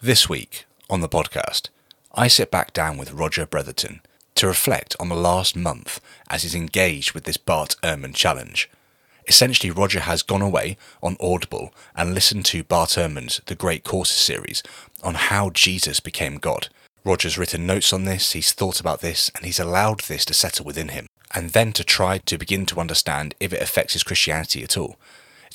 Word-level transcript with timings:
This 0.00 0.28
week 0.28 0.64
on 0.88 1.00
the 1.00 1.08
podcast, 1.08 1.70
I 2.14 2.28
sit 2.28 2.52
back 2.52 2.72
down 2.72 2.98
with 2.98 3.12
Roger 3.12 3.44
Bretherton 3.44 4.00
to 4.36 4.46
reflect 4.46 4.94
on 5.00 5.08
the 5.08 5.16
last 5.16 5.56
month 5.56 6.00
as 6.30 6.44
he's 6.44 6.54
engaged 6.54 7.14
with 7.14 7.24
this 7.24 7.36
Bart 7.36 7.74
Ehrman 7.82 8.14
challenge. 8.14 8.70
Essentially, 9.26 9.72
Roger 9.72 9.98
has 9.98 10.22
gone 10.22 10.40
away 10.40 10.76
on 11.02 11.16
Audible 11.18 11.74
and 11.96 12.14
listened 12.14 12.44
to 12.44 12.62
Bart 12.62 12.90
Ehrman's 12.90 13.40
The 13.46 13.56
Great 13.56 13.82
Courses 13.82 14.18
series 14.18 14.62
on 15.02 15.14
how 15.14 15.50
Jesus 15.50 15.98
became 15.98 16.36
God. 16.36 16.68
Roger's 17.04 17.36
written 17.36 17.66
notes 17.66 17.92
on 17.92 18.04
this, 18.04 18.34
he's 18.34 18.52
thought 18.52 18.78
about 18.78 19.00
this, 19.00 19.32
and 19.34 19.44
he's 19.44 19.58
allowed 19.58 20.02
this 20.02 20.24
to 20.26 20.32
settle 20.32 20.64
within 20.64 20.90
him, 20.90 21.08
and 21.34 21.50
then 21.50 21.72
to 21.72 21.82
try 21.82 22.18
to 22.18 22.38
begin 22.38 22.66
to 22.66 22.78
understand 22.78 23.34
if 23.40 23.52
it 23.52 23.60
affects 23.60 23.94
his 23.94 24.04
Christianity 24.04 24.62
at 24.62 24.76
all. 24.76 24.94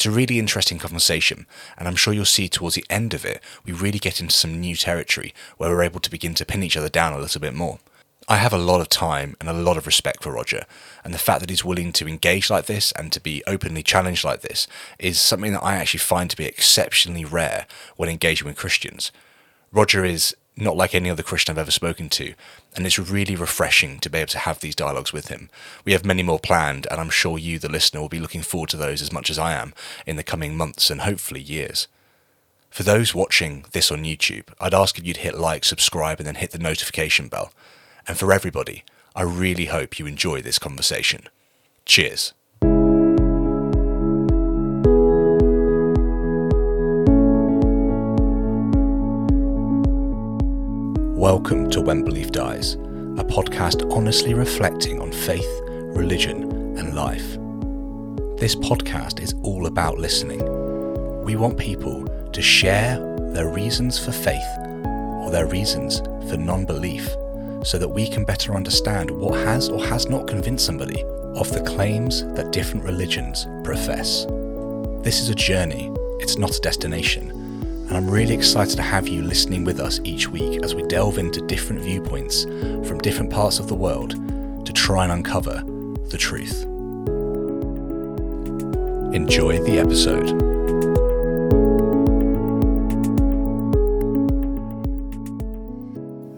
It's 0.04 0.08
a 0.10 0.12
really 0.12 0.38
interesting 0.38 0.80
conversation, 0.80 1.46
and 1.78 1.88
I'm 1.88 1.96
sure 1.96 2.14
you'll 2.14 2.26
see 2.26 2.50
towards 2.50 2.76
the 2.76 2.86
end 2.90 3.14
of 3.14 3.24
it, 3.24 3.42
we 3.64 3.72
really 3.72 4.00
get 4.00 4.20
into 4.20 4.34
some 4.34 4.60
new 4.60 4.76
territory 4.76 5.34
where 5.56 5.70
we're 5.70 5.82
able 5.82 6.02
to 6.02 6.12
begin 6.12 6.34
to 6.34 6.46
pin 6.46 6.62
each 6.62 6.76
other 6.76 6.90
down 6.90 7.14
a 7.14 7.20
little 7.20 7.40
bit 7.40 7.54
more. 7.54 7.80
I 8.28 8.36
have 8.36 8.52
a 8.52 8.58
lot 8.58 8.82
of 8.82 8.90
time 8.90 9.38
and 9.40 9.48
a 9.48 9.54
lot 9.54 9.78
of 9.78 9.86
respect 9.86 10.22
for 10.22 10.34
Roger, 10.34 10.66
and 11.06 11.14
the 11.14 11.18
fact 11.18 11.40
that 11.40 11.50
he's 11.50 11.64
willing 11.64 11.94
to 11.94 12.06
engage 12.06 12.50
like 12.50 12.66
this 12.66 12.92
and 12.98 13.14
to 13.14 13.22
be 13.22 13.46
openly 13.48 13.82
challenged 13.82 14.26
like 14.26 14.42
this 14.42 14.68
is 15.00 15.22
something 15.22 15.54
that 15.54 15.64
I 15.64 15.76
actually 15.76 16.02
find 16.02 16.30
to 16.30 16.36
be 16.36 16.48
exceptionally 16.48 17.24
rare 17.24 17.66
when 17.96 18.10
engaging 18.10 18.46
with 18.46 18.58
Christians. 18.58 19.14
Roger 19.72 20.04
is 20.04 20.36
not 20.56 20.78
like 20.78 20.94
any 20.94 21.10
other 21.10 21.24
Christian 21.24 21.54
I've 21.54 21.62
ever 21.62 21.72
spoken 21.72 22.10
to, 22.10 22.34
and 22.76 22.86
it's 22.86 23.00
really 23.00 23.36
refreshing 23.36 24.00
to 24.00 24.10
be 24.10 24.20
able 24.20 24.28
to 24.30 24.40
have 24.40 24.60
these 24.60 24.76
dialogues 24.76 25.12
with 25.12 25.30
him. 25.30 25.50
We 25.84 25.94
have 25.94 26.06
many 26.06 26.24
more 26.24 26.40
planned, 26.40 26.88
and 26.92 27.00
I'm 27.00 27.10
sure 27.10 27.38
you, 27.38 27.58
the 27.60 27.72
listener, 27.72 28.02
will 28.02 28.10
be 28.10 28.20
looking 28.20 28.42
forward 28.42 28.70
to 28.70 28.78
those 28.78 29.02
as 29.02 29.12
much 29.12 29.30
as 29.30 29.40
I 29.40 29.54
am 29.54 29.74
in 30.06 30.16
the 30.16 30.24
coming 30.24 30.56
months 30.56 30.90
and 30.90 31.02
hopefully 31.02 31.42
years. 31.42 31.88
For 32.70 32.84
those 32.84 33.14
watching 33.14 33.66
this 33.72 33.92
on 33.92 34.04
YouTube, 34.04 34.46
I'd 34.60 34.74
ask 34.74 34.98
if 34.98 35.06
you'd 35.06 35.18
hit 35.18 35.38
like, 35.38 35.64
subscribe, 35.64 36.20
and 36.20 36.28
then 36.28 36.36
hit 36.36 36.52
the 36.52 36.60
notification 36.60 37.28
bell. 37.28 37.52
And 38.08 38.18
for 38.18 38.34
everybody, 38.34 38.84
I 39.16 39.22
really 39.24 39.66
hope 39.66 40.00
you 40.00 40.06
enjoy 40.06 40.42
this 40.42 40.60
conversation. 40.60 41.28
Cheers. 41.86 42.34
Welcome 51.34 51.72
to 51.72 51.82
When 51.82 52.04
Belief 52.04 52.32
Dies, 52.32 52.76
a 52.76 53.26
podcast 53.26 53.92
honestly 53.92 54.36
reflecting 54.36 55.02
on 55.02 55.12
faith, 55.12 55.50
religion, 55.66 56.44
and 56.78 56.94
life. 56.94 57.28
This 58.40 58.56
podcast 58.56 59.20
is 59.20 59.34
all 59.42 59.66
about 59.66 59.98
listening. 59.98 60.38
We 61.24 61.36
want 61.36 61.58
people 61.58 62.06
to 62.32 62.42
share 62.44 63.00
their 63.34 63.48
reasons 63.48 63.98
for 63.98 64.12
faith 64.12 64.46
or 64.60 65.32
their 65.32 65.48
reasons 65.48 66.02
for 66.30 66.38
non 66.38 66.66
belief 66.66 67.10
so 67.64 67.80
that 67.80 67.90
we 67.90 68.08
can 68.08 68.26
better 68.26 68.54
understand 68.54 69.10
what 69.10 69.40
has 69.40 69.70
or 69.70 69.84
has 69.86 70.08
not 70.08 70.28
convinced 70.28 70.68
somebody 70.68 71.02
of 71.36 71.52
the 71.52 71.64
claims 71.64 72.24
that 72.36 72.52
different 72.52 72.86
religions 72.86 73.48
profess. 73.64 74.28
This 75.04 75.20
is 75.20 75.30
a 75.30 75.36
journey, 75.36 75.92
it's 76.20 76.38
not 76.38 76.56
a 76.56 76.62
destination, 76.62 77.43
and 77.88 77.98
I'm 77.98 78.10
really 78.10 78.34
excited 78.34 78.76
to 78.78 78.82
have 78.82 79.08
you 79.08 79.22
listening 79.22 79.66
with 79.66 79.80
us 79.80 80.00
each 80.04 80.28
week 80.30 80.64
as 80.64 80.74
we 80.74 80.84
delve 80.84 81.18
into 81.18 81.46
different 81.46 81.82
viewpoints 81.82 82.46
from 82.88 83.00
different 83.00 83.30
parts 83.30 83.60
of 83.60 83.68
the 83.68 83.76
world 83.76 84.12
to 84.66 84.74
try 84.74 85.04
and 85.04 85.12
uncover 85.12 85.64
the 86.10 86.18
truth. 86.18 86.64
Enjoy 89.14 89.60
the 89.60 89.80
episode. 89.80 90.30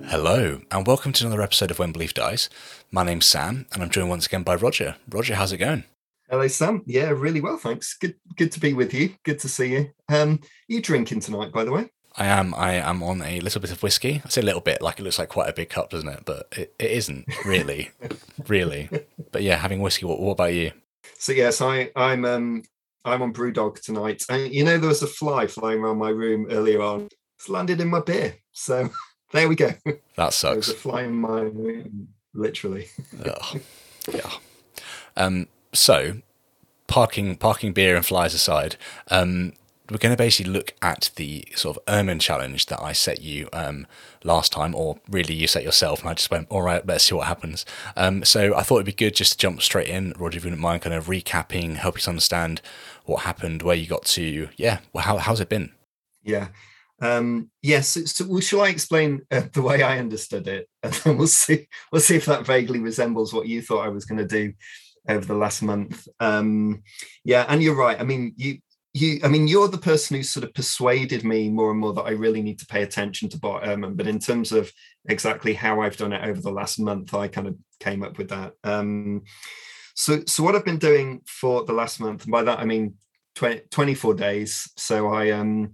Hello, 0.09 0.61
and 0.71 0.87
welcome 0.87 1.13
to 1.13 1.25
another 1.25 1.41
episode 1.41 1.71
of 1.71 1.79
When 1.79 1.91
Belief 1.91 2.13
Dies. 2.13 2.49
My 2.91 3.03
name's 3.03 3.27
Sam, 3.27 3.67
and 3.71 3.83
I'm 3.83 3.89
joined 3.89 4.09
once 4.09 4.25
again 4.25 4.43
by 4.43 4.55
Roger. 4.55 4.95
Roger, 5.09 5.35
how's 5.35 5.51
it 5.51 5.57
going? 5.57 5.83
Hello, 6.29 6.47
Sam. 6.47 6.81
Yeah, 6.87 7.09
really 7.09 7.39
well, 7.39 7.57
thanks. 7.57 7.95
Good, 7.95 8.15
good 8.35 8.51
to 8.53 8.59
be 8.59 8.73
with 8.73 8.93
you. 8.93 9.13
Good 9.23 9.39
to 9.39 9.49
see 9.49 9.73
you. 9.73 9.91
Um, 10.09 10.39
you 10.67 10.81
drinking 10.81 11.19
tonight, 11.19 11.51
by 11.51 11.63
the 11.63 11.71
way? 11.71 11.91
I 12.17 12.25
am. 12.25 12.55
I 12.55 12.73
am 12.73 13.03
on 13.03 13.21
a 13.21 13.39
little 13.41 13.61
bit 13.61 13.71
of 13.71 13.83
whiskey. 13.83 14.21
I 14.25 14.29
say 14.29 14.41
a 14.41 14.45
little 14.45 14.61
bit, 14.61 14.81
like 14.81 14.99
it 14.99 15.03
looks 15.03 15.19
like 15.19 15.29
quite 15.29 15.49
a 15.49 15.53
big 15.53 15.69
cup, 15.69 15.91
doesn't 15.91 16.09
it? 16.09 16.23
But 16.25 16.47
it, 16.57 16.73
it 16.79 16.91
isn't 16.91 17.27
really, 17.45 17.91
really. 18.47 18.89
But 19.31 19.43
yeah, 19.43 19.57
having 19.57 19.81
whiskey. 19.81 20.05
What, 20.05 20.19
what 20.19 20.31
about 20.31 20.53
you? 20.53 20.71
So 21.19 21.31
yes, 21.31 21.61
I, 21.61 21.91
I'm. 21.95 22.25
Um, 22.25 22.63
I'm 23.05 23.21
on 23.21 23.33
BrewDog 23.33 23.79
tonight, 23.81 24.23
and 24.29 24.51
you 24.51 24.63
know 24.63 24.79
there 24.79 24.89
was 24.89 25.03
a 25.03 25.07
fly 25.07 25.45
flying 25.45 25.79
around 25.79 25.99
my 25.99 26.09
room 26.09 26.47
earlier 26.49 26.81
on. 26.81 27.07
It's 27.37 27.49
landed 27.49 27.79
in 27.79 27.87
my 27.87 27.99
beer, 27.99 28.33
so 28.51 28.89
there 29.31 29.47
we 29.47 29.55
go. 29.55 29.73
That 30.15 30.33
sucks. 30.33 30.67
There's 30.67 30.69
a 30.69 30.73
fly 30.73 31.03
in 31.03 31.13
my 31.13 31.41
room, 31.41 32.07
literally. 32.33 32.87
Yeah. 34.13 34.29
Um, 35.17 35.47
so, 35.75 36.17
parking 36.87 37.35
parking 37.35 37.73
beer 37.73 37.95
and 37.95 38.05
flies 38.05 38.33
aside, 38.33 38.75
um, 39.09 39.53
we're 39.89 39.97
going 39.97 40.13
to 40.13 40.17
basically 40.17 40.51
look 40.51 40.73
at 40.81 41.11
the 41.15 41.45
sort 41.55 41.77
of 41.77 41.85
Ehrman 41.85 42.19
challenge 42.19 42.65
that 42.67 42.81
I 42.81 42.91
set 42.91 43.21
you 43.21 43.47
um, 43.53 43.85
last 44.23 44.51
time, 44.51 44.73
or 44.73 44.99
really 45.09 45.35
you 45.35 45.47
set 45.47 45.63
yourself, 45.63 46.01
and 46.01 46.09
I 46.09 46.15
just 46.15 46.31
went, 46.31 46.47
all 46.49 46.63
right, 46.63 46.85
let's 46.85 47.03
see 47.03 47.15
what 47.15 47.27
happens. 47.27 47.65
Um, 47.95 48.23
so 48.23 48.55
I 48.55 48.63
thought 48.63 48.77
it'd 48.77 48.87
be 48.87 48.93
good 48.93 49.15
just 49.15 49.33
to 49.33 49.37
jump 49.37 49.61
straight 49.61 49.87
in, 49.87 50.13
Roger, 50.17 50.37
if 50.37 50.43
you 50.43 50.49
wouldn't 50.49 50.61
mind 50.61 50.81
kind 50.81 50.95
of 50.95 51.05
recapping, 51.05 51.75
help 51.75 51.97
us 51.97 52.07
understand 52.07 52.61
what 53.05 53.23
happened, 53.23 53.61
where 53.61 53.75
you 53.75 53.85
got 53.85 54.05
to, 54.05 54.49
yeah, 54.57 54.79
well, 54.91 55.03
how, 55.03 55.17
how's 55.17 55.39
it 55.39 55.49
been? 55.49 55.71
Yeah. 56.23 56.47
Um, 57.01 57.51
yes. 57.61 57.89
So, 57.89 58.05
so 58.05 58.25
well, 58.27 58.39
shall 58.39 58.61
I 58.61 58.69
explain 58.69 59.21
uh, 59.29 59.43
the 59.53 59.61
way 59.61 59.83
I 59.83 59.99
understood 59.99 60.47
it, 60.47 60.67
and 60.81 60.93
then 60.93 61.17
we'll 61.17 61.27
see. 61.27 61.67
We'll 61.91 62.01
see 62.01 62.15
if 62.15 62.25
that 62.25 62.45
vaguely 62.45 62.79
resembles 62.79 63.33
what 63.33 63.47
you 63.47 63.61
thought 63.61 63.85
I 63.85 63.89
was 63.89 64.05
going 64.05 64.17
to 64.17 64.27
do 64.27 64.53
over 65.09 65.25
the 65.25 65.35
last 65.35 65.61
month. 65.61 66.07
Um, 66.19 66.83
yeah, 67.23 67.45
and 67.47 67.61
you're 67.61 67.75
right. 67.75 67.99
I 67.99 68.03
mean, 68.03 68.33
you. 68.37 68.59
You, 68.97 69.19
I 69.25 69.27
mean, 69.27 69.49
you're 69.49 69.67
the 69.67 69.77
person 69.77 70.15
who 70.15 70.23
sort 70.23 70.45
of 70.45 70.53
persuaded 70.53 71.25
me 71.25 71.49
more 71.49 71.69
and 71.69 71.81
more 71.81 71.91
that 71.91 72.03
I 72.03 72.11
really 72.11 72.41
need 72.41 72.59
to 72.59 72.65
pay 72.65 72.81
attention 72.81 73.27
to 73.27 73.37
Bart 73.37 73.65
Ehrman. 73.65 73.97
But 73.97 74.07
in 74.07 74.19
terms 74.19 74.53
of 74.53 74.71
exactly 75.09 75.53
how 75.53 75.81
I've 75.81 75.97
done 75.97 76.13
it 76.13 76.23
over 76.23 76.39
the 76.39 76.49
last 76.49 76.79
month, 76.79 77.13
I 77.13 77.27
kind 77.27 77.47
of 77.47 77.57
came 77.81 78.03
up 78.03 78.17
with 78.17 78.29
that. 78.29 78.53
Um, 78.63 79.23
so, 79.95 80.23
so 80.27 80.43
what 80.43 80.55
I've 80.55 80.63
been 80.63 80.77
doing 80.77 81.21
for 81.25 81.63
the 81.63 81.73
last 81.73 81.99
month, 81.99 82.23
and 82.23 82.31
by 82.31 82.43
that 82.43 82.59
I 82.59 82.65
mean 82.65 82.95
20, 83.35 83.61
24 83.71 84.13
days. 84.13 84.71
So 84.77 85.09
I 85.09 85.31
um, 85.31 85.73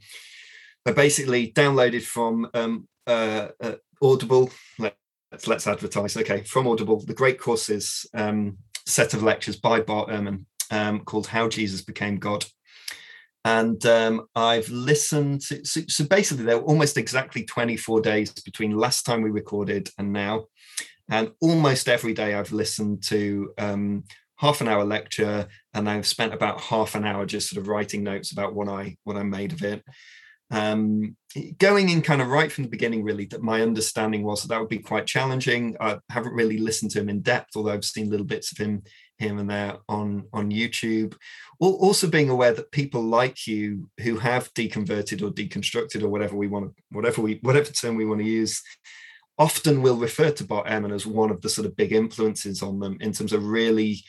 I 0.85 0.91
basically 0.91 1.51
downloaded 1.51 2.03
from 2.03 2.49
um, 2.53 2.87
uh, 3.07 3.49
uh, 3.61 3.75
Audible. 4.01 4.51
Let's 4.79 5.47
let's 5.47 5.67
advertise. 5.67 6.17
Okay, 6.17 6.43
from 6.43 6.67
Audible, 6.67 7.03
the 7.05 7.13
Great 7.13 7.39
Courses 7.39 8.05
um, 8.13 8.57
set 8.85 9.13
of 9.13 9.23
lectures 9.23 9.55
by 9.55 9.81
Bart 9.81 10.09
Ehrman 10.09 10.45
um, 10.71 11.01
called 11.01 11.27
"How 11.27 11.47
Jesus 11.47 11.81
Became 11.81 12.17
God." 12.17 12.45
And 13.43 13.83
um, 13.87 14.27
I've 14.35 14.69
listened 14.69 15.41
to, 15.41 15.65
so, 15.65 15.81
so 15.87 16.05
basically, 16.05 16.45
there 16.45 16.59
were 16.59 16.65
almost 16.65 16.97
exactly 16.97 17.43
24 17.43 18.01
days 18.01 18.31
between 18.31 18.77
last 18.77 19.03
time 19.03 19.23
we 19.23 19.31
recorded 19.31 19.89
and 19.97 20.13
now. 20.13 20.45
And 21.09 21.31
almost 21.41 21.89
every 21.89 22.13
day 22.13 22.35
I've 22.35 22.51
listened 22.51 23.01
to 23.05 23.51
um, 23.57 24.03
half 24.41 24.61
an 24.61 24.67
hour 24.67 24.83
lecture 24.83 25.47
and 25.73 25.89
I've 25.89 26.07
spent 26.07 26.33
about 26.33 26.61
half 26.61 26.95
an 26.95 27.05
hour 27.05 27.25
just 27.25 27.49
sort 27.49 27.61
of 27.61 27.67
writing 27.67 28.03
notes 28.03 28.31
about 28.31 28.55
what 28.55 28.67
I 28.67 28.97
what 29.03 29.15
I 29.15 29.23
made 29.23 29.53
of 29.53 29.61
it 29.61 29.83
um, 30.51 31.16
going 31.59 31.89
in 31.89 32.01
kind 32.01 32.22
of 32.22 32.28
right 32.28 32.51
from 32.51 32.66
the 32.66 32.69
beginning, 32.69 33.03
really, 33.03 33.25
that 33.28 33.41
my 33.41 33.62
understanding 33.62 34.23
was 34.23 34.41
that 34.41 34.50
that 34.50 34.59
would 34.59 34.69
be 34.69 34.79
quite 34.79 35.07
challenging. 35.07 35.78
I 35.79 35.97
haven't 36.09 36.34
really 36.34 36.57
listened 36.57 36.91
to 36.91 37.00
him 37.00 37.09
in 37.09 37.22
depth, 37.22 37.51
although 37.56 37.72
I've 37.72 37.85
seen 37.85 38.09
little 38.09 38.25
bits 38.25 38.51
of 38.51 38.57
him 38.57 38.84
here 39.17 39.38
and 39.38 39.50
there 39.50 39.78
on 39.88 40.25
on 40.34 40.51
YouTube. 40.51 41.16
Also, 41.59 42.09
being 42.09 42.29
aware 42.29 42.53
that 42.53 42.72
people 42.72 43.01
like 43.01 43.47
you 43.47 43.90
who 44.01 44.17
have 44.17 44.53
deconverted 44.53 45.22
or 45.22 45.31
deconstructed 45.31 46.03
or 46.03 46.09
whatever 46.09 46.35
we 46.35 46.47
want 46.47 46.75
to, 46.75 46.84
whatever 46.91 47.22
we, 47.22 47.40
whatever 47.43 47.72
term 47.72 47.96
we 47.96 48.05
want 48.05 48.20
to 48.20 48.28
use, 48.28 48.61
often 49.37 49.81
will 49.81 49.97
refer 49.97 50.31
to 50.31 50.43
Bart 50.43 50.67
Ehrman 50.67 50.93
as 50.93 51.05
one 51.05 51.31
of 51.31 51.41
the 51.41 51.49
sort 51.49 51.66
of 51.66 51.78
big 51.78 51.93
influences 51.93 52.61
on 52.61 52.79
them 52.79 52.97
in 52.99 53.14
terms 53.14 53.31
of 53.31 53.46
really 53.46 54.03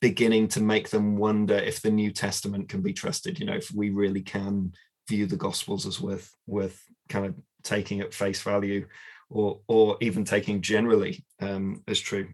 beginning 0.00 0.46
to 0.46 0.62
make 0.62 0.90
them 0.90 1.16
wonder 1.16 1.56
if 1.56 1.82
the 1.82 1.90
New 1.90 2.12
Testament 2.12 2.68
can 2.68 2.82
be 2.82 2.92
trusted. 2.92 3.40
You 3.40 3.46
know, 3.46 3.56
if 3.56 3.72
we 3.74 3.90
really 3.90 4.22
can 4.22 4.72
view 5.08 5.26
the 5.26 5.36
gospels 5.36 5.86
as 5.86 6.00
worth 6.00 6.34
worth 6.46 6.82
kind 7.08 7.26
of 7.26 7.34
taking 7.62 8.00
at 8.00 8.14
face 8.14 8.42
value 8.42 8.86
or 9.30 9.60
or 9.66 9.96
even 10.00 10.24
taking 10.24 10.60
generally 10.60 11.24
um, 11.40 11.82
as 11.88 12.00
true. 12.00 12.28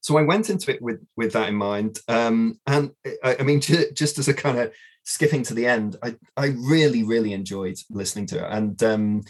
So 0.00 0.18
i 0.18 0.22
went 0.22 0.50
into 0.50 0.70
it 0.70 0.82
with 0.82 1.00
with 1.16 1.32
that 1.32 1.48
in 1.48 1.54
mind 1.54 1.98
um, 2.08 2.60
and 2.66 2.92
I, 3.22 3.36
I, 3.40 3.42
mean 3.42 3.60
just 3.60 4.18
as 4.18 4.28
a 4.28 4.34
kind 4.34 4.58
of 4.58 4.72
skipping 5.04 5.42
to 5.44 5.54
the 5.54 5.66
end 5.66 5.96
i 6.02 6.14
i 6.36 6.46
really 6.46 7.02
really 7.04 7.32
enjoyed 7.32 7.76
listening 7.90 8.26
to 8.26 8.44
it. 8.44 8.50
And 8.50 8.82
um, 8.82 9.22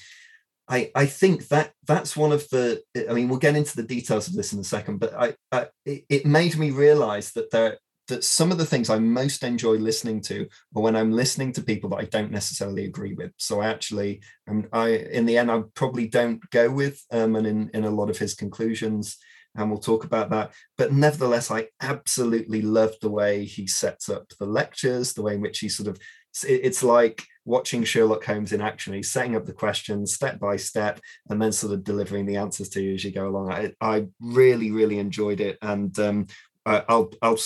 I, 0.69 0.91
I 0.95 1.07
think 1.07 1.49
that 1.49 1.73
that's 1.87 2.17
one 2.17 2.33
of 2.33 2.49
the 2.51 2.83
I 3.09 3.13
mean 3.13 3.29
we'll 3.29 3.39
get 3.39 3.57
into 3.57 3.77
the 3.77 3.83
details 3.83 4.29
of 4.29 4.35
this 4.35 4.53
in 4.53 4.59
a 4.59 4.65
second 4.65 4.99
but 4.99 5.15
I, 5.15 5.35
I 5.53 5.69
it 5.85 6.27
made 6.27 6.57
me 6.57 6.71
realize 6.71 7.33
that 7.33 7.51
there 7.51 7.79
that 8.09 8.25
some 8.25 8.53
of 8.53 8.59
the 8.59 8.67
things 8.67 8.91
I 8.91 8.99
most 8.99 9.43
enjoy 9.43 9.75
listening 9.75 10.21
to 10.23 10.47
are 10.77 10.83
when 10.83 10.97
I'm 10.97 11.13
listening 11.13 11.53
to 11.53 11.63
people 11.63 11.91
that 11.91 12.01
I 12.01 12.05
don't 12.05 12.31
necessarily 12.31 12.85
agree 12.85 13.15
with. 13.15 13.33
So 13.39 13.61
I 13.61 13.69
actually, 13.69 14.21
um, 14.49 14.67
I 14.73 14.89
in 14.89 15.27
the 15.27 15.39
end, 15.39 15.51
I 15.51 15.63
probably 15.75 16.09
don't 16.09 16.41
go 16.51 16.71
with 16.71 17.03
um, 17.11 17.37
and 17.37 17.47
in 17.47 17.71
in 17.75 17.85
a 17.85 17.91
lot 17.91 18.11
of 18.11 18.19
his 18.19 18.35
conclusions, 18.35 19.17
and 19.55 19.71
we'll 19.71 19.81
talk 19.81 20.05
about 20.05 20.31
that. 20.31 20.53
But 20.77 20.93
nevertheless, 20.93 21.51
I 21.51 21.69
absolutely 21.81 22.63
love 22.63 22.95
the 23.01 23.11
way 23.11 23.45
he 23.45 23.67
sets 23.67 24.09
up 24.09 24.29
the 24.39 24.47
lectures, 24.47 25.13
the 25.13 25.23
way 25.23 25.35
in 25.35 25.41
which 25.41 25.61
he 25.61 25.69
sort 25.69 25.89
of 25.89 25.99
it's 26.43 26.83
like 26.83 27.25
watching 27.45 27.85
Sherlock 27.85 28.25
Holmes 28.25 28.53
in 28.53 28.61
action. 28.61 28.95
He's 28.95 29.13
setting 29.13 29.37
up 29.37 29.47
the 29.47 29.53
questions 29.53 30.15
step 30.15 30.41
by 30.41 30.57
step 30.57 31.01
and 31.29 31.41
then 31.41 31.53
sort 31.53 31.73
of 31.73 31.85
delivering 31.85 32.27
the 32.27 32.37
answers 32.37 32.69
to 32.71 32.83
you 32.83 32.95
as 32.95 33.05
you 33.05 33.13
go 33.13 33.29
along. 33.29 33.53
I, 33.53 33.73
I 33.81 34.07
really, 34.21 34.71
really 34.71 34.99
enjoyed 34.99 35.41
it. 35.41 35.59
And 35.63 35.97
um, 35.99 36.27
I'll 36.67 37.11
I'll 37.23 37.39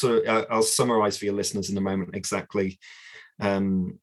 I'll 0.50 0.62
summarize 0.62 1.18
for 1.18 1.24
your 1.24 1.34
listeners 1.34 1.70
in 1.70 1.76
a 1.76 1.82
moment 1.82 2.14
exactly 2.14 2.78
um, 3.40 3.98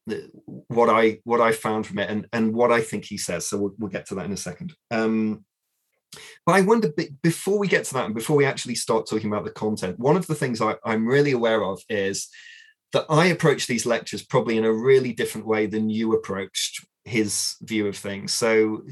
what 0.68 0.90
I 0.90 1.20
what 1.24 1.42
I 1.42 1.52
found 1.52 1.88
from 1.88 2.00
it 2.00 2.10
and 2.10 2.28
and 2.34 2.54
what 2.54 2.72
I 2.72 2.82
think 2.82 3.06
he 3.06 3.18
says. 3.18 3.48
So 3.48 3.58
we'll, 3.58 3.76
we'll 3.78 3.92
get 3.92 4.08
to 4.08 4.16
that 4.16 4.26
in 4.26 4.32
a 4.32 4.38
second. 4.38 4.74
Um, 4.92 5.46
but 6.46 6.56
I 6.56 6.62
wonder 6.62 6.94
before 7.22 7.60
we 7.60 7.68
get 7.68 7.86
to 7.86 7.94
that 7.96 8.06
and 8.06 8.16
before 8.16 8.38
we 8.38 8.46
actually 8.46 8.76
start 8.76 9.08
talking 9.08 9.30
about 9.30 9.44
the 9.44 9.52
content, 9.52 10.00
one 10.00 10.16
of 10.16 10.28
the 10.28 10.36
things 10.36 10.62
I, 10.62 10.76
I'm 10.86 11.06
really 11.06 11.32
aware 11.32 11.64
of 11.64 11.82
is 11.90 12.30
that 12.94 13.06
I 13.10 13.26
approach 13.28 13.68
these 13.68 13.86
lectures 13.86 14.24
probably 14.24 14.58
in 14.58 14.64
a 14.64 14.72
really 14.72 15.12
different 15.12 15.48
way 15.48 15.66
than 15.66 15.90
you 15.90 16.14
approached 16.14 16.86
his 17.06 17.56
view 17.62 17.88
of 17.88 17.96
things. 17.96 18.34
So 18.34 18.84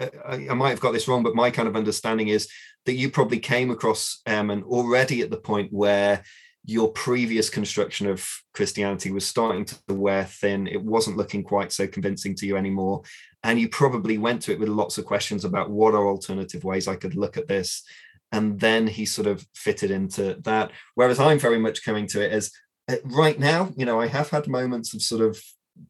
uh, 0.00 0.08
I, 0.26 0.48
I, 0.50 0.54
might 0.54 0.70
have 0.70 0.80
got 0.80 0.92
this 0.92 1.06
wrong, 1.06 1.22
but 1.22 1.36
my 1.36 1.50
kind 1.50 1.68
of 1.68 1.76
understanding 1.76 2.28
is 2.28 2.48
that 2.84 2.94
you 2.94 3.10
probably 3.10 3.38
came 3.38 3.70
across 3.70 4.20
Ehrman 4.26 4.64
already 4.64 5.22
at 5.22 5.30
the 5.30 5.36
point 5.36 5.72
where 5.72 6.24
your 6.64 6.90
previous 6.92 7.48
construction 7.48 8.08
of 8.08 8.26
Christianity 8.54 9.12
was 9.12 9.26
starting 9.26 9.64
to 9.64 9.94
wear 9.94 10.24
thin. 10.24 10.66
It 10.66 10.82
wasn't 10.82 11.16
looking 11.16 11.44
quite 11.44 11.72
so 11.72 11.86
convincing 11.86 12.34
to 12.36 12.46
you 12.46 12.56
anymore. 12.56 13.02
And 13.44 13.58
you 13.58 13.68
probably 13.68 14.18
went 14.18 14.42
to 14.42 14.52
it 14.52 14.58
with 14.58 14.68
lots 14.68 14.98
of 14.98 15.06
questions 15.06 15.44
about 15.44 15.70
what 15.70 15.94
are 15.94 16.08
alternative 16.08 16.64
ways 16.64 16.88
I 16.88 16.96
could 16.96 17.14
look 17.14 17.36
at 17.36 17.48
this. 17.48 17.84
And 18.32 18.60
then 18.60 18.86
he 18.86 19.06
sort 19.06 19.26
of 19.26 19.46
fitted 19.54 19.90
into 19.90 20.38
that. 20.42 20.72
Whereas 20.96 21.18
I'm 21.18 21.38
very 21.38 21.58
much 21.58 21.84
coming 21.84 22.06
to 22.08 22.22
it 22.22 22.32
as 22.32 22.52
uh, 22.88 22.96
right 23.04 23.38
now, 23.38 23.70
you 23.76 23.86
know, 23.86 24.00
I 24.00 24.08
have 24.08 24.30
had 24.30 24.46
moments 24.46 24.92
of 24.92 25.02
sort 25.02 25.22
of 25.22 25.40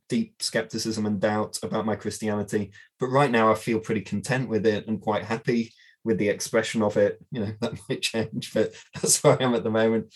deep 0.09 0.43
skepticism 0.43 1.07
and 1.07 1.21
doubt 1.21 1.59
about 1.63 1.87
my 1.87 1.97
Christianity, 1.97 2.73
but 2.99 3.09
right 3.09 3.31
now 3.31 3.51
I 3.51 3.55
feel 3.55 3.81
pretty 3.81 4.03
content 4.03 4.49
with 4.49 4.67
it 4.67 4.87
and 4.87 5.01
quite 5.01 5.25
happy 5.25 5.73
with 6.05 6.19
the 6.19 6.29
expression 6.29 6.83
of 6.83 6.97
it. 6.97 7.19
You 7.31 7.41
know, 7.41 7.53
that 7.61 7.79
might 7.89 8.03
change, 8.03 8.53
but 8.53 8.73
that's 8.95 9.23
where 9.23 9.41
I 9.41 9.45
am 9.45 9.55
at 9.55 9.65
the 9.65 9.71
moment. 9.71 10.13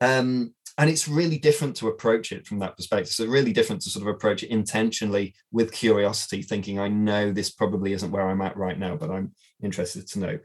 Um, 0.00 0.54
and 0.76 0.90
it's 0.90 1.06
really 1.06 1.38
different 1.38 1.76
to 1.76 1.88
approach 1.88 2.32
it 2.32 2.46
from 2.46 2.58
that 2.58 2.76
perspective. 2.76 3.12
So 3.12 3.26
really 3.26 3.52
different 3.52 3.82
to 3.82 3.90
sort 3.90 4.08
of 4.08 4.14
approach 4.14 4.42
it 4.42 4.50
intentionally 4.50 5.34
with 5.52 5.72
curiosity, 5.72 6.42
thinking 6.42 6.80
I 6.80 6.88
know 6.88 7.30
this 7.32 7.50
probably 7.50 7.92
isn't 7.92 8.10
where 8.10 8.28
I'm 8.28 8.42
at 8.42 8.56
right 8.56 8.78
now, 8.78 8.96
but 8.96 9.10
I'm 9.10 9.32
interested 9.62 10.08
to 10.08 10.18
know. 10.18 10.38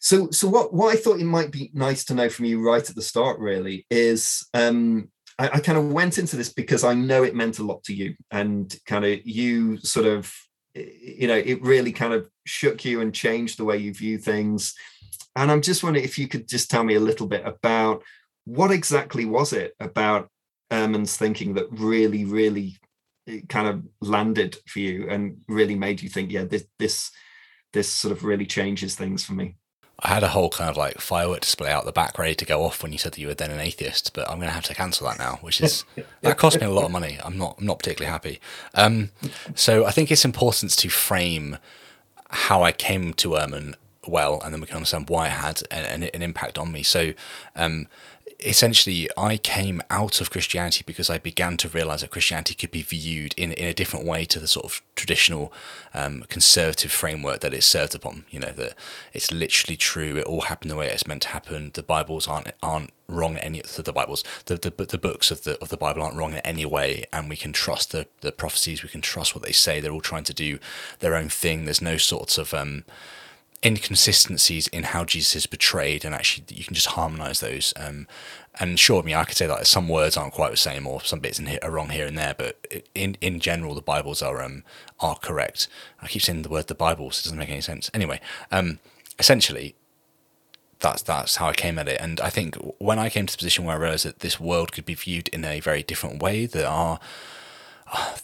So, 0.00 0.30
so 0.30 0.48
what, 0.48 0.74
what 0.74 0.92
I 0.92 1.00
thought 1.00 1.20
it 1.20 1.24
might 1.24 1.52
be 1.52 1.70
nice 1.72 2.04
to 2.06 2.14
know 2.14 2.28
from 2.28 2.44
you 2.46 2.62
right 2.62 2.86
at 2.86 2.94
the 2.94 3.00
start, 3.00 3.38
really, 3.38 3.86
is 3.90 4.46
um, 4.52 5.08
I, 5.38 5.48
I 5.48 5.60
kind 5.60 5.78
of 5.78 5.92
went 5.92 6.18
into 6.18 6.36
this 6.36 6.52
because 6.52 6.84
I 6.84 6.94
know 6.94 7.22
it 7.22 7.34
meant 7.34 7.58
a 7.58 7.64
lot 7.64 7.82
to 7.84 7.94
you, 7.94 8.14
and 8.30 8.74
kind 8.86 9.04
of 9.04 9.26
you 9.26 9.78
sort 9.78 10.06
of, 10.06 10.32
you 10.74 11.28
know, 11.28 11.36
it 11.36 11.62
really 11.62 11.92
kind 11.92 12.14
of 12.14 12.28
shook 12.46 12.84
you 12.84 13.00
and 13.00 13.14
changed 13.14 13.58
the 13.58 13.64
way 13.64 13.78
you 13.78 13.92
view 13.92 14.18
things. 14.18 14.74
And 15.36 15.50
I'm 15.50 15.62
just 15.62 15.82
wondering 15.82 16.04
if 16.04 16.18
you 16.18 16.28
could 16.28 16.48
just 16.48 16.70
tell 16.70 16.84
me 16.84 16.94
a 16.94 17.00
little 17.00 17.26
bit 17.26 17.44
about 17.44 18.02
what 18.44 18.70
exactly 18.70 19.24
was 19.24 19.52
it 19.52 19.74
about 19.80 20.28
Ehrman's 20.70 21.16
thinking 21.16 21.54
that 21.54 21.66
really, 21.70 22.24
really 22.24 22.76
eh, 23.26 23.40
kind 23.48 23.68
of 23.68 23.82
landed 24.00 24.56
for 24.66 24.80
you 24.80 25.08
and 25.08 25.38
really 25.48 25.74
made 25.74 26.02
you 26.02 26.08
think, 26.08 26.30
yeah, 26.30 26.44
this 26.44 26.66
this 26.78 27.10
this 27.72 27.88
sort 27.90 28.12
of 28.12 28.24
really 28.24 28.46
changes 28.46 28.94
things 28.94 29.24
for 29.24 29.32
me. 29.32 29.56
I 30.00 30.08
had 30.08 30.22
a 30.22 30.28
whole 30.28 30.50
kind 30.50 30.68
of 30.68 30.76
like 30.76 31.00
firework 31.00 31.40
display 31.40 31.70
out 31.70 31.84
the 31.84 31.92
back 31.92 32.18
ready 32.18 32.34
to 32.34 32.44
go 32.44 32.64
off 32.64 32.82
when 32.82 32.92
you 32.92 32.98
said 32.98 33.12
that 33.12 33.20
you 33.20 33.28
were 33.28 33.34
then 33.34 33.50
an 33.50 33.60
atheist, 33.60 34.12
but 34.12 34.28
I'm 34.28 34.36
going 34.36 34.48
to 34.48 34.54
have 34.54 34.64
to 34.64 34.74
cancel 34.74 35.06
that 35.06 35.18
now, 35.18 35.38
which 35.40 35.60
is 35.60 35.84
that 36.20 36.36
cost 36.36 36.60
me 36.60 36.66
a 36.66 36.70
lot 36.70 36.84
of 36.84 36.90
money. 36.90 37.18
I'm 37.24 37.38
not 37.38 37.56
I'm 37.58 37.66
not 37.66 37.78
particularly 37.78 38.10
happy. 38.10 38.40
Um, 38.74 39.10
so 39.54 39.86
I 39.86 39.90
think 39.92 40.10
it's 40.10 40.24
important 40.24 40.76
to 40.76 40.88
frame 40.88 41.58
how 42.30 42.62
I 42.62 42.72
came 42.72 43.14
to 43.14 43.30
Ehrman 43.30 43.74
well, 44.06 44.40
and 44.42 44.52
then 44.52 44.60
we 44.60 44.66
can 44.66 44.76
understand 44.76 45.08
why 45.08 45.26
it 45.26 45.30
had 45.30 45.62
an, 45.70 46.02
an 46.02 46.22
impact 46.22 46.58
on 46.58 46.72
me. 46.72 46.82
So 46.82 47.12
um, 47.56 47.88
essentially 48.44 49.08
I 49.16 49.36
came 49.38 49.82
out 49.90 50.20
of 50.20 50.30
Christianity 50.30 50.84
because 50.86 51.08
I 51.08 51.18
began 51.18 51.56
to 51.58 51.68
realize 51.68 52.02
that 52.02 52.10
Christianity 52.10 52.54
could 52.54 52.70
be 52.70 52.82
viewed 52.82 53.34
in, 53.36 53.52
in 53.52 53.66
a 53.66 53.74
different 53.74 54.06
way 54.06 54.24
to 54.26 54.38
the 54.38 54.46
sort 54.46 54.66
of 54.66 54.82
traditional 54.94 55.52
um, 55.94 56.24
conservative 56.28 56.92
framework 56.92 57.40
that 57.40 57.54
it's 57.54 57.66
served 57.66 57.94
upon. 57.94 58.24
You 58.30 58.40
know, 58.40 58.52
that 58.52 58.74
it's 59.12 59.32
literally 59.32 59.76
true. 59.76 60.16
It 60.16 60.26
all 60.26 60.42
happened 60.42 60.70
the 60.70 60.76
way 60.76 60.88
it's 60.88 61.06
meant 61.06 61.22
to 61.22 61.28
happen. 61.28 61.70
The 61.74 61.82
Bibles 61.82 62.28
aren't 62.28 62.52
aren't 62.62 62.90
wrong 63.06 63.36
any 63.36 63.60
the 63.60 63.92
Bibles 63.92 64.24
the, 64.46 64.56
the 64.56 64.70
the 64.86 64.98
books 64.98 65.30
of 65.30 65.44
the 65.44 65.60
of 65.60 65.68
the 65.68 65.76
Bible 65.76 66.02
aren't 66.02 66.16
wrong 66.16 66.32
in 66.32 66.38
any 66.38 66.64
way 66.64 67.04
and 67.12 67.28
we 67.28 67.36
can 67.36 67.52
trust 67.52 67.92
the 67.92 68.06
the 68.22 68.32
prophecies 68.32 68.82
we 68.82 68.88
can 68.88 69.02
trust 69.02 69.34
what 69.34 69.44
they 69.44 69.52
say 69.52 69.78
they're 69.78 69.92
all 69.92 70.00
trying 70.00 70.24
to 70.24 70.32
do 70.32 70.58
their 71.00 71.14
own 71.14 71.28
thing 71.28 71.64
there's 71.66 71.82
no 71.82 71.98
sorts 71.98 72.38
of 72.38 72.54
um 72.54 72.82
inconsistencies 73.64 74.66
in 74.68 74.84
how 74.84 75.04
Jesus 75.04 75.36
is 75.36 75.46
portrayed, 75.46 76.04
and 76.04 76.14
actually 76.14 76.44
you 76.50 76.64
can 76.64 76.74
just 76.74 76.88
harmonize 76.88 77.40
those. 77.40 77.72
Um, 77.76 78.06
and 78.60 78.78
sure, 78.78 79.02
I 79.02 79.04
mean, 79.04 79.16
I 79.16 79.24
could 79.24 79.36
say 79.36 79.46
that 79.46 79.66
some 79.66 79.88
words 79.88 80.16
aren't 80.16 80.34
quite 80.34 80.50
the 80.50 80.56
same, 80.56 80.86
or 80.86 81.00
some 81.00 81.20
bits 81.20 81.38
here 81.38 81.58
are 81.62 81.70
wrong 81.70 81.88
here 81.88 82.06
and 82.06 82.18
there, 82.18 82.34
but 82.36 82.84
in 82.94 83.16
in 83.20 83.40
general, 83.40 83.74
the 83.74 83.82
Bibles 83.82 84.22
are 84.22 84.42
um 84.42 84.64
are 85.00 85.16
correct. 85.16 85.68
I 86.02 86.08
keep 86.08 86.22
saying 86.22 86.42
the 86.42 86.48
word 86.48 86.66
the 86.66 86.74
Bibles; 86.74 87.20
it 87.20 87.24
doesn't 87.24 87.38
make 87.38 87.50
any 87.50 87.60
sense. 87.60 87.90
Anyway, 87.94 88.20
um, 88.52 88.78
essentially, 89.18 89.74
that's 90.80 91.02
that's 91.02 91.36
how 91.36 91.48
I 91.48 91.54
came 91.54 91.78
at 91.78 91.88
it. 91.88 92.00
And 92.00 92.20
I 92.20 92.30
think 92.30 92.56
when 92.78 92.98
I 92.98 93.08
came 93.08 93.26
to 93.26 93.32
the 93.32 93.38
position 93.38 93.64
where 93.64 93.76
I 93.76 93.80
realized 93.80 94.04
that 94.04 94.20
this 94.20 94.38
world 94.38 94.72
could 94.72 94.84
be 94.84 94.94
viewed 94.94 95.28
in 95.28 95.44
a 95.44 95.60
very 95.60 95.82
different 95.82 96.22
way, 96.22 96.46
there 96.46 96.68
our 96.68 97.00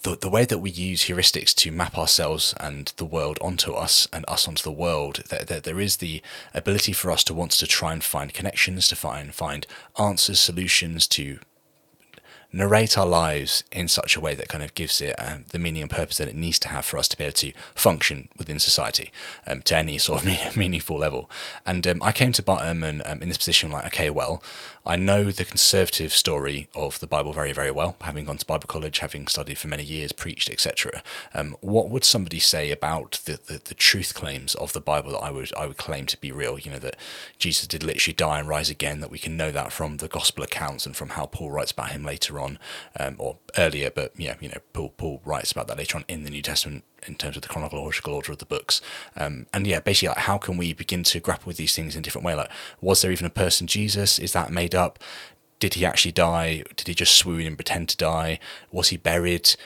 the, 0.02 0.16
the 0.16 0.30
way 0.30 0.44
that 0.44 0.58
we 0.58 0.70
use 0.70 1.04
heuristics 1.04 1.54
to 1.56 1.72
map 1.72 1.96
ourselves 1.96 2.54
and 2.58 2.92
the 2.96 3.04
world 3.04 3.38
onto 3.40 3.72
us 3.72 4.08
and 4.12 4.24
us 4.28 4.48
onto 4.48 4.62
the 4.62 4.70
world, 4.70 5.22
that, 5.28 5.48
that 5.48 5.64
there 5.64 5.80
is 5.80 5.98
the 5.98 6.22
ability 6.54 6.92
for 6.92 7.10
us 7.10 7.24
to 7.24 7.34
want 7.34 7.52
to 7.52 7.66
try 7.66 7.92
and 7.92 8.02
find 8.02 8.34
connections, 8.34 8.88
to 8.88 8.96
find 8.96 9.34
find 9.34 9.66
answers, 9.98 10.40
solutions 10.40 11.06
to 11.08 11.38
narrate 12.52 12.98
our 12.98 13.06
lives 13.06 13.64
in 13.70 13.88
such 13.88 14.16
a 14.16 14.20
way 14.20 14.34
that 14.34 14.48
kind 14.48 14.64
of 14.64 14.74
gives 14.74 15.00
it 15.00 15.14
um, 15.18 15.44
the 15.50 15.58
meaning 15.58 15.82
and 15.82 15.90
purpose 15.90 16.18
that 16.18 16.28
it 16.28 16.34
needs 16.34 16.58
to 16.58 16.68
have 16.68 16.84
for 16.84 16.98
us 16.98 17.08
to 17.08 17.16
be 17.16 17.24
able 17.24 17.32
to 17.32 17.52
function 17.74 18.28
within 18.36 18.58
society 18.58 19.12
um, 19.46 19.62
to 19.62 19.76
any 19.76 19.98
sort 19.98 20.24
of 20.24 20.56
meaningful 20.56 20.98
level. 20.98 21.30
And 21.64 21.86
um, 21.86 22.02
I 22.02 22.12
came 22.12 22.32
to 22.32 22.42
Bart 22.42 22.62
and 22.62 23.02
um, 23.04 23.22
in 23.22 23.28
this 23.28 23.38
position 23.38 23.70
like, 23.70 23.86
okay, 23.86 24.10
well, 24.10 24.42
I 24.86 24.96
know 24.96 25.24
the 25.30 25.44
conservative 25.44 26.10
story 26.10 26.68
of 26.74 27.00
the 27.00 27.06
Bible 27.06 27.34
very, 27.34 27.52
very 27.52 27.70
well, 27.70 27.96
having 28.00 28.24
gone 28.24 28.38
to 28.38 28.46
Bible 28.46 28.66
college, 28.66 29.00
having 29.00 29.26
studied 29.26 29.58
for 29.58 29.68
many 29.68 29.82
years, 29.82 30.10
preached, 30.10 30.48
etc. 30.48 31.02
Um, 31.34 31.54
what 31.60 31.90
would 31.90 32.02
somebody 32.02 32.38
say 32.38 32.70
about 32.70 33.20
the, 33.26 33.38
the, 33.46 33.60
the, 33.62 33.74
truth 33.74 34.14
claims 34.14 34.54
of 34.54 34.72
the 34.72 34.80
Bible 34.80 35.12
that 35.12 35.18
I 35.18 35.30
would 35.30 35.52
I 35.54 35.66
would 35.66 35.76
claim 35.76 36.06
to 36.06 36.16
be 36.18 36.32
real? 36.32 36.58
You 36.58 36.70
know 36.70 36.78
that 36.78 36.96
Jesus 37.38 37.66
did 37.66 37.82
literally 37.82 38.14
die 38.14 38.38
and 38.38 38.48
rise 38.48 38.70
again. 38.70 39.00
That 39.00 39.10
we 39.10 39.18
can 39.18 39.36
know 39.36 39.52
that 39.52 39.70
from 39.70 39.98
the 39.98 40.08
gospel 40.08 40.44
accounts 40.44 40.86
and 40.86 40.96
from 40.96 41.10
how 41.10 41.26
Paul 41.26 41.50
writes 41.50 41.72
about 41.72 41.90
him 41.90 42.02
later 42.02 42.39
on, 42.39 42.39
um, 42.98 43.16
or 43.18 43.38
earlier. 43.56 43.90
But 43.90 44.12
yeah, 44.16 44.36
you 44.40 44.48
know, 44.48 44.60
Paul 44.72 44.94
Paul 44.96 45.20
writes 45.24 45.52
about 45.52 45.68
that 45.68 45.78
later 45.78 45.96
on 45.96 46.04
in 46.08 46.24
the 46.24 46.30
New 46.30 46.42
Testament 46.42 46.84
in 47.06 47.14
terms 47.14 47.36
of 47.36 47.42
the 47.42 47.48
chronological 47.48 48.14
order 48.14 48.32
of 48.32 48.38
the 48.38 48.46
books. 48.46 48.80
Um, 49.16 49.46
and 49.52 49.66
yeah, 49.66 49.80
basically, 49.80 50.08
like, 50.08 50.18
how 50.18 50.38
can 50.38 50.56
we 50.56 50.72
begin 50.72 51.02
to 51.04 51.20
grapple 51.20 51.46
with 51.46 51.56
these 51.56 51.74
things 51.74 51.94
in 51.94 52.00
a 52.00 52.02
different 52.02 52.26
way? 52.26 52.34
Like, 52.34 52.50
was 52.80 53.02
there 53.02 53.12
even 53.12 53.26
a 53.26 53.30
person 53.30 53.66
Jesus? 53.66 54.18
Is 54.18 54.32
that 54.32 54.52
made 54.52 54.74
up? 54.74 54.98
Did 55.58 55.74
he 55.74 55.84
actually 55.84 56.12
die? 56.12 56.64
Did 56.76 56.88
he 56.88 56.94
just 56.94 57.14
swoon 57.14 57.46
and 57.46 57.56
pretend 57.56 57.88
to 57.90 57.96
die? 57.96 58.38
Was 58.72 58.88
he 58.88 58.96
buried? 58.96 59.56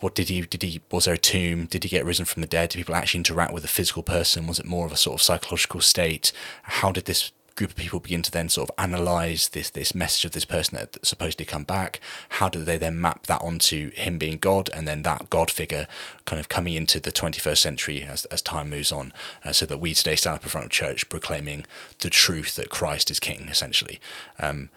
What 0.00 0.14
did 0.14 0.28
he? 0.28 0.42
Did 0.42 0.62
he? 0.62 0.82
Was 0.90 1.06
there 1.06 1.14
a 1.14 1.18
tomb? 1.18 1.66
Did 1.66 1.82
he 1.82 1.88
get 1.88 2.04
risen 2.04 2.26
from 2.26 2.42
the 2.42 2.46
dead? 2.46 2.70
Did 2.70 2.78
people 2.78 2.94
actually 2.94 3.18
interact 3.18 3.54
with 3.54 3.64
a 3.64 3.68
physical 3.68 4.02
person? 4.02 4.46
Was 4.46 4.58
it 4.58 4.66
more 4.66 4.84
of 4.84 4.92
a 4.92 4.96
sort 4.96 5.14
of 5.14 5.22
psychological 5.22 5.80
state? 5.80 6.32
How 6.62 6.92
did 6.92 7.06
this 7.06 7.32
group 7.54 7.70
of 7.70 7.76
people 7.76 8.00
begin 8.00 8.22
to 8.22 8.30
then 8.30 8.48
sort 8.48 8.68
of 8.68 8.74
analyze 8.78 9.50
this 9.50 9.70
this 9.70 9.94
message 9.94 10.24
of 10.24 10.32
this 10.32 10.44
person 10.44 10.76
that 10.76 11.04
supposedly 11.04 11.44
come 11.44 11.64
back 11.64 12.00
how 12.30 12.48
do 12.48 12.64
they 12.64 12.76
then 12.76 13.00
map 13.00 13.26
that 13.26 13.40
onto 13.42 13.90
him 13.92 14.18
being 14.18 14.38
god 14.38 14.68
and 14.74 14.88
then 14.88 15.02
that 15.02 15.30
god 15.30 15.50
figure 15.50 15.86
kind 16.24 16.40
of 16.40 16.48
coming 16.48 16.74
into 16.74 16.98
the 16.98 17.12
21st 17.12 17.58
century 17.58 18.02
as, 18.02 18.24
as 18.26 18.42
time 18.42 18.70
moves 18.70 18.90
on 18.90 19.12
uh, 19.44 19.52
so 19.52 19.64
that 19.66 19.78
we 19.78 19.94
today 19.94 20.16
stand 20.16 20.36
up 20.36 20.42
in 20.42 20.48
front 20.48 20.64
of 20.64 20.70
church 20.70 21.08
proclaiming 21.08 21.64
the 22.00 22.10
truth 22.10 22.56
that 22.56 22.70
christ 22.70 23.10
is 23.10 23.20
king 23.20 23.46
essentially 23.48 24.00
um, 24.38 24.68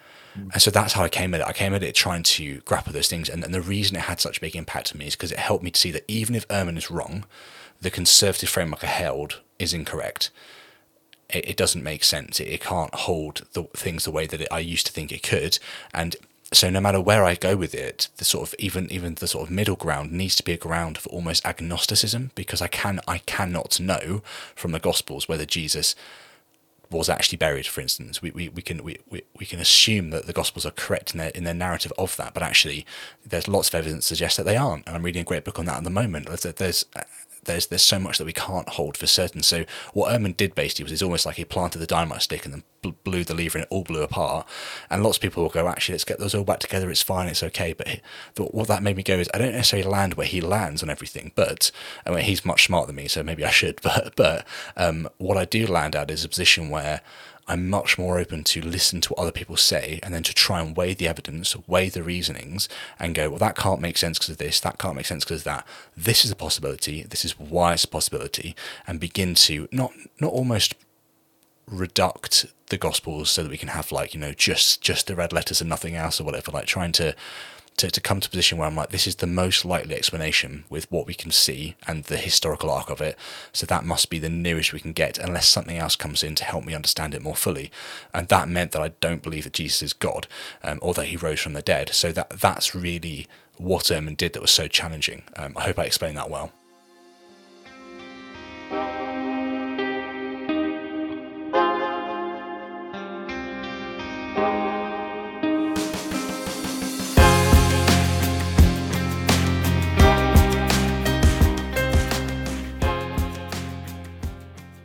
and 0.53 0.61
so 0.61 0.69
that's 0.69 0.93
how 0.93 1.03
I 1.03 1.09
came 1.09 1.33
at 1.33 1.41
it. 1.41 1.47
I 1.47 1.51
came 1.51 1.73
at 1.73 1.81
it 1.81 1.95
trying 1.95 2.21
to 2.21 2.57
grapple 2.59 2.93
those 2.93 3.07
things. 3.07 3.27
And, 3.27 3.43
and 3.43 3.55
the 3.55 3.61
reason 3.61 3.95
it 3.95 4.03
had 4.03 4.21
such 4.21 4.37
a 4.37 4.41
big 4.41 4.55
impact 4.55 4.91
on 4.93 4.99
me 4.99 5.07
is 5.07 5.15
because 5.15 5.31
it 5.31 5.39
helped 5.39 5.63
me 5.63 5.71
to 5.71 5.79
see 5.79 5.89
that 5.89 6.05
even 6.07 6.35
if 6.35 6.47
Ehrman 6.47 6.77
is 6.77 6.91
wrong, 6.91 7.25
the 7.81 7.89
conservative 7.89 8.47
framework 8.47 8.83
I 8.83 8.87
held 8.87 9.41
is 9.57 9.73
incorrect 9.73 10.29
it, 11.29 11.49
it 11.49 11.57
doesn't 11.57 11.83
make 11.83 12.03
sense. 12.03 12.39
It, 12.39 12.47
it, 12.47 12.61
can't 12.61 12.93
hold 12.93 13.45
the 13.53 13.63
things 13.75 14.05
the 14.05 14.11
way 14.11 14.27
that 14.27 14.41
it, 14.41 14.47
I 14.51 14.59
used 14.59 14.85
to 14.87 14.91
think 14.91 15.11
it 15.11 15.23
could, 15.23 15.59
and 15.93 16.15
so 16.53 16.69
no 16.69 16.79
matter 16.79 17.01
where 17.01 17.25
I 17.25 17.35
go 17.35 17.57
with 17.57 17.75
it, 17.75 18.07
the 18.17 18.25
sort 18.25 18.47
of 18.47 18.55
even 18.57 18.89
even 18.91 19.15
the 19.15 19.27
sort 19.27 19.47
of 19.47 19.53
middle 19.53 19.75
ground 19.75 20.11
needs 20.11 20.35
to 20.37 20.43
be 20.43 20.53
a 20.53 20.57
ground 20.57 20.97
for 20.97 21.09
almost 21.09 21.45
agnosticism 21.45 22.31
because 22.35 22.61
I 22.61 22.67
can 22.67 23.01
I 23.07 23.19
cannot 23.19 23.79
know 23.79 24.21
from 24.55 24.71
the 24.71 24.79
Gospels 24.79 25.27
whether 25.27 25.45
Jesus 25.45 25.95
was 26.89 27.09
actually 27.09 27.37
buried, 27.37 27.67
for 27.67 27.81
instance. 27.81 28.21
We, 28.21 28.31
we, 28.31 28.47
we 28.47 28.61
can 28.61 28.81
we, 28.81 28.99
we, 29.09 29.23
we 29.37 29.45
can 29.45 29.59
assume 29.59 30.11
that 30.11 30.25
the 30.25 30.31
Gospels 30.31 30.65
are 30.65 30.71
correct 30.71 31.13
in 31.13 31.17
their 31.17 31.31
in 31.31 31.43
their 31.43 31.53
narrative 31.53 31.91
of 31.97 32.15
that, 32.15 32.33
but 32.33 32.43
actually 32.43 32.85
there's 33.25 33.49
lots 33.49 33.67
of 33.67 33.75
evidence 33.75 34.07
to 34.07 34.15
suggest 34.15 34.37
that 34.37 34.45
they 34.45 34.55
aren't. 34.55 34.87
And 34.87 34.95
I'm 34.95 35.03
reading 35.03 35.21
a 35.21 35.25
great 35.25 35.43
book 35.43 35.59
on 35.59 35.65
that 35.65 35.77
at 35.77 35.83
the 35.83 35.89
moment. 35.89 36.27
There's, 36.27 36.43
there's 36.55 36.85
there's 37.47 37.67
there's 37.67 37.81
so 37.81 37.99
much 37.99 38.17
that 38.19 38.25
we 38.25 38.33
can't 38.33 38.69
hold 38.69 38.95
for 38.95 39.07
certain. 39.07 39.41
So 39.41 39.65
what 39.93 40.11
Ehrman 40.11 40.37
did 40.37 40.53
basically 40.53 40.83
was 40.83 40.91
it's 40.91 41.01
almost 41.01 41.25
like 41.25 41.37
he 41.37 41.45
planted 41.45 41.79
the 41.79 41.87
dynamite 41.87 42.21
stick 42.21 42.45
and 42.45 42.53
then 42.53 42.93
blew 43.03 43.23
the 43.23 43.33
lever 43.33 43.57
and 43.57 43.63
it 43.63 43.71
all 43.71 43.83
blew 43.83 44.03
apart. 44.03 44.47
And 44.89 45.03
lots 45.03 45.17
of 45.17 45.21
people 45.21 45.43
will 45.43 45.49
go, 45.49 45.67
actually, 45.67 45.93
let's 45.93 46.03
get 46.03 46.19
those 46.19 46.35
all 46.35 46.43
back 46.43 46.59
together. 46.59 46.89
It's 46.89 47.01
fine. 47.01 47.27
It's 47.27 47.43
okay. 47.43 47.73
But 48.35 48.53
what 48.53 48.67
that 48.67 48.83
made 48.83 48.95
me 48.95 49.03
go 49.03 49.15
is 49.15 49.29
I 49.33 49.39
don't 49.39 49.53
necessarily 49.53 49.89
land 49.89 50.13
where 50.13 50.27
he 50.27 50.41
lands 50.41 50.83
on 50.83 50.89
everything, 50.89 51.31
but 51.35 51.71
I 52.05 52.11
mean 52.11 52.23
he's 52.23 52.45
much 52.45 52.65
smarter 52.65 52.87
than 52.87 52.95
me, 52.95 53.07
so 53.07 53.23
maybe 53.23 53.43
I 53.43 53.51
should. 53.51 53.81
But 53.87 54.15
but 54.17 54.45
um, 54.75 55.07
what 55.17 55.37
I 55.37 55.45
do 55.45 55.65
land 55.65 55.95
at 55.95 56.11
is 56.11 56.25
a 56.25 56.29
position 56.29 56.69
where 56.69 57.01
I'm 57.47 57.69
much 57.69 57.97
more 57.97 58.19
open 58.19 58.43
to 58.45 58.61
listen 58.61 58.99
to 59.01 59.09
what 59.09 59.21
other 59.21 59.31
people 59.31 59.55
say 59.55 59.99
and 60.03 60.13
then 60.13 60.23
to 60.23 60.33
try 60.33 60.59
and 60.59 60.75
weigh 60.75 60.93
the 60.93 61.07
evidence, 61.07 61.55
weigh 61.67 61.89
the 61.89 62.03
reasonings, 62.03 62.67
and 62.99 63.15
go, 63.15 63.29
well, 63.29 63.39
that 63.39 63.55
can't 63.55 63.81
make 63.81 63.97
sense 63.97 64.17
because 64.17 64.31
of 64.31 64.37
this, 64.37 64.59
that 64.59 64.79
can't 64.79 64.95
make 64.95 65.05
sense 65.05 65.23
because 65.23 65.41
of 65.41 65.45
that. 65.45 65.67
This 65.95 66.25
is 66.25 66.31
a 66.31 66.35
possibility, 66.35 67.03
this 67.03 67.23
is 67.23 67.39
why 67.39 67.73
it's 67.73 67.85
a 67.85 67.87
possibility, 67.87 68.55
and 68.85 68.99
begin 68.99 69.33
to 69.35 69.67
not 69.71 69.93
not 70.19 70.33
almost 70.33 70.75
reduct 71.69 72.45
the 72.67 72.77
gospels 72.77 73.29
so 73.29 73.43
that 73.43 73.49
we 73.49 73.57
can 73.57 73.69
have 73.69 73.91
like, 73.91 74.13
you 74.13 74.19
know, 74.19 74.33
just 74.33 74.81
just 74.81 75.07
the 75.07 75.15
red 75.15 75.33
letters 75.33 75.61
and 75.61 75.69
nothing 75.69 75.95
else 75.95 76.19
or 76.19 76.23
whatever, 76.23 76.51
like 76.51 76.65
trying 76.65 76.91
to 76.93 77.15
to, 77.77 77.91
to 77.91 78.01
come 78.01 78.19
to 78.19 78.27
a 78.27 78.29
position 78.29 78.57
where 78.57 78.67
I'm 78.67 78.75
like, 78.75 78.89
this 78.89 79.07
is 79.07 79.17
the 79.17 79.27
most 79.27 79.63
likely 79.63 79.95
explanation 79.95 80.65
with 80.69 80.91
what 80.91 81.05
we 81.05 81.13
can 81.13 81.31
see 81.31 81.75
and 81.87 82.03
the 82.03 82.17
historical 82.17 82.71
arc 82.71 82.89
of 82.89 83.01
it. 83.01 83.17
So 83.53 83.65
that 83.67 83.85
must 83.85 84.09
be 84.09 84.19
the 84.19 84.29
nearest 84.29 84.73
we 84.73 84.79
can 84.79 84.93
get, 84.93 85.17
unless 85.17 85.47
something 85.47 85.77
else 85.77 85.95
comes 85.95 86.23
in 86.23 86.35
to 86.35 86.43
help 86.43 86.65
me 86.65 86.73
understand 86.73 87.13
it 87.13 87.21
more 87.21 87.35
fully. 87.35 87.71
And 88.13 88.27
that 88.27 88.49
meant 88.49 88.71
that 88.71 88.81
I 88.81 88.89
don't 88.99 89.21
believe 89.21 89.43
that 89.43 89.53
Jesus 89.53 89.81
is 89.81 89.93
God 89.93 90.27
um, 90.63 90.79
or 90.81 90.93
that 90.95 91.05
he 91.05 91.17
rose 91.17 91.39
from 91.39 91.53
the 91.53 91.61
dead. 91.61 91.93
So 91.93 92.11
that 92.11 92.31
that's 92.31 92.73
really 92.73 93.27
what 93.57 93.85
Ehrman 93.85 94.17
did 94.17 94.33
that 94.33 94.41
was 94.41 94.51
so 94.51 94.67
challenging. 94.67 95.23
Um, 95.35 95.53
I 95.55 95.63
hope 95.63 95.79
I 95.79 95.83
explained 95.83 96.17
that 96.17 96.29
well. 96.29 96.51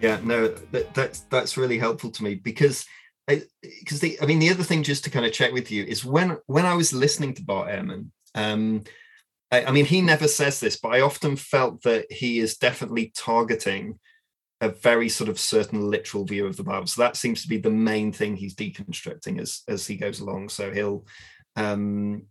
Yeah, 0.03 0.19
no, 0.25 0.49
that, 0.49 0.93
that's 0.95 1.21
that's 1.31 1.57
really 1.57 1.79
helpful 1.79 2.11
to 2.11 2.25
me 2.25 2.35
because 2.35 2.85
because 3.29 4.01
the 4.01 4.19
I 4.21 4.27
mean 4.27 4.41
the 4.41 4.51
other 4.51 4.65
thing 4.65 4.83
just 4.83 5.05
to 5.05 5.11
kind 5.11 5.25
of 5.25 5.33
check 5.33 5.53
with 5.53 5.71
you 5.71 5.85
is 5.85 6.05
when 6.05 6.39
when 6.47 6.67
I 6.67 6.75
was 6.75 6.93
listening 6.93 7.35
to 7.35 7.45
Bart 7.45 7.69
Ehrman, 7.69 8.11
um, 8.35 8.83
I, 9.53 9.67
I 9.67 9.71
mean 9.71 9.85
he 9.85 10.01
never 10.01 10.27
says 10.27 10.59
this, 10.59 10.77
but 10.77 10.89
I 10.89 11.03
often 11.03 11.37
felt 11.37 11.83
that 11.85 12.11
he 12.11 12.41
is 12.41 12.59
definitely 12.59 13.13
targeting 13.17 14.01
a 14.61 14.71
very 14.71 15.09
sort 15.09 15.31
of 15.31 15.39
certain 15.39 15.89
literal 15.89 16.25
view 16.25 16.47
of 16.47 16.57
the 16.57 16.65
Bible. 16.65 16.89
So 16.89 17.03
that 17.03 17.17
seems 17.17 17.43
to 17.43 17.49
be 17.49 17.59
the 17.59 17.71
main 17.71 18.13
thing 18.13 18.35
he's 18.37 18.57
deconstructing 18.57 19.41
as 19.41 19.63
as 19.69 19.87
he 19.87 19.97
goes 19.97 20.19
along. 20.19 20.49
So 20.49 20.73
he'll 20.73 21.07
um 21.55 22.25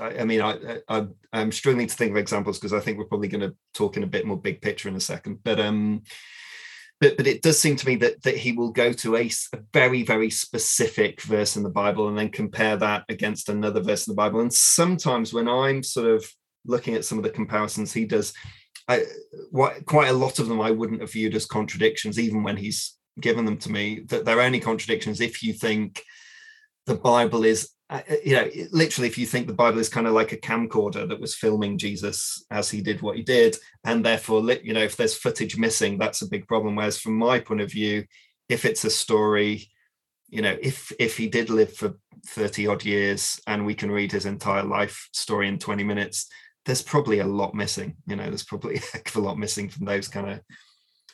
I, 0.00 0.20
I 0.20 0.24
mean, 0.24 0.40
I, 0.40 0.78
I, 0.88 1.06
am 1.32 1.52
struggling 1.52 1.86
to 1.86 1.94
think 1.94 2.10
of 2.10 2.16
examples 2.16 2.58
because 2.58 2.72
I 2.72 2.80
think 2.80 2.98
we're 2.98 3.04
probably 3.04 3.28
going 3.28 3.48
to 3.48 3.56
talk 3.74 3.96
in 3.96 4.02
a 4.02 4.08
bit 4.08 4.26
more 4.26 4.40
big 4.40 4.60
picture 4.60 4.88
in 4.88 4.96
a 4.96 5.00
second. 5.00 5.38
But 5.44 5.60
um, 5.60 6.02
but 7.00 7.16
but 7.16 7.26
it 7.26 7.42
does 7.42 7.58
seem 7.58 7.76
to 7.76 7.86
me 7.86 7.96
that 7.96 8.22
that 8.22 8.36
he 8.36 8.52
will 8.52 8.70
go 8.70 8.92
to 8.92 9.16
a, 9.16 9.30
a, 9.52 9.58
very 9.72 10.02
very 10.02 10.30
specific 10.30 11.20
verse 11.22 11.56
in 11.56 11.62
the 11.62 11.68
bible 11.68 12.08
and 12.08 12.18
then 12.18 12.28
compare 12.28 12.76
that 12.76 13.04
against 13.08 13.48
another 13.48 13.80
verse 13.80 14.06
in 14.06 14.12
the 14.12 14.16
bible. 14.16 14.40
And 14.40 14.52
sometimes 14.52 15.32
when 15.32 15.48
i'm 15.48 15.82
sort 15.82 16.08
of 16.08 16.26
looking 16.66 16.94
at 16.94 17.04
some 17.04 17.18
of 17.18 17.24
the 17.24 17.30
comparisons 17.30 17.92
he 17.92 18.04
does 18.04 18.32
I, 18.88 19.04
quite 19.86 20.08
a 20.08 20.14
lot 20.14 20.38
of 20.38 20.48
them 20.48 20.60
i 20.60 20.70
wouldn't 20.70 21.00
have 21.00 21.12
viewed 21.12 21.34
as 21.34 21.46
contradictions 21.46 22.18
even 22.18 22.42
when 22.42 22.56
he's 22.56 22.96
given 23.20 23.44
them 23.44 23.58
to 23.58 23.72
me 23.72 24.00
that 24.06 24.24
they're 24.24 24.40
only 24.40 24.60
contradictions 24.60 25.20
if 25.20 25.42
you 25.42 25.52
think 25.52 26.02
the 26.86 26.94
bible 26.94 27.44
is 27.44 27.70
uh, 27.90 28.02
you 28.22 28.34
know, 28.34 28.48
literally, 28.70 29.08
if 29.08 29.16
you 29.16 29.24
think 29.24 29.46
the 29.46 29.54
Bible 29.54 29.78
is 29.78 29.88
kind 29.88 30.06
of 30.06 30.12
like 30.12 30.32
a 30.32 30.36
camcorder 30.36 31.08
that 31.08 31.20
was 31.20 31.34
filming 31.34 31.78
Jesus 31.78 32.44
as 32.50 32.70
he 32.70 32.82
did 32.82 33.00
what 33.00 33.16
he 33.16 33.22
did, 33.22 33.56
and 33.84 34.04
therefore, 34.04 34.42
you 34.62 34.74
know, 34.74 34.82
if 34.82 34.96
there's 34.96 35.14
footage 35.14 35.56
missing, 35.56 35.96
that's 35.96 36.20
a 36.20 36.28
big 36.28 36.46
problem. 36.46 36.76
Whereas, 36.76 36.98
from 36.98 37.16
my 37.16 37.40
point 37.40 37.62
of 37.62 37.70
view, 37.70 38.04
if 38.50 38.66
it's 38.66 38.84
a 38.84 38.90
story, 38.90 39.70
you 40.28 40.42
know, 40.42 40.56
if 40.60 40.92
if 40.98 41.16
he 41.16 41.28
did 41.28 41.48
live 41.48 41.72
for 41.74 41.94
thirty 42.26 42.66
odd 42.66 42.84
years 42.84 43.40
and 43.46 43.64
we 43.64 43.74
can 43.74 43.90
read 43.90 44.12
his 44.12 44.26
entire 44.26 44.64
life 44.64 45.08
story 45.14 45.48
in 45.48 45.58
twenty 45.58 45.84
minutes, 45.84 46.28
there's 46.66 46.82
probably 46.82 47.20
a 47.20 47.26
lot 47.26 47.54
missing. 47.54 47.96
You 48.06 48.16
know, 48.16 48.26
there's 48.26 48.44
probably 48.44 48.82
a 49.14 49.18
lot 49.18 49.38
missing 49.38 49.70
from 49.70 49.86
those 49.86 50.08
kind 50.08 50.30
of 50.30 50.40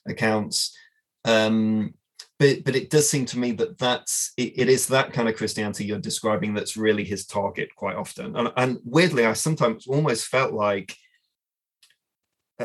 accounts. 0.09 0.77
Um, 1.25 1.95
but 2.39 2.65
but 2.65 2.77
it 2.77 2.91
does 2.91 3.09
seem 3.09 3.25
to 3.27 3.39
me 3.39 3.53
that 3.53 3.79
that's 3.79 4.33
it, 4.37 4.53
it 4.57 4.69
is 4.69 4.87
that 4.89 5.13
kind 5.13 5.29
of 5.29 5.37
christianity 5.37 5.85
you're 5.85 5.99
describing 5.99 6.55
that's 6.55 6.77
really 6.77 7.05
his 7.05 7.27
target 7.27 7.75
quite 7.77 7.97
often. 7.97 8.37
And, 8.37 8.53
and 8.57 8.79
weirdly 8.85 9.27
i 9.27 9.33
sometimes 9.33 9.87
almost 9.87 10.27
felt 10.27 10.53
like 10.53 10.97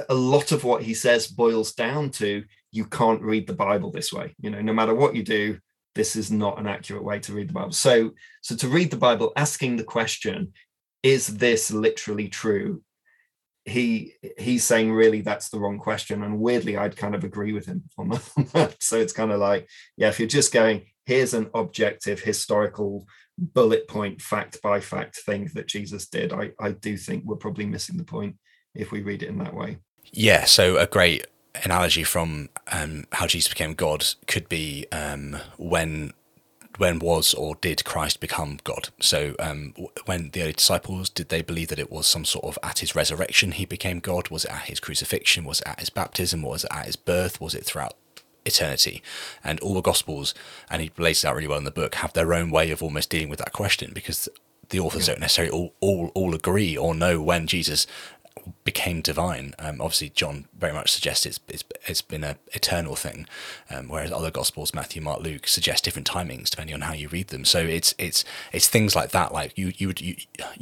a 0.07 0.13
lot 0.13 0.51
of 0.51 0.63
what 0.63 0.83
he 0.83 0.93
says 0.93 1.27
boils 1.27 1.73
down 1.73 2.11
to 2.11 2.43
you 2.71 2.85
can't 2.85 3.21
read 3.21 3.47
the 3.47 3.53
bible 3.53 3.91
this 3.91 4.13
way. 4.13 4.35
You 4.39 4.49
know 4.49 4.61
no 4.61 4.73
matter 4.73 4.93
what 4.93 5.15
you 5.15 5.23
do 5.23 5.59
this 5.95 6.15
is 6.15 6.31
not 6.31 6.59
an 6.59 6.67
accurate 6.67 7.03
way 7.03 7.19
to 7.19 7.33
read 7.33 7.49
the 7.49 7.53
bible. 7.53 7.71
So 7.71 8.11
so 8.41 8.55
to 8.55 8.67
read 8.67 8.91
the 8.91 8.97
bible 8.97 9.33
asking 9.35 9.75
the 9.75 9.83
question 9.83 10.53
is 11.03 11.27
this 11.37 11.71
literally 11.71 12.27
true 12.27 12.81
he 13.65 14.13
he's 14.37 14.63
saying 14.63 14.91
really 14.91 15.21
that's 15.21 15.49
the 15.49 15.59
wrong 15.59 15.77
question. 15.77 16.23
And 16.23 16.39
weirdly 16.39 16.77
i'd 16.77 16.97
kind 16.97 17.15
of 17.15 17.23
agree 17.23 17.53
with 17.53 17.65
him 17.65 17.83
on 17.97 18.09
that. 18.09 18.75
So 18.79 18.97
it's 18.99 19.13
kind 19.13 19.31
of 19.31 19.39
like 19.39 19.67
yeah 19.97 20.09
if 20.09 20.19
you're 20.19 20.27
just 20.27 20.53
going 20.53 20.85
here's 21.05 21.33
an 21.33 21.49
objective 21.53 22.19
historical 22.19 23.07
bullet 23.37 23.87
point 23.87 24.21
fact 24.21 24.61
by 24.61 24.79
fact 24.79 25.17
thing 25.25 25.49
that 25.53 25.67
jesus 25.67 26.07
did 26.07 26.33
i 26.33 26.51
i 26.59 26.71
do 26.71 26.97
think 26.97 27.23
we're 27.25 27.35
probably 27.35 27.65
missing 27.65 27.97
the 27.97 28.03
point 28.03 28.35
if 28.75 28.91
we 28.91 29.01
read 29.01 29.23
it 29.23 29.29
in 29.29 29.37
that 29.39 29.55
way. 29.55 29.77
Yeah 30.11 30.45
so 30.45 30.77
a 30.77 30.85
great 30.85 31.25
analogy 31.63 32.03
from 32.03 32.49
um, 32.71 33.05
how 33.13 33.27
jesus 33.27 33.49
became 33.49 33.73
god 33.73 34.05
could 34.27 34.47
be 34.49 34.85
um, 34.91 35.37
when 35.57 36.13
when 36.79 36.97
was 36.97 37.33
or 37.33 37.55
did 37.55 37.83
Christ 37.83 38.19
become 38.19 38.59
God? 38.63 38.89
So, 38.99 39.35
um, 39.37 39.73
when 40.05 40.31
the 40.31 40.41
early 40.41 40.53
disciples 40.53 41.09
did 41.09 41.29
they 41.29 41.41
believe 41.41 41.67
that 41.67 41.79
it 41.79 41.91
was 41.91 42.07
some 42.07 42.25
sort 42.25 42.45
of 42.45 42.57
at 42.63 42.79
his 42.79 42.95
resurrection 42.95 43.51
he 43.51 43.65
became 43.65 43.99
God? 43.99 44.29
Was 44.29 44.45
it 44.45 44.51
at 44.51 44.69
his 44.69 44.79
crucifixion? 44.79 45.43
Was 45.43 45.59
it 45.59 45.67
at 45.67 45.79
his 45.79 45.89
baptism? 45.89 46.41
Was 46.41 46.63
it 46.63 46.71
at 46.71 46.85
his 46.85 46.95
birth? 46.95 47.39
Was 47.41 47.53
it 47.53 47.65
throughout 47.65 47.95
eternity? 48.45 49.03
And 49.43 49.59
all 49.59 49.73
the 49.73 49.81
Gospels, 49.81 50.33
and 50.71 50.81
he 50.81 50.91
lays 50.97 51.23
it 51.23 51.27
out 51.27 51.35
really 51.35 51.47
well 51.47 51.57
in 51.57 51.65
the 51.65 51.71
book, 51.71 51.95
have 51.95 52.13
their 52.13 52.33
own 52.33 52.49
way 52.49 52.71
of 52.71 52.81
almost 52.81 53.09
dealing 53.09 53.29
with 53.29 53.39
that 53.39 53.53
question 53.53 53.91
because 53.93 54.29
the 54.69 54.79
authors 54.79 55.07
yeah. 55.07 55.15
don't 55.15 55.21
necessarily 55.21 55.51
all, 55.51 55.73
all 55.81 56.11
all 56.15 56.33
agree 56.33 56.77
or 56.77 56.95
know 56.95 57.21
when 57.21 57.45
Jesus 57.45 57.87
became 58.69 59.01
divine. 59.01 59.55
Um, 59.57 59.81
obviously, 59.81 60.09
John 60.09 60.45
very 60.55 60.73
much 60.73 60.91
suggests 60.91 61.25
it's 61.25 61.39
it's, 61.47 61.63
it's 61.87 62.03
been 62.03 62.23
an 62.23 62.35
eternal 62.53 62.95
thing, 62.95 63.25
um, 63.71 63.87
whereas 63.89 64.11
other 64.11 64.29
Gospels, 64.29 64.75
Matthew, 64.75 65.01
Mark, 65.01 65.21
Luke, 65.21 65.47
suggest 65.47 65.83
different 65.83 66.07
timings 66.07 66.51
depending 66.51 66.75
on 66.75 66.81
how 66.81 66.93
you 66.93 67.07
read 67.07 67.29
them. 67.29 67.45
So 67.45 67.57
it's 67.61 67.95
it's 67.97 68.23
it's 68.53 68.67
things 68.67 68.95
like 68.95 69.09
that. 69.09 69.33
Like 69.33 69.57
you 69.57 69.73
you 69.77 69.87
would 69.87 70.01
you, 70.01 70.17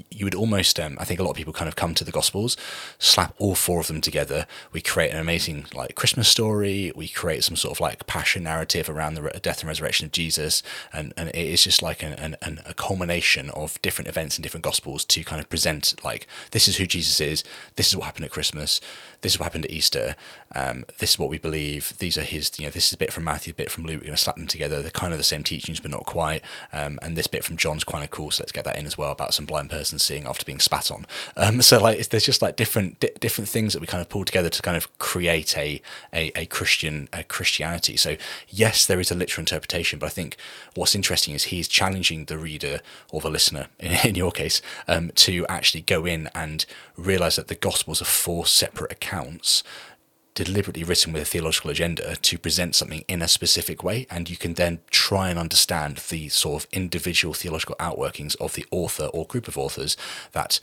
you 0.09 0.23
would 0.25 0.35
almost 0.35 0.79
um, 0.79 0.95
I 1.01 1.03
think 1.03 1.19
a 1.19 1.23
lot 1.23 1.31
of 1.31 1.35
people 1.35 1.51
kind 1.51 1.67
of 1.67 1.75
come 1.75 1.93
to 1.95 2.05
the 2.05 2.13
Gospels, 2.13 2.55
slap 2.97 3.35
all 3.39 3.55
four 3.55 3.81
of 3.81 3.87
them 3.87 3.99
together. 3.99 4.47
We 4.71 4.79
create 4.79 5.11
an 5.11 5.19
amazing 5.19 5.65
like 5.73 5.95
Christmas 5.95 6.29
story. 6.29 6.93
We 6.95 7.09
create 7.09 7.43
some 7.43 7.57
sort 7.57 7.75
of 7.75 7.81
like 7.81 8.07
passion 8.07 8.43
narrative 8.43 8.89
around 8.89 9.15
the 9.15 9.37
death 9.41 9.59
and 9.59 9.67
resurrection 9.67 10.05
of 10.05 10.13
Jesus, 10.13 10.63
and 10.93 11.13
and 11.17 11.27
it 11.27 11.35
is 11.35 11.61
just 11.61 11.81
like 11.81 12.01
an, 12.03 12.13
an, 12.13 12.37
an 12.41 12.61
a 12.65 12.73
culmination 12.73 13.49
of 13.49 13.81
different 13.81 14.07
events 14.07 14.37
in 14.37 14.43
different 14.43 14.63
Gospels 14.63 15.03
to 15.03 15.25
kind 15.25 15.41
of 15.41 15.49
present 15.49 15.93
like 16.05 16.25
this 16.51 16.69
is 16.69 16.77
who 16.77 16.85
Jesus 16.85 17.19
is 17.19 17.43
this 17.75 17.89
is 17.89 17.96
what 17.97 18.05
happened 18.05 18.25
at 18.25 18.31
Christmas, 18.31 18.79
this 19.21 19.33
is 19.33 19.39
what 19.39 19.45
happened 19.45 19.65
at 19.65 19.71
Easter, 19.71 20.15
um, 20.55 20.85
this 20.99 21.11
is 21.11 21.19
what 21.19 21.29
we 21.29 21.37
believe. 21.37 21.93
These 21.99 22.17
are 22.17 22.23
his, 22.23 22.51
you 22.57 22.65
know, 22.65 22.71
this 22.71 22.87
is 22.87 22.93
a 22.93 22.97
bit 22.97 23.11
from 23.11 23.25
Matthew, 23.25 23.51
a 23.51 23.55
bit 23.55 23.69
from 23.69 23.85
Luke. 23.85 24.01
We're 24.01 24.07
going 24.07 24.15
to 24.15 24.21
slap 24.21 24.37
them 24.37 24.47
together. 24.47 24.81
They're 24.81 24.91
kind 24.91 25.13
of 25.13 25.19
the 25.19 25.23
same 25.23 25.43
teachings, 25.43 25.79
but 25.79 25.91
not 25.91 26.05
quite. 26.05 26.41
Um, 26.71 26.99
and 27.01 27.17
this 27.17 27.27
bit 27.27 27.43
from 27.43 27.57
John's 27.57 27.83
kind 27.83 28.03
of 28.03 28.11
cool, 28.11 28.31
so 28.31 28.43
let's 28.43 28.51
get 28.51 28.63
that 28.65 28.77
in 28.77 28.85
as 28.85 28.97
well 28.97 29.11
about 29.11 29.33
some 29.33 29.45
blind 29.45 29.69
person 29.69 29.99
seeing 29.99 30.25
after 30.25 30.45
being 30.45 30.59
spat 30.59 30.91
on. 30.91 31.05
Um, 31.35 31.61
so 31.67 31.79
like, 31.79 32.07
there's 32.09 32.25
just 32.25 32.41
like 32.41 32.55
different 32.55 32.99
di- 32.99 33.11
different 33.19 33.49
things 33.49 33.73
that 33.73 33.79
we 33.79 33.87
kind 33.87 34.01
of 34.01 34.09
pull 34.09 34.25
together 34.25 34.49
to 34.49 34.61
kind 34.61 34.77
of 34.77 34.97
create 34.99 35.57
a 35.57 35.81
a, 36.13 36.31
a 36.35 36.45
Christian 36.45 37.09
a 37.11 37.23
Christianity. 37.23 37.97
So 37.97 38.15
yes, 38.49 38.85
there 38.85 38.99
is 38.99 39.11
a 39.11 39.15
literal 39.15 39.41
interpretation, 39.41 39.99
but 39.99 40.07
I 40.07 40.09
think 40.09 40.37
what's 40.75 40.95
interesting 40.95 41.33
is 41.33 41.45
he's 41.45 41.67
challenging 41.67 42.25
the 42.25 42.37
reader 42.37 42.81
or 43.11 43.21
the 43.21 43.29
listener, 43.29 43.67
in, 43.79 43.91
in 44.09 44.15
your 44.15 44.31
case, 44.31 44.61
um, 44.87 45.11
to 45.15 45.45
actually 45.47 45.81
go 45.81 46.05
in 46.05 46.29
and 46.33 46.65
realize 46.95 47.35
that 47.35 47.47
the 47.47 47.55
Gospels 47.87 48.01
are 48.01 48.11
four 48.11 48.45
separate 48.45 48.91
accounts 48.91 49.63
deliberately 50.33 50.83
written 50.83 51.13
with 51.13 51.21
a 51.21 51.25
theological 51.25 51.71
agenda 51.71 52.17
to 52.17 52.37
present 52.37 52.75
something 52.75 53.05
in 53.07 53.21
a 53.21 53.29
specific 53.29 53.81
way, 53.81 54.05
and 54.09 54.29
you 54.29 54.35
can 54.35 54.55
then 54.55 54.79
try 54.91 55.29
and 55.29 55.39
understand 55.39 55.95
the 56.09 56.27
sort 56.27 56.63
of 56.63 56.69
individual 56.73 57.33
theological 57.33 57.77
outworkings 57.79 58.35
of 58.41 58.55
the 58.55 58.65
author 58.71 59.05
or 59.13 59.25
group 59.25 59.47
of 59.47 59.57
authors 59.57 59.95
that, 60.33 60.59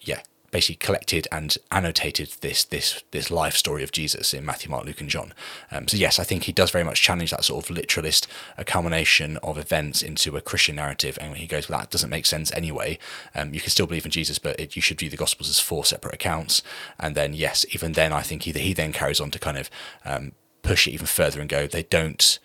yeah, 0.00 0.22
basically 0.50 0.76
collected 0.76 1.28
and 1.30 1.56
annotated 1.70 2.32
this 2.40 2.64
this 2.64 3.02
this 3.10 3.30
life 3.30 3.54
story 3.54 3.82
of 3.82 3.92
Jesus 3.92 4.32
in 4.32 4.44
Matthew, 4.44 4.70
Mark, 4.70 4.84
Luke, 4.84 5.00
and 5.00 5.10
John. 5.10 5.34
Um, 5.70 5.88
so 5.88 5.96
yes, 5.96 6.18
I 6.18 6.24
think 6.24 6.44
he 6.44 6.52
does 6.52 6.70
very 6.70 6.84
much 6.84 7.02
challenge 7.02 7.30
that 7.30 7.44
sort 7.44 7.64
of 7.64 7.70
literalist 7.70 8.26
a 8.56 8.64
culmination 8.64 9.36
of 9.38 9.58
events 9.58 10.02
into 10.02 10.36
a 10.36 10.40
Christian 10.40 10.76
narrative, 10.76 11.18
and 11.20 11.36
he 11.36 11.46
goes, 11.46 11.68
"Well, 11.68 11.78
that 11.80 11.90
doesn't 11.90 12.10
make 12.10 12.26
sense 12.26 12.52
anyway. 12.52 12.98
Um, 13.34 13.52
you 13.52 13.60
can 13.60 13.70
still 13.70 13.86
believe 13.86 14.04
in 14.04 14.10
Jesus, 14.10 14.38
but 14.38 14.58
it, 14.58 14.76
you 14.76 14.82
should 14.82 14.98
view 14.98 15.10
the 15.10 15.16
Gospels 15.16 15.50
as 15.50 15.60
four 15.60 15.84
separate 15.84 16.14
accounts." 16.14 16.62
And 16.98 17.14
then 17.14 17.34
yes, 17.34 17.66
even 17.74 17.92
then, 17.92 18.12
I 18.12 18.22
think 18.22 18.42
he 18.42 18.52
he 18.52 18.72
then 18.72 18.92
carries 18.92 19.20
on 19.20 19.30
to 19.32 19.38
kind 19.38 19.58
of 19.58 19.70
um, 20.04 20.32
push 20.62 20.86
it 20.86 20.92
even 20.92 21.06
further 21.06 21.40
and 21.40 21.48
go, 21.48 21.66
"They 21.66 21.82
don't." 21.82 22.38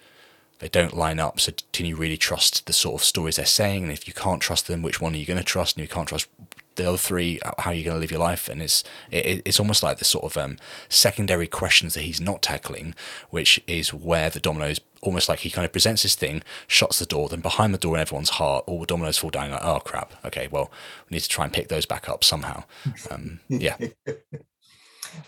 they 0.60 0.70
don't 0.70 0.96
line 0.96 1.20
up. 1.20 1.42
So 1.42 1.52
can 1.74 1.86
you 1.86 1.98
really 1.98 2.16
trust 2.16 2.68
the 2.68 2.74
sort 2.74 3.02
of 3.02 3.04
stories 3.04 3.36
they're 3.36 3.46
saying? 3.46 3.84
And 3.84 3.92
if 3.92 4.08
you 4.08 4.14
can't 4.14 4.42
trust 4.42 4.68
them, 4.68 4.82
which 4.82 5.02
one 5.02 5.14
are 5.14 5.18
you 5.18 5.26
going 5.26 5.38
to 5.38 5.44
trust? 5.44 5.76
And 5.76 5.82
you 5.82 5.90
can't 5.90 6.08
trust 6.08 6.30
the 6.76 6.88
other 6.88 6.98
three, 6.98 7.40
how 7.60 7.72
are 7.72 7.74
you 7.74 7.84
going 7.84 7.96
to 7.96 8.00
live 8.00 8.12
your 8.12 8.20
life? 8.20 8.50
And 8.50 8.62
it's 8.62 8.84
it, 9.12 9.42
it's 9.46 9.60
almost 9.60 9.84
like 9.84 9.98
the 9.98 10.06
sort 10.06 10.26
of 10.26 10.38
um, 10.38 10.58
secondary 10.90 11.48
questions 11.48 11.94
that 11.94 12.02
he's 12.02 12.22
not 12.22 12.42
tackling, 12.42 12.96
which 13.30 13.62
is 13.68 13.94
where 13.94 14.30
the 14.30 14.40
dominoes 14.40 14.80
almost 15.02 15.28
like 15.28 15.40
he 15.40 15.50
kind 15.50 15.66
of 15.66 15.72
presents 15.72 16.04
this 16.04 16.16
thing, 16.16 16.42
shuts 16.66 17.00
the 17.00 17.06
door, 17.06 17.28
then 17.28 17.42
behind 17.42 17.74
the 17.74 17.78
door 17.78 17.96
in 17.96 18.02
everyone's 18.02 18.30
heart, 18.30 18.64
all 18.68 18.80
the 18.80 18.86
dominoes 18.86 19.18
fall 19.18 19.30
down. 19.30 19.52
Like, 19.52 19.64
oh 19.64 19.80
crap! 19.80 20.14
Okay, 20.26 20.48
well, 20.50 20.72
we 21.10 21.16
need 21.16 21.22
to 21.22 21.30
try 21.30 21.44
and 21.44 21.54
pick 21.54 21.68
those 21.68 21.86
back 21.86 22.10
up 22.10 22.24
somehow. 22.24 22.64
Um, 23.12 23.40
yeah. 23.50 23.78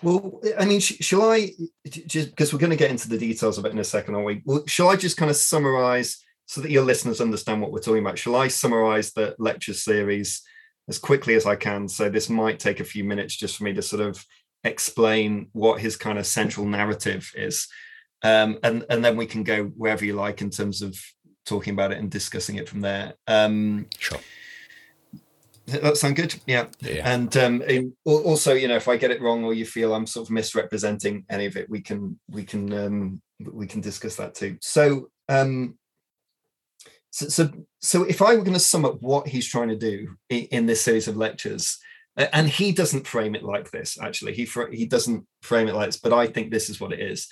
Well, 0.01 0.41
I 0.57 0.65
mean, 0.65 0.79
sh- 0.79 0.97
shall 1.01 1.29
I 1.31 1.51
just 1.85 2.31
because 2.31 2.51
we're 2.51 2.59
going 2.59 2.71
to 2.71 2.75
get 2.75 2.89
into 2.89 3.07
the 3.07 3.17
details 3.17 3.59
of 3.59 3.65
it 3.65 3.71
in 3.71 3.77
a 3.77 3.83
second, 3.83 4.15
aren't 4.15 4.25
we? 4.25 4.41
Well, 4.43 4.63
shall 4.65 4.89
I 4.89 4.95
just 4.95 5.17
kind 5.17 5.29
of 5.29 5.37
summarize 5.37 6.23
so 6.47 6.61
that 6.61 6.71
your 6.71 6.83
listeners 6.83 7.21
understand 7.21 7.61
what 7.61 7.71
we're 7.71 7.79
talking 7.79 8.01
about? 8.01 8.17
Shall 8.17 8.35
I 8.35 8.47
summarize 8.47 9.13
the 9.13 9.35
lecture 9.37 9.73
series 9.73 10.41
as 10.87 10.99
quickly 10.99 11.35
as 11.35 11.45
I 11.45 11.55
can? 11.55 11.87
So 11.87 12.09
this 12.09 12.29
might 12.29 12.59
take 12.59 12.79
a 12.79 12.85
few 12.85 13.03
minutes 13.03 13.35
just 13.35 13.57
for 13.57 13.63
me 13.63 13.73
to 13.73 13.81
sort 13.81 14.01
of 14.01 14.23
explain 14.63 15.49
what 15.53 15.81
his 15.81 15.95
kind 15.95 16.17
of 16.17 16.25
central 16.25 16.65
narrative 16.65 17.31
is, 17.35 17.67
um, 18.23 18.57
and 18.63 18.85
and 18.89 19.03
then 19.03 19.17
we 19.17 19.25
can 19.25 19.43
go 19.43 19.65
wherever 19.65 20.05
you 20.05 20.13
like 20.13 20.41
in 20.41 20.49
terms 20.49 20.81
of 20.81 20.97
talking 21.45 21.73
about 21.73 21.91
it 21.91 21.99
and 21.99 22.09
discussing 22.09 22.55
it 22.55 22.67
from 22.67 22.81
there. 22.81 23.13
Um, 23.27 23.87
sure. 23.99 24.19
That 25.67 25.97
sound 25.97 26.15
good, 26.15 26.35
yeah. 26.45 26.67
yeah. 26.81 27.11
And 27.11 27.35
um, 27.37 27.63
also, 28.05 28.53
you 28.53 28.67
know, 28.67 28.75
if 28.75 28.87
I 28.87 28.97
get 28.97 29.09
it 29.09 29.21
wrong 29.21 29.43
or 29.43 29.53
you 29.53 29.65
feel 29.65 29.95
I'm 29.95 30.05
sort 30.05 30.27
of 30.27 30.31
misrepresenting 30.31 31.25
any 31.29 31.47
of 31.47 31.57
it, 31.57 31.69
we 31.69 31.81
can 31.81 32.19
we 32.29 32.43
can 32.43 32.71
um, 32.71 33.21
we 33.39 33.65
can 33.65 33.81
discuss 33.81 34.15
that 34.17 34.35
too. 34.35 34.57
So, 34.61 35.09
um, 35.27 35.77
so 37.15 37.29
so 37.29 37.49
so 37.79 38.03
if 38.03 38.21
I 38.21 38.35
were 38.35 38.43
going 38.43 38.53
to 38.53 38.59
sum 38.59 38.83
up 38.83 39.01
what 39.01 39.27
he's 39.27 39.47
trying 39.47 39.69
to 39.69 39.77
do 39.77 40.15
in, 40.29 40.41
in 40.51 40.65
this 40.65 40.81
series 40.81 41.07
of 41.07 41.15
lectures, 41.15 41.77
and 42.17 42.49
he 42.49 42.73
doesn't 42.73 43.07
frame 43.07 43.35
it 43.35 43.43
like 43.43 43.71
this. 43.71 43.97
Actually, 44.01 44.33
he 44.33 44.45
he 44.73 44.85
doesn't 44.85 45.25
frame 45.41 45.69
it 45.69 45.75
like 45.75 45.87
this, 45.87 45.99
but 45.99 46.11
I 46.11 46.27
think 46.27 46.51
this 46.51 46.69
is 46.69 46.81
what 46.81 46.91
it 46.91 46.99
is: 46.99 47.27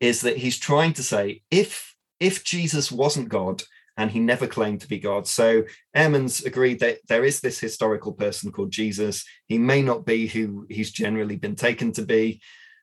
is 0.00 0.22
that 0.22 0.38
he's 0.38 0.58
trying 0.58 0.92
to 0.94 1.04
say 1.04 1.42
if 1.52 1.94
if 2.18 2.42
Jesus 2.42 2.90
wasn't 2.90 3.28
God 3.28 3.62
and 3.96 4.10
he 4.10 4.18
never 4.18 4.48
claimed 4.48 4.80
to 4.80 4.88
be 4.88 4.98
God. 4.98 5.28
So 5.28 5.64
Ehrman's 5.96 6.44
agreed 6.44 6.80
that 6.80 6.98
there 7.08 7.24
is 7.24 7.40
this 7.40 7.60
historical 7.60 8.12
person 8.12 8.50
called 8.50 8.72
Jesus. 8.72 9.24
He 9.46 9.58
may 9.58 9.82
not 9.82 10.04
be 10.04 10.26
who 10.26 10.66
he's 10.68 10.90
generally 10.90 11.36
been 11.36 11.56
taken 11.56 11.92
to 11.92 12.02
be, 12.02 12.40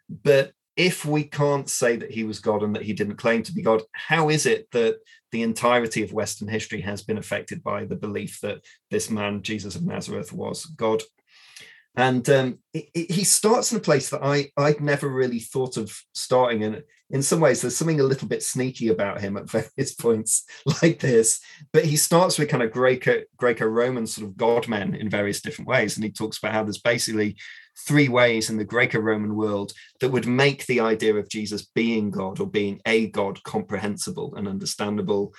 but 0.10 0.52
if 0.76 1.06
we 1.06 1.24
can't 1.24 1.70
say 1.70 1.96
that 1.96 2.12
he 2.12 2.24
was 2.24 2.40
God 2.40 2.62
and 2.62 2.76
that 2.76 2.84
he 2.84 2.94
didn't 2.94 3.16
claim 3.16 3.44
to 3.44 3.54
be 3.54 3.62
God, 3.62 3.82
how 3.94 4.30
is 4.30 4.46
it 4.46 4.70
that 4.72 4.98
the 5.32 5.42
entirety 5.42 6.04
of 6.04 6.14
Western 6.14 6.48
history 6.48 6.82
has 6.82 7.02
been 7.02 7.18
affected 7.18 7.64
by 7.64 7.86
the 7.86 7.96
belief 7.96 8.40
that 8.42 8.60
this 8.92 9.10
man, 9.10 9.42
Jesus 9.42 9.76
of 9.76 9.84
Nazareth, 9.84 10.34
was 10.34 10.66
God? 10.66 11.02
And 11.98 12.30
um, 12.30 12.60
he 12.74 13.24
starts 13.24 13.72
in 13.72 13.78
a 13.78 13.82
place 13.82 14.10
that 14.10 14.22
I 14.22 14.52
I'd 14.58 14.82
never 14.82 15.08
really 15.08 15.40
thought 15.40 15.78
of 15.78 15.98
starting, 16.14 16.64
and 16.66 16.84
in 17.10 17.22
some 17.22 17.40
ways, 17.40 17.62
there's 17.62 17.78
something 17.78 18.02
a 18.02 18.04
little 18.04 18.28
bit 18.28 18.44
sneaky 18.44 18.90
about 18.90 19.22
him 19.22 19.38
at 19.38 19.50
various 19.50 19.94
points 19.94 20.44
like 20.82 21.00
this. 21.00 21.40
But 21.72 21.86
he 21.86 21.96
starts 21.96 22.38
with 22.38 22.50
kind 22.50 22.64
of 22.64 22.72
Greco 22.72 23.22
Greco 23.38 23.66
Roman 23.66 24.08
sort 24.08 24.28
of 24.28 24.36
god 24.36 24.68
men 24.68 24.94
in 24.94 25.10
various 25.10 25.40
different 25.40 25.70
ways, 25.70 25.96
and 25.96 26.04
he 26.04 26.12
talks 26.12 26.38
about 26.38 26.52
how 26.52 26.64
there's 26.64 26.80
basically 26.80 27.38
three 27.78 28.10
ways 28.10 28.50
in 28.50 28.58
the 28.58 28.66
Greco 28.66 29.00
Roman 29.00 29.36
world 29.36 29.74
that 30.00 30.12
would 30.12 30.28
make 30.28 30.66
the 30.66 30.80
idea 30.80 31.16
of 31.16 31.30
Jesus 31.30 31.66
being 31.76 32.12
God 32.12 32.40
or 32.40 32.48
being 32.48 32.82
a 32.86 33.08
God 33.08 33.44
comprehensible 33.44 34.36
and 34.36 34.48
understandable. 34.48 35.34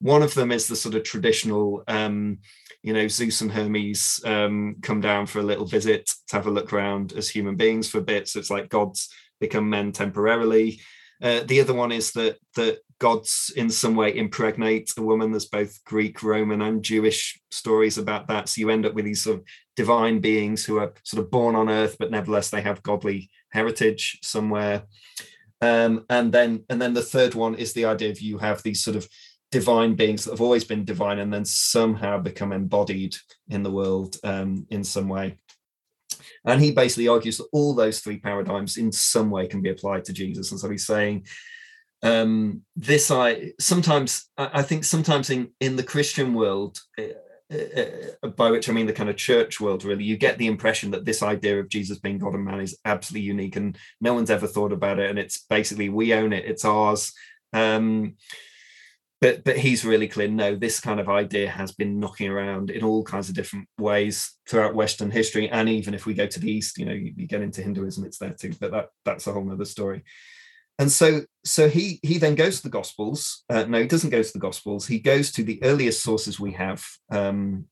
One 0.00 0.22
of 0.22 0.34
them 0.34 0.52
is 0.52 0.66
the 0.66 0.76
sort 0.76 0.94
of 0.94 1.04
traditional. 1.04 1.84
Um, 1.86 2.38
you 2.82 2.92
know, 2.92 3.08
Zeus 3.08 3.40
and 3.40 3.50
Hermes 3.50 4.20
um, 4.24 4.76
come 4.82 5.00
down 5.00 5.26
for 5.26 5.38
a 5.38 5.44
little 5.44 5.66
visit 5.66 6.12
to 6.28 6.36
have 6.36 6.46
a 6.46 6.50
look 6.50 6.72
around 6.72 7.14
as 7.14 7.28
human 7.28 7.56
beings 7.56 7.88
for 7.88 7.98
a 7.98 8.02
bit. 8.02 8.28
So 8.28 8.38
it's 8.38 8.50
like 8.50 8.68
gods 8.68 9.08
become 9.40 9.70
men 9.70 9.92
temporarily. 9.92 10.80
Uh, 11.22 11.40
the 11.46 11.60
other 11.60 11.72
one 11.72 11.92
is 11.92 12.12
that 12.12 12.36
that 12.56 12.78
gods 12.98 13.52
in 13.56 13.70
some 13.70 13.96
way 13.96 14.14
impregnate 14.14 14.90
a 14.98 15.02
woman. 15.02 15.30
There's 15.30 15.46
both 15.46 15.82
Greek, 15.84 16.22
Roman, 16.22 16.62
and 16.62 16.82
Jewish 16.82 17.40
stories 17.50 17.98
about 17.98 18.28
that. 18.28 18.48
So 18.48 18.60
you 18.60 18.70
end 18.70 18.84
up 18.84 18.94
with 18.94 19.04
these 19.04 19.22
sort 19.22 19.38
of 19.38 19.44
divine 19.76 20.20
beings 20.20 20.64
who 20.64 20.78
are 20.78 20.92
sort 21.02 21.22
of 21.22 21.30
born 21.30 21.54
on 21.56 21.68
earth, 21.68 21.96
but 21.98 22.10
nevertheless 22.10 22.50
they 22.50 22.62
have 22.62 22.82
godly 22.82 23.30
heritage 23.50 24.18
somewhere. 24.22 24.84
Um, 25.60 26.04
and 26.10 26.32
then 26.32 26.64
and 26.68 26.80
then 26.80 26.94
the 26.94 27.02
third 27.02 27.34
one 27.34 27.54
is 27.54 27.72
the 27.72 27.86
idea 27.86 28.10
of 28.10 28.20
you 28.20 28.38
have 28.38 28.62
these 28.62 28.82
sort 28.82 28.96
of 28.96 29.08
divine 29.50 29.94
beings 29.94 30.24
that 30.24 30.32
have 30.32 30.40
always 30.40 30.64
been 30.64 30.84
divine 30.84 31.20
and 31.20 31.32
then 31.32 31.44
somehow 31.44 32.18
become 32.18 32.52
embodied 32.52 33.14
in 33.48 33.62
the 33.62 33.70
world 33.70 34.16
um, 34.24 34.66
in 34.70 34.82
some 34.82 35.08
way. 35.08 35.38
And 36.44 36.60
he 36.60 36.72
basically 36.72 37.08
argues 37.08 37.38
that 37.38 37.48
all 37.52 37.74
those 37.74 38.00
three 38.00 38.18
paradigms 38.18 38.76
in 38.76 38.92
some 38.92 39.30
way 39.30 39.46
can 39.46 39.62
be 39.62 39.70
applied 39.70 40.04
to 40.06 40.12
Jesus. 40.12 40.50
And 40.50 40.60
so 40.60 40.68
he's 40.68 40.86
saying, 40.86 41.26
um, 42.02 42.62
this 42.76 43.10
I 43.10 43.52
sometimes 43.58 44.28
I 44.36 44.62
think 44.62 44.84
sometimes 44.84 45.30
in 45.30 45.48
in 45.60 45.76
the 45.76 45.82
Christian 45.82 46.34
world, 46.34 46.78
uh, 47.54 48.26
uh, 48.26 48.28
by 48.28 48.50
which 48.50 48.68
I 48.68 48.72
mean 48.72 48.86
the 48.86 48.92
kind 48.92 49.10
of 49.10 49.16
church 49.16 49.60
world, 49.60 49.84
really, 49.84 50.04
you 50.04 50.16
get 50.16 50.38
the 50.38 50.46
impression 50.46 50.90
that 50.90 51.04
this 51.04 51.22
idea 51.22 51.60
of 51.60 51.68
Jesus 51.68 51.98
being 51.98 52.18
God 52.18 52.34
and 52.34 52.44
man 52.44 52.60
is 52.60 52.78
absolutely 52.84 53.26
unique, 53.26 53.56
and 53.56 53.76
no 54.00 54.14
one's 54.14 54.30
ever 54.30 54.46
thought 54.46 54.72
about 54.72 54.98
it, 54.98 55.10
and 55.10 55.18
it's 55.18 55.44
basically 55.48 55.88
we 55.88 56.14
own 56.14 56.32
it, 56.32 56.44
it's 56.44 56.64
ours. 56.64 57.12
Um, 57.52 58.16
but 59.20 59.42
but 59.42 59.56
he's 59.56 59.86
really 59.86 60.06
clear 60.06 60.28
no 60.28 60.54
this 60.54 60.80
kind 60.80 61.00
of 61.00 61.08
idea 61.08 61.48
has 61.48 61.72
been 61.72 61.98
knocking 61.98 62.28
around 62.28 62.70
in 62.70 62.84
all 62.84 63.02
kinds 63.02 63.30
of 63.30 63.34
different 63.34 63.66
ways 63.78 64.32
throughout 64.46 64.74
western 64.74 65.10
history 65.10 65.48
and 65.48 65.66
even 65.68 65.94
if 65.94 66.04
we 66.04 66.12
go 66.12 66.26
to 66.26 66.40
the 66.40 66.50
east 66.50 66.76
you 66.76 66.84
know 66.84 66.92
you, 66.92 67.12
you 67.16 67.26
get 67.26 67.40
into 67.40 67.62
hinduism 67.62 68.04
it's 68.04 68.18
there 68.18 68.34
too 68.34 68.52
but 68.60 68.70
that 68.70 68.88
that's 69.06 69.26
a 69.26 69.32
whole 69.32 69.44
nother 69.44 69.64
story 69.64 70.02
and 70.78 70.90
so 70.90 71.22
so 71.44 71.68
he 71.68 72.00
he 72.02 72.18
then 72.18 72.34
goes 72.34 72.56
to 72.56 72.62
the 72.64 72.68
gospels 72.68 73.44
uh, 73.50 73.64
no 73.68 73.80
he 73.80 73.86
doesn't 73.86 74.10
go 74.10 74.22
to 74.22 74.32
the 74.32 74.38
gospels 74.38 74.86
he 74.86 74.98
goes 74.98 75.30
to 75.32 75.42
the 75.42 75.62
earliest 75.62 76.02
sources 76.02 76.40
we 76.40 76.52
have 76.52 76.84
um, 77.10 77.64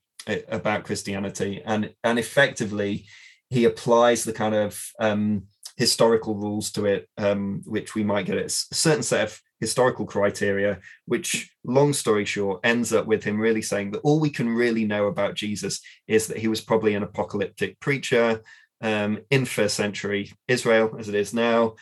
about 0.48 0.84
christianity 0.84 1.62
and 1.64 1.92
and 2.04 2.18
effectively 2.18 3.06
he 3.50 3.64
applies 3.64 4.24
the 4.24 4.32
kind 4.32 4.54
of 4.54 4.82
um, 4.98 5.44
historical 5.76 6.34
rules 6.34 6.70
to 6.72 6.86
it 6.86 7.08
um, 7.18 7.62
which 7.64 7.94
we 7.94 8.04
might 8.04 8.26
get 8.26 8.38
a 8.38 8.48
certain 8.48 9.02
set 9.02 9.24
of 9.24 9.40
historical 9.62 10.04
criteria, 10.04 10.80
which, 11.06 11.48
long 11.64 11.92
story 11.92 12.24
short, 12.24 12.58
ends 12.64 12.92
up 12.92 13.06
with 13.06 13.22
him 13.22 13.38
really 13.38 13.62
saying 13.62 13.92
that 13.92 14.00
all 14.00 14.18
we 14.18 14.28
can 14.28 14.48
really 14.48 14.84
know 14.84 15.06
about 15.06 15.36
Jesus 15.36 15.80
is 16.08 16.26
that 16.26 16.36
he 16.36 16.48
was 16.48 16.60
probably 16.60 16.94
an 16.94 17.04
apocalyptic 17.04 17.78
preacher 17.78 18.42
um, 18.80 19.20
in 19.30 19.44
first 19.44 19.76
century 19.76 20.32
Israel, 20.48 20.96
as 20.98 21.08
it 21.08 21.14
is 21.14 21.32
now. 21.32 21.76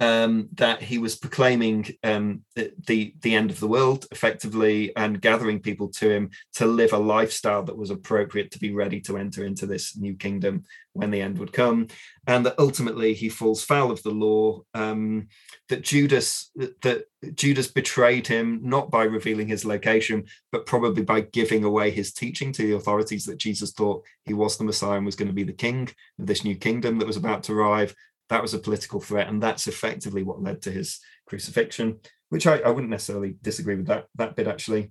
Um, 0.00 0.48
that 0.54 0.82
he 0.82 0.98
was 0.98 1.14
proclaiming 1.14 1.86
um, 2.02 2.42
the, 2.56 3.14
the, 3.22 3.34
end 3.34 3.50
of 3.50 3.60
the 3.60 3.68
world 3.68 4.06
effectively 4.10 4.94
and 4.96 5.20
gathering 5.20 5.60
people 5.60 5.88
to 5.88 6.10
him 6.10 6.30
to 6.54 6.66
live 6.66 6.92
a 6.92 6.98
lifestyle 6.98 7.62
that 7.62 7.76
was 7.76 7.90
appropriate 7.90 8.50
to 8.50 8.58
be 8.58 8.74
ready 8.74 9.00
to 9.02 9.16
enter 9.16 9.46
into 9.46 9.66
this 9.66 9.96
new 9.96 10.14
kingdom 10.16 10.64
when 10.94 11.10
the 11.10 11.20
end 11.20 11.38
would 11.38 11.52
come, 11.52 11.86
and 12.26 12.44
that 12.44 12.58
ultimately 12.58 13.14
he 13.14 13.28
falls 13.28 13.64
foul 13.64 13.90
of 13.90 14.02
the 14.02 14.10
law. 14.10 14.60
Um, 14.74 15.28
that 15.68 15.82
Judas 15.82 16.50
that 16.82 17.04
Judas 17.34 17.68
betrayed 17.68 18.26
him 18.26 18.60
not 18.62 18.90
by 18.90 19.04
revealing 19.04 19.48
his 19.48 19.64
location, 19.64 20.24
but 20.52 20.66
probably 20.66 21.02
by 21.02 21.20
giving 21.20 21.64
away 21.64 21.90
his 21.90 22.12
teaching 22.12 22.52
to 22.52 22.66
the 22.66 22.76
authorities 22.76 23.24
that 23.26 23.38
Jesus 23.38 23.72
thought 23.72 24.04
he 24.24 24.34
was 24.34 24.56
the 24.56 24.64
Messiah 24.64 24.96
and 24.96 25.06
was 25.06 25.16
going 25.16 25.28
to 25.28 25.34
be 25.34 25.44
the 25.44 25.52
king 25.52 25.88
of 26.18 26.26
this 26.26 26.44
new 26.44 26.56
kingdom 26.56 26.98
that 26.98 27.06
was 27.06 27.16
about 27.16 27.42
to 27.44 27.52
arrive 27.52 27.94
that 28.28 28.42
was 28.42 28.54
a 28.54 28.58
political 28.58 29.00
threat, 29.00 29.28
and 29.28 29.42
that's 29.42 29.66
effectively 29.66 30.22
what 30.22 30.42
led 30.42 30.62
to 30.62 30.70
his 30.70 31.00
crucifixion. 31.26 32.00
Which 32.30 32.46
I, 32.46 32.58
I 32.58 32.70
wouldn't 32.70 32.90
necessarily 32.90 33.36
disagree 33.42 33.76
with 33.76 33.86
that 33.86 34.06
that 34.16 34.36
bit 34.36 34.48
actually. 34.48 34.90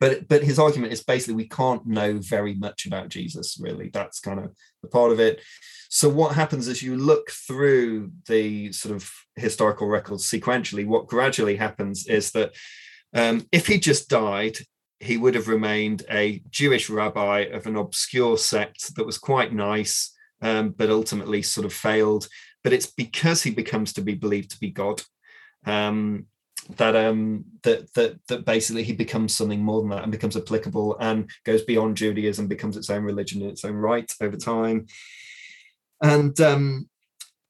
But 0.00 0.28
but 0.28 0.42
his 0.42 0.58
argument 0.58 0.92
is 0.92 1.02
basically 1.02 1.34
we 1.34 1.48
can't 1.48 1.86
know 1.86 2.18
very 2.18 2.54
much 2.54 2.86
about 2.86 3.08
Jesus 3.08 3.58
really. 3.60 3.90
That's 3.92 4.20
kind 4.20 4.40
of 4.40 4.54
the 4.82 4.88
part 4.88 5.12
of 5.12 5.20
it. 5.20 5.40
So 5.88 6.08
what 6.08 6.34
happens 6.34 6.68
as 6.68 6.82
you 6.82 6.96
look 6.96 7.30
through 7.30 8.10
the 8.26 8.72
sort 8.72 8.94
of 8.94 9.10
historical 9.36 9.86
records 9.86 10.28
sequentially, 10.28 10.86
what 10.86 11.06
gradually 11.06 11.56
happens 11.56 12.06
is 12.06 12.32
that 12.32 12.54
um, 13.14 13.46
if 13.52 13.66
he 13.66 13.78
just 13.78 14.08
died, 14.08 14.58
he 15.00 15.16
would 15.16 15.34
have 15.34 15.48
remained 15.48 16.04
a 16.10 16.42
Jewish 16.50 16.90
rabbi 16.90 17.40
of 17.40 17.66
an 17.66 17.76
obscure 17.76 18.36
sect 18.36 18.94
that 18.96 19.06
was 19.06 19.18
quite 19.18 19.52
nice 19.52 20.12
um, 20.42 20.70
but 20.70 20.90
ultimately 20.90 21.42
sort 21.42 21.64
of 21.64 21.72
failed. 21.72 22.28
But 22.62 22.72
it's 22.72 22.86
because 22.86 23.42
he 23.42 23.50
becomes 23.50 23.92
to 23.94 24.02
be 24.02 24.14
believed 24.14 24.50
to 24.50 24.60
be 24.60 24.70
God 24.70 25.02
um, 25.64 26.26
that 26.76 26.96
um, 26.96 27.44
that 27.62 27.92
that 27.94 28.18
that 28.28 28.44
basically 28.44 28.82
he 28.82 28.92
becomes 28.92 29.36
something 29.36 29.60
more 29.60 29.80
than 29.80 29.90
that 29.90 30.02
and 30.02 30.12
becomes 30.12 30.36
applicable 30.36 30.96
and 30.98 31.30
goes 31.44 31.62
beyond 31.62 31.96
Judaism, 31.96 32.48
becomes 32.48 32.76
its 32.76 32.90
own 32.90 33.04
religion 33.04 33.42
in 33.42 33.50
its 33.50 33.64
own 33.64 33.74
right 33.74 34.10
over 34.20 34.36
time. 34.36 34.86
And 36.02 36.38
um, 36.40 36.88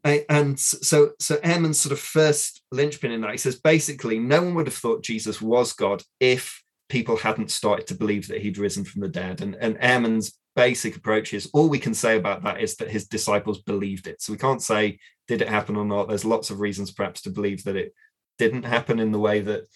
and 0.05 0.59
so 0.59 1.13
so 1.19 1.37
Ehrman's 1.37 1.81
sort 1.81 1.93
of 1.93 2.01
first 2.01 2.63
linchpin 2.71 3.13
in 3.13 3.23
that 3.23 3.33
he 3.33 3.39
says 3.39 3.59
basically 3.59 4.19
no 4.19 4.43
one 4.43 4.55
would 4.55 4.67
have 4.67 4.75
thought 4.75 5.03
Jesus 5.03 5.41
was 5.41 5.73
God 5.73 6.03
if 6.21 6.63
people 6.89 7.17
hadn't 7.17 7.51
started 7.51 7.87
to 7.89 7.95
believe 7.95 8.29
that 8.29 8.41
he'd 8.41 8.59
risen 8.59 8.85
from 8.85 9.03
the 9.03 9.09
dead. 9.09 9.41
And 9.41 9.55
and 9.57 9.79
Ehrman's 9.79 10.39
basic 10.57 10.97
approach 10.97 11.35
is 11.35 11.49
all 11.53 11.69
we 11.69 11.79
can 11.79 11.95
say 11.95 12.17
about 12.17 12.43
that 12.43 12.61
is 12.61 12.77
that 12.77 12.91
his 12.91 13.07
disciples 13.07 13.61
believed 13.63 14.07
it. 14.07 14.21
So 14.21 14.33
we 14.33 14.39
can't 14.39 14.63
say 14.63 14.99
did 15.29 15.43
it 15.43 15.49
happen 15.49 15.77
or 15.77 15.85
not. 15.85 16.09
There's 16.09 16.25
lots 16.25 16.51
of 16.51 16.61
reasons 16.61 16.91
perhaps 16.91 17.21
to 17.23 17.31
believe 17.31 17.63
that 17.65 17.77
it 17.77 17.93
didn't 18.39 18.65
happen 18.65 18.99
in 18.99 19.13
the 19.13 19.19
way 19.19 19.41
that 19.41 19.67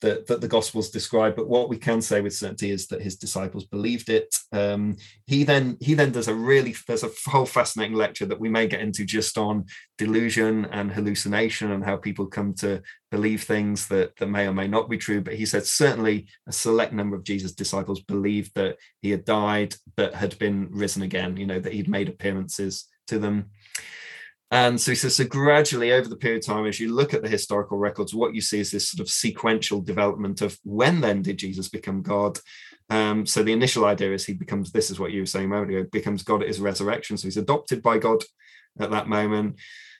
that, 0.00 0.26
that 0.26 0.40
the 0.40 0.48
gospels 0.48 0.90
describe 0.90 1.34
but 1.34 1.48
what 1.48 1.68
we 1.68 1.76
can 1.76 2.00
say 2.00 2.20
with 2.20 2.34
certainty 2.34 2.70
is 2.70 2.86
that 2.86 3.02
his 3.02 3.16
disciples 3.16 3.64
believed 3.64 4.08
it. 4.08 4.34
Um, 4.52 4.96
he 5.26 5.44
then 5.44 5.76
he 5.80 5.94
then 5.94 6.12
does 6.12 6.28
a 6.28 6.34
really 6.34 6.74
there's 6.86 7.04
a 7.04 7.10
whole 7.26 7.46
fascinating 7.46 7.96
lecture 7.96 8.26
that 8.26 8.40
we 8.40 8.48
may 8.48 8.66
get 8.66 8.80
into 8.80 9.04
just 9.04 9.36
on 9.36 9.66
delusion 9.96 10.66
and 10.66 10.92
hallucination 10.92 11.72
and 11.72 11.84
how 11.84 11.96
people 11.96 12.26
come 12.26 12.54
to 12.54 12.82
believe 13.10 13.42
things 13.44 13.88
that 13.88 14.16
that 14.16 14.26
may 14.28 14.46
or 14.46 14.52
may 14.52 14.68
not 14.68 14.88
be 14.88 14.98
true. 14.98 15.20
But 15.20 15.34
he 15.34 15.46
said 15.46 15.66
certainly 15.66 16.26
a 16.46 16.52
select 16.52 16.92
number 16.92 17.16
of 17.16 17.24
jesus 17.24 17.52
disciples 17.52 18.00
believed 18.00 18.52
that 18.54 18.76
he 19.02 19.10
had 19.10 19.24
died 19.24 19.74
but 19.96 20.14
had 20.14 20.38
been 20.38 20.68
risen 20.70 21.02
again 21.02 21.36
you 21.36 21.46
know 21.46 21.60
that 21.60 21.72
he'd 21.72 21.88
made 21.88 22.08
appearances 22.08 22.86
to 23.06 23.18
them 23.18 23.50
and 24.50 24.80
so 24.80 24.92
he 24.92 24.94
says, 24.94 25.16
so 25.16 25.24
gradually 25.24 25.92
over 25.92 26.08
the 26.08 26.16
period 26.16 26.42
of 26.42 26.46
time, 26.46 26.66
as 26.66 26.80
you 26.80 26.94
look 26.94 27.12
at 27.12 27.22
the 27.22 27.28
historical 27.28 27.76
records, 27.76 28.14
what 28.14 28.34
you 28.34 28.40
see 28.40 28.60
is 28.60 28.70
this 28.70 28.88
sort 28.88 29.00
of 29.00 29.12
sequential 29.12 29.82
development 29.82 30.40
of 30.40 30.58
when 30.64 31.00
then 31.00 31.20
did 31.20 31.38
Jesus 31.38 31.68
become 31.68 32.00
God? 32.00 32.38
Um, 32.88 33.26
so 33.26 33.42
the 33.42 33.52
initial 33.52 33.84
idea 33.84 34.12
is 34.12 34.24
he 34.24 34.32
becomes, 34.32 34.72
this 34.72 34.90
is 34.90 34.98
what 34.98 35.12
you 35.12 35.20
were 35.20 35.26
saying 35.26 35.46
a 35.46 35.48
moment 35.48 35.70
ago, 35.70 35.88
becomes 35.92 36.22
God 36.22 36.40
at 36.40 36.48
his 36.48 36.60
resurrection. 36.60 37.18
So 37.18 37.26
he's 37.26 37.36
adopted 37.36 37.82
by 37.82 37.98
God 37.98 38.22
at 38.80 38.90
that 38.90 39.08
moment. 39.08 39.56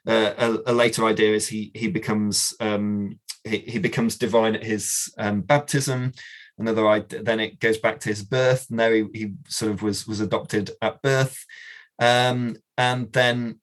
Uh, 0.07 0.33
a, 0.39 0.73
a, 0.73 0.73
later 0.73 1.05
idea 1.05 1.35
is 1.35 1.49
he 1.49 1.71
he 1.75 1.89
becomes 1.89 2.55
um, 2.61 3.19
he, 3.45 3.59
he, 3.59 3.79
becomes 3.79 4.17
divine 4.17 4.55
at 4.55 4.65
his 4.65 5.13
um, 5.19 5.43
baptism. 5.43 6.13
Another 6.57 6.89
idea, 6.89 7.23
then 7.23 7.41
it 7.41 7.61
goes 7.61 7.77
back 7.77 8.01
to 8.01 8.09
his 8.09 8.23
birth. 8.23 8.67
No, 8.71 8.91
he, 8.91 9.07
he 9.13 9.33
sort 9.49 9.73
of 9.73 9.83
was 9.83 10.07
was 10.07 10.21
adopted 10.21 10.71
at 10.81 11.03
birth. 11.03 11.45
Um, 11.99 12.57
and 12.79 13.13
then 13.13 13.59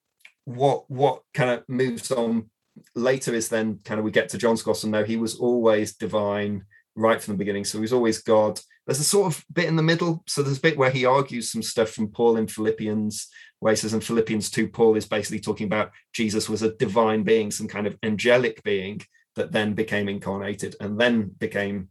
what 0.45 0.89
what 0.89 1.21
kind 1.33 1.49
of 1.49 1.63
moves 1.67 2.11
on 2.11 2.49
later 2.93 3.33
is 3.33 3.49
then 3.49 3.79
kind 3.83 3.99
of 3.99 4.05
we 4.05 4.11
get 4.11 4.29
to 4.29 4.37
John's 4.37 4.61
gospel 4.61 4.89
now 4.89 5.03
he 5.03 5.17
was 5.17 5.35
always 5.35 5.95
divine 5.95 6.65
right 6.95 7.21
from 7.21 7.33
the 7.33 7.37
beginning. 7.37 7.65
So 7.65 7.81
he's 7.81 7.93
always 7.93 8.21
God. 8.21 8.59
There's 8.85 8.99
a 8.99 9.03
sort 9.03 9.33
of 9.33 9.43
bit 9.51 9.65
in 9.65 9.75
the 9.75 9.83
middle. 9.83 10.23
So 10.27 10.41
there's 10.41 10.57
a 10.57 10.61
bit 10.61 10.77
where 10.77 10.91
he 10.91 11.05
argues 11.05 11.51
some 11.51 11.63
stuff 11.63 11.89
from 11.89 12.07
Paul 12.07 12.37
in 12.37 12.47
Philippians 12.47 13.27
where 13.59 13.73
he 13.73 13.77
says 13.77 13.93
in 13.93 14.01
Philippians 14.01 14.49
2 14.49 14.69
Paul 14.69 14.95
is 14.95 15.05
basically 15.05 15.39
talking 15.39 15.67
about 15.67 15.91
Jesus 16.13 16.49
was 16.49 16.61
a 16.61 16.75
divine 16.75 17.23
being 17.23 17.51
some 17.51 17.67
kind 17.67 17.87
of 17.87 17.97
angelic 18.03 18.63
being 18.63 19.01
that 19.35 19.51
then 19.51 19.73
became 19.73 20.07
incarnated 20.07 20.75
and 20.79 20.99
then 20.99 21.31
became 21.39 21.89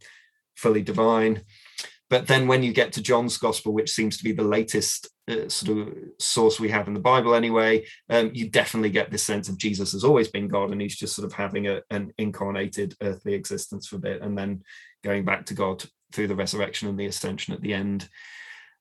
fully 0.55 0.81
divine 0.81 1.43
but 2.09 2.27
then 2.27 2.47
when 2.47 2.61
you 2.61 2.71
get 2.71 2.93
to 2.93 3.01
John's 3.01 3.37
gospel, 3.37 3.73
which 3.73 3.91
seems 3.91 4.17
to 4.17 4.23
be 4.23 4.31
the 4.31 4.43
latest 4.43 5.07
uh, 5.27 5.49
sort 5.49 5.79
of 5.79 5.93
source 6.19 6.59
we 6.59 6.69
have 6.69 6.87
in 6.87 6.93
the 6.93 6.99
Bible 6.99 7.33
anyway, 7.33 7.85
um, 8.09 8.29
you 8.33 8.49
definitely 8.49 8.91
get 8.91 9.09
this 9.09 9.23
sense 9.23 9.49
of 9.49 9.57
Jesus 9.57 9.91
has 9.93 10.03
always 10.03 10.27
been 10.27 10.47
God 10.47 10.71
and 10.71 10.79
he's 10.79 10.95
just 10.95 11.15
sort 11.15 11.25
of 11.25 11.33
having 11.33 11.67
a, 11.67 11.81
an 11.89 12.13
incarnated 12.19 12.95
earthly 13.01 13.33
existence 13.33 13.87
for 13.87 13.95
a 13.95 13.99
bit 13.99 14.21
and 14.21 14.37
then 14.37 14.61
going 15.03 15.25
back 15.25 15.45
to 15.47 15.55
God 15.55 15.83
through 16.11 16.27
the 16.27 16.35
resurrection 16.35 16.87
and 16.87 16.99
the 16.99 17.07
ascension 17.07 17.53
at 17.53 17.61
the 17.61 17.73
end. 17.73 18.07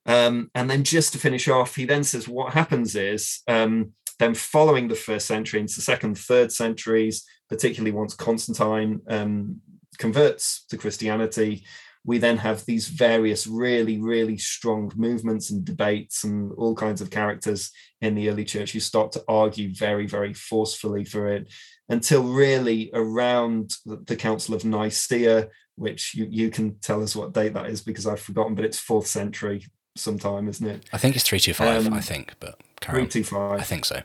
Um, 0.06 0.50
and 0.54 0.68
then 0.68 0.84
just 0.84 1.12
to 1.14 1.18
finish 1.18 1.48
off, 1.48 1.76
he 1.76 1.86
then 1.86 2.04
says 2.04 2.28
what 2.28 2.52
happens 2.52 2.94
is 2.94 3.40
um, 3.48 3.92
then 4.18 4.34
following 4.34 4.88
the 4.88 4.94
first 4.94 5.26
century 5.26 5.60
into 5.60 5.76
the 5.76 5.82
second, 5.82 6.18
third 6.18 6.52
centuries, 6.52 7.24
particularly 7.48 7.92
once 7.92 8.14
Constantine 8.14 9.00
um, 9.08 9.62
converts 9.98 10.66
to 10.68 10.76
Christianity, 10.76 11.64
we 12.04 12.18
then 12.18 12.36
have 12.36 12.64
these 12.66 12.88
various 12.88 13.46
really, 13.46 13.98
really 13.98 14.36
strong 14.36 14.92
movements 14.94 15.50
and 15.50 15.64
debates 15.64 16.22
and 16.24 16.52
all 16.52 16.74
kinds 16.74 17.00
of 17.00 17.10
characters 17.10 17.70
in 18.02 18.14
the 18.14 18.28
early 18.28 18.44
church 18.44 18.72
who 18.72 18.80
start 18.80 19.10
to 19.12 19.24
argue 19.26 19.74
very, 19.74 20.06
very 20.06 20.34
forcefully 20.34 21.04
for 21.04 21.28
it 21.28 21.50
until 21.88 22.22
really 22.22 22.90
around 22.92 23.72
the 23.86 24.16
Council 24.16 24.54
of 24.54 24.64
Nicaea, 24.64 25.48
which 25.76 26.14
you, 26.14 26.26
you 26.30 26.50
can 26.50 26.78
tell 26.80 27.02
us 27.02 27.16
what 27.16 27.32
date 27.32 27.54
that 27.54 27.70
is 27.70 27.80
because 27.80 28.06
I've 28.06 28.20
forgotten, 28.20 28.54
but 28.54 28.66
it's 28.66 28.78
fourth 28.78 29.06
century 29.06 29.66
sometime, 29.96 30.48
isn't 30.48 30.66
it? 30.66 30.84
I 30.92 30.98
think 30.98 31.16
it's 31.16 31.24
325, 31.24 31.86
um, 31.86 31.94
I 31.94 32.00
think, 32.00 32.34
but 32.38 32.60
325. 32.82 33.60
I 33.60 33.62
think 33.62 33.86
so. 33.86 34.02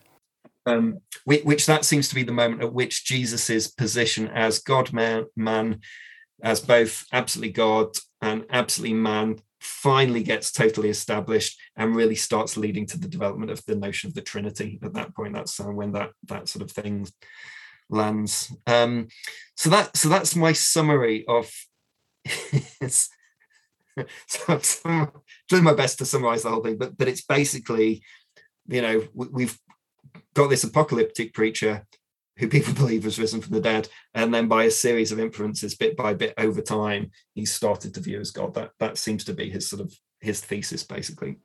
Um, 0.65 0.99
which 1.25 1.65
that 1.65 1.83
seems 1.83 2.07
to 2.09 2.15
be 2.15 2.23
the 2.23 2.31
moment 2.31 2.61
at 2.61 2.73
which 2.73 3.03
Jesus's 3.03 3.67
position 3.67 4.27
as 4.29 4.59
God 4.59 4.93
man, 4.93 5.25
man 5.35 5.81
as 6.43 6.59
both 6.59 7.05
absolutely 7.11 7.53
God 7.53 7.97
and 8.21 8.45
absolutely 8.49 8.95
man 8.95 9.39
finally 9.59 10.23
gets 10.23 10.51
totally 10.51 10.89
established 10.89 11.59
and 11.75 11.95
really 11.95 12.15
starts 12.15 12.57
leading 12.57 12.85
to 12.87 12.97
the 12.97 13.07
development 13.07 13.51
of 13.51 13.63
the 13.65 13.75
notion 13.75 14.07
of 14.07 14.13
the 14.13 14.21
Trinity. 14.21 14.79
At 14.83 14.93
that 14.93 15.15
point, 15.15 15.33
that's 15.33 15.59
uh, 15.59 15.65
when 15.65 15.91
that 15.93 16.11
that 16.27 16.47
sort 16.47 16.63
of 16.63 16.71
thing 16.71 17.07
lands. 17.89 18.53
Um, 18.67 19.07
so 19.55 19.69
that 19.69 19.95
so 19.97 20.09
that's 20.09 20.35
my 20.35 20.53
summary 20.53 21.25
of. 21.27 21.51
so 24.27 24.59
I'm 24.85 25.11
doing 25.47 25.63
my 25.63 25.73
best 25.73 25.97
to 25.99 26.05
summarize 26.05 26.43
the 26.43 26.49
whole 26.49 26.63
thing, 26.63 26.77
but 26.77 26.97
but 26.97 27.07
it's 27.07 27.23
basically, 27.23 28.01
you 28.67 28.81
know, 28.81 29.07
we've 29.13 29.57
got 30.33 30.49
this 30.49 30.63
apocalyptic 30.63 31.33
preacher 31.33 31.85
who 32.39 32.47
people 32.47 32.73
believe 32.75 33.03
has 33.03 33.19
risen 33.19 33.41
from 33.41 33.53
the 33.53 33.61
dead. 33.61 33.87
And 34.13 34.33
then 34.33 34.47
by 34.47 34.63
a 34.63 34.71
series 34.71 35.11
of 35.11 35.19
inferences, 35.19 35.75
bit 35.75 35.95
by 35.95 36.13
bit 36.13 36.33
over 36.37 36.61
time, 36.61 37.11
he's 37.35 37.53
started 37.53 37.93
to 37.93 38.01
view 38.01 38.19
as 38.19 38.31
God. 38.31 38.53
That 38.55 38.71
that 38.79 38.97
seems 38.97 39.23
to 39.25 39.33
be 39.33 39.49
his 39.49 39.69
sort 39.69 39.81
of 39.81 39.93
his 40.21 40.41
thesis, 40.41 40.83
basically. 40.83 41.37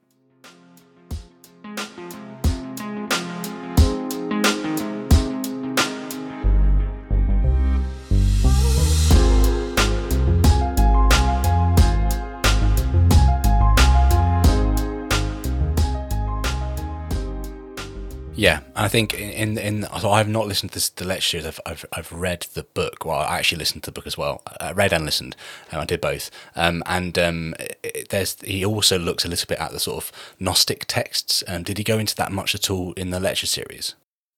I 18.77 18.89
think 18.89 19.15
in 19.15 19.57
in 19.59 19.87
so 20.01 20.11
I've 20.11 20.29
not 20.29 20.47
listened 20.47 20.73
to 20.73 20.97
the 20.97 21.05
lectures. 21.05 21.47
I've, 21.47 21.61
I've 21.65 21.85
I've 21.93 22.13
read 22.13 22.47
the 22.55 22.65
book. 22.65 23.05
Well, 23.05 23.19
I 23.19 23.39
actually 23.39 23.59
listened 23.59 23.85
to 23.85 23.91
the 23.91 23.95
book 23.95 24.07
as 24.07 24.19
well. 24.19 24.43
I 24.61 24.73
read 24.73 24.93
and 24.93 25.05
listened. 25.05 25.37
Um, 25.71 25.81
I 25.81 25.85
did 25.85 26.01
both. 26.01 26.31
Um, 26.57 26.83
and 26.87 27.19
um, 27.19 27.55
it, 27.83 28.09
there's 28.11 28.41
he 28.41 28.65
also 28.65 28.99
looks 28.99 29.25
a 29.25 29.29
little 29.29 29.47
bit 29.47 29.59
at 29.61 29.73
the 29.73 29.81
sort 29.81 30.05
of 30.05 30.13
Gnostic 30.39 30.87
texts. 30.87 31.45
Um, 31.47 31.63
did 31.63 31.79
he 31.79 31.85
go 31.85 31.99
into 31.99 32.17
that 32.17 32.33
much 32.33 32.55
at 32.55 32.71
all 32.71 32.93
in 32.95 33.11
the 33.11 33.21
lecture 33.21 33.47
series? 33.47 33.95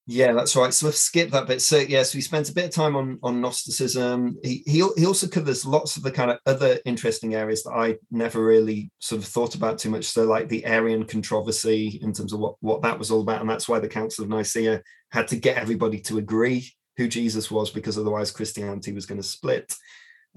Yeah, 0.09 0.33
that's 0.35 0.55
right. 0.55 0.73
So 0.73 0.87
I've 0.87 0.95
skipped 0.95 1.33
that 1.33 1.49
bit. 1.49 1.61
So 1.61 1.79
yes, 1.79 1.91
yeah, 1.91 2.03
so 2.05 2.17
we 2.17 2.23
spent 2.23 2.49
a 2.49 2.55
bit 2.55 2.67
of 2.67 2.71
time 2.71 2.95
on 2.95 3.19
on 3.25 3.41
Gnosticism. 3.41 4.39
He, 4.45 4.63
he 4.65 4.87
he 4.97 5.05
also 5.05 5.27
covers 5.27 5.67
lots 5.67 5.97
of 5.97 6.05
the 6.05 6.13
kind 6.13 6.31
of 6.31 6.39
other 6.47 6.79
interesting 6.85 7.35
areas 7.35 7.65
that 7.65 7.73
I 7.73 7.97
never 8.13 8.45
really 8.45 8.93
sort 9.01 9.21
of 9.21 9.27
thought 9.27 9.57
about 9.57 9.79
too 9.79 9.91
much. 9.91 10.05
So 10.05 10.25
like 10.25 10.49
the 10.49 10.65
Arian 10.65 11.07
controversy 11.07 11.99
in 12.03 12.13
terms 12.13 12.33
of 12.33 12.39
what 12.39 12.55
what 12.61 12.83
that 12.83 12.99
was 13.01 13.11
all 13.11 13.21
about, 13.21 13.41
and 13.41 13.51
that's 13.51 13.69
why 13.69 13.81
the 13.81 13.89
Council 13.89 14.23
of 14.23 14.31
Nicaea 14.31 14.81
had 15.11 15.27
to 15.29 15.37
get 15.37 15.59
everybody 15.59 15.99
to 16.03 16.19
agree 16.19 16.71
who 16.99 17.09
Jesus 17.09 17.51
was, 17.51 17.71
because 17.71 17.99
otherwise 17.99 18.31
Christianity 18.31 18.93
was 18.93 19.07
going 19.07 19.21
to 19.21 19.27
split. 19.27 19.75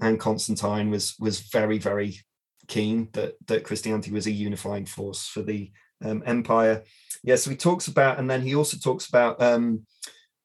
And 0.00 0.18
Constantine 0.18 0.90
was 0.90 1.14
was 1.20 1.40
very 1.42 1.78
very 1.78 2.18
keen 2.66 3.08
that 3.12 3.34
that 3.46 3.62
Christianity 3.62 4.10
was 4.10 4.26
a 4.26 4.32
unifying 4.32 4.86
force 4.86 5.28
for 5.28 5.42
the 5.42 5.70
um, 6.04 6.22
empire. 6.26 6.82
Yeah, 7.22 7.36
so 7.36 7.50
he 7.50 7.56
talks 7.56 7.88
about, 7.88 8.18
and 8.18 8.30
then 8.30 8.42
he 8.42 8.54
also 8.54 8.76
talks 8.76 9.08
about 9.08 9.40
um, 9.42 9.86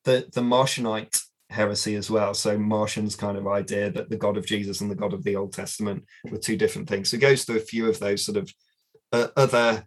the 0.03 0.27
the 0.33 0.41
Marcionite 0.41 1.21
heresy 1.49 1.95
as 1.95 2.09
well. 2.09 2.33
So 2.33 2.57
Marcion's 2.57 3.15
kind 3.15 3.37
of 3.37 3.47
idea 3.47 3.91
that 3.91 4.09
the 4.09 4.17
God 4.17 4.37
of 4.37 4.45
Jesus 4.45 4.81
and 4.81 4.89
the 4.89 4.95
God 4.95 5.13
of 5.13 5.23
the 5.23 5.35
Old 5.35 5.53
Testament 5.53 6.03
were 6.29 6.37
two 6.37 6.57
different 6.57 6.89
things. 6.89 7.09
So 7.09 7.17
he 7.17 7.21
goes 7.21 7.43
through 7.43 7.57
a 7.57 7.71
few 7.71 7.87
of 7.87 7.99
those 7.99 8.25
sort 8.25 8.37
of 8.37 8.51
uh, 9.11 9.27
other, 9.37 9.85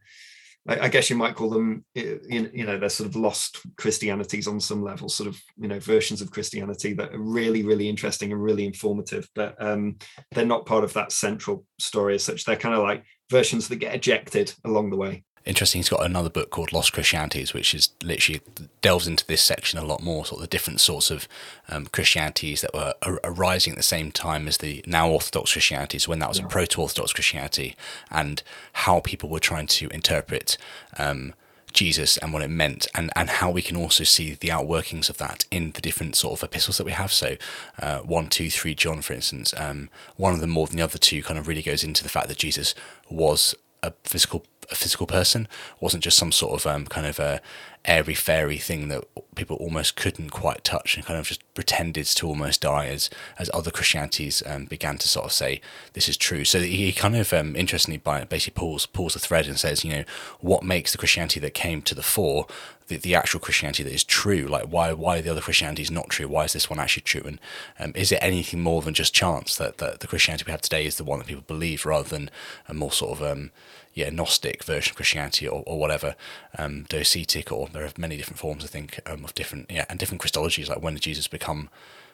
I 0.67 0.89
guess 0.89 1.11
you 1.11 1.17
might 1.17 1.35
call 1.35 1.51
them, 1.51 1.85
you 1.95 2.65
know, 2.65 2.79
they're 2.79 2.89
sort 2.89 3.09
of 3.09 3.17
lost 3.17 3.59
Christianities 3.77 4.47
on 4.47 4.61
some 4.61 4.83
level, 4.83 5.09
sort 5.09 5.29
of, 5.29 5.41
you 5.57 5.69
know, 5.69 5.81
versions 5.81 6.21
of 6.21 6.31
Christianity 6.31 6.93
that 6.95 7.15
are 7.15 7.21
really, 7.21 7.63
really 7.65 7.89
interesting 7.89 8.33
and 8.33 8.43
really 8.43 8.65
informative, 8.65 9.29
but 9.35 9.61
um, 9.63 9.97
they're 10.33 10.45
not 10.47 10.67
part 10.67 10.85
of 10.85 10.93
that 10.93 11.13
central 11.13 11.65
story 11.79 12.15
as 12.15 12.23
such. 12.23 12.45
They're 12.45 12.57
kind 12.57 12.75
of 12.75 12.83
like 12.83 13.05
versions 13.31 13.69
that 13.69 13.77
get 13.77 13.95
ejected 13.95 14.55
along 14.65 14.91
the 14.91 14.97
way 14.97 15.25
interesting. 15.49 15.79
He's 15.79 15.89
got 15.89 16.05
another 16.05 16.29
book 16.29 16.51
called 16.51 16.73
Lost 16.73 16.93
Christianities, 16.93 17.55
which 17.55 17.75
is 17.75 17.91
literally 18.03 18.43
delves 18.83 19.09
into 19.09 19.27
this 19.27 19.43
section 19.43 19.79
a 19.79 19.85
lot 19.85 20.03
more, 20.03 20.27
sort 20.27 20.41
of 20.41 20.43
the 20.43 20.49
different 20.49 20.81
sorts 20.81 21.11
of 21.11 21.27
um, 21.69 21.87
Christianities 21.87 22.61
that 22.61 22.75
were 22.75 22.95
ar- 23.03 23.21
arising 23.25 23.73
at 23.73 23.77
the 23.77 23.83
same 23.83 24.13
time 24.13 24.47
as 24.47 24.59
the 24.59 24.85
now 24.87 25.09
Orthodox 25.11 25.53
Christianities, 25.53 26.07
when 26.07 26.19
that 26.19 26.29
was 26.29 26.39
yeah. 26.39 26.45
a 26.45 26.49
proto-Orthodox 26.49 27.13
Christianity, 27.13 27.77
and 28.11 28.43
how 28.75 29.01
people 29.01 29.29
were 29.29 29.41
trying 29.41 29.67
to 29.69 29.89
interpret 29.89 30.59
um, 30.99 31.35
Jesus 31.73 32.19
and 32.19 32.33
what 32.33 32.43
it 32.43 32.51
meant, 32.51 32.87
and, 32.95 33.11
and 33.17 33.31
how 33.31 33.51
we 33.51 33.63
can 33.63 33.77
also 33.77 34.05
see 34.05 34.35
the 34.35 34.49
outworkings 34.49 35.09
of 35.09 35.17
that 35.19 35.47
in 35.51 35.73
the 35.73 35.81
different 35.81 36.15
sort 36.15 36.39
of 36.39 36.45
epistles 36.45 36.77
that 36.77 36.85
we 36.85 36.93
have. 36.93 37.13
So, 37.13 37.37
uh, 37.81 38.01
one, 38.01 38.29
two, 38.29 38.51
three, 38.51 38.75
John, 38.75 39.01
for 39.01 39.15
instance, 39.15 39.55
um, 39.57 39.89
one 40.17 40.35
of 40.35 40.41
them 40.41 40.51
more 40.51 40.67
than 40.67 40.77
the 40.77 40.83
other 40.83 40.99
two 40.99 41.23
kind 41.23 41.39
of 41.39 41.49
really 41.49 41.63
goes 41.63 41.83
into 41.83 42.03
the 42.03 42.11
fact 42.11 42.29
that 42.29 42.39
Jesus 42.39 42.75
was 43.09 43.55
a 43.83 43.93
physical 44.05 44.45
a 44.71 44.75
physical 44.75 45.07
person. 45.07 45.49
Wasn't 45.81 46.05
just 46.05 46.19
some 46.19 46.33
sort 46.33 46.61
of 46.61 46.67
um, 46.67 46.87
kind 46.87 47.07
of 47.07 47.19
a 47.19 47.41
airy 47.85 48.15
fairy 48.15 48.59
thing 48.59 48.89
that 48.89 49.05
people 49.35 49.57
almost 49.57 49.97
couldn't 49.97 50.31
quite 50.31 50.65
touch 50.65 50.97
and 50.97 51.07
kind 51.07 51.19
of 51.19 51.27
just 51.27 51.43
pretended 51.55 52.05
to 52.05 52.27
almost 52.27 52.61
die 52.61 52.87
as 52.87 53.09
as 53.39 53.51
other 53.55 53.71
Christianities 53.71 54.43
um, 54.47 54.67
began 54.67 54.99
to 54.99 55.09
sort 55.09 55.27
of 55.27 55.33
say 55.33 55.61
this 55.93 56.09
is 56.09 56.17
true. 56.17 56.45
So 56.45 56.61
he 56.61 56.93
kind 56.93 57.17
of 57.17 57.33
um, 57.33 57.57
interestingly 57.57 57.99
by 57.99 58.25
basically 58.25 58.59
pulls 58.59 58.87
pulls 58.87 59.15
the 59.15 59.21
thread 59.21 59.47
and 59.47 59.59
says 59.59 59.85
you 59.85 59.93
know 59.93 60.05
what 60.41 60.63
makes 60.63 60.93
the 60.93 60.99
Christianity 60.99 61.41
that 61.41 61.55
came 61.55 61.83
to 61.83 61.95
the 61.95 62.03
fore 62.03 62.47
the, 62.89 62.97
the 62.97 63.15
actual 63.15 63.41
Christianity 63.41 63.83
that 63.83 63.93
is 63.93 64.05
true. 64.05 64.47
Like 64.47 64.65
why 64.65 64.93
why 64.93 65.21
the 65.21 65.31
other 65.31 65.41
Christianity 65.41 65.83
is 65.83 65.91
not 65.91 66.09
true? 66.09 66.27
Why 66.27 66.45
is 66.45 66.53
this 66.53 66.69
one 66.69 66.81
actually 66.81 67.03
true? 67.03 67.23
And 67.25 67.41
um, 67.79 67.93
is 67.95 68.11
it 68.11 68.19
anything 68.21 68.61
more 68.61 68.83
than 68.83 68.95
just 68.95 69.15
chance 69.15 69.57
that, 69.57 69.79
that 69.79 70.01
the 70.01 70.07
Christianity 70.07 70.45
we 70.47 70.53
have 70.53 70.61
today 70.61 70.85
is 70.85 70.97
the 70.97 71.05
one 71.05 71.19
that 71.19 71.29
people 71.29 71.45
believe 71.47 71.87
rather 71.87 72.09
than 72.09 72.31
a 72.67 72.75
more 72.75 72.93
sort 72.93 73.21
of 73.21 73.23
um, 73.23 73.51
yeah, 73.99 74.11
Gnostic 74.11 74.63
version 74.63 74.93
of 74.93 74.97
Christianity 74.97 75.49
or, 75.49 75.65
or 75.67 75.77
whatever, 75.77 76.15
um, 76.57 76.85
Docetic, 76.89 77.51
or 77.51 77.69
there 77.69 77.85
are 77.85 77.91
many 77.99 78.17
different 78.17 78.39
forms, 78.39 78.65
I 78.65 78.69
think, 78.69 79.01
um, 79.07 79.25
of 79.25 79.35
different, 79.35 79.69
yeah, 79.69 79.87
and 79.91 79.99
different 79.99 80.23
Christologies, 80.23 80.69
like 80.69 80.81
when 80.81 80.95
did 80.95 81.03
Jesus 81.03 81.27
become 81.27 81.69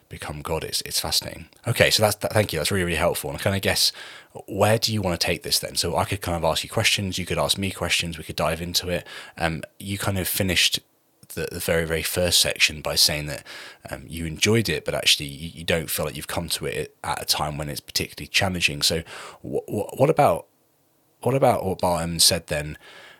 become 0.08 0.42
God? 0.42 0.64
It's, 0.64 0.80
it's 0.82 1.00
fascinating. 1.00 1.48
Okay, 1.66 1.90
so 1.90 2.02
that's, 2.02 2.16
that, 2.16 2.32
thank 2.32 2.52
you, 2.52 2.58
that's 2.58 2.70
really, 2.70 2.84
really 2.84 2.96
helpful. 2.96 3.28
And 3.30 3.38
I 3.38 3.42
kind 3.42 3.56
of 3.56 3.60
guess, 3.60 3.92
where 4.46 4.78
do 4.78 4.92
you 4.94 5.02
want 5.02 5.20
to 5.20 5.26
take 5.26 5.42
this 5.42 5.58
then? 5.58 5.76
So 5.76 5.96
I 5.96 6.04
could 6.04 6.22
kind 6.22 6.36
of 6.36 6.44
ask 6.44 6.64
you 6.64 6.70
questions, 6.70 7.18
you 7.18 7.26
could 7.26 7.38
ask 7.38 7.58
me 7.58 7.70
questions, 7.70 8.16
we 8.16 8.24
could 8.24 8.36
dive 8.36 8.62
into 8.62 8.88
it. 8.88 9.06
Um, 9.36 9.62
you 9.78 9.98
kind 9.98 10.18
of 10.18 10.26
finished 10.28 10.80
the, 11.34 11.48
the 11.50 11.58
very, 11.58 11.84
very 11.84 12.02
first 12.02 12.40
section 12.40 12.80
by 12.80 12.94
saying 12.94 13.26
that 13.26 13.46
um, 13.90 14.04
you 14.06 14.24
enjoyed 14.24 14.68
it, 14.68 14.84
but 14.84 14.94
actually 14.94 15.26
you, 15.26 15.50
you, 15.54 15.64
don't 15.64 15.90
feel 15.90 16.04
like 16.06 16.16
you've 16.16 16.28
come 16.28 16.48
to 16.50 16.66
it 16.66 16.96
at 17.02 17.20
a 17.20 17.24
time 17.24 17.58
when 17.58 17.68
it's 17.68 17.80
particularly 17.80 18.28
challenging. 18.28 18.82
So, 18.82 19.00
wh- 19.42 19.66
wh- 19.66 19.98
what 19.98 20.10
about 20.10 20.46
what 21.24 21.34
about 21.34 21.64
what 21.64 21.80
Barton 21.80 22.20
said 22.20 22.46
then 22.48 22.78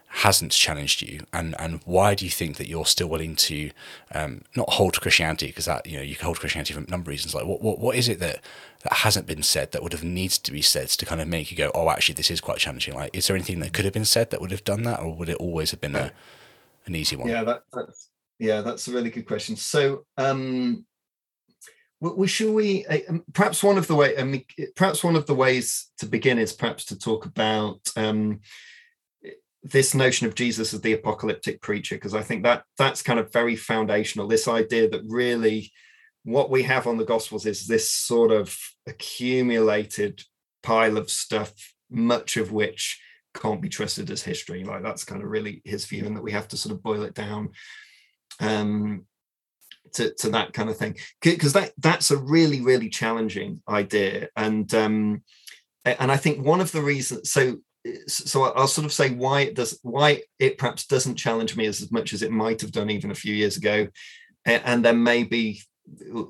hasn't 0.09 0.53
challenged 0.53 1.03
you, 1.03 1.21
and 1.33 1.57
and 1.59 1.81
why 1.85 2.15
do 2.15 2.25
you 2.25 2.31
think 2.31 2.57
that 2.57 2.69
you're 2.69 2.87
still 2.87 3.09
willing 3.09 3.35
to 3.35 3.71
um, 4.15 4.43
not 4.55 4.71
hold 4.71 5.01
Christianity 5.01 5.47
because 5.47 5.65
that 5.65 5.87
you 5.87 5.97
know 5.97 6.03
you 6.03 6.15
can 6.15 6.27
hold 6.27 6.39
Christianity 6.39 6.73
for 6.73 6.81
a 6.81 6.91
number 6.91 7.05
of 7.05 7.09
reasons. 7.09 7.35
Like 7.35 7.47
what 7.47 7.63
what 7.63 7.81
what 7.81 7.97
is 7.97 8.09
it 8.09 8.21
that 8.21 8.41
that 8.85 8.93
hasn't 8.93 9.27
been 9.27 9.43
said 9.43 9.73
that 9.73 9.83
would 9.83 9.93
have 9.93 10.05
needed 10.05 10.45
to 10.45 10.53
be 10.53 10.63
said 10.63 10.89
to 10.89 11.07
kind 11.07 11.21
of 11.21 11.27
make 11.27 11.51
you 11.51 11.57
go, 11.57 11.73
oh, 11.75 11.89
actually, 11.89 12.15
this 12.15 12.31
is 12.31 12.41
quite 12.41 12.59
challenging. 12.59 12.95
Like, 12.95 13.17
is 13.17 13.27
there 13.27 13.35
anything 13.35 13.61
that 13.61 13.73
could 13.73 13.87
have 13.87 13.95
been 13.95 14.05
said 14.05 14.31
that 14.31 14.41
would 14.41 14.51
have 14.51 14.63
done 14.63 14.83
that, 14.83 15.01
or 15.01 15.15
would 15.15 15.29
it 15.29 15.39
always 15.39 15.71
have 15.73 15.81
been 15.81 15.97
a 15.97 16.13
an 16.87 16.95
easy 16.95 17.17
one? 17.17 17.29
Yeah, 17.29 17.45
that, 17.45 17.63
that's 17.73 18.11
yeah, 18.39 18.61
that's 18.61 18.87
a 18.89 18.93
really 18.93 19.11
good 19.11 19.27
question. 19.27 19.57
So, 19.57 20.07
um, 20.17 20.85
well, 22.13 22.27
should 22.27 22.53
we 22.53 22.85
uh, 22.87 22.99
um, 23.09 23.25
perhaps 23.33 23.63
one 23.63 23.79
of 23.79 23.87
the 23.87 23.95
way 23.95 24.17
I 24.19 24.25
mean, 24.25 24.45
perhaps 24.77 25.03
one 25.03 25.17
of 25.17 25.27
the 25.27 25.35
ways 25.35 25.91
to 25.99 26.07
begin 26.07 26.39
is 26.39 26.53
perhaps 26.53 26.85
to 26.87 26.99
talk 26.99 27.25
about 27.25 27.81
um, 27.97 28.41
this 29.63 29.95
notion 29.95 30.27
of 30.27 30.35
Jesus 30.35 30.75
as 30.75 30.81
the 30.83 30.93
apocalyptic 30.93 31.63
preacher 31.63 31.95
because 31.95 32.15
I 32.15 32.23
think 32.23 32.43
that 32.43 32.65
that's 32.77 33.03
kind 33.03 33.19
of 33.19 33.33
very 33.33 33.57
foundational. 33.57 34.29
This 34.29 34.49
idea 34.49 34.89
that 34.91 35.03
really 35.07 35.73
what 36.25 36.51
we 36.51 36.63
have 36.65 36.87
on 36.87 36.99
the 36.99 37.05
Gospels 37.05 37.47
is 37.47 37.67
this 37.67 37.91
sort 37.91 38.31
of 38.31 38.57
accumulated 38.87 40.23
pile 40.63 40.97
of 40.97 41.11
stuff, 41.11 41.53
much 41.91 42.37
of 42.37 42.53
which 42.53 43.01
can't 43.35 43.61
be 43.61 43.69
trusted 43.69 44.11
as 44.11 44.23
history. 44.23 44.65
Like 44.65 44.83
that's 44.83 45.05
kind 45.05 45.23
of 45.23 45.29
really 45.29 45.63
his 45.65 45.87
view, 45.87 46.07
and 46.07 46.17
that 46.17 46.23
we 46.23 46.33
have 46.33 46.49
to 46.49 46.57
sort 46.57 46.75
of 46.75 46.83
boil 46.83 47.03
it 47.03 47.15
down 47.15 47.51
um, 48.41 49.07
to, 49.95 50.15
to 50.15 50.29
that 50.31 50.53
kind 50.53 50.69
of 50.69 50.77
thing. 50.77 50.97
Because 51.21 51.53
that 51.55 51.73
that's 51.79 52.11
a 52.11 52.17
really 52.17 52.61
really 52.61 52.89
challenging 52.89 53.63
idea. 53.69 54.29
And 54.37 54.73
um 54.75 55.23
and 55.85 56.11
i 56.11 56.17
think 56.17 56.45
one 56.45 56.61
of 56.61 56.73
the 56.73 56.81
reasons 56.81 57.31
so 57.31 57.59
so 58.07 58.45
i'll 58.55 58.67
sort 58.67 58.87
of 58.87 58.93
say 58.93 59.11
why 59.11 59.43
it 59.43 59.55
does 59.55 59.79
why 59.83 60.23
it 60.39 60.57
perhaps 60.57 60.87
doesn't 60.87 61.17
challenge 61.17 61.57
me 61.57 61.67
as, 61.67 61.83
as 61.83 61.93
much 61.93 62.15
as 62.15 62.23
it 62.23 62.31
might 62.31 62.63
have 62.63 62.73
done 62.73 62.89
even 62.89 63.11
a 63.11 63.15
few 63.15 63.35
years 63.35 63.59
ago 63.59 63.87
and 64.47 64.85
then 64.85 65.03
maybe 65.03 65.61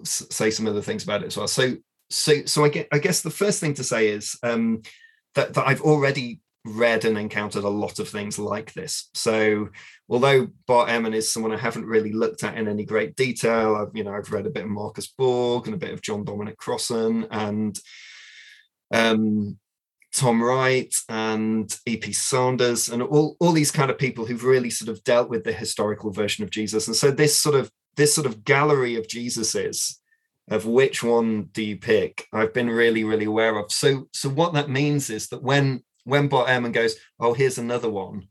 say 0.04 0.50
some 0.50 0.66
other 0.66 0.82
things 0.82 1.04
about 1.04 1.22
it 1.22 1.26
as 1.26 1.36
well. 1.36 1.48
So 1.48 1.76
so 2.10 2.44
so 2.44 2.64
i 2.64 2.68
get 2.68 2.86
i 2.92 2.98
guess 2.98 3.22
the 3.22 3.30
first 3.30 3.60
thing 3.60 3.74
to 3.74 3.82
say 3.82 4.08
is 4.08 4.38
um 4.42 4.82
that, 5.34 5.54
that 5.54 5.66
i've 5.66 5.80
already 5.80 6.40
read 6.64 7.04
and 7.04 7.18
encountered 7.18 7.64
a 7.64 7.68
lot 7.68 7.98
of 7.98 8.08
things 8.08 8.38
like 8.38 8.72
this. 8.72 9.10
So 9.14 9.68
although 10.08 10.48
Bart 10.66 10.88
Ehrman 10.88 11.14
is 11.14 11.30
someone 11.30 11.52
I 11.52 11.58
haven't 11.58 11.84
really 11.84 12.12
looked 12.12 12.42
at 12.42 12.56
in 12.56 12.68
any 12.68 12.84
great 12.84 13.16
detail, 13.16 13.76
I've 13.76 13.94
you 13.94 14.04
know 14.04 14.14
I've 14.14 14.32
read 14.32 14.46
a 14.46 14.50
bit 14.50 14.64
of 14.64 14.70
Marcus 14.70 15.08
Borg 15.08 15.66
and 15.66 15.74
a 15.74 15.78
bit 15.78 15.92
of 15.92 16.02
John 16.02 16.24
Dominic 16.24 16.56
Crossan 16.56 17.26
and 17.30 17.78
um, 18.92 19.58
Tom 20.14 20.42
Wright 20.42 20.94
and 21.08 21.76
E.P. 21.86 22.12
Sanders 22.12 22.88
and 22.88 23.02
all, 23.02 23.36
all 23.40 23.52
these 23.52 23.70
kind 23.70 23.90
of 23.90 23.98
people 23.98 24.24
who've 24.24 24.44
really 24.44 24.70
sort 24.70 24.88
of 24.88 25.02
dealt 25.04 25.28
with 25.28 25.44
the 25.44 25.52
historical 25.52 26.12
version 26.12 26.44
of 26.44 26.50
Jesus. 26.50 26.86
And 26.86 26.96
so 26.96 27.10
this 27.10 27.38
sort 27.38 27.56
of 27.56 27.70
this 27.96 28.14
sort 28.14 28.26
of 28.26 28.44
gallery 28.44 28.96
of 28.96 29.06
Jesuses 29.06 29.98
of 30.48 30.66
which 30.66 31.02
one 31.02 31.44
do 31.52 31.62
you 31.62 31.76
pick 31.76 32.26
i've 32.32 32.52
been 32.52 32.68
really 32.68 33.02
really 33.02 33.24
aware 33.24 33.56
of 33.56 33.72
so 33.72 34.06
so 34.12 34.28
what 34.28 34.52
that 34.52 34.68
means 34.68 35.08
is 35.08 35.28
that 35.28 35.42
when 35.42 35.82
when 36.04 36.28
Bart 36.28 36.48
Ehrman 36.48 36.72
goes, 36.72 36.96
oh, 37.18 37.34
here's 37.34 37.58
another 37.58 37.90
one, 37.90 38.28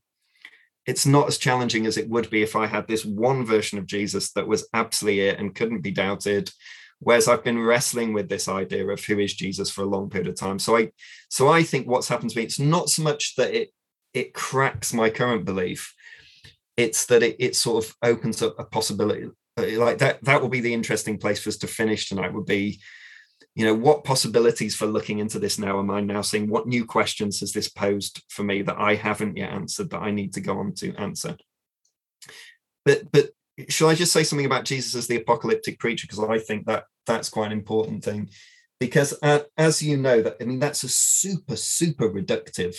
it's 0.86 1.06
not 1.06 1.28
as 1.28 1.38
challenging 1.38 1.86
as 1.86 1.98
it 1.98 2.10
would 2.10 2.30
be 2.30 2.44
if 2.44 2.56
I 2.56 2.68
had 2.68 2.88
this 2.88 3.06
one 3.06 3.46
version 3.46 3.78
of 3.78 3.86
Jesus 3.86 4.32
that 4.34 4.48
was 4.48 4.68
absolutely 4.74 5.22
it 5.22 5.40
and 5.40 5.56
couldn't 5.56 5.82
be 5.82 5.92
doubted. 5.92 6.52
Whereas 7.00 7.28
I've 7.28 7.44
been 7.44 7.60
wrestling 7.60 8.14
with 8.14 8.30
this 8.30 8.48
idea 8.48 8.88
of 8.88 9.04
who 9.04 9.20
is 9.20 9.34
Jesus 9.34 9.70
for 9.70 9.82
a 9.82 9.88
long 9.88 10.10
period 10.10 10.30
of 10.30 10.36
time. 10.36 10.60
So 10.60 10.78
I 10.78 10.92
so 11.30 11.50
I 11.50 11.64
think 11.64 11.88
what's 11.88 12.08
happened 12.08 12.30
to 12.32 12.38
me, 12.38 12.44
it's 12.44 12.60
not 12.60 12.90
so 12.90 13.04
much 13.04 13.36
that 13.36 13.54
it 13.54 13.72
it 14.14 14.34
cracks 14.34 14.94
my 14.94 15.10
current 15.10 15.44
belief, 15.44 15.94
it's 16.78 17.06
that 17.08 17.24
it, 17.24 17.36
it 17.40 17.56
sort 17.56 17.84
of 17.84 17.96
opens 18.04 18.42
up 18.42 18.58
a 18.58 18.64
possibility. 18.64 19.28
Like 19.58 20.00
that, 20.00 20.24
that 20.24 20.42
will 20.42 20.50
be 20.50 20.62
the 20.62 20.74
interesting 20.74 21.18
place 21.18 21.40
for 21.42 21.50
us 21.50 21.58
to 21.58 21.68
finish 21.68 22.10
tonight, 22.10 22.34
would 22.34 22.46
be 22.46 22.80
you 23.56 23.66
know 23.66 23.74
what 23.74 24.04
possibilities 24.04 24.76
for 24.76 24.88
looking 24.88 25.20
into 25.20 25.40
this 25.40 25.60
now 25.60 25.80
am 25.80 25.92
i 25.92 26.02
now 26.02 26.22
seeing? 26.22 26.50
What 26.50 26.68
new 26.68 26.86
questions 26.86 27.40
has 27.42 27.52
this 27.54 27.70
posed 27.70 28.24
for 28.30 28.44
me 28.44 28.62
that 28.64 28.78
i 28.78 28.96
haven't 28.96 29.38
yet 29.38 29.52
answered 29.52 29.90
that 29.92 30.02
i 30.02 30.12
need 30.12 30.34
to 30.34 30.42
go 30.42 30.58
on 30.58 30.74
to 30.76 30.96
answer? 30.96 31.38
But 32.86 33.12
but 33.12 33.30
shall 33.70 33.90
i 33.90 33.96
just 33.96 34.12
say 34.12 34.24
something 34.24 34.46
about 34.46 34.66
jesus 34.66 34.96
as 34.96 35.08
the 35.08 35.18
apocalyptic 35.18 35.80
preacher? 35.80 36.08
Because 36.08 36.24
i 36.24 36.40
think 36.40 36.66
that 36.66 36.86
that's 37.06 37.30
quite 37.30 37.48
an 37.48 37.58
important 37.58 38.04
thing. 38.04 38.30
Because 38.80 39.14
uh, 39.22 39.42
as 39.58 39.82
you 39.82 39.98
know 39.98 40.22
that 40.22 40.38
i 40.42 40.46
mean 40.46 40.60
that's 40.60 40.84
a 40.84 40.90
super 40.90 41.56
super 41.56 42.10
reductive 42.10 42.76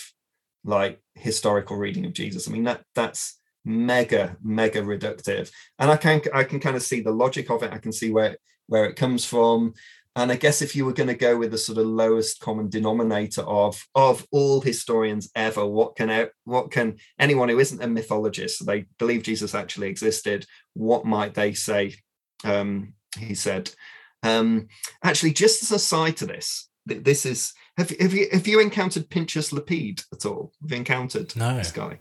like 0.65 1.01
historical 1.15 1.77
reading 1.77 2.05
of 2.07 2.13
jesus. 2.13 2.49
I 2.49 2.53
mean 2.53 2.65
that 2.65 2.83
that's 2.95 3.39
mega 3.65 4.37
mega 4.43 4.83
reductive. 4.83 5.53
And 5.79 5.91
i 5.91 5.97
can 5.97 6.21
i 6.35 6.43
can 6.43 6.59
kind 6.59 6.75
of 6.75 6.83
see 6.83 7.01
the 7.01 7.13
logic 7.13 7.49
of 7.51 7.63
it. 7.63 7.73
I 7.73 7.79
can 7.79 7.93
see 7.93 8.11
where 8.11 8.37
where 8.67 8.87
it 8.87 8.97
comes 8.97 9.25
from 9.25 9.75
and 10.17 10.31
i 10.31 10.37
guess 10.37 10.63
if 10.63 10.75
you 10.75 10.85
were 10.85 10.93
going 10.93 11.09
to 11.09 11.15
go 11.15 11.37
with 11.37 11.51
the 11.51 11.59
sort 11.59 11.79
of 11.79 11.87
lowest 11.87 12.41
common 12.41 12.69
denominator 12.69 13.43
of 13.43 13.87
of 13.95 14.27
all 14.31 14.61
historians 14.61 15.31
ever 15.35 15.67
what 15.67 15.97
can 15.97 16.29
what 16.45 16.71
can 16.71 16.97
anyone 17.19 17.49
who 17.49 17.59
isn't 17.59 17.83
a 17.83 17.89
mythologist 17.89 18.65
they 18.67 18.85
believe 18.99 19.23
jesus 19.23 19.55
actually 19.55 19.89
existed 19.89 20.47
what 20.75 21.05
might 21.05 21.35
they 21.35 21.53
say 21.53 21.95
um 22.45 22.95
he 23.19 23.35
said 23.35 23.71
um 24.23 24.67
actually 25.03 25.33
just 25.33 25.63
as 25.63 25.73
a 25.73 25.79
side 25.79 26.17
to 26.17 26.27
this 26.27 26.69
this 26.87 27.25
is 27.25 27.55
have, 27.77 27.91
have 27.99 28.13
you 28.13 28.29
have 28.33 28.47
you 28.47 28.61
encountered 28.61 29.11
Pinchas 29.11 29.53
Lapide 29.53 30.03
at 30.13 30.27
all? 30.27 30.53
Have 30.63 30.71
you 30.71 30.77
encountered 30.77 31.35
no. 31.35 31.57
this 31.57 31.73
guy? 31.73 31.99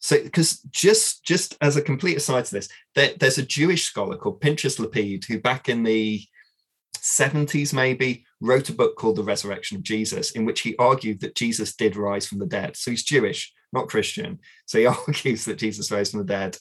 So, 0.00 0.22
because 0.22 0.60
just 0.70 1.24
just 1.24 1.56
as 1.60 1.76
a 1.76 1.82
complete 1.82 2.16
aside 2.16 2.46
to 2.46 2.54
this, 2.54 2.68
there, 2.94 3.12
there's 3.18 3.38
a 3.38 3.46
Jewish 3.46 3.84
scholar 3.84 4.16
called 4.16 4.40
Pinchas 4.40 4.78
Lapide 4.78 5.24
who, 5.24 5.40
back 5.40 5.68
in 5.68 5.82
the 5.82 6.22
70s 6.96 7.72
maybe, 7.72 8.24
wrote 8.40 8.68
a 8.68 8.74
book 8.74 8.96
called 8.96 9.16
The 9.16 9.22
Resurrection 9.22 9.76
of 9.76 9.82
Jesus, 9.82 10.32
in 10.32 10.44
which 10.44 10.60
he 10.60 10.76
argued 10.76 11.20
that 11.20 11.34
Jesus 11.34 11.74
did 11.74 11.96
rise 11.96 12.26
from 12.26 12.38
the 12.38 12.46
dead. 12.46 12.76
So 12.76 12.90
he's 12.90 13.04
Jewish, 13.04 13.52
not 13.72 13.88
Christian. 13.88 14.38
So 14.66 14.78
he 14.78 14.86
argues 15.06 15.44
that 15.44 15.58
Jesus 15.58 15.90
rose 15.90 16.10
from 16.10 16.20
the 16.20 16.26
dead. 16.26 16.56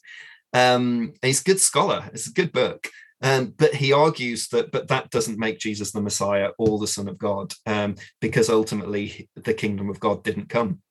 Um, 0.53 1.13
he's 1.21 1.41
a 1.41 1.45
good 1.45 1.59
scholar. 1.59 2.09
It's 2.13 2.27
a 2.27 2.33
good 2.33 2.51
book. 2.51 2.89
Um, 3.21 3.53
but 3.57 3.73
he 3.73 3.93
argues 3.93 4.47
that, 4.49 4.71
but 4.71 4.87
that 4.89 5.09
doesn't 5.09 5.39
make 5.39 5.59
Jesus 5.59 5.91
the 5.91 6.01
Messiah 6.01 6.51
or 6.59 6.77
the 6.77 6.87
Son 6.87 7.07
of 7.07 7.17
God, 7.17 7.53
um, 7.65 7.95
because 8.21 8.49
ultimately 8.49 9.27
the 9.35 9.55
kingdom 9.55 9.89
of 9.89 9.99
God 9.99 10.23
didn't 10.23 10.49
come. 10.49 10.81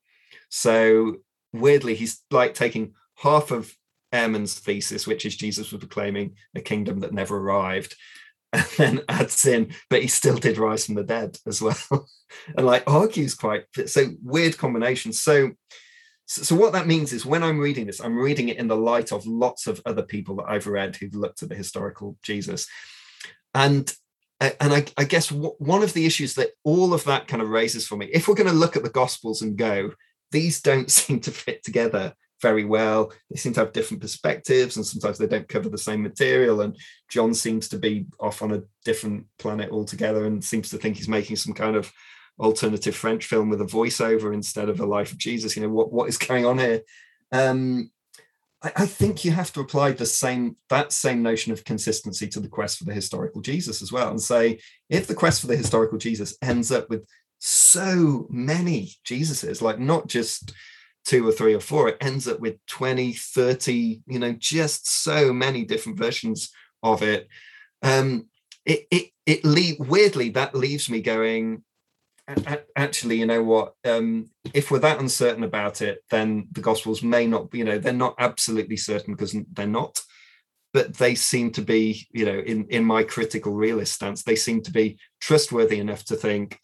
So 0.49 1.19
weirdly, 1.53 1.95
he's 1.95 2.23
like 2.31 2.55
taking 2.55 2.95
half 3.17 3.51
of 3.51 3.73
Ehrman's 4.13 4.59
thesis, 4.59 5.07
which 5.07 5.25
is 5.25 5.37
Jesus 5.37 5.71
was 5.71 5.81
proclaiming 5.81 6.35
a 6.55 6.61
kingdom 6.61 7.01
that 7.01 7.13
never 7.13 7.37
arrived, 7.37 7.95
and 8.79 8.97
then 8.97 9.05
adds 9.09 9.45
in, 9.45 9.73
but 9.91 10.03
he 10.03 10.09
still 10.09 10.37
did 10.37 10.59
rise 10.59 10.87
from 10.87 10.95
the 10.95 11.05
dead 11.05 11.39
as 11.47 11.61
well, 11.61 11.77
and 12.57 12.67
like 12.67 12.85
argues 12.87 13.35
quite 13.35 13.65
so 13.87 14.07
weird 14.23 14.57
combination. 14.57 15.13
So 15.13 15.53
so, 16.29 16.57
what 16.57 16.73
that 16.73 16.89
means 16.89 17.13
is 17.13 17.25
when 17.25 17.45
I'm 17.45 17.59
reading 17.59 17.87
this, 17.87 18.01
I'm 18.01 18.19
reading 18.19 18.49
it 18.49 18.57
in 18.57 18.67
the 18.67 18.77
light 18.77 19.13
of 19.13 19.27
lots 19.27 19.69
of 19.69 19.81
other 19.87 20.03
people 20.03 20.37
that 20.37 20.49
I've 20.49 20.67
read 20.67 20.97
who've 20.97 21.15
looked 21.15 21.43
at 21.43 21.49
the 21.49 21.55
historical 21.55 22.17
Jesus. 22.23 22.67
And 23.55 23.93
and 24.41 24.75
I, 24.75 24.85
I 24.99 25.05
guess 25.05 25.31
one 25.31 25.83
of 25.83 25.95
the 25.95 26.05
issues 26.05 26.35
that 26.35 26.51
all 26.63 26.93
of 26.93 27.05
that 27.05 27.27
kind 27.27 27.41
of 27.41 27.49
raises 27.49 27.87
for 27.87 27.97
me, 27.97 28.11
if 28.13 28.29
we're 28.29 28.35
going 28.35 28.51
to 28.51 28.53
look 28.53 28.77
at 28.77 28.83
the 28.83 28.91
Gospels 28.91 29.41
and 29.41 29.57
go, 29.57 29.93
these 30.33 30.61
don't 30.61 30.91
seem 30.91 31.21
to 31.21 31.31
fit 31.31 31.63
together 31.63 32.15
very 32.43 32.65
well. 32.65 33.13
They 33.31 33.37
seem 33.37 33.53
to 33.55 33.61
have 33.61 33.73
different 33.73 34.01
perspectives, 34.01 34.77
and 34.77 34.87
sometimes 34.87 35.19
they 35.19 35.27
don't 35.27 35.49
cover 35.49 35.69
the 35.69 35.79
same 35.79 36.03
material. 36.03 36.61
And 36.61 36.77
John 37.09 37.35
seems 37.35 37.69
to 37.69 37.79
be 37.79 38.07
off 38.21 38.43
on 38.43 38.53
a 38.53 38.63
different 38.85 39.27
planet 39.39 39.71
altogether 39.71 40.27
and 40.27 40.45
seems 40.45 40.71
to 40.71 40.79
think 40.79 40.97
he's 40.97 41.09
making 41.09 41.37
some 41.37 41.55
kind 41.55 41.77
of 41.77 41.91
alternative 42.39 42.95
French 42.95 43.25
film 43.25 43.49
with 43.49 43.63
a 43.63 43.65
voiceover 43.65 44.35
instead 44.35 44.69
of 44.69 44.81
a 44.81 44.87
life 44.87 45.13
of 45.13 45.19
Jesus. 45.19 45.57
You 45.57 45.63
know 45.63 45.71
what 45.71 45.93
what 45.93 46.09
is 46.09 46.19
going 46.19 46.45
on 46.45 46.59
here? 46.59 46.83
Um, 47.33 47.91
I, 48.63 48.73
I, 48.77 48.87
think 48.87 49.25
you 49.25 49.33
have 49.33 49.53
to 49.55 49.61
apply 49.61 49.93
the 49.93 50.07
same 50.07 50.57
that 50.69 50.93
same 50.93 51.23
notion 51.23 51.53
of 51.53 51.65
consistency 51.65 52.29
to 52.29 52.41
the 52.41 52.49
quest 52.49 52.79
for 52.79 52.85
the 52.85 52.95
historical 52.95 53.41
Jesus 53.41 53.83
as 53.83 53.93
well, 53.93 54.11
and 54.11 54.21
say 54.21 54.61
if 54.89 55.07
the 55.07 55.15
quest 55.15 55.41
for 55.41 55.47
the 55.47 55.57
historical 55.57 55.99
Jesus 55.99 56.37
ends 56.43 56.71
up 56.71 56.89
with 56.91 57.07
so 57.39 58.27
many 58.31 58.93
Jesuses, 59.05 59.61
like 59.61 59.79
not 59.79 60.09
just 60.09 60.53
two 61.07 61.27
or 61.27 61.33
three 61.33 61.55
or 61.55 61.61
four, 61.61 61.89
it 61.89 61.97
ends 62.01 62.29
up 62.29 62.41
with 62.41 62.57
20, 62.67 63.13
30, 63.13 64.03
you 64.07 64.19
know, 64.19 64.33
just 64.33 65.03
so 65.03 65.33
many 65.33 65.65
different 65.65 65.99
versions 65.99 66.51
of 66.83 67.03
it. 67.03 67.29
Um, 67.83 68.27
it 68.65 68.87
it 68.91 69.11
it 69.25 69.45
le- 69.45 69.87
weirdly 69.87 70.31
that 70.31 70.55
leaves 70.55 70.91
me 70.91 71.01
going 71.01 71.63
actually, 72.75 73.17
you 73.17 73.27
know 73.27 73.43
what? 73.43 73.75
Um, 73.85 74.31
if 74.53 74.71
we're 74.71 74.81
that 74.81 74.99
uncertain 74.99 75.45
about 75.45 75.81
it, 75.81 76.03
then 76.11 76.49
the 76.53 76.61
Gospels 76.61 77.03
may 77.03 77.27
not, 77.27 77.55
you 77.55 77.65
know, 77.65 77.79
they're 77.79 77.93
not 77.93 78.17
absolutely 78.19 78.77
certain 78.77 79.15
because 79.15 79.37
they're 79.53 79.67
not, 79.67 80.03
but 80.73 80.97
they 80.97 81.15
seem 81.15 81.53
to 81.53 81.63
be, 81.63 82.07
you 82.11 82.25
know, 82.25 82.39
in 82.39 82.67
in 82.69 82.85
my 82.85 83.03
critical 83.03 83.53
realist 83.53 83.93
stance, 83.95 84.23
they 84.23 84.37
seem 84.37 84.61
to 84.63 84.73
be 84.73 84.99
trustworthy 85.21 85.79
enough 85.79 86.05
to 86.07 86.17
think 86.17 86.59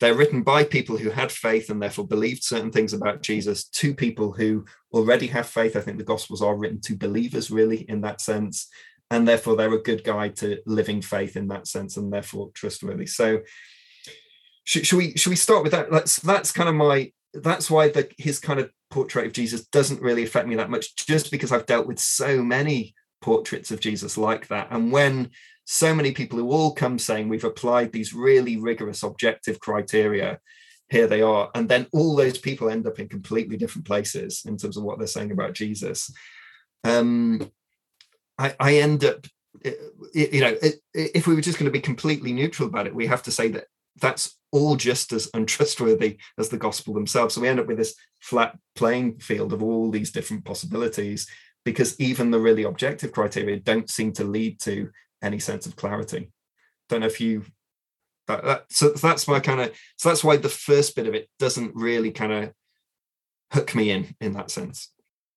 they're 0.00 0.14
written 0.14 0.42
by 0.42 0.64
people 0.64 0.96
who 0.96 1.10
had 1.10 1.30
faith 1.30 1.68
and 1.68 1.80
therefore 1.80 2.06
believed 2.06 2.42
certain 2.42 2.72
things 2.72 2.94
about 2.94 3.22
Jesus 3.22 3.64
to 3.64 3.94
people 3.94 4.32
who 4.32 4.64
already 4.92 5.26
have 5.28 5.46
faith. 5.46 5.76
I 5.76 5.80
think 5.82 5.98
the 5.98 6.04
Gospels 6.04 6.40
are 6.40 6.56
written 6.56 6.80
to 6.82 6.96
believers, 6.96 7.50
really, 7.50 7.88
in 7.88 8.00
that 8.00 8.22
sense. 8.22 8.68
And 9.10 9.28
therefore, 9.28 9.56
they're 9.56 9.74
a 9.74 9.82
good 9.82 10.02
guide 10.02 10.36
to 10.36 10.60
living 10.66 11.02
faith 11.02 11.36
in 11.36 11.48
that 11.48 11.66
sense, 11.66 11.96
and 11.96 12.12
therefore 12.12 12.50
trustworthy. 12.54 13.06
So, 13.06 13.40
should, 14.64 14.86
should 14.86 14.96
we 14.96 15.16
should 15.16 15.30
we 15.30 15.36
start 15.36 15.64
with 15.64 15.72
that? 15.72 15.90
That's 15.90 16.16
that's 16.16 16.52
kind 16.52 16.68
of 16.68 16.76
my 16.76 17.12
that's 17.34 17.70
why 17.70 17.88
the 17.88 18.08
his 18.16 18.38
kind 18.38 18.60
of 18.60 18.70
portrait 18.90 19.26
of 19.26 19.32
Jesus 19.32 19.66
doesn't 19.66 20.00
really 20.00 20.22
affect 20.22 20.48
me 20.48 20.54
that 20.56 20.70
much, 20.70 20.96
just 20.96 21.30
because 21.30 21.52
I've 21.52 21.66
dealt 21.66 21.86
with 21.86 21.98
so 21.98 22.42
many 22.42 22.94
portraits 23.20 23.70
of 23.70 23.80
Jesus 23.80 24.16
like 24.16 24.48
that. 24.48 24.68
And 24.70 24.92
when 24.92 25.30
so 25.72 25.94
many 25.94 26.10
people 26.10 26.36
who 26.36 26.50
all 26.50 26.72
come 26.72 26.98
saying 26.98 27.28
we've 27.28 27.44
applied 27.44 27.92
these 27.92 28.12
really 28.12 28.56
rigorous 28.56 29.04
objective 29.04 29.60
criteria, 29.60 30.40
here 30.88 31.06
they 31.06 31.22
are, 31.22 31.48
and 31.54 31.68
then 31.68 31.86
all 31.92 32.16
those 32.16 32.38
people 32.38 32.68
end 32.68 32.88
up 32.88 32.98
in 32.98 33.08
completely 33.08 33.56
different 33.56 33.86
places 33.86 34.42
in 34.46 34.56
terms 34.56 34.76
of 34.76 34.82
what 34.82 34.98
they're 34.98 35.06
saying 35.06 35.30
about 35.30 35.52
Jesus. 35.52 36.12
Um, 36.82 37.52
I, 38.36 38.52
I 38.58 38.74
end 38.78 39.04
up 39.04 39.24
eh, 39.64 39.70
eh, 40.16 40.26
you 40.32 40.40
know 40.40 40.56
eh, 40.60 40.72
if 40.92 41.28
we 41.28 41.36
were 41.36 41.40
just 41.40 41.56
going 41.56 41.70
to 41.70 41.78
be 41.78 41.80
completely 41.80 42.32
neutral 42.32 42.68
about 42.68 42.88
it 42.88 42.94
we 42.94 43.06
have 43.06 43.22
to 43.24 43.30
say 43.30 43.46
that 43.48 43.66
that's 44.00 44.38
all 44.50 44.74
just 44.74 45.12
as 45.12 45.30
untrustworthy 45.34 46.18
as 46.36 46.48
the 46.48 46.56
gospel 46.56 46.94
themselves. 46.94 47.36
So 47.36 47.42
we 47.42 47.48
end 47.48 47.60
up 47.60 47.68
with 47.68 47.78
this 47.78 47.94
flat 48.18 48.58
playing 48.74 49.20
field 49.20 49.52
of 49.52 49.62
all 49.62 49.88
these 49.92 50.10
different 50.10 50.44
possibilities 50.44 51.28
because 51.64 52.00
even 52.00 52.32
the 52.32 52.40
really 52.40 52.64
objective 52.64 53.12
criteria 53.12 53.60
don't 53.60 53.88
seem 53.88 54.12
to 54.14 54.24
lead 54.24 54.58
to 54.62 54.90
any 55.22 55.38
sense 55.38 55.66
of 55.66 55.76
clarity. 55.76 56.30
Don't 56.88 57.00
know 57.00 57.06
if 57.06 57.20
you 57.20 57.44
that, 58.26 58.44
that 58.44 58.64
so 58.70 58.90
that's 58.90 59.26
my 59.26 59.40
kind 59.40 59.60
of 59.60 59.72
so 59.96 60.08
that's 60.08 60.24
why 60.24 60.36
the 60.36 60.48
first 60.48 60.94
bit 60.96 61.06
of 61.06 61.14
it 61.14 61.28
doesn't 61.38 61.74
really 61.74 62.10
kind 62.10 62.32
of 62.32 62.52
hook 63.52 63.74
me 63.74 63.90
in 63.90 64.14
in 64.20 64.32
that 64.34 64.50
sense. 64.50 64.92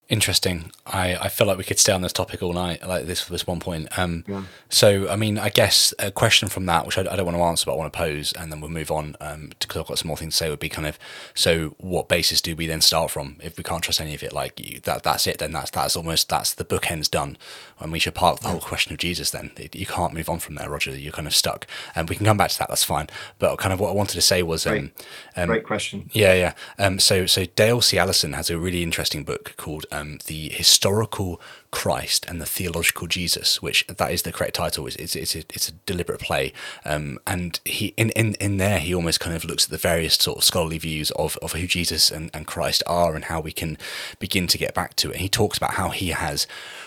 Interesting. 0.09 0.69
I, 0.85 1.15
I 1.15 1.29
feel 1.29 1.47
like 1.47 1.57
we 1.57 1.63
could 1.63 1.79
stay 1.79 1.93
on 1.93 2.01
this 2.01 2.11
topic 2.11 2.43
all 2.43 2.51
night, 2.51 2.85
like 2.85 3.05
this 3.05 3.25
this 3.25 3.47
one 3.47 3.61
point. 3.61 3.97
Um, 3.97 4.25
yeah. 4.27 4.43
So, 4.67 5.07
I 5.07 5.15
mean, 5.15 5.39
I 5.39 5.47
guess 5.47 5.93
a 5.97 6.11
question 6.11 6.49
from 6.49 6.65
that, 6.65 6.85
which 6.85 6.97
I, 6.97 7.01
I, 7.01 7.15
don't 7.15 7.25
want 7.25 7.37
to 7.37 7.43
answer, 7.43 7.65
but 7.65 7.73
I 7.73 7.77
want 7.77 7.93
to 7.93 7.97
pose, 7.97 8.33
and 8.33 8.51
then 8.51 8.59
we'll 8.59 8.69
move 8.69 8.91
on 8.91 9.15
um, 9.21 9.53
because 9.59 9.79
I've 9.79 9.87
got 9.87 9.97
some 9.97 10.09
more 10.09 10.17
things 10.17 10.33
to 10.33 10.37
say. 10.37 10.49
Would 10.49 10.59
be 10.59 10.67
kind 10.67 10.87
of 10.87 10.99
so, 11.33 11.75
what 11.77 12.09
basis 12.09 12.41
do 12.41 12.53
we 12.53 12.67
then 12.67 12.81
start 12.81 13.11
from 13.11 13.37
if 13.41 13.57
we 13.57 13.63
can't 13.63 13.81
trust 13.81 14.01
any 14.01 14.13
of 14.13 14.21
it? 14.23 14.33
Like 14.33 14.59
you, 14.59 14.81
that 14.81 15.03
that's 15.03 15.25
it. 15.25 15.37
Then 15.37 15.53
that's 15.53 15.71
that's 15.71 15.95
almost 15.95 16.27
that's 16.27 16.53
the 16.53 16.65
bookends 16.65 17.09
done, 17.09 17.37
and 17.79 17.89
we 17.93 17.97
should 17.97 18.13
park 18.13 18.41
the 18.41 18.49
whole 18.49 18.59
question 18.59 18.91
of 18.91 18.99
Jesus. 18.99 19.31
Then 19.31 19.51
you 19.71 19.85
can't 19.85 20.13
move 20.13 20.29
on 20.29 20.39
from 20.39 20.55
there, 20.55 20.69
Roger. 20.69 20.91
You're 20.91 21.13
kind 21.13 21.27
of 21.27 21.35
stuck, 21.35 21.65
and 21.95 22.09
we 22.09 22.17
can 22.17 22.25
come 22.25 22.37
back 22.37 22.51
to 22.51 22.59
that. 22.59 22.67
That's 22.67 22.83
fine. 22.83 23.07
But 23.39 23.55
kind 23.55 23.71
of 23.71 23.79
what 23.79 23.91
I 23.91 23.93
wanted 23.93 24.15
to 24.15 24.21
say 24.21 24.43
was, 24.43 24.67
um, 24.67 24.73
great, 24.73 24.91
um, 25.37 25.47
great 25.47 25.63
question. 25.63 26.09
Yeah, 26.11 26.33
yeah. 26.33 26.53
Um, 26.77 26.99
so 26.99 27.25
so 27.25 27.45
Dale 27.45 27.79
C. 27.79 27.97
Allison 27.97 28.33
has 28.33 28.49
a 28.49 28.59
really 28.59 28.83
interesting 28.83 29.23
book 29.23 29.53
called 29.55 29.85
um, 29.93 30.19
the 30.25 30.49
historical 30.49 31.39
Christ 31.71 32.25
and 32.27 32.39
the 32.39 32.45
theological 32.45 33.07
Jesus, 33.07 33.61
which 33.61 33.85
that 33.87 34.11
is 34.11 34.21
the 34.21 34.31
correct 34.31 34.55
title. 34.55 34.85
It's 34.85 34.95
it's, 34.97 35.15
it's, 35.15 35.35
a, 35.35 35.39
it's 35.39 35.69
a 35.69 35.73
deliberate 35.85 36.19
play, 36.19 36.53
um, 36.85 37.19
and 37.25 37.59
he 37.65 37.93
in, 37.97 38.09
in 38.11 38.35
in 38.35 38.57
there 38.57 38.79
he 38.79 38.93
almost 38.93 39.19
kind 39.19 39.35
of 39.35 39.43
looks 39.43 39.65
at 39.65 39.71
the 39.71 39.77
various 39.77 40.15
sort 40.15 40.37
of 40.37 40.43
scholarly 40.43 40.77
views 40.77 41.11
of, 41.11 41.37
of 41.41 41.53
who 41.53 41.65
Jesus 41.65 42.11
and, 42.11 42.29
and 42.33 42.45
Christ 42.45 42.83
are 42.85 43.15
and 43.15 43.25
how 43.25 43.39
we 43.39 43.51
can 43.51 43.77
begin 44.19 44.47
to 44.47 44.57
get 44.57 44.73
back 44.75 44.95
to 44.97 45.09
it. 45.09 45.13
And 45.13 45.21
he 45.21 45.29
talks 45.29 45.57
about 45.57 45.73
how 45.75 45.89
he 45.89 46.09
has 46.09 46.45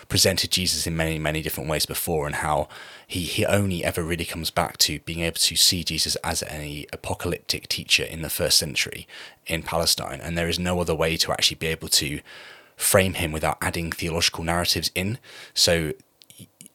presented 0.09 0.53
Jesus 0.53 0.87
in 0.87 0.97
many 0.97 1.19
many 1.19 1.42
different 1.42 1.69
ways 1.69 1.87
before, 1.87 2.27
and 2.27 2.37
how 2.37 2.69
he 3.07 3.21
he 3.21 3.45
only 3.45 3.85
ever 3.85 4.05
really 4.05 4.25
comes 4.25 4.51
back 4.51 4.77
to 4.79 5.01
being 5.01 5.21
able 5.21 5.38
to 5.38 5.57
see 5.57 5.83
Jesus 5.83 6.16
as 6.16 6.42
an 6.42 6.85
apocalyptic 6.92 7.69
teacher 7.69 8.05
in 8.05 8.23
the 8.23 8.31
first 8.31 8.59
century 8.59 9.09
in 9.47 9.62
Palestine, 9.62 10.21
and 10.21 10.38
there 10.38 10.49
is 10.49 10.59
no 10.59 10.81
other 10.81 10.95
way 10.95 11.16
to 11.16 11.33
actually 11.33 11.57
be 11.57 11.66
able 11.69 11.88
to 11.88 12.21
frame 12.77 13.15
him 13.15 13.33
without 13.33 13.59
adding 13.61 13.91
theological 13.91 14.45
narratives 14.45 14.91
in. 14.95 15.19
So 15.55 15.93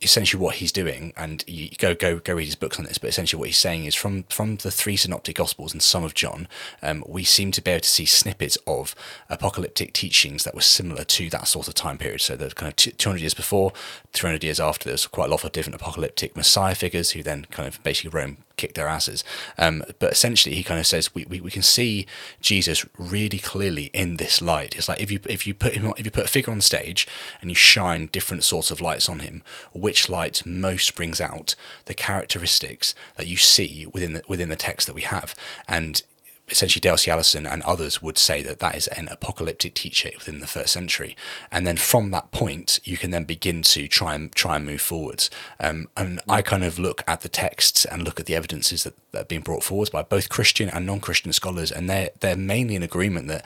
essentially 0.03 0.41
what 0.41 0.55
he's 0.55 0.71
doing, 0.71 1.13
and 1.15 1.43
you 1.45 1.69
go 1.77 1.93
go 1.93 2.17
go 2.17 2.33
read 2.33 2.45
his 2.45 2.55
books 2.55 2.79
on 2.79 2.85
this, 2.85 2.97
but 2.97 3.07
essentially 3.07 3.39
what 3.39 3.49
he's 3.49 3.57
saying 3.57 3.85
is 3.85 3.93
from 3.93 4.23
from 4.23 4.55
the 4.57 4.71
three 4.71 4.97
synoptic 4.97 5.35
gospels 5.35 5.73
and 5.73 5.83
some 5.83 6.03
of 6.03 6.15
John, 6.15 6.47
um, 6.81 7.03
we 7.07 7.23
seem 7.23 7.51
to 7.51 7.61
be 7.61 7.69
able 7.69 7.81
to 7.81 7.89
see 7.89 8.05
snippets 8.05 8.57
of 8.65 8.95
apocalyptic 9.29 9.93
teachings 9.93 10.43
that 10.43 10.55
were 10.55 10.61
similar 10.61 11.03
to 11.03 11.29
that 11.29 11.47
sort 11.47 11.67
of 11.67 11.75
time 11.75 11.99
period. 11.99 12.21
So 12.21 12.35
the 12.35 12.49
kind 12.49 12.69
of 12.71 12.75
two 12.75 13.09
hundred 13.09 13.21
years 13.21 13.35
before, 13.35 13.73
three 14.11 14.29
hundred 14.29 14.43
years 14.43 14.59
after, 14.59 14.89
there's 14.89 15.05
quite 15.05 15.27
a 15.27 15.31
lot 15.31 15.43
of 15.43 15.51
different 15.51 15.75
apocalyptic 15.75 16.35
Messiah 16.35 16.73
figures 16.73 17.11
who 17.11 17.21
then 17.21 17.45
kind 17.51 17.67
of 17.67 17.83
basically 17.83 18.09
roam 18.09 18.37
kick 18.57 18.73
their 18.73 18.87
asses. 18.87 19.23
Um, 19.57 19.83
but 19.99 20.11
essentially, 20.11 20.55
he 20.55 20.63
kind 20.63 20.79
of 20.79 20.87
says 20.87 21.13
we, 21.13 21.25
we, 21.25 21.41
we 21.41 21.51
can 21.51 21.61
see 21.61 22.05
Jesus 22.41 22.85
really 22.97 23.39
clearly 23.39 23.89
in 23.93 24.17
this 24.17 24.41
light. 24.41 24.75
It's 24.75 24.89
like 24.89 24.99
if 24.99 25.11
you 25.11 25.19
if 25.27 25.45
you 25.47 25.53
put 25.53 25.73
him 25.73 25.93
if 25.97 26.05
you 26.05 26.11
put 26.11 26.25
a 26.25 26.29
figure 26.29 26.51
on 26.51 26.61
stage 26.61 27.07
and 27.41 27.49
you 27.49 27.55
shine 27.55 28.07
different 28.07 28.43
sorts 28.43 28.71
of 28.71 28.81
lights 28.81 29.09
on 29.09 29.19
him, 29.19 29.43
which 29.73 30.09
light 30.09 30.45
most 30.45 30.95
brings 30.95 31.21
out 31.21 31.55
the 31.85 31.93
characteristics 31.93 32.93
that 33.17 33.27
you 33.27 33.37
see 33.37 33.87
within 33.93 34.13
the 34.13 34.23
within 34.27 34.49
the 34.49 34.55
text 34.55 34.87
that 34.87 34.95
we 34.95 35.03
have, 35.03 35.35
and 35.67 36.03
essentially 36.51 36.81
Dale 36.81 36.97
Allison 37.07 37.47
and 37.47 37.63
others 37.63 38.01
would 38.01 38.17
say 38.17 38.43
that 38.43 38.59
that 38.59 38.75
is 38.75 38.87
an 38.87 39.07
apocalyptic 39.07 39.73
teacher 39.73 40.09
within 40.17 40.39
the 40.39 40.47
first 40.47 40.73
century, 40.73 41.15
and 41.51 41.65
then 41.65 41.77
from 41.77 42.11
that 42.11 42.31
point 42.31 42.79
you 42.83 42.97
can 42.97 43.11
then 43.11 43.23
begin 43.23 43.61
to 43.63 43.87
try 43.87 44.13
and 44.15 44.31
try 44.33 44.57
and 44.57 44.65
move 44.65 44.81
forwards. 44.81 45.29
Um, 45.59 45.87
and 45.95 46.19
I 46.27 46.41
kind 46.41 46.63
of 46.63 46.77
look 46.77 47.03
at 47.07 47.21
the 47.21 47.29
texts 47.29 47.85
and 47.85 48.03
look 48.03 48.19
at 48.19 48.25
the 48.25 48.35
evidences 48.35 48.83
that, 48.83 48.95
that 49.11 49.21
are 49.21 49.25
being 49.25 49.41
brought 49.41 49.63
forward 49.63 49.89
by 49.91 50.03
both 50.03 50.29
Christian 50.29 50.69
and 50.69 50.85
non-Christian 50.85 51.33
scholars, 51.33 51.71
and 51.71 51.89
they're 51.89 52.09
they're 52.19 52.35
mainly 52.35 52.75
in 52.75 52.83
agreement 52.83 53.27
that 53.27 53.45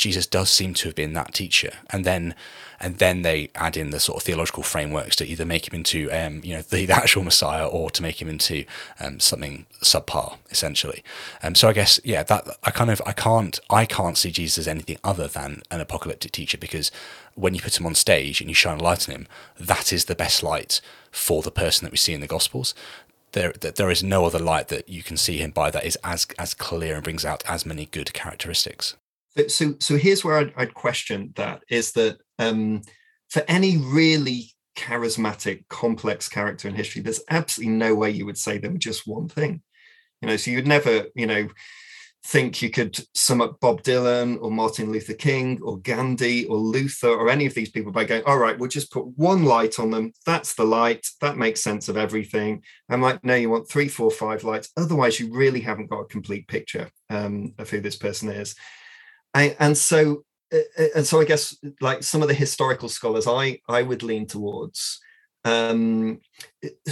Jesus 0.00 0.26
does 0.26 0.50
seem 0.50 0.72
to 0.72 0.88
have 0.88 0.94
been 0.94 1.12
that 1.12 1.34
teacher, 1.34 1.72
and 1.90 2.06
then 2.06 2.34
and 2.80 2.96
then 2.96 3.20
they 3.20 3.50
add 3.54 3.76
in 3.76 3.90
the 3.90 4.00
sort 4.00 4.16
of 4.16 4.22
theological 4.22 4.62
frameworks 4.62 5.14
to 5.16 5.26
either 5.26 5.44
make 5.44 5.68
him 5.68 5.74
into 5.74 6.10
um, 6.10 6.40
you 6.42 6.54
know 6.54 6.62
the, 6.62 6.86
the, 6.86 6.96
actual 6.96 7.22
Messiah 7.22 7.66
or 7.66 7.90
to 7.90 8.02
make 8.02 8.22
him 8.22 8.28
into 8.30 8.64
um, 8.98 9.20
something 9.20 9.66
subpar, 9.82 10.38
essentially. 10.50 11.04
Um, 11.42 11.54
so 11.54 11.68
I 11.68 11.74
guess 11.74 12.00
yeah, 12.02 12.22
that 12.22 12.48
I 12.64 12.70
kind 12.70 12.90
of 12.90 13.02
I 13.04 13.12
can't 13.12 13.60
I 13.68 13.84
can't 13.84 14.16
see 14.16 14.30
Jesus 14.30 14.56
as 14.56 14.68
anything 14.68 14.96
other 15.04 15.28
than 15.28 15.60
an 15.70 15.82
apocalyptic 15.82 16.32
teacher 16.32 16.56
because 16.56 16.90
when 17.34 17.54
you 17.54 17.60
put 17.60 17.78
him 17.78 17.84
on 17.84 17.94
stage 17.94 18.40
and 18.40 18.48
you 18.48 18.54
shine 18.54 18.80
a 18.80 18.82
light 18.82 19.06
on 19.06 19.14
him, 19.14 19.28
that 19.58 19.92
is 19.92 20.06
the 20.06 20.14
best 20.14 20.42
light 20.42 20.80
for 21.10 21.42
the 21.42 21.50
person 21.50 21.84
that 21.84 21.92
we 21.92 21.98
see 21.98 22.14
in 22.14 22.22
the 22.22 22.26
Gospels 22.26 22.74
there 23.32 23.52
there 23.52 23.90
is 23.90 24.02
no 24.02 24.24
other 24.24 24.40
light 24.40 24.68
that 24.68 24.88
you 24.88 25.04
can 25.04 25.16
see 25.16 25.36
him 25.36 25.52
by 25.52 25.70
that 25.70 25.84
is 25.84 25.96
as 26.02 26.26
as 26.38 26.54
clear 26.54 26.94
and 26.94 27.04
brings 27.04 27.24
out 27.24 27.44
as 27.46 27.66
many 27.66 27.86
good 27.86 28.12
characteristics. 28.12 28.96
So 29.48 29.74
so 29.78 29.96
here's 29.96 30.24
where 30.24 30.38
I'd, 30.38 30.52
I'd 30.56 30.74
question 30.74 31.32
that 31.36 31.62
is 31.70 31.92
that 31.92 32.18
um, 32.38 32.82
for 33.28 33.42
any 33.46 33.76
really 33.76 34.50
charismatic, 34.76 35.68
complex 35.68 36.28
character 36.28 36.68
in 36.68 36.74
history, 36.74 37.02
there's 37.02 37.22
absolutely 37.30 37.74
no 37.74 37.94
way 37.94 38.10
you 38.10 38.26
would 38.26 38.38
say 38.38 38.58
they 38.58 38.68
were 38.68 38.78
just 38.78 39.06
one 39.06 39.28
thing. 39.28 39.62
You 40.20 40.28
know, 40.28 40.36
so 40.36 40.50
you'd 40.50 40.66
never, 40.66 41.06
you 41.14 41.26
know, 41.26 41.48
think 42.24 42.60
you 42.60 42.68
could 42.70 42.98
sum 43.14 43.40
up 43.40 43.58
Bob 43.60 43.82
Dylan 43.82 44.38
or 44.42 44.50
Martin 44.50 44.92
Luther 44.92 45.14
King 45.14 45.58
or 45.62 45.78
Gandhi 45.78 46.44
or 46.46 46.56
Luther 46.56 47.08
or 47.08 47.30
any 47.30 47.46
of 47.46 47.54
these 47.54 47.70
people 47.70 47.92
by 47.92 48.04
going, 48.04 48.22
all 48.26 48.36
right, 48.36 48.58
we'll 48.58 48.68
just 48.68 48.92
put 48.92 49.06
one 49.16 49.44
light 49.44 49.78
on 49.78 49.90
them. 49.90 50.12
That's 50.26 50.54
the 50.54 50.64
light. 50.64 51.06
That 51.22 51.38
makes 51.38 51.62
sense 51.62 51.88
of 51.88 51.96
everything. 51.96 52.62
I'm 52.90 53.00
like, 53.00 53.24
no, 53.24 53.34
you 53.34 53.48
want 53.48 53.70
three, 53.70 53.88
four, 53.88 54.10
five 54.10 54.44
lights. 54.44 54.70
Otherwise, 54.76 55.18
you 55.18 55.32
really 55.32 55.60
haven't 55.60 55.88
got 55.88 56.00
a 56.00 56.06
complete 56.06 56.46
picture 56.46 56.90
um, 57.08 57.54
of 57.58 57.70
who 57.70 57.80
this 57.80 57.96
person 57.96 58.28
is. 58.28 58.54
I, 59.34 59.56
and 59.58 59.76
so 59.76 60.24
and 60.96 61.06
so 61.06 61.20
I 61.20 61.24
guess 61.24 61.56
like 61.80 62.02
some 62.02 62.22
of 62.22 62.28
the 62.28 62.34
historical 62.34 62.88
scholars 62.88 63.26
I 63.26 63.60
I 63.68 63.82
would 63.82 64.02
lean 64.02 64.26
towards. 64.26 65.00
Um, 65.44 66.20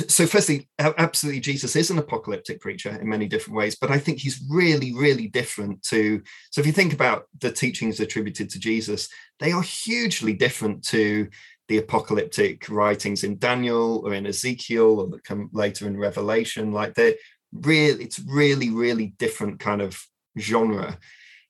so 0.08 0.26
firstly, 0.26 0.68
absolutely, 0.78 1.40
Jesus 1.40 1.76
is 1.76 1.90
an 1.90 1.98
apocalyptic 1.98 2.60
preacher 2.60 2.98
in 2.98 3.08
many 3.08 3.26
different 3.26 3.58
ways, 3.58 3.76
but 3.78 3.90
I 3.90 3.98
think 3.98 4.18
he's 4.18 4.42
really, 4.48 4.94
really 4.94 5.28
different 5.28 5.82
to. 5.84 6.22
So 6.50 6.60
if 6.60 6.66
you 6.66 6.72
think 6.72 6.94
about 6.94 7.24
the 7.40 7.52
teachings 7.52 8.00
attributed 8.00 8.48
to 8.50 8.58
Jesus, 8.58 9.08
they 9.38 9.52
are 9.52 9.62
hugely 9.62 10.32
different 10.32 10.82
to 10.86 11.28
the 11.68 11.78
apocalyptic 11.78 12.70
writings 12.70 13.22
in 13.22 13.36
Daniel 13.36 14.00
or 14.02 14.14
in 14.14 14.26
Ezekiel 14.26 15.00
or 15.00 15.08
that 15.08 15.24
come 15.24 15.50
later 15.52 15.86
in 15.86 15.98
Revelation. 15.98 16.72
Like 16.72 16.94
they're 16.94 17.16
really, 17.52 18.02
it's 18.02 18.20
really, 18.20 18.70
really 18.70 19.12
different 19.18 19.60
kind 19.60 19.82
of 19.82 20.02
genre 20.38 20.98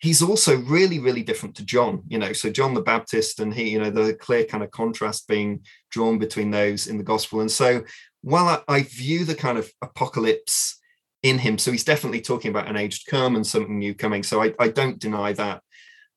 he's 0.01 0.22
also 0.22 0.57
really 0.59 0.99
really 0.99 1.22
different 1.22 1.57
to 1.57 1.64
john 1.64 2.03
you 2.09 2.18
know 2.18 2.32
so 2.32 2.51
john 2.51 2.72
the 2.74 2.80
baptist 2.80 3.40
and 3.40 3.53
he 3.53 3.70
you 3.70 3.80
know 3.80 3.90
the 3.90 4.14
clear 4.14 4.44
kind 4.44 4.62
of 4.62 4.70
contrast 4.70 5.26
being 5.26 5.61
drawn 5.90 6.18
between 6.18 6.51
those 6.51 6.86
in 6.86 6.99
the 6.99 7.05
gospel. 7.05 7.40
And 7.40 7.51
so 7.51 7.82
while 8.22 8.62
I, 8.68 8.76
I, 8.76 8.82
view 8.82 9.24
the 9.24 9.34
kind 9.34 9.59
of 9.59 9.70
apocalypse 9.82 10.80
in 11.22 11.38
him 11.38 11.59
so 11.59 11.72
he's 11.72 11.84
definitely 11.84 12.20
talking 12.20 12.51
about 12.51 12.68
an 12.68 12.76
age 12.76 13.05
to 13.05 13.11
come 13.11 13.36
and 13.36 13.46
something 13.46 13.78
new 13.78 13.92
coming 13.94 14.22
so 14.22 14.40
i, 14.42 14.55
I 14.59 14.68
don't 14.68 15.01
deny 15.01 15.32
that. 15.32 15.62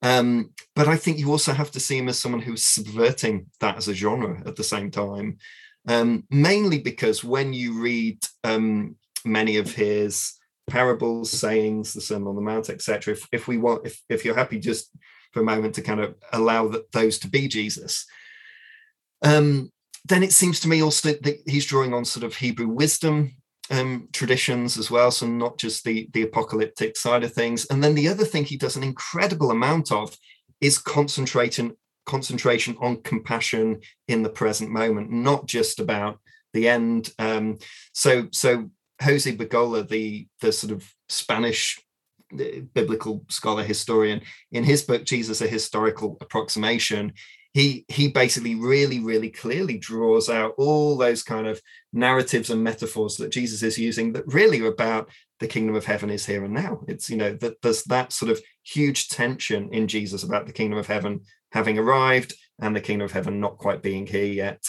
Um, 0.03 0.51
but 0.75 0.87
i 0.87 0.95
think 0.95 1.17
you 1.17 1.31
also 1.31 1.53
have 1.53 1.71
to 1.71 1.79
see 1.79 1.97
him 1.97 2.09
as 2.09 2.19
someone 2.19 2.41
who's 2.41 2.63
subverting 2.63 3.47
that 3.59 3.77
as 3.77 3.87
a 3.87 3.93
genre 3.93 4.41
at 4.45 4.55
the 4.55 4.63
same 4.63 4.91
time 4.91 5.37
um, 5.87 6.23
mainly 6.29 6.77
because 6.79 7.23
when 7.23 7.53
you 7.53 7.81
read 7.81 8.19
um, 8.43 8.95
many 9.25 9.57
of 9.57 9.73
his 9.73 10.33
parables, 10.71 11.29
sayings, 11.29 11.93
the 11.93 12.01
Sermon 12.01 12.29
on 12.29 12.35
the 12.35 12.41
Mount, 12.41 12.69
etc. 12.69 13.13
If, 13.13 13.27
if 13.31 13.47
we 13.47 13.57
want, 13.57 13.85
if, 13.85 14.01
if 14.09 14.23
you're 14.23 14.35
happy 14.35 14.59
just 14.59 14.89
for 15.31 15.41
a 15.41 15.45
moment 15.45 15.75
to 15.75 15.81
kind 15.81 15.99
of 15.99 16.15
allow 16.31 16.67
that, 16.69 16.91
those 16.91 17.19
to 17.19 17.29
be 17.29 17.47
Jesus, 17.47 18.05
um, 19.21 19.71
then 20.05 20.23
it 20.23 20.33
seems 20.33 20.59
to 20.61 20.67
me 20.67 20.81
also 20.81 21.09
that 21.09 21.41
he's 21.45 21.65
drawing 21.65 21.93
on 21.93 22.05
sort 22.05 22.23
of 22.23 22.35
Hebrew 22.35 22.67
wisdom 22.67 23.35
um, 23.69 24.09
traditions 24.11 24.77
as 24.77 24.89
well, 24.89 25.11
so 25.11 25.27
not 25.27 25.57
just 25.57 25.83
the 25.83 26.09
the 26.13 26.23
apocalyptic 26.23 26.97
side 26.97 27.23
of 27.23 27.33
things. 27.33 27.65
And 27.69 27.83
then 27.83 27.95
the 27.95 28.07
other 28.07 28.25
thing 28.25 28.43
he 28.43 28.57
does 28.57 28.75
an 28.75 28.83
incredible 28.83 29.51
amount 29.51 29.91
of 29.91 30.17
is 30.59 30.77
concentration 30.77 31.75
concentration 32.05 32.75
on 32.81 33.01
compassion 33.03 33.79
in 34.07 34.23
the 34.23 34.29
present 34.29 34.71
moment, 34.71 35.11
not 35.11 35.45
just 35.45 35.79
about 35.79 36.19
the 36.53 36.67
end. 36.67 37.11
Um, 37.19 37.59
so 37.93 38.27
so 38.31 38.69
Jose 39.01 39.31
Pagola, 39.35 39.83
the 39.83 40.27
the 40.41 40.51
sort 40.51 40.71
of 40.71 40.91
Spanish 41.09 41.79
uh, 42.33 42.61
biblical 42.73 43.25
scholar 43.29 43.63
historian, 43.63 44.21
in 44.51 44.63
his 44.63 44.83
book 44.83 45.05
Jesus: 45.05 45.41
A 45.41 45.47
Historical 45.47 46.17
Approximation, 46.21 47.13
he 47.53 47.85
he 47.89 48.07
basically 48.07 48.55
really 48.55 48.99
really 48.99 49.29
clearly 49.29 49.77
draws 49.77 50.29
out 50.29 50.53
all 50.57 50.97
those 50.97 51.23
kind 51.23 51.47
of 51.47 51.61
narratives 51.91 52.49
and 52.49 52.63
metaphors 52.63 53.17
that 53.17 53.31
Jesus 53.31 53.63
is 53.63 53.77
using 53.77 54.13
that 54.13 54.27
really 54.27 54.61
are 54.61 54.67
about 54.71 55.09
the 55.39 55.47
kingdom 55.47 55.75
of 55.75 55.85
heaven 55.85 56.09
is 56.09 56.25
here 56.25 56.45
and 56.45 56.53
now. 56.53 56.81
It's 56.87 57.09
you 57.09 57.17
know 57.17 57.33
that 57.37 57.61
there's 57.61 57.83
that 57.85 58.13
sort 58.13 58.31
of 58.31 58.41
huge 58.63 59.09
tension 59.09 59.69
in 59.73 59.87
Jesus 59.87 60.23
about 60.23 60.45
the 60.45 60.53
kingdom 60.53 60.79
of 60.79 60.87
heaven 60.87 61.21
having 61.51 61.77
arrived 61.77 62.33
and 62.59 62.75
the 62.75 62.81
kingdom 62.81 63.05
of 63.05 63.11
heaven 63.11 63.39
not 63.39 63.57
quite 63.57 63.81
being 63.81 64.07
here 64.07 64.25
yet. 64.25 64.63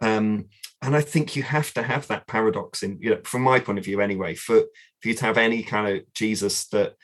Um, 0.00 0.46
and 0.84 0.94
I 0.94 1.00
think 1.00 1.34
you 1.34 1.42
have 1.42 1.72
to 1.74 1.82
have 1.82 2.06
that 2.08 2.26
paradox 2.26 2.82
in, 2.82 2.98
you 3.00 3.10
know, 3.10 3.20
from 3.24 3.40
my 3.40 3.58
point 3.58 3.78
of 3.78 3.84
view 3.86 4.02
anyway, 4.02 4.34
for, 4.34 4.60
for 5.00 5.08
you 5.08 5.14
to 5.14 5.24
have 5.24 5.38
any 5.38 5.62
kind 5.62 5.96
of 5.96 6.12
Jesus 6.12 6.66
that 6.68 6.94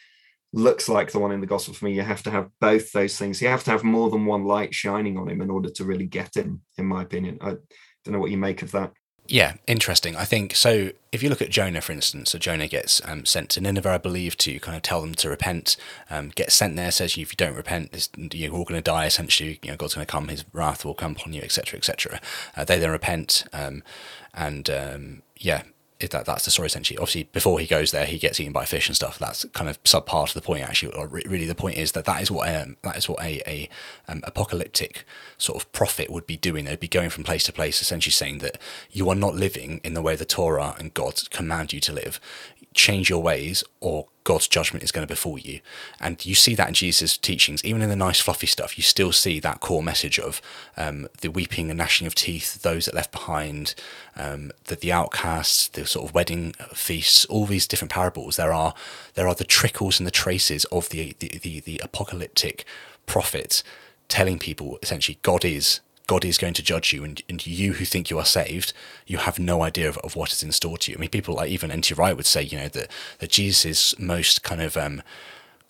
looks 0.53 0.87
like 0.87 1.11
the 1.11 1.19
one 1.19 1.33
in 1.33 1.41
the 1.41 1.47
gospel 1.47 1.73
for 1.73 1.87
me, 1.87 1.95
you 1.95 2.03
have 2.03 2.23
to 2.25 2.31
have 2.31 2.51
both 2.61 2.93
those 2.93 3.17
things. 3.17 3.41
You 3.41 3.49
have 3.49 3.65
to 3.65 3.71
have 3.71 3.83
more 3.83 4.11
than 4.11 4.27
one 4.27 4.45
light 4.45 4.75
shining 4.75 5.17
on 5.17 5.31
him 5.31 5.41
in 5.41 5.51
order 5.51 5.71
to 5.71 5.85
really 5.85 6.07
get 6.07 6.37
him, 6.37 6.61
in 6.77 6.85
my 6.85 7.03
opinion. 7.03 7.39
I 7.41 7.57
don't 8.05 8.13
know 8.13 8.19
what 8.19 8.31
you 8.31 8.37
make 8.37 8.61
of 8.63 8.73
that. 8.73 8.93
Yeah, 9.31 9.55
interesting. 9.69 10.17
I 10.17 10.25
think 10.25 10.57
so. 10.57 10.91
If 11.13 11.23
you 11.23 11.29
look 11.29 11.41
at 11.41 11.51
Jonah, 11.51 11.81
for 11.81 11.93
instance, 11.93 12.33
so 12.33 12.39
Jonah 12.39 12.67
gets 12.67 13.01
um, 13.05 13.25
sent 13.25 13.49
to 13.51 13.61
Nineveh, 13.61 13.89
I 13.91 13.99
believe, 13.99 14.37
to 14.39 14.59
kind 14.59 14.77
of 14.77 14.83
tell 14.83 15.01
them 15.01 15.15
to 15.15 15.31
repent. 15.31 15.77
Um, 16.11 16.31
gets 16.31 16.55
sent 16.55 16.75
there, 16.75 16.91
says 16.91 17.13
if 17.13 17.31
you 17.33 17.37
don't 17.37 17.55
repent, 17.55 18.09
you're 18.17 18.53
all 18.53 18.65
going 18.65 18.79
to 18.79 18.83
die. 18.83 19.07
Essentially, 19.07 19.61
you 19.63 19.71
know, 19.71 19.77
God's 19.77 19.95
going 19.95 20.05
to 20.05 20.11
come, 20.11 20.27
His 20.27 20.45
wrath 20.53 20.85
will 20.85 20.95
come 20.95 21.13
upon 21.13 21.33
you, 21.33 21.43
etc., 21.43 21.79
etc. 21.79 22.21
Uh, 22.57 22.65
they 22.65 22.81
then 22.81 22.91
repent, 22.91 23.45
um, 23.53 23.85
and 24.35 24.69
um, 24.69 25.23
yeah, 26.01 26.09
that 26.09 26.27
that's 26.27 26.45
the 26.45 26.51
story 26.51 26.67
essentially. 26.67 26.97
Obviously, 26.99 27.25
before 27.25 27.61
he 27.61 27.67
goes 27.67 27.91
there, 27.91 28.07
he 28.07 28.19
gets 28.19 28.41
eaten 28.41 28.53
by 28.53 28.65
fish 28.65 28.89
and 28.89 28.97
stuff. 28.97 29.19
That's 29.19 29.45
kind 29.47 29.69
of 29.69 29.83
subpart 29.85 30.29
of 30.29 30.35
the 30.35 30.41
point. 30.41 30.65
Actually, 30.65 30.95
or 30.95 31.07
really, 31.07 31.47
the 31.47 31.55
point 31.55 31.77
is 31.77 31.93
that 31.93 32.05
that 32.07 32.23
is 32.23 32.31
what 32.31 32.55
um, 32.55 32.77
that 32.83 32.97
is 32.97 33.09
what 33.09 33.23
a, 33.23 33.43
a 33.47 33.69
um, 34.09 34.21
apocalyptic 34.25 35.05
sort 35.37 35.63
of 35.63 35.71
prophet 35.73 36.11
would 36.11 36.27
be 36.27 36.37
doing. 36.37 36.65
They'd 36.65 36.81
be 36.81 36.89
going 36.89 37.11
from 37.11 37.25
place 37.25 37.45
to 37.45 37.53
place, 37.53 37.83
essentially 37.83 38.13
saying 38.13 38.39
that 38.39 38.59
you 38.91 39.09
are 39.11 39.15
not 39.15 39.35
living 39.35 39.81
in 39.85 39.95
the 39.95 40.03
way 40.03 40.17
the 40.17 40.25
Torah 40.25 40.75
and 40.79 40.95
God 40.95 41.21
command 41.31 41.73
you 41.73 41.81
to 41.81 41.93
live 41.93 42.21
change 42.75 43.11
your 43.11 43.23
ways 43.23 43.65
or 43.81 44.07
God's 44.31 44.47
judgment 44.47 44.85
is 44.85 44.93
going 44.93 45.05
to 45.05 45.13
befall 45.13 45.39
you. 45.39 45.59
And 45.99 46.25
you 46.25 46.37
see 46.37 46.55
that 46.55 46.69
in 46.69 46.75
Jesus' 46.75 47.19
teachings, 47.19 47.65
even 47.65 47.83
in 47.83 47.89
the 47.89 47.97
nice 47.97 48.21
fluffy 48.21 48.47
stuff, 48.47 48.79
you 48.79 48.85
still 48.85 49.11
see 49.11 49.41
that 49.41 49.59
core 49.59 49.83
message 49.83 50.21
of 50.21 50.41
um, 50.77 51.09
the 51.21 51.33
weeping 51.33 51.69
and 51.69 51.79
gnashing 51.79 52.07
of 52.07 52.15
teeth, 52.15 52.63
those 52.63 52.85
that 52.85 52.95
left 52.95 53.11
behind, 53.11 53.75
um, 54.15 54.53
the, 54.67 54.77
the 54.77 54.93
outcasts, 54.93 55.67
the 55.67 55.85
sort 55.85 56.09
of 56.09 56.15
wedding 56.15 56.53
feasts, 56.73 57.25
all 57.25 57.45
these 57.45 57.67
different 57.67 57.91
parables. 57.91 58.37
There 58.37 58.53
are 58.53 58.73
there 59.15 59.27
are 59.27 59.35
the 59.35 59.43
trickles 59.43 59.99
and 59.99 60.07
the 60.07 60.13
traces 60.13 60.65
of 60.67 60.91
the 60.91 61.17
the, 61.19 61.41
the, 61.43 61.59
the 61.59 61.81
apocalyptic 61.83 62.65
prophet 63.07 63.65
telling 64.07 64.39
people 64.39 64.79
essentially 64.81 65.19
God 65.23 65.45
is 65.45 65.81
God 66.07 66.25
is 66.25 66.39
going 66.39 66.55
to 66.55 66.63
judge 66.63 66.93
you, 66.93 67.05
and, 67.05 67.23
and 67.29 67.47
you 67.47 67.75
who 67.75 67.85
think 67.85 68.11
you 68.11 68.19
are 68.19 68.25
saved, 68.25 68.73
you 69.07 69.19
have 69.19 69.39
no 69.39 69.63
idea 69.63 69.89
of, 69.89 69.97
of 69.99 70.17
what 70.17 70.33
is 70.33 70.43
in 70.43 70.53
store 70.53 70.79
to 70.79 70.91
you. 70.91 70.99
I 70.99 71.01
mean, 71.01 71.11
people 71.11 71.37
like 71.37 71.51
even 71.51 71.71
N.T. 71.71 71.95
Wright 71.95 72.17
would 72.17 72.27
say, 72.27 72.43
you 72.43 72.59
know, 72.59 72.69
that, 72.69 72.91
that 73.19 73.31
Jesus' 73.31 73.97
most 73.99 74.43
kind 74.43 74.61
of 74.61 74.77
um, 74.77 75.03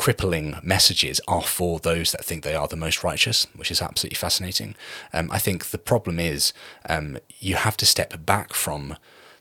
crippling 0.01 0.57
messages 0.63 1.21
are 1.29 1.43
for 1.43 1.79
those 1.79 2.11
that 2.13 2.25
think 2.25 2.43
they 2.43 2.55
are 2.55 2.67
the 2.67 2.75
most 2.75 3.05
righteous, 3.05 3.47
which 3.55 3.71
is 3.71 3.83
absolutely 3.83 4.17
fascinating. 4.17 4.75
Um, 5.13 5.31
I 5.31 5.39
think 5.39 5.67
the 5.67 5.79
problem 5.79 6.19
is 6.19 6.55
um, 6.89 7.19
you 7.39 7.57
have 7.57 7.77
to 7.77 7.85
step 7.85 8.25
back 8.25 8.55
from 8.55 8.97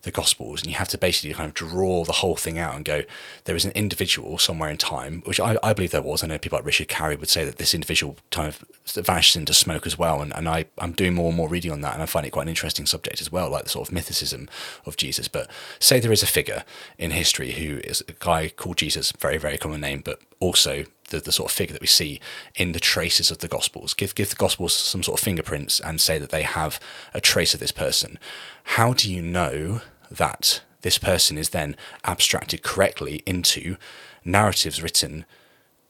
the 0.10 0.22
Gospels, 0.22 0.62
and 0.62 0.72
you 0.72 0.78
have 0.78 0.88
to 0.90 0.98
basically 0.98 1.34
kind 1.34 1.48
of 1.48 1.54
draw 1.54 2.04
the 2.04 2.14
whole 2.14 2.36
thing 2.36 2.58
out 2.58 2.76
and 2.76 2.84
go, 2.84 3.04
there 3.46 3.56
is 3.56 3.66
an 3.66 3.72
individual 3.72 4.38
somewhere 4.38 4.70
in 4.70 4.78
time, 4.78 5.22
which 5.26 5.40
I, 5.40 5.58
I 5.62 5.74
believe 5.74 5.92
there 5.92 6.02
was. 6.02 6.24
I 6.24 6.28
know 6.28 6.40
people 6.40 6.58
like 6.58 6.66
Richard 6.66 6.88
Carrier 6.88 7.18
would 7.18 7.30
say 7.30 7.46
that 7.46 7.58
this 7.58 7.74
individual 7.74 8.18
kind 8.32 8.48
of 8.48 8.66
vanishes 9.06 9.36
into 9.36 9.54
smoke 9.54 9.86
as 9.86 9.98
well, 9.98 10.22
and, 10.22 10.36
and 10.36 10.50
I, 10.50 10.66
I'm 10.80 10.94
doing 10.94 11.14
more 11.14 11.28
and 11.28 11.38
more 11.38 11.48
reading 11.48 11.72
on 11.72 11.82
that, 11.82 11.94
and 11.94 12.02
I 12.02 12.08
find 12.08 12.26
it 12.26 12.32
quite 12.32 12.44
an 12.44 12.50
interesting 12.50 12.86
subject 12.86 13.22
as 13.22 13.32
well, 13.32 13.50
like 13.50 13.64
the 13.64 13.70
sort 13.70 13.88
of 13.88 13.96
mythicism 13.96 14.50
of 14.86 14.98
Jesus. 14.98 15.28
But 15.28 15.50
say 15.80 16.00
there 16.00 16.12
is 16.12 16.24
a 16.24 16.28
figure 16.28 16.64
in 16.98 17.12
history 17.12 17.52
who 17.52 17.78
is 17.84 18.04
a 18.08 18.14
guy 18.14 18.50
called 18.50 18.78
Jesus, 18.78 19.12
very, 19.12 19.38
very 19.38 19.58
common 19.58 19.82
name, 19.82 20.02
but 20.04 20.20
also 20.40 20.86
the, 21.10 21.20
the 21.20 21.32
sort 21.32 21.52
of 21.52 21.56
figure 21.56 21.74
that 21.74 21.82
we 21.82 21.88
see 21.88 22.20
in 22.56 22.72
the 22.72 22.80
traces 22.80 23.32
of 23.32 23.40
the 23.40 23.48
Gospels. 23.48 23.94
Give 23.94 24.16
give 24.16 24.30
the 24.30 24.36
Gospels 24.36 24.74
some 24.74 25.04
sort 25.04 25.20
of 25.20 25.24
fingerprints 25.24 25.80
and 25.80 26.00
say 26.00 26.18
that 26.18 26.30
they 26.30 26.44
have 26.44 26.80
a 27.14 27.22
trace 27.22 27.54
of 27.54 27.60
this 27.60 27.72
person. 27.72 28.18
How 28.64 28.94
do 28.94 29.12
you 29.12 29.22
know 29.22 29.82
that 30.10 30.62
this 30.82 30.98
person 30.98 31.38
is 31.38 31.50
then 31.50 31.76
abstracted 32.06 32.64
correctly 32.64 33.22
into 33.26 33.78
narratives 34.24 34.82
written 34.82 35.26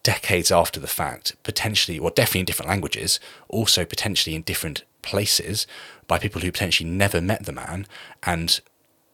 decades 0.04 0.52
after 0.52 0.80
the 0.80 0.88
fact, 0.88 1.36
potentially, 1.44 2.00
or 2.00 2.10
definitely 2.10 2.42
in 2.42 2.46
different 2.46 2.70
languages, 2.70 3.20
also 3.48 3.86
potentially 3.86 4.36
in 4.36 4.42
different 4.42 4.84
places 5.02 5.68
by 6.08 6.18
people 6.18 6.42
who 6.42 6.52
potentially 6.52 6.90
never 6.90 7.22
met 7.22 7.46
the 7.46 7.52
man 7.52 7.86
and 8.24 8.62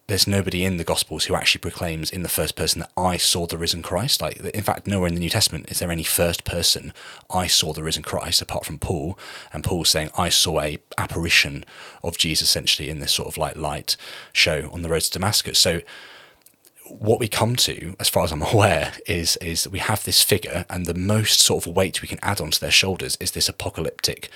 there's 0.08 0.28
nobody 0.28 0.64
in 0.64 0.78
the 0.78 0.84
Gospels 0.84 1.26
who 1.26 1.36
actually 1.36 1.60
proclaims 1.62 2.12
in 2.12 2.22
the 2.22 2.30
first 2.30 2.56
person 2.56 2.82
that 2.82 2.92
I 2.96 3.18
saw 3.18 3.48
the 3.48 3.58
risen 3.58 3.82
Christ. 3.82 4.22
Like, 4.22 4.38
in 4.38 4.62
fact, 4.62 4.86
nowhere 4.86 5.08
in 5.08 5.16
the 5.16 5.20
New 5.20 5.30
Testament 5.30 5.72
is 5.72 5.80
there 5.80 5.92
any 5.92 6.04
first 6.04 6.44
person 6.44 6.94
I 7.30 7.48
saw 7.48 7.74
the 7.74 7.82
risen 7.82 8.04
Christ 8.04 8.42
apart 8.42 8.66
from 8.66 8.78
Paul. 8.78 9.18
And 9.52 9.64
Paul 9.64 9.84
saying 9.84 10.12
I 10.16 10.30
saw 10.30 10.62
a 10.62 10.78
apparition 10.98 11.66
of 12.04 12.20
Jesus 12.20 12.50
essentially 12.50 12.90
in 12.90 13.00
this 13.00 13.14
sort 13.14 13.28
of 13.28 13.38
like 13.38 13.56
light 13.56 13.98
show 14.32 14.70
on 14.72 14.84
the 14.84 14.90
road 14.90 15.02
to 15.02 15.12
Damascus. 15.12 15.58
So 15.58 15.82
what 16.88 17.20
we 17.20 17.28
come 17.28 17.56
to, 17.56 17.96
as 18.00 18.08
far 18.08 18.24
as 18.24 18.32
I'm 18.32 18.42
aware, 18.54 18.94
is 19.08 19.38
is 19.38 19.68
we 19.68 19.80
have 19.80 20.04
this 20.04 20.22
figure, 20.22 20.66
and 20.70 20.86
the 20.86 20.94
most 20.94 21.40
sort 21.40 21.66
of 21.66 21.76
weight 21.76 22.04
we 22.04 22.08
can 22.08 22.20
add 22.22 22.40
onto 22.40 22.60
their 22.60 22.72
shoulders 22.72 23.18
is 23.20 23.32
this 23.32 23.50
apocalyptic 23.50 24.30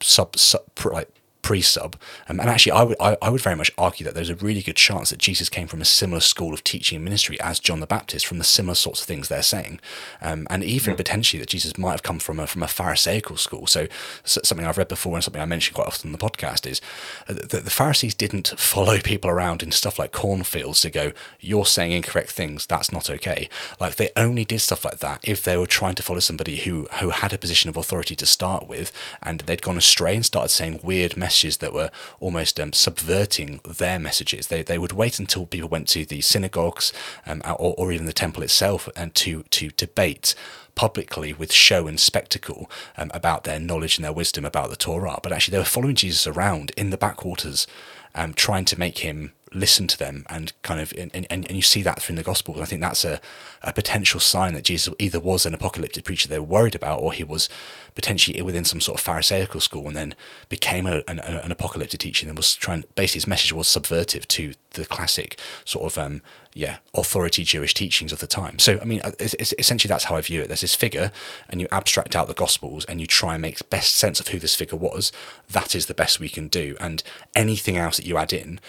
sub, 0.00 0.36
sub 0.36 0.62
like 0.84 1.08
pre-sub. 1.44 1.94
Um, 2.26 2.40
and 2.40 2.48
actually, 2.48 2.72
I 2.72 2.82
would 2.82 2.96
I, 2.98 3.16
I, 3.20 3.28
would 3.28 3.42
very 3.42 3.54
much 3.54 3.70
argue 3.76 4.02
that 4.04 4.14
there's 4.14 4.30
a 4.30 4.34
really 4.34 4.62
good 4.62 4.76
chance 4.76 5.10
that 5.10 5.18
Jesus 5.18 5.50
came 5.50 5.68
from 5.68 5.82
a 5.82 5.84
similar 5.84 6.20
school 6.20 6.54
of 6.54 6.64
teaching 6.64 6.96
and 6.96 7.04
ministry 7.04 7.38
as 7.38 7.60
John 7.60 7.80
the 7.80 7.86
Baptist, 7.86 8.26
from 8.26 8.38
the 8.38 8.44
similar 8.44 8.74
sorts 8.74 9.02
of 9.02 9.06
things 9.06 9.28
they're 9.28 9.42
saying, 9.42 9.78
um, 10.22 10.46
and 10.48 10.64
even 10.64 10.96
potentially 10.96 11.38
that 11.40 11.50
Jesus 11.50 11.76
might 11.76 11.90
have 11.90 12.02
come 12.02 12.18
from 12.18 12.40
a 12.40 12.46
from 12.46 12.62
a 12.62 12.66
Pharisaical 12.66 13.36
school. 13.36 13.66
So, 13.66 13.86
so, 14.24 14.40
something 14.42 14.66
I've 14.66 14.78
read 14.78 14.88
before 14.88 15.14
and 15.14 15.22
something 15.22 15.40
I 15.40 15.44
mentioned 15.44 15.74
quite 15.74 15.86
often 15.86 16.08
on 16.08 16.12
the 16.12 16.18
podcast 16.18 16.66
is 16.66 16.80
that 17.28 17.50
the 17.50 17.70
Pharisees 17.70 18.14
didn't 18.14 18.54
follow 18.56 18.98
people 19.04 19.28
around 19.28 19.62
in 19.62 19.70
stuff 19.70 19.98
like 19.98 20.12
cornfields 20.12 20.80
to 20.80 20.90
go, 20.90 21.12
"You're 21.40 21.66
saying 21.66 21.92
incorrect 21.92 22.30
things. 22.30 22.64
That's 22.64 22.90
not 22.90 23.10
okay." 23.10 23.50
Like 23.78 23.96
they 23.96 24.08
only 24.16 24.46
did 24.46 24.62
stuff 24.62 24.82
like 24.82 25.00
that 25.00 25.20
if 25.22 25.42
they 25.42 25.58
were 25.58 25.66
trying 25.66 25.94
to 25.96 26.02
follow 26.02 26.20
somebody 26.20 26.56
who 26.56 26.88
who 27.00 27.10
had 27.10 27.34
a 27.34 27.38
position 27.38 27.68
of 27.68 27.76
authority 27.76 28.16
to 28.16 28.24
start 28.24 28.66
with, 28.66 28.90
and 29.22 29.40
they'd 29.40 29.60
gone 29.60 29.76
astray 29.76 30.16
and 30.16 30.24
started 30.24 30.48
saying 30.48 30.80
weird 30.82 31.18
messages 31.18 31.33
messages 31.34 31.56
that 31.56 31.72
were 31.72 31.90
almost 32.20 32.60
um, 32.60 32.72
subverting 32.72 33.60
their 33.68 33.98
messages. 33.98 34.46
They, 34.46 34.62
they 34.62 34.78
would 34.78 34.92
wait 34.92 35.18
until 35.18 35.46
people 35.46 35.68
went 35.68 35.88
to 35.88 36.04
the 36.04 36.20
synagogues 36.20 36.92
um, 37.26 37.42
or, 37.44 37.74
or 37.76 37.90
even 37.90 38.06
the 38.06 38.12
temple 38.12 38.44
itself 38.44 38.88
and 38.94 39.12
to, 39.16 39.42
to 39.42 39.70
debate 39.70 40.36
publicly 40.76 41.32
with 41.32 41.52
show 41.52 41.88
and 41.88 41.98
spectacle 41.98 42.70
um, 42.96 43.10
about 43.12 43.42
their 43.42 43.58
knowledge 43.58 43.98
and 43.98 44.04
their 44.04 44.12
wisdom 44.12 44.44
about 44.44 44.70
the 44.70 44.76
Torah. 44.76 45.18
But 45.24 45.32
actually, 45.32 45.52
they 45.52 45.58
were 45.58 45.64
following 45.64 45.96
Jesus 45.96 46.24
around 46.28 46.70
in 46.76 46.90
the 46.90 46.96
backwaters, 46.96 47.66
um, 48.14 48.32
trying 48.32 48.64
to 48.66 48.78
make 48.78 48.98
him 48.98 49.32
listen 49.54 49.86
to 49.86 49.98
them 49.98 50.24
and 50.28 50.52
kind 50.62 50.80
of 50.80 50.92
and, 50.98 51.10
and, 51.14 51.26
and 51.30 51.50
you 51.52 51.62
see 51.62 51.82
that 51.82 52.02
through 52.02 52.16
the 52.16 52.22
gospel. 52.22 52.54
And 52.54 52.62
i 52.62 52.66
think 52.66 52.80
that's 52.80 53.04
a, 53.04 53.20
a 53.62 53.72
potential 53.72 54.20
sign 54.20 54.54
that 54.54 54.64
jesus 54.64 54.92
either 54.98 55.20
was 55.20 55.46
an 55.46 55.54
apocalyptic 55.54 56.04
preacher 56.04 56.28
they 56.28 56.38
were 56.38 56.44
worried 56.44 56.74
about 56.74 57.00
or 57.00 57.12
he 57.12 57.24
was 57.24 57.48
potentially 57.94 58.40
within 58.42 58.64
some 58.64 58.80
sort 58.80 58.98
of 58.98 59.04
pharisaical 59.04 59.60
school 59.60 59.86
and 59.86 59.96
then 59.96 60.14
became 60.48 60.86
a, 60.86 61.02
an, 61.06 61.20
an 61.20 61.52
apocalyptic 61.52 62.00
teacher 62.00 62.26
and 62.26 62.36
was 62.36 62.54
trying 62.54 62.84
basically 62.94 63.18
his 63.18 63.26
message 63.26 63.52
was 63.52 63.68
subvertive 63.68 64.26
to 64.26 64.54
the 64.70 64.84
classic 64.84 65.38
sort 65.64 65.84
of 65.84 65.98
um 65.98 66.20
yeah 66.52 66.78
authority 66.94 67.44
jewish 67.44 67.74
teachings 67.74 68.12
of 68.12 68.18
the 68.18 68.26
time. 68.26 68.58
So 68.58 68.78
i 68.80 68.84
mean 68.84 69.00
uh, 69.02 69.12
it's, 69.18 69.34
it's 69.34 69.54
essentially 69.58 69.88
that's 69.88 70.04
how 70.04 70.16
i 70.16 70.20
view 70.20 70.42
it. 70.42 70.48
There's 70.48 70.62
this 70.62 70.74
figure 70.74 71.12
and 71.48 71.60
you 71.60 71.68
abstract 71.70 72.16
out 72.16 72.26
the 72.26 72.34
gospels 72.34 72.84
and 72.86 73.00
you 73.00 73.06
try 73.06 73.34
and 73.34 73.42
make 73.42 73.68
best 73.70 73.94
sense 73.94 74.20
of 74.20 74.28
who 74.28 74.38
this 74.38 74.54
figure 74.54 74.78
was. 74.78 75.12
That 75.50 75.74
is 75.74 75.86
the 75.86 75.94
best 75.94 76.20
we 76.20 76.28
can 76.28 76.48
do. 76.48 76.76
And 76.80 77.02
anything 77.34 77.76
else 77.76 77.96
that 77.96 78.06
you 78.06 78.16
add 78.16 78.32
in 78.32 78.60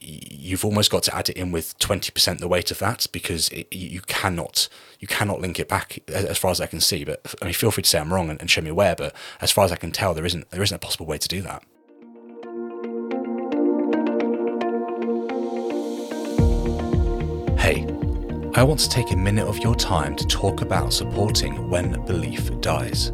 you've 0.00 0.64
almost 0.64 0.90
got 0.90 1.02
to 1.04 1.14
add 1.14 1.28
it 1.28 1.36
in 1.36 1.52
with 1.52 1.78
20% 1.78 2.38
the 2.38 2.48
weight 2.48 2.70
of 2.70 2.78
that 2.78 3.06
because 3.12 3.48
it, 3.50 3.72
you 3.72 4.00
cannot 4.02 4.68
you 5.00 5.08
cannot 5.08 5.40
link 5.40 5.58
it 5.58 5.68
back 5.68 5.98
as 6.08 6.38
far 6.38 6.50
as 6.50 6.60
I 6.60 6.66
can 6.66 6.80
see 6.80 7.04
but 7.04 7.34
I 7.40 7.46
mean 7.46 7.54
feel 7.54 7.70
free 7.70 7.82
to 7.82 7.88
say 7.88 7.98
I'm 7.98 8.12
wrong 8.12 8.30
and, 8.30 8.40
and 8.40 8.50
show 8.50 8.62
me 8.62 8.70
where 8.70 8.94
but 8.94 9.14
as 9.40 9.50
far 9.50 9.64
as 9.64 9.72
I 9.72 9.76
can 9.76 9.92
tell 9.92 10.14
there 10.14 10.26
isn't 10.26 10.50
there 10.50 10.62
isn't 10.62 10.74
a 10.74 10.78
possible 10.78 11.06
way 11.06 11.18
to 11.18 11.28
do 11.28 11.42
that 11.42 11.62
Hey 17.58 17.86
I 18.54 18.62
want 18.62 18.80
to 18.80 18.88
take 18.88 19.10
a 19.10 19.16
minute 19.16 19.46
of 19.46 19.58
your 19.58 19.74
time 19.74 20.16
to 20.16 20.26
talk 20.26 20.62
about 20.62 20.92
supporting 20.92 21.68
When 21.68 22.02
Belief 22.06 22.50
Dies. 22.62 23.12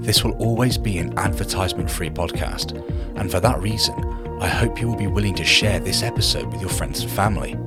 This 0.00 0.22
will 0.22 0.32
always 0.34 0.78
be 0.78 0.98
an 0.98 1.18
advertisement 1.18 1.90
free 1.90 2.08
podcast, 2.08 2.72
and 3.18 3.28
for 3.28 3.40
that 3.40 3.60
reason, 3.60 3.94
I 4.40 4.48
hope 4.48 4.80
you 4.80 4.88
will 4.88 4.96
be 4.96 5.06
willing 5.06 5.34
to 5.34 5.44
share 5.44 5.80
this 5.80 6.02
episode 6.02 6.46
with 6.46 6.62
your 6.62 6.70
friends 6.70 7.02
and 7.02 7.10
family. 7.10 7.58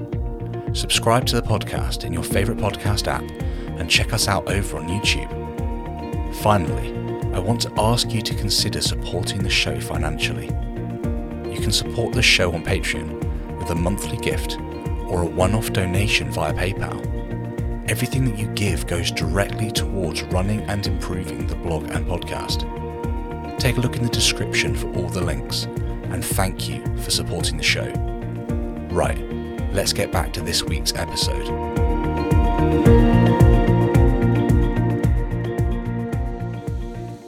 Subscribe 0.74 1.24
to 1.28 1.36
the 1.36 1.48
podcast 1.48 2.04
in 2.04 2.12
your 2.12 2.24
favourite 2.24 2.60
podcast 2.60 3.06
app 3.06 3.22
and 3.80 3.88
check 3.88 4.12
us 4.12 4.28
out 4.28 4.50
over 4.50 4.78
on 4.78 4.88
YouTube. 4.88 5.30
Finally, 6.38 6.90
I 7.32 7.38
want 7.38 7.62
to 7.62 7.72
ask 7.78 8.12
you 8.12 8.24
to 8.24 8.34
consider 8.34 8.82
supporting 8.82 9.44
the 9.44 9.52
show 9.52 9.80
financially. 9.80 10.48
You 11.54 11.62
can 11.62 11.72
support 11.72 12.12
the 12.12 12.24
show 12.24 12.52
on 12.52 12.64
Patreon 12.64 13.60
with 13.60 13.70
a 13.70 13.76
monthly 13.76 14.18
gift 14.18 14.58
or 15.08 15.22
a 15.22 15.28
one 15.28 15.54
off 15.54 15.72
donation 15.74 16.32
via 16.32 16.56
PayPal. 16.56 16.98
Everything 17.88 18.26
that 18.26 18.40
you 18.40 18.48
give 18.48 18.88
goes 18.88 19.12
directly 19.12 19.70
towards 19.70 20.24
running 20.24 20.62
and 20.62 20.88
improving 20.88 21.46
the 21.46 21.56
blog 21.56 21.84
and 21.92 22.08
podcast. 22.08 22.68
Take 23.60 23.78
a 23.78 23.80
look 23.80 23.96
in 23.96 24.02
the 24.02 24.10
description 24.10 24.74
for 24.74 24.92
all 24.96 25.08
the 25.10 25.22
links 25.22 25.68
and 26.14 26.24
thank 26.24 26.70
you 26.70 26.82
for 26.98 27.10
supporting 27.10 27.58
the 27.58 27.64
show. 27.64 27.92
Right, 28.92 29.20
let's 29.74 29.92
get 29.92 30.12
back 30.12 30.32
to 30.34 30.42
this 30.42 30.64
week's 30.64 30.94
episode. 30.94 31.48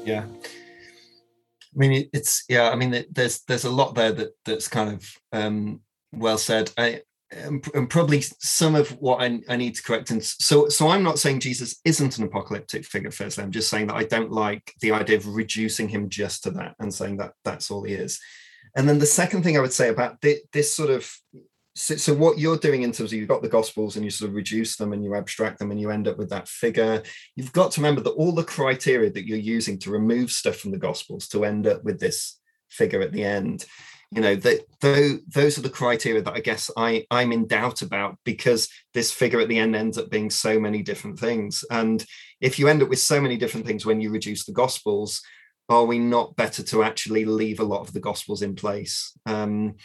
Yeah. 0.06 0.26
I 0.26 1.78
mean, 1.78 2.10
it's 2.14 2.46
yeah. 2.48 2.70
I 2.70 2.76
mean, 2.76 3.06
there's 3.12 3.42
there's 3.42 3.66
a 3.66 3.72
lot 3.72 3.96
there 3.96 4.12
that 4.14 4.30
that's 4.46 4.68
kind 4.68 4.92
of 4.92 5.18
um, 5.34 5.82
well 6.14 6.38
said. 6.38 6.72
I, 6.78 7.02
and, 7.32 7.90
probably 7.90 8.22
some 8.22 8.76
of 8.76 8.90
what 9.02 9.22
I, 9.22 9.42
I, 9.50 9.58
need 9.58 9.76
to 9.76 9.84
correct. 9.84 10.12
And 10.12 10.24
so, 10.24 10.70
so 10.70 10.88
I'm 10.88 11.04
not 11.04 11.20
saying 11.20 11.40
Jesus 11.40 11.82
isn't 11.84 12.18
an 12.18 12.24
apocalyptic 12.24 12.86
figure. 12.86 13.12
Firstly, 13.12 13.44
I'm 13.44 13.52
just 13.52 13.70
saying 13.70 13.88
that 13.88 13.96
I 13.96 14.04
don't 14.04 14.32
like 14.32 14.74
the 14.80 14.92
idea 14.92 15.18
of 15.18 15.28
reducing 15.28 15.90
him 15.90 16.08
just 16.08 16.44
to 16.44 16.52
that 16.52 16.76
and 16.80 16.94
saying 16.94 17.18
that 17.18 17.34
that's 17.44 17.72
all 17.72 17.84
he 17.84 17.94
is. 17.94 18.22
And 18.76 18.88
then 18.88 19.00
the 19.00 19.06
second 19.06 19.44
thing 19.44 19.58
I 19.58 19.62
would 19.62 19.74
say 19.74 19.90
about 19.90 20.22
this, 20.22 20.40
this 20.52 20.76
sort 20.76 20.90
of 20.90 21.10
so, 21.78 21.98
so, 21.98 22.14
what 22.14 22.38
you're 22.38 22.58
doing 22.58 22.84
in 22.84 22.94
terms 22.94 23.12
of 23.12 23.20
you've 23.20 23.28
got 23.28 23.42
the 23.42 23.50
gospels 23.50 23.96
and 23.96 24.06
you 24.06 24.10
sort 24.10 24.30
of 24.30 24.36
reduce 24.36 24.78
them 24.78 24.94
and 24.94 25.04
you 25.04 25.14
abstract 25.16 25.60
them 25.60 25.72
and 25.72 25.80
you 25.80 25.92
end 25.92 26.08
up 26.08 26.18
with 26.18 26.30
that 26.30 26.48
figure 26.48 27.04
you've 27.36 27.52
got 27.52 27.72
to 27.72 27.82
remember 27.82 28.00
that 28.00 28.12
all 28.12 28.32
the 28.32 28.46
criteria 28.46 29.12
that 29.12 29.28
you're 29.28 29.38
using 29.38 29.78
to 29.80 29.92
remove 29.92 30.32
stuff 30.32 30.56
from 30.56 30.72
the 30.72 30.78
gospels 30.78 31.28
to 31.28 31.44
end 31.44 31.68
up 31.68 31.84
with 31.84 32.00
this 32.00 32.40
figure 32.70 33.02
at 33.02 33.12
the 33.12 33.26
end 33.26 33.66
you 34.12 34.22
know 34.22 34.36
that 34.36 34.62
those 34.80 35.58
are 35.58 35.62
the 35.62 35.70
criteria 35.70 36.22
that 36.22 36.34
i 36.34 36.40
guess 36.40 36.72
i 36.78 37.06
i'm 37.12 37.34
in 37.34 37.46
doubt 37.46 37.82
about 37.82 38.18
because 38.24 38.70
this 38.94 39.12
figure 39.12 39.42
at 39.42 39.50
the 39.50 39.60
end 39.60 39.76
ends 39.76 39.98
up 39.98 40.10
being 40.10 40.30
so 40.30 40.60
many 40.60 40.82
different 40.82 41.20
things. 41.20 41.64
And 41.70 42.04
if 42.42 42.58
you 42.58 42.68
end 42.70 42.82
up 42.82 42.90
with 42.90 43.00
so 43.00 43.22
many 43.22 43.38
different 43.38 43.66
things 43.68 43.86
when 43.86 44.02
you 44.02 44.10
reduce 44.10 44.46
the 44.46 44.54
gospels 44.54 45.22
are 45.70 45.86
we 45.86 46.00
not 46.00 46.36
better 46.36 46.64
to 46.64 46.84
actually 46.84 47.26
leave 47.26 47.60
a 47.60 47.66
lot 47.66 47.82
of 47.82 47.94
the 47.94 48.00
gospels 48.00 48.42
in 48.42 48.56
place? 48.56 49.18
Um, 49.26 49.76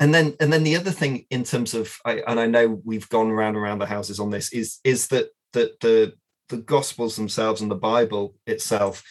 and 0.00 0.14
then 0.14 0.36
and 0.40 0.52
then 0.52 0.62
the 0.62 0.76
other 0.76 0.92
thing 0.92 1.26
in 1.30 1.42
terms 1.42 1.74
of 1.74 1.96
I, 2.04 2.22
and 2.28 2.38
i 2.38 2.46
know 2.46 2.80
we've 2.84 3.08
gone 3.08 3.32
round 3.32 3.56
and 3.56 3.64
around 3.64 3.80
the 3.80 3.86
houses 3.86 4.20
on 4.20 4.30
this 4.30 4.52
is 4.52 4.78
is 4.84 5.08
that 5.08 5.30
that 5.54 5.80
the 5.80 6.12
the 6.50 6.58
gospels 6.58 7.16
themselves 7.16 7.62
and 7.62 7.68
the 7.68 7.74
bible 7.74 8.36
itself 8.46 9.02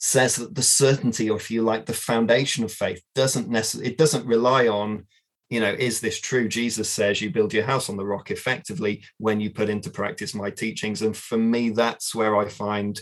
says 0.00 0.36
that 0.36 0.54
the 0.54 0.62
certainty 0.62 1.28
or 1.28 1.36
if 1.36 1.50
you 1.50 1.62
like 1.62 1.86
the 1.86 1.92
foundation 1.92 2.64
of 2.64 2.72
faith 2.72 3.02
doesn't 3.14 3.48
necessarily 3.48 3.90
it 3.90 3.98
doesn't 3.98 4.26
rely 4.26 4.66
on 4.66 5.06
you 5.50 5.60
know 5.60 5.72
is 5.72 6.00
this 6.00 6.20
true? 6.20 6.48
Jesus 6.48 6.88
says 6.88 7.20
you 7.20 7.30
build 7.30 7.52
your 7.52 7.64
house 7.64 7.90
on 7.90 7.96
the 7.96 8.06
rock 8.06 8.30
effectively 8.30 9.02
when 9.18 9.40
you 9.40 9.50
put 9.50 9.68
into 9.68 9.90
practice 9.90 10.34
my 10.34 10.48
teachings. 10.48 11.02
And 11.02 11.14
for 11.14 11.36
me 11.36 11.70
that's 11.70 12.14
where 12.14 12.36
i 12.36 12.48
find 12.48 13.00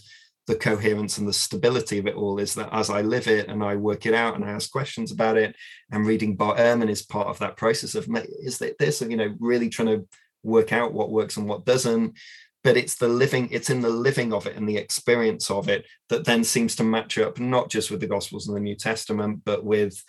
the 0.48 0.56
coherence 0.56 1.18
and 1.18 1.28
the 1.28 1.32
stability 1.32 1.98
of 1.98 2.06
it 2.06 2.16
all 2.16 2.38
is 2.38 2.54
that 2.54 2.70
as 2.72 2.88
I 2.88 3.02
live 3.02 3.28
it 3.28 3.48
and 3.48 3.62
I 3.62 3.76
work 3.76 4.06
it 4.06 4.14
out 4.14 4.34
and 4.34 4.42
I 4.42 4.50
ask 4.50 4.72
questions 4.72 5.12
about 5.12 5.36
it, 5.36 5.54
and 5.92 6.06
reading 6.06 6.36
Bart 6.36 6.56
Ehrman 6.56 6.88
is 6.88 7.02
part 7.02 7.28
of 7.28 7.38
that 7.40 7.58
process 7.58 7.94
of 7.94 8.08
is 8.42 8.56
that 8.58 8.78
this, 8.78 9.02
of 9.02 9.10
you 9.10 9.18
know, 9.18 9.36
really 9.38 9.68
trying 9.68 9.88
to 9.88 10.08
work 10.42 10.72
out 10.72 10.94
what 10.94 11.10
works 11.10 11.36
and 11.36 11.46
what 11.46 11.66
doesn't. 11.66 12.16
But 12.64 12.78
it's 12.78 12.96
the 12.96 13.08
living, 13.08 13.50
it's 13.52 13.68
in 13.68 13.82
the 13.82 13.90
living 13.90 14.32
of 14.32 14.46
it 14.46 14.56
and 14.56 14.66
the 14.66 14.78
experience 14.78 15.50
of 15.50 15.68
it 15.68 15.86
that 16.08 16.24
then 16.24 16.42
seems 16.42 16.74
to 16.76 16.82
match 16.82 17.18
up 17.18 17.38
not 17.38 17.68
just 17.68 17.90
with 17.90 18.00
the 18.00 18.06
Gospels 18.06 18.48
and 18.48 18.56
the 18.56 18.60
New 18.60 18.74
Testament, 18.74 19.42
but 19.44 19.64
with, 19.64 20.02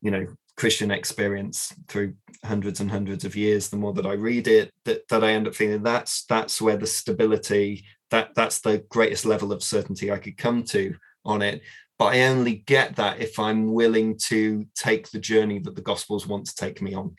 you 0.00 0.10
know, 0.10 0.26
Christian 0.56 0.90
experience 0.90 1.74
through 1.86 2.14
hundreds 2.44 2.80
and 2.80 2.90
hundreds 2.90 3.26
of 3.26 3.36
years. 3.36 3.68
The 3.68 3.76
more 3.76 3.92
that 3.92 4.06
I 4.06 4.14
read 4.14 4.48
it, 4.48 4.72
that, 4.86 5.06
that 5.08 5.22
I 5.22 5.32
end 5.32 5.46
up 5.46 5.54
feeling 5.54 5.82
that's 5.82 6.24
that's 6.24 6.62
where 6.62 6.76
the 6.76 6.86
stability 6.86 7.84
that 8.10 8.34
that's 8.34 8.60
the 8.60 8.84
greatest 8.88 9.24
level 9.24 9.52
of 9.52 9.62
certainty 9.62 10.10
I 10.10 10.18
could 10.18 10.36
come 10.36 10.64
to 10.64 10.94
on 11.24 11.42
it. 11.42 11.62
But 11.98 12.14
I 12.14 12.22
only 12.22 12.56
get 12.66 12.96
that 12.96 13.20
if 13.20 13.38
I'm 13.38 13.72
willing 13.72 14.16
to 14.28 14.66
take 14.74 15.10
the 15.10 15.18
journey 15.18 15.58
that 15.60 15.76
the 15.76 15.82
Gospels 15.82 16.26
want 16.26 16.46
to 16.46 16.54
take 16.54 16.80
me 16.80 16.94
on. 16.94 17.14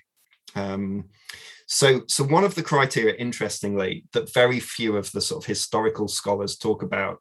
Um, 0.56 1.06
so, 1.68 2.02
so 2.08 2.24
one 2.24 2.44
of 2.44 2.56
the 2.56 2.64
criteria, 2.64 3.14
interestingly, 3.16 4.06
that 4.14 4.34
very 4.34 4.60
few 4.60 4.98
of 4.98 5.12
the 5.12 5.22
sort 5.22 5.44
of 5.44 5.48
historical 5.48 6.08
scholars 6.08 6.58
talk 6.58 6.84
about 6.84 7.20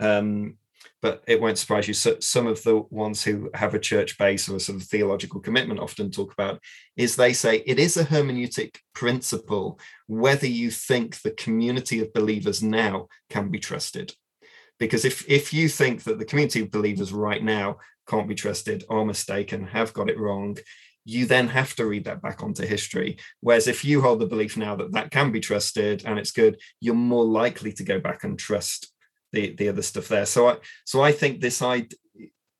um, 0.00 0.56
but 1.02 1.22
it 1.26 1.40
won't 1.40 1.58
surprise 1.58 1.88
you. 1.88 1.94
So 1.94 2.16
some 2.20 2.46
of 2.46 2.62
the 2.62 2.78
ones 2.90 3.24
who 3.24 3.50
have 3.54 3.74
a 3.74 3.80
church 3.80 4.16
base 4.16 4.48
or 4.48 4.56
a 4.56 4.60
sort 4.60 4.80
of 4.80 4.86
theological 4.86 5.40
commitment 5.40 5.80
often 5.80 6.10
talk 6.12 6.32
about 6.32 6.60
is 6.96 7.16
they 7.16 7.32
say 7.32 7.56
it 7.66 7.80
is 7.80 7.96
a 7.96 8.04
hermeneutic 8.04 8.76
principle 8.94 9.80
whether 10.06 10.46
you 10.46 10.70
think 10.70 11.20
the 11.20 11.32
community 11.32 12.00
of 12.00 12.12
believers 12.12 12.62
now 12.62 13.08
can 13.28 13.50
be 13.50 13.58
trusted. 13.58 14.14
Because 14.78 15.04
if, 15.04 15.28
if 15.28 15.52
you 15.52 15.68
think 15.68 16.04
that 16.04 16.18
the 16.18 16.24
community 16.24 16.60
of 16.62 16.70
believers 16.70 17.12
right 17.12 17.42
now 17.42 17.78
can't 18.08 18.28
be 18.28 18.34
trusted, 18.34 18.84
are 18.88 19.04
mistaken, 19.04 19.64
have 19.64 19.92
got 19.92 20.10
it 20.10 20.18
wrong, 20.18 20.58
you 21.04 21.26
then 21.26 21.48
have 21.48 21.74
to 21.76 21.86
read 21.86 22.04
that 22.04 22.22
back 22.22 22.42
onto 22.42 22.64
history. 22.64 23.16
Whereas 23.40 23.66
if 23.66 23.84
you 23.84 24.00
hold 24.00 24.20
the 24.20 24.26
belief 24.26 24.56
now 24.56 24.76
that 24.76 24.92
that 24.92 25.10
can 25.10 25.32
be 25.32 25.40
trusted 25.40 26.04
and 26.04 26.18
it's 26.18 26.30
good, 26.30 26.60
you're 26.80 26.94
more 26.94 27.24
likely 27.24 27.72
to 27.72 27.84
go 27.84 27.98
back 27.98 28.24
and 28.24 28.38
trust 28.38 28.91
the 29.32 29.54
the 29.54 29.68
other 29.68 29.82
stuff 29.82 30.08
there. 30.08 30.26
So 30.26 30.48
I 30.48 30.56
so 30.84 31.02
I 31.02 31.12
think 31.12 31.40
this 31.40 31.62
I 31.62 31.86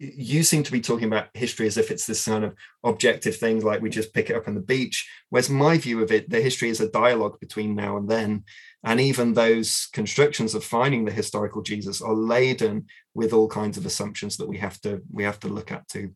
you 0.02 0.42
seem 0.42 0.64
to 0.64 0.72
be 0.72 0.80
talking 0.80 1.06
about 1.06 1.28
history 1.32 1.66
as 1.66 1.76
if 1.76 1.90
it's 1.90 2.06
this 2.06 2.24
kind 2.24 2.44
of 2.44 2.56
objective 2.82 3.36
thing, 3.36 3.60
like 3.60 3.80
we 3.80 3.88
just 3.88 4.12
pick 4.12 4.30
it 4.30 4.36
up 4.36 4.48
on 4.48 4.54
the 4.54 4.60
beach. 4.60 5.08
Whereas 5.30 5.48
my 5.48 5.78
view 5.78 6.02
of 6.02 6.10
it, 6.10 6.28
the 6.28 6.40
history 6.40 6.70
is 6.70 6.80
a 6.80 6.90
dialogue 6.90 7.38
between 7.38 7.76
now 7.76 7.96
and 7.96 8.08
then. 8.08 8.44
And 8.82 9.00
even 9.00 9.32
those 9.32 9.86
constructions 9.92 10.56
of 10.56 10.64
finding 10.64 11.04
the 11.04 11.12
historical 11.12 11.62
Jesus 11.62 12.02
are 12.02 12.14
laden 12.14 12.86
with 13.14 13.32
all 13.32 13.46
kinds 13.46 13.78
of 13.78 13.86
assumptions 13.86 14.36
that 14.38 14.48
we 14.48 14.58
have 14.58 14.80
to 14.80 15.02
we 15.12 15.22
have 15.22 15.38
to 15.40 15.48
look 15.48 15.70
at 15.70 15.86
too. 15.88 16.14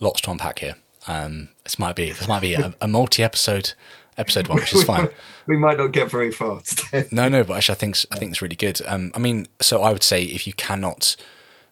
Lots 0.00 0.20
to 0.22 0.32
unpack 0.32 0.58
here. 0.58 0.74
Um, 1.06 1.50
this 1.62 1.78
might 1.78 1.94
be 1.94 2.10
this 2.10 2.26
might 2.26 2.42
be 2.42 2.54
a, 2.54 2.74
a 2.80 2.88
multi-episode 2.88 3.74
episode 4.16 4.48
one, 4.48 4.58
which 4.58 4.74
is 4.74 4.84
fine. 4.84 5.08
we 5.46 5.56
might 5.56 5.78
not 5.78 5.92
get 5.92 6.10
very 6.10 6.30
far. 6.30 6.60
Today. 6.60 7.08
No, 7.12 7.28
no, 7.28 7.44
but 7.44 7.56
actually, 7.56 7.74
I 7.74 7.78
think 7.78 7.96
I 8.10 8.16
think 8.16 8.32
it's 8.32 8.42
really 8.42 8.56
good. 8.56 8.80
Um, 8.86 9.12
I 9.14 9.18
mean, 9.18 9.46
so 9.60 9.82
I 9.82 9.92
would 9.92 10.02
say 10.02 10.24
if 10.24 10.46
you 10.46 10.52
cannot 10.52 11.16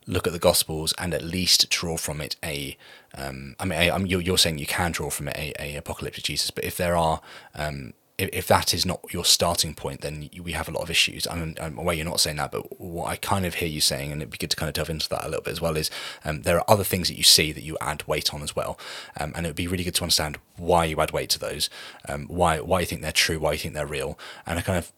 look 0.07 0.27
at 0.27 0.33
the 0.33 0.39
Gospels 0.39 0.93
and 0.99 1.15
at 1.15 1.23
least 1.23 1.69
draw 1.71 1.97
from 1.97 2.21
it 2.21 2.37
a, 2.43 2.77
um, 3.15 3.55
I 3.61 3.65
mean, 3.65 3.79
I, 3.79 3.97
you're, 3.99 4.21
you're, 4.21 4.39
saying 4.39 4.59
you 4.59 4.67
can 4.67 4.93
draw 4.93 5.09
from 5.11 5.29
it 5.29 5.37
a, 5.37 5.63
a 5.63 5.77
apocalyptic 5.77 6.25
Jesus, 6.25 6.51
but 6.51 6.65
if 6.65 6.77
there 6.77 6.97
are 6.97 7.21
um, 7.55 7.93
if, 8.21 8.47
that 8.49 8.75
is 8.75 8.85
not 8.85 9.01
your 9.11 9.25
starting 9.25 9.75
point, 9.75 10.03
then 10.03 10.29
we 10.43 10.53
have 10.53 10.69
a 10.69 10.73
lot 10.73 10.83
of 10.83 10.91
issues. 10.91 11.27
I'm, 11.27 11.55
I'm 11.61 11.79
aware 11.79 11.95
you're 11.95 12.05
not 12.05 12.21
saying 12.21 12.37
that, 12.37 12.53
but 12.53 12.81
what 12.81 13.09
I 13.09 13.17
kind 13.17 13.47
of 13.47 13.55
hear 13.55 13.69
you 13.69 13.81
saying, 13.81 14.13
and 14.13 14.21
it'd 14.21 14.31
be 14.31 14.39
good 14.39 14.51
to 14.51 14.57
kind 14.57 14.69
of 14.69 14.75
delve 14.75 14.91
into 14.91 15.09
that 15.09 15.25
a 15.25 15.29
little 15.29 15.43
bit 15.43 15.53
as 15.53 15.61
well, 15.61 15.77
is 15.77 15.91
um, 16.25 16.43
there 16.43 16.59
are 16.59 16.65
other 16.69 16.85
things 16.85 17.09
that 17.09 17.17
you 17.17 17.23
see 17.23 17.53
that 17.53 17.63
you 17.63 17.77
add 17.81 18.07
weight 18.07 18.35
on 18.35 18.43
as 18.43 18.55
well, 18.55 18.79
um, 19.19 19.33
and 19.35 19.47
it 19.47 19.51
would 19.51 19.57
be 19.57 19.69
really 19.69 19.85
good 19.85 19.95
to 19.95 20.03
understand 20.03 20.39
why 20.57 20.85
you 20.85 21.01
add 21.01 21.13
weight 21.13 21.31
to 21.31 21.39
those, 21.39 21.71
um, 22.09 22.27
why 22.27 22.61
why 22.61 22.81
you 22.81 22.87
think 22.87 23.03
they're 23.03 23.13
true, 23.13 23.39
why 23.39 23.53
you 23.53 23.59
think 23.59 23.75
they're 23.75 23.87
real, 23.87 24.19
and 24.47 24.59
I 24.59 24.63
kind 24.63 24.79
of 24.79 24.93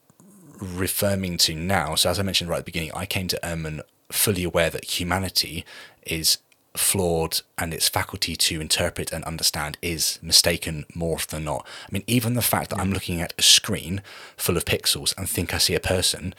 referring 0.60 1.36
to 1.38 1.54
now. 1.54 1.94
So 1.94 2.10
as 2.10 2.18
I 2.18 2.22
mentioned 2.22 2.50
right 2.50 2.58
at 2.58 2.64
the 2.64 2.72
beginning, 2.72 2.92
I 2.94 3.06
came 3.06 3.28
to 3.28 3.40
Ehrman 3.42 3.80
fully 4.10 4.44
aware 4.44 4.70
that 4.70 4.84
humanity 4.84 5.64
is 6.06 6.38
flawed 6.74 7.40
and 7.58 7.74
its 7.74 7.88
faculty 7.88 8.34
to 8.34 8.60
interpret 8.60 9.12
and 9.12 9.24
understand 9.24 9.76
is 9.82 10.18
mistaken 10.22 10.84
more 10.94 11.16
often 11.16 11.38
than 11.38 11.44
not. 11.44 11.66
I 11.86 11.92
mean, 11.92 12.04
even 12.06 12.34
the 12.34 12.42
fact 12.42 12.70
that 12.70 12.78
I'm 12.78 12.92
looking 12.92 13.20
at 13.20 13.34
a 13.38 13.42
screen 13.42 14.02
full 14.36 14.56
of 14.56 14.64
pixels 14.64 15.16
and 15.16 15.28
think 15.28 15.52
I 15.52 15.58
see 15.58 15.74
a 15.74 15.80
person 15.80 16.34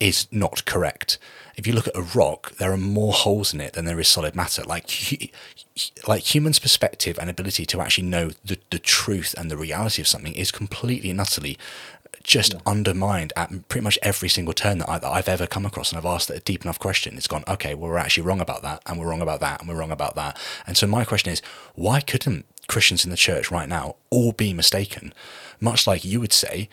is 0.00 0.28
not 0.30 0.64
correct. 0.64 1.18
If 1.56 1.66
you 1.66 1.72
look 1.72 1.88
at 1.88 1.96
a 1.96 2.02
rock, 2.02 2.56
there 2.58 2.72
are 2.72 2.76
more 2.76 3.12
holes 3.12 3.52
in 3.52 3.60
it 3.60 3.72
than 3.72 3.84
there 3.84 3.98
is 3.98 4.06
solid 4.06 4.36
matter. 4.36 4.62
Like, 4.62 5.32
like 6.06 6.34
humans' 6.34 6.60
perspective 6.60 7.18
and 7.18 7.28
ability 7.28 7.66
to 7.66 7.80
actually 7.80 8.06
know 8.06 8.30
the, 8.44 8.58
the 8.70 8.78
truth 8.78 9.34
and 9.36 9.50
the 9.50 9.56
reality 9.56 10.00
of 10.00 10.06
something 10.06 10.34
is 10.34 10.52
completely 10.52 11.10
and 11.10 11.20
utterly 11.20 11.58
just 12.22 12.54
yeah. 12.54 12.60
undermined 12.66 13.32
at 13.36 13.68
pretty 13.68 13.84
much 13.84 13.98
every 14.02 14.28
single 14.28 14.54
turn 14.54 14.78
that, 14.78 14.88
I, 14.88 15.16
have 15.16 15.28
ever 15.28 15.46
come 15.46 15.64
across. 15.64 15.90
And 15.90 15.98
I've 15.98 16.04
asked 16.04 16.30
a 16.30 16.40
deep 16.40 16.64
enough 16.64 16.78
question. 16.78 17.16
It's 17.16 17.26
gone, 17.26 17.44
okay, 17.48 17.74
well, 17.74 17.90
we're 17.90 17.98
actually 17.98 18.24
wrong 18.24 18.40
about 18.40 18.62
that, 18.62 18.82
and 18.86 18.98
we're 18.98 19.08
wrong 19.08 19.22
about 19.22 19.40
that, 19.40 19.60
and 19.60 19.68
we're 19.68 19.78
wrong 19.78 19.90
about 19.90 20.14
that. 20.16 20.38
And 20.66 20.76
so 20.76 20.86
my 20.86 21.04
question 21.04 21.32
is, 21.32 21.40
why 21.74 22.00
couldn't 22.00 22.44
Christians 22.66 23.04
in 23.04 23.10
the 23.10 23.16
church 23.16 23.50
right 23.50 23.68
now 23.68 23.96
all 24.10 24.32
be 24.32 24.52
mistaken? 24.52 25.14
Much 25.60 25.86
like 25.86 26.04
you 26.04 26.20
would 26.20 26.32
say, 26.32 26.68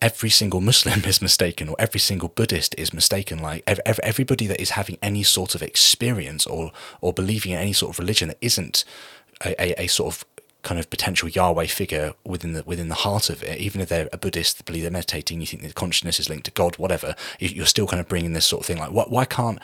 every 0.00 0.30
single 0.30 0.60
Muslim 0.60 1.04
is 1.06 1.20
mistaken, 1.22 1.68
or 1.68 1.76
every 1.78 2.00
single 2.00 2.28
Buddhist 2.28 2.74
is 2.78 2.94
mistaken. 2.94 3.38
Like 3.40 3.62
everybody 3.66 4.46
that 4.46 4.60
is 4.60 4.70
having 4.70 4.98
any 5.02 5.22
sort 5.22 5.54
of 5.54 5.62
experience 5.62 6.46
or 6.46 6.72
or 7.00 7.12
believing 7.12 7.52
in 7.52 7.58
any 7.58 7.72
sort 7.72 7.94
of 7.94 7.98
religion 7.98 8.28
that 8.28 8.38
isn't 8.40 8.84
a, 9.44 9.60
a, 9.60 9.84
a 9.84 9.86
sort 9.88 10.14
of 10.14 10.24
kind 10.64 10.80
of 10.80 10.90
potential 10.90 11.28
Yahweh 11.28 11.66
figure 11.66 12.14
within 12.24 12.52
the 12.52 12.62
within 12.64 12.88
the 12.88 12.94
heart 12.96 13.30
of 13.30 13.42
it, 13.42 13.58
even 13.60 13.80
if 13.80 13.88
they're 13.88 14.08
a 14.12 14.18
Buddhist, 14.18 14.64
believe 14.64 14.82
they're 14.82 14.90
meditating, 14.90 15.40
you 15.40 15.46
think 15.46 15.62
that 15.62 15.74
consciousness 15.74 16.18
is 16.18 16.28
linked 16.28 16.46
to 16.46 16.50
God, 16.50 16.76
whatever, 16.76 17.14
you're 17.38 17.66
still 17.66 17.86
kind 17.86 18.00
of 18.00 18.08
bringing 18.08 18.32
this 18.32 18.46
sort 18.46 18.62
of 18.62 18.66
thing 18.66 18.78
like, 18.78 18.90
why, 18.90 19.04
why 19.04 19.24
can't 19.24 19.60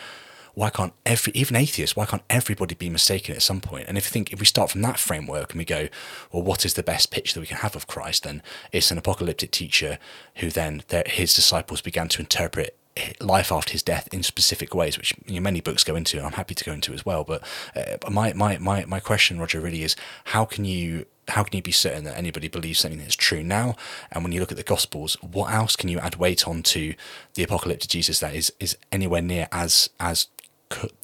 why 0.55 0.69
can't 0.69 0.93
every 1.07 1.33
even 1.35 1.57
atheists 1.57 1.97
why 1.97 2.05
can't 2.05 2.23
everybody 2.29 2.75
be 2.75 2.91
mistaken 2.91 3.35
at 3.35 3.43
some 3.43 3.61
point? 3.61 3.87
And 3.89 3.97
if 3.97 4.07
you 4.07 4.11
think 4.11 4.33
if 4.33 4.41
we 4.41 4.47
start 4.47 4.71
from 4.71 4.83
that 4.83 4.99
framework 4.99 5.53
and 5.53 5.59
we 5.59 5.65
go 5.65 5.89
well 6.33 6.43
what 6.43 6.65
is 6.65 6.75
the 6.75 6.83
best 6.83 7.11
picture 7.11 7.35
that 7.35 7.41
we 7.41 7.47
can 7.47 7.59
have 7.59 7.77
of 7.77 7.87
christ 7.87 8.25
then 8.25 8.43
it's 8.73 8.91
an 8.91 8.99
apocalyptic 8.99 9.53
teacher 9.53 9.99
who 10.37 10.51
then 10.51 10.83
his 11.07 11.35
disciples 11.35 11.81
began 11.81 12.09
to 12.09 12.21
interpret 12.21 12.77
life 13.21 13.53
after 13.53 13.73
his 13.73 13.83
death 13.83 14.09
in 14.13 14.23
specific 14.23 14.75
ways, 14.75 14.99
which 14.99 15.15
you 15.27 15.37
know, 15.37 15.41
many 15.41 15.61
books 15.61 15.85
go 15.85 15.97
into, 15.97 16.17
and 16.17 16.27
I'm 16.27 16.33
happy 16.33 16.55
to 16.55 16.65
go 16.65 16.73
into 16.73 16.93
as 16.93 17.07
well. 17.07 17.25
But 17.25 17.43
uh, 17.75 18.11
my, 18.11 18.33
my 18.33 18.59
my 18.59 18.85
my 18.85 19.01
question, 19.01 19.39
Roger, 19.39 19.61
really 19.61 19.83
is 19.83 19.97
how 20.27 20.45
can 20.45 20.65
you 20.65 21.07
how 21.29 21.45
can 21.45 21.57
you 21.57 21.63
be 21.63 21.73
certain 21.73 22.05
that 22.05 22.17
anybody 22.17 22.49
believes 22.49 22.81
something 22.81 22.99
that's 22.99 23.17
true 23.17 23.43
now? 23.43 23.77
And 24.11 24.25
when 24.25 24.33
you 24.33 24.41
look 24.41 24.51
at 24.51 24.59
the 24.59 24.65
Gospels, 24.65 25.17
what 25.23 25.53
else 25.53 25.77
can 25.77 25.89
you 25.89 25.99
add 25.99 26.17
weight 26.17 26.47
on 26.47 26.63
to 26.65 26.95
the 27.35 27.43
apocalyptic 27.43 27.91
Jesus 27.91 28.21
that 28.21 28.35
is 28.35 28.53
is 28.61 28.77
anywhere 28.91 29.23
near 29.23 29.49
as 29.53 29.91
as 29.99 30.27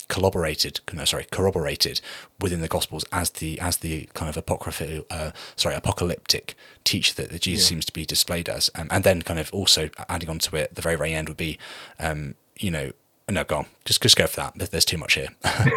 collaborated, 0.09 0.81
no, 0.93 1.05
sorry, 1.05 1.27
corroborated 1.31 2.01
within 2.41 2.61
the 2.61 2.69
Gospels 2.69 3.05
as 3.13 3.31
the 3.31 3.61
as 3.61 3.79
the 3.79 4.09
kind 4.15 4.29
of 4.29 4.37
apocryphal, 4.37 5.05
uh, 5.11 5.33
sorry, 5.57 5.75
apocalyptic 5.75 6.55
teacher 6.85 7.15
that, 7.15 7.31
that 7.31 7.43
Jesus 7.43 7.65
yeah. 7.65 7.69
seems 7.69 7.85
to 7.87 7.93
be 7.93 8.05
displayed 8.05 8.49
as, 8.49 8.71
um, 8.75 8.89
and 8.91 9.05
then 9.05 9.23
kind 9.23 9.39
of 9.41 9.53
also 9.53 9.91
adding 10.09 10.29
on 10.29 10.39
to 10.41 10.57
it, 10.57 10.75
the 10.75 10.83
very 10.83 10.97
very 10.97 11.13
end 11.13 11.29
would 11.29 11.37
be, 11.37 11.59
um, 11.99 12.35
you 12.57 12.71
know, 12.71 12.93
no, 13.29 13.45
go 13.45 13.59
on, 13.59 13.67
just 13.85 14.03
just 14.03 14.17
go 14.17 14.27
for 14.27 14.37
that. 14.37 14.71
There's 14.71 14.85
too 14.85 14.99
much 14.99 15.15
here. 15.15 15.29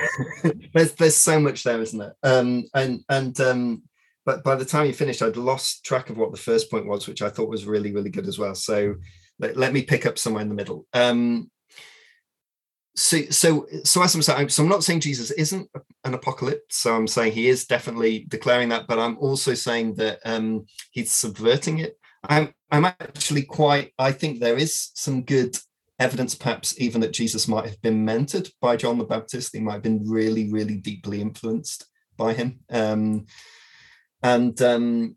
there's 0.74 0.94
there's 0.94 1.18
so 1.18 1.40
much 1.40 1.64
there, 1.64 1.82
isn't 1.82 2.00
there? 2.00 2.16
Um, 2.24 2.66
and 2.74 3.04
and 3.10 3.40
um, 3.42 3.84
but 4.26 4.44
by 4.44 4.56
the 4.56 4.66
time 4.66 4.86
you 4.86 4.94
finished, 4.94 5.22
I'd 5.22 5.38
lost 5.38 5.84
track 5.84 6.10
of 6.10 6.18
what 6.18 6.32
the 6.32 6.38
first 6.38 6.70
point 6.70 6.86
was, 6.86 7.08
which 7.08 7.22
I 7.22 7.30
thought 7.30 7.50
was 7.50 7.66
really 7.66 7.92
really 7.92 8.12
good 8.12 8.28
as 8.28 8.38
well. 8.38 8.54
So 8.54 8.96
let, 9.40 9.58
let 9.58 9.74
me 9.74 9.82
pick 9.82 10.06
up 10.06 10.20
somewhere 10.20 10.44
in 10.44 10.50
the 10.50 10.56
middle. 10.56 10.86
Um, 10.94 11.50
so 13.00 13.22
so 13.30 13.66
so 13.86 14.04
as 14.04 14.14
I'm 14.14 14.22
saying, 14.22 14.50
so 14.50 14.62
I'm 14.62 14.70
not 14.70 14.84
saying 14.84 15.00
Jesus 15.00 15.32
isn't 15.32 15.70
an 16.04 16.14
apocalypse. 16.14 16.78
So 16.78 16.94
I'm 16.94 17.08
saying 17.08 17.32
he 17.32 17.48
is 17.48 17.66
definitely 17.66 18.26
declaring 18.28 18.70
that, 18.70 18.88
but 18.88 19.00
I'm 19.00 19.18
also 19.20 19.54
saying 19.54 19.96
that 19.96 20.20
um, 20.26 20.66
he's 20.92 21.12
subverting 21.12 21.80
it. 21.80 21.98
I'm 22.24 22.54
I'm 22.72 22.86
actually 22.86 23.44
quite. 23.44 23.94
I 23.98 24.12
think 24.12 24.40
there 24.40 24.58
is 24.58 24.92
some 24.96 25.24
good 25.24 25.58
evidence, 25.98 26.36
perhaps 26.36 26.80
even 26.80 27.00
that 27.02 27.14
Jesus 27.14 27.48
might 27.48 27.66
have 27.66 27.82
been 27.82 28.06
mentored 28.06 28.52
by 28.62 28.76
John 28.76 28.98
the 28.98 29.06
Baptist. 29.06 29.54
He 29.54 29.62
might 29.62 29.74
have 29.74 29.84
been 29.84 30.04
really, 30.06 30.52
really 30.52 30.76
deeply 30.76 31.22
influenced 31.22 31.88
by 32.18 32.34
him, 32.34 32.60
um, 32.70 33.28
and 34.24 34.62
um, 34.62 35.16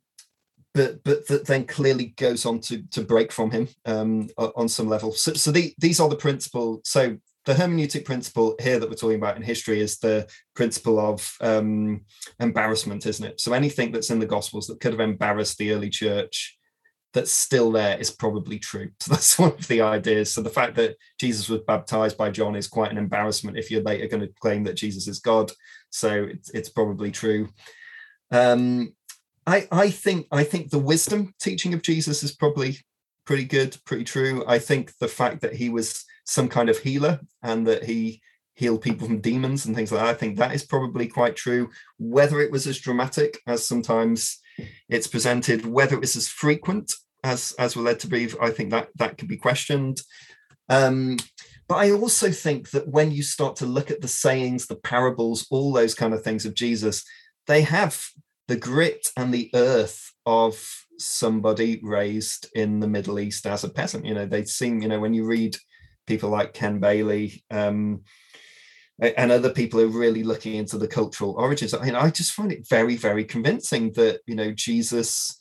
but 0.73 1.03
but 1.03 1.27
that 1.27 1.47
then 1.47 1.67
clearly 1.67 2.15
goes 2.17 2.47
on 2.47 2.61
to 2.61 2.83
to 2.93 3.03
break 3.03 3.33
from 3.33 3.51
him 3.51 3.67
um, 3.87 4.29
on 4.39 4.69
some 4.69 4.89
level. 4.89 5.11
So, 5.11 5.33
so 5.33 5.51
the, 5.51 5.75
these 5.79 5.99
are 5.99 6.09
the 6.09 6.15
principles. 6.15 6.83
So 6.85 7.19
the 7.45 7.55
hermeneutic 7.55 8.05
principle 8.05 8.55
here 8.61 8.79
that 8.79 8.89
we're 8.89 8.95
talking 8.95 9.17
about 9.17 9.37
in 9.37 9.43
history 9.43 9.81
is 9.81 9.99
the 9.99 10.29
principle 10.55 11.01
of 11.01 11.37
um, 11.41 12.03
embarrassment, 12.39 13.05
isn't 13.07 13.27
it? 13.27 13.41
So 13.41 13.53
anything 13.53 13.91
that's 13.91 14.11
in 14.11 14.19
the 14.19 14.27
Gospels 14.27 14.67
that 14.69 14.81
could 14.81 14.93
have 14.93 15.01
embarrassed 15.01 15.59
the 15.59 15.73
early 15.73 15.91
church 15.91 16.57
that's 17.13 17.31
still 17.31 17.71
there 17.71 17.99
is 17.99 18.11
probably 18.11 18.59
true. 18.59 18.91
So 19.01 19.13
that's 19.13 19.39
one 19.39 19.53
of 19.53 19.69
the 19.69 19.83
ideas. 19.83 20.33
So 20.33 20.41
the 20.41 20.51
fact 20.51 20.77
that 20.77 20.97
Jesus 21.19 21.49
was 21.49 21.61
baptized 21.67 22.17
by 22.17 22.31
John 22.31 22.57
is 22.57 22.69
quite 22.69 22.91
an 22.91 22.99
embarrassment 22.99 23.59
if 23.59 23.71
you're 23.71 23.83
later 23.83 24.07
going 24.07 24.23
to 24.23 24.33
claim 24.41 24.65
that 24.65 24.77
Jesus 24.77 25.09
is 25.09 25.21
God. 25.21 25.53
So 25.91 26.25
it's, 26.25 26.51
it's 26.51 26.71
probably 26.71 27.11
true. 27.11 27.49
Um, 28.31 28.95
I, 29.47 29.67
I 29.71 29.91
think 29.91 30.27
I 30.31 30.45
think 30.45 30.71
the 30.71 30.79
wisdom 30.79 31.35
teaching 31.41 31.75
of 31.75 31.83
Jesus 31.83 32.23
is 32.23 32.35
probably 32.35 32.79
pretty 33.27 33.45
good, 33.45 33.77
pretty 33.85 34.05
true. 34.05 34.45
I 34.47 34.59
think 34.59 34.97
the 34.99 35.09
fact 35.09 35.41
that 35.43 35.55
he 35.55 35.69
was 35.69 36.05
some 36.25 36.49
kind 36.49 36.69
of 36.69 36.79
healer 36.79 37.21
and 37.43 37.67
that 37.67 37.85
he 37.85 38.21
healed 38.55 38.83
people 38.83 39.07
from 39.07 39.21
demons 39.21 39.67
and 39.67 39.75
things 39.75 39.91
like 39.91 40.03
that, 40.03 40.11
I 40.11 40.15
think 40.15 40.39
that 40.39 40.55
is 40.55 40.65
probably 40.65 41.09
quite 41.09 41.37
true. 41.37 41.71
Whether 41.99 42.41
it 42.41 42.53
was 42.53 42.67
as 42.67 42.79
dramatic 42.79 43.41
as 43.47 43.67
sometimes 43.67 44.41
it's 44.89 45.07
presented, 45.07 45.67
whether 45.67 45.97
it 45.97 46.01
was 46.01 46.17
as 46.17 46.29
frequent 46.29 46.93
as 47.25 47.55
as 47.59 47.77
we're 47.77 47.85
led 47.85 48.01
to 48.01 48.09
believe, 48.09 48.37
I 48.41 48.51
think 48.51 48.71
that 48.71 48.89
that 48.97 49.17
could 49.19 49.29
be 49.29 49.37
questioned. 49.37 50.01
Um, 50.69 51.19
but 51.69 51.77
I 51.77 51.93
also 51.93 52.31
think 52.31 52.71
that 52.71 52.89
when 52.89 53.13
you 53.13 53.23
start 53.23 53.57
to 53.57 53.67
look 53.67 53.91
at 53.91 54.01
the 54.01 54.09
sayings, 54.09 54.67
the 54.67 54.77
parables, 54.77 55.47
all 55.51 55.73
those 55.73 55.95
kind 55.95 56.13
of 56.13 56.23
things 56.23 56.45
of 56.45 56.55
Jesus, 56.55 57.05
they 57.47 57.63
have 57.63 58.05
the 58.49 58.57
grit 58.57 59.09
and 59.17 59.33
the 59.33 59.51
earth 59.55 60.13
of 60.27 60.63
somebody 60.99 61.81
raised 61.83 62.49
in 62.55 62.81
the 62.81 62.89
Middle 62.89 63.19
East 63.19 63.47
as 63.47 63.65
a 63.65 63.69
peasant. 63.69 64.05
You 64.05 64.15
know, 64.15 64.27
they 64.27 64.45
seem, 64.45 64.83
you 64.83 64.89
know, 64.89 65.01
when 65.01 65.15
you 65.15 65.25
read 65.25 65.57
people 66.07 66.31
like 66.31 66.55
Ken 66.55 66.79
Bailey 66.79 67.45
um, 67.51 68.03
and 69.01 69.33
other 69.33 69.51
people 69.51 69.81
are 69.81 69.89
really 69.89 70.23
looking 70.23 70.55
into 70.55 70.79
the 70.79 70.89
cultural 70.89 71.33
origins, 71.33 71.75
I 71.75 71.85
mean, 71.85 71.95
I 71.95 72.11
just 72.11 72.33
find 72.33 72.53
it 72.53 72.69
very, 72.69 72.97
very 72.97 73.25
convincing 73.25 73.93
that, 73.93 74.21
you 74.27 74.35
know, 74.35 74.53
Jesus, 74.53 75.39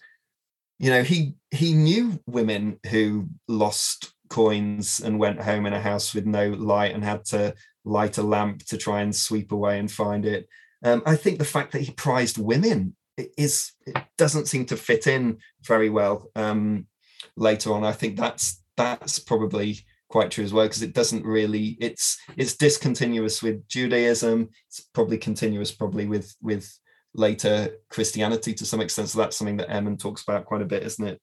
you 0.79 0.89
know, 0.89 1.03
he 1.03 1.35
he 1.51 1.73
knew 1.73 2.19
women 2.25 2.79
who 2.89 3.27
lost 3.47 4.13
coins 4.29 4.99
and 4.99 5.19
went 5.19 5.41
home 5.41 5.65
in 5.65 5.73
a 5.73 5.81
house 5.81 6.15
with 6.15 6.25
no 6.25 6.49
light 6.49 6.95
and 6.95 7.03
had 7.03 7.25
to 7.25 7.53
light 7.83 8.17
a 8.17 8.23
lamp 8.23 8.65
to 8.65 8.77
try 8.77 9.01
and 9.01 9.15
sweep 9.15 9.51
away 9.51 9.77
and 9.77 9.91
find 9.91 10.25
it. 10.25 10.47
Um, 10.83 11.03
I 11.05 11.15
think 11.15 11.37
the 11.37 11.45
fact 11.45 11.73
that 11.73 11.81
he 11.81 11.91
prized 11.91 12.37
women 12.37 12.95
is 13.37 13.73
it 13.85 13.97
doesn't 14.17 14.47
seem 14.47 14.65
to 14.65 14.77
fit 14.77 15.05
in 15.05 15.37
very 15.63 15.89
well 15.89 16.31
um, 16.35 16.87
later 17.35 17.73
on. 17.73 17.83
I 17.83 17.91
think 17.91 18.17
that's 18.17 18.63
that's 18.77 19.19
probably 19.19 19.79
quite 20.11 20.29
true 20.29 20.43
as 20.43 20.53
well 20.53 20.65
because 20.65 20.81
it 20.81 20.93
doesn't 20.93 21.25
really 21.25 21.77
it's 21.79 22.19
it's 22.37 22.55
discontinuous 22.55 23.41
with 23.41 23.67
Judaism. 23.67 24.49
It's 24.67 24.81
probably 24.93 25.17
continuous 25.17 25.71
probably 25.71 26.05
with 26.05 26.35
with 26.41 26.71
later 27.13 27.69
Christianity 27.89 28.53
to 28.53 28.65
some 28.65 28.81
extent. 28.81 29.09
So 29.09 29.19
that's 29.19 29.37
something 29.37 29.57
that 29.57 29.69
Ehrman 29.69 29.99
talks 29.99 30.23
about 30.23 30.45
quite 30.45 30.61
a 30.61 30.65
bit, 30.65 30.83
isn't 30.83 31.07
it? 31.07 31.21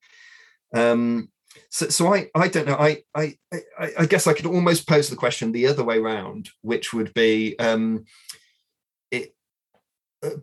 Um, 0.75 1.31
so, 1.71 1.89
so 1.89 2.15
I, 2.15 2.29
I 2.35 2.49
don't 2.49 2.67
know. 2.67 2.77
I, 2.77 3.03
I, 3.15 3.35
I 3.99 4.07
guess 4.07 4.27
I 4.27 4.33
could 4.33 4.47
almost 4.47 4.87
pose 4.87 5.09
the 5.09 5.17
question 5.17 5.51
the 5.51 5.67
other 5.67 5.85
way 5.85 5.99
around, 5.99 6.51
which 6.63 6.93
would 6.93 7.13
be, 7.15 7.59
um, 7.59 8.05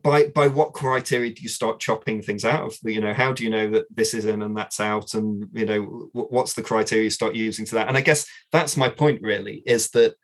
by 0.03 0.27
by 0.27 0.47
what 0.47 0.73
criteria 0.73 1.33
do 1.33 1.41
you 1.41 1.49
start 1.49 1.79
chopping 1.79 2.21
things 2.21 2.45
out 2.45 2.63
of? 2.63 2.77
You 2.83 3.01
know 3.01 3.13
how 3.13 3.33
do 3.33 3.43
you 3.43 3.49
know 3.49 3.69
that 3.71 3.85
this 3.93 4.13
is 4.13 4.25
in 4.25 4.41
and 4.41 4.57
that's 4.57 4.79
out? 4.79 5.13
And 5.13 5.49
you 5.53 5.65
know 5.65 6.09
what's 6.13 6.53
the 6.53 6.63
criteria 6.63 7.05
you 7.05 7.09
start 7.09 7.35
using 7.35 7.65
to 7.65 7.75
that? 7.75 7.87
And 7.87 7.97
i 7.97 8.01
guess 8.01 8.25
that's 8.51 8.77
my 8.77 8.89
point 8.89 9.21
really 9.21 9.63
is 9.65 9.89
that 9.91 10.15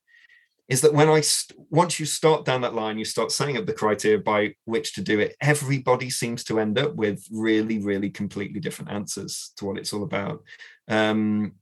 is 0.69 0.79
that 0.81 0.93
when 0.93 1.09
i 1.09 1.19
st- 1.19 1.59
once 1.69 1.99
you 1.99 2.05
start 2.05 2.45
down 2.45 2.61
that 2.61 2.75
line 2.75 2.97
you 2.97 3.03
start 3.03 3.31
setting 3.31 3.57
up 3.57 3.65
the 3.65 3.73
criteria 3.73 4.19
by 4.19 4.53
which 4.63 4.93
to 4.93 5.01
do 5.01 5.19
it 5.19 5.35
everybody 5.41 6.09
seems 6.09 6.45
to 6.45 6.59
end 6.59 6.79
up 6.79 6.95
with 6.95 7.25
really 7.29 7.79
really 7.79 8.09
completely 8.09 8.59
different 8.59 8.91
answers 8.91 9.51
to 9.57 9.65
what 9.65 9.77
it's 9.77 9.91
all 9.91 10.03
about. 10.03 10.41
Um, 10.87 11.53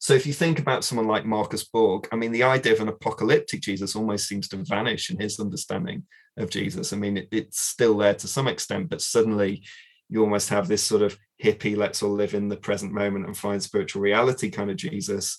so 0.00 0.14
if 0.14 0.26
you 0.26 0.32
think 0.32 0.58
about 0.58 0.82
someone 0.82 1.06
like 1.06 1.26
Marcus 1.26 1.62
Borg, 1.62 2.08
I 2.10 2.16
mean, 2.16 2.32
the 2.32 2.42
idea 2.42 2.72
of 2.72 2.80
an 2.80 2.88
apocalyptic 2.88 3.60
Jesus 3.60 3.94
almost 3.94 4.26
seems 4.26 4.48
to 4.48 4.56
vanish 4.56 5.10
in 5.10 5.20
his 5.20 5.38
understanding 5.38 6.04
of 6.36 6.50
Jesus. 6.50 6.92
I 6.92 6.96
mean, 6.96 7.18
it, 7.18 7.28
it's 7.30 7.60
still 7.60 7.96
there 7.96 8.14
to 8.14 8.28
some 8.28 8.48
extent, 8.48 8.88
but 8.88 9.02
suddenly 9.02 9.64
you 10.08 10.22
almost 10.22 10.48
have 10.48 10.68
this 10.68 10.82
sort 10.82 11.02
of 11.02 11.16
hippie, 11.42 11.76
let's 11.76 12.02
all 12.02 12.12
live 12.12 12.34
in 12.34 12.48
the 12.48 12.56
present 12.56 12.92
moment 12.92 13.26
and 13.26 13.36
find 13.36 13.62
spiritual 13.62 14.02
reality 14.02 14.50
kind 14.50 14.70
of 14.70 14.76
Jesus. 14.76 15.38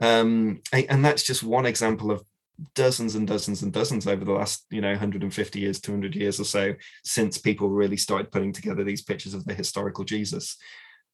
Um, 0.00 0.60
and 0.72 1.04
that's 1.04 1.22
just 1.22 1.42
one 1.42 1.66
example 1.66 2.10
of 2.10 2.24
dozens 2.74 3.14
and 3.14 3.26
dozens 3.26 3.62
and 3.62 3.72
dozens 3.72 4.06
over 4.06 4.24
the 4.24 4.32
last 4.32 4.66
you 4.70 4.80
know 4.80 4.90
150 4.90 5.58
years 5.58 5.80
200 5.80 6.14
years 6.14 6.38
or 6.38 6.44
so 6.44 6.74
since 7.02 7.38
people 7.38 7.68
really 7.68 7.96
started 7.96 8.30
putting 8.30 8.52
together 8.52 8.84
these 8.84 9.02
pictures 9.02 9.32
of 9.34 9.44
the 9.46 9.54
historical 9.54 10.04
jesus 10.04 10.58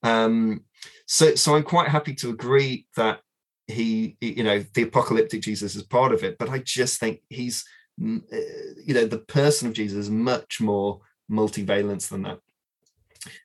um, 0.02 0.64
so, 1.06 1.34
so 1.34 1.54
I'm 1.54 1.62
quite 1.62 1.88
happy 1.88 2.14
to 2.16 2.30
agree 2.30 2.86
that 2.96 3.20
he, 3.66 4.16
you 4.20 4.44
know, 4.44 4.64
the 4.74 4.82
apocalyptic 4.82 5.42
Jesus 5.42 5.76
is 5.76 5.82
part 5.82 6.12
of 6.12 6.22
it, 6.22 6.38
but 6.38 6.48
I 6.48 6.58
just 6.58 7.00
think 7.00 7.20
he's, 7.28 7.64
Uh, 8.00 8.36
you 8.84 8.94
know, 8.94 9.06
the 9.06 9.24
person 9.26 9.68
of 9.68 9.74
Jesus 9.74 9.98
is 9.98 10.10
much 10.10 10.60
more 10.60 11.00
multivalent 11.30 12.08
than 12.08 12.22
that. 12.22 12.38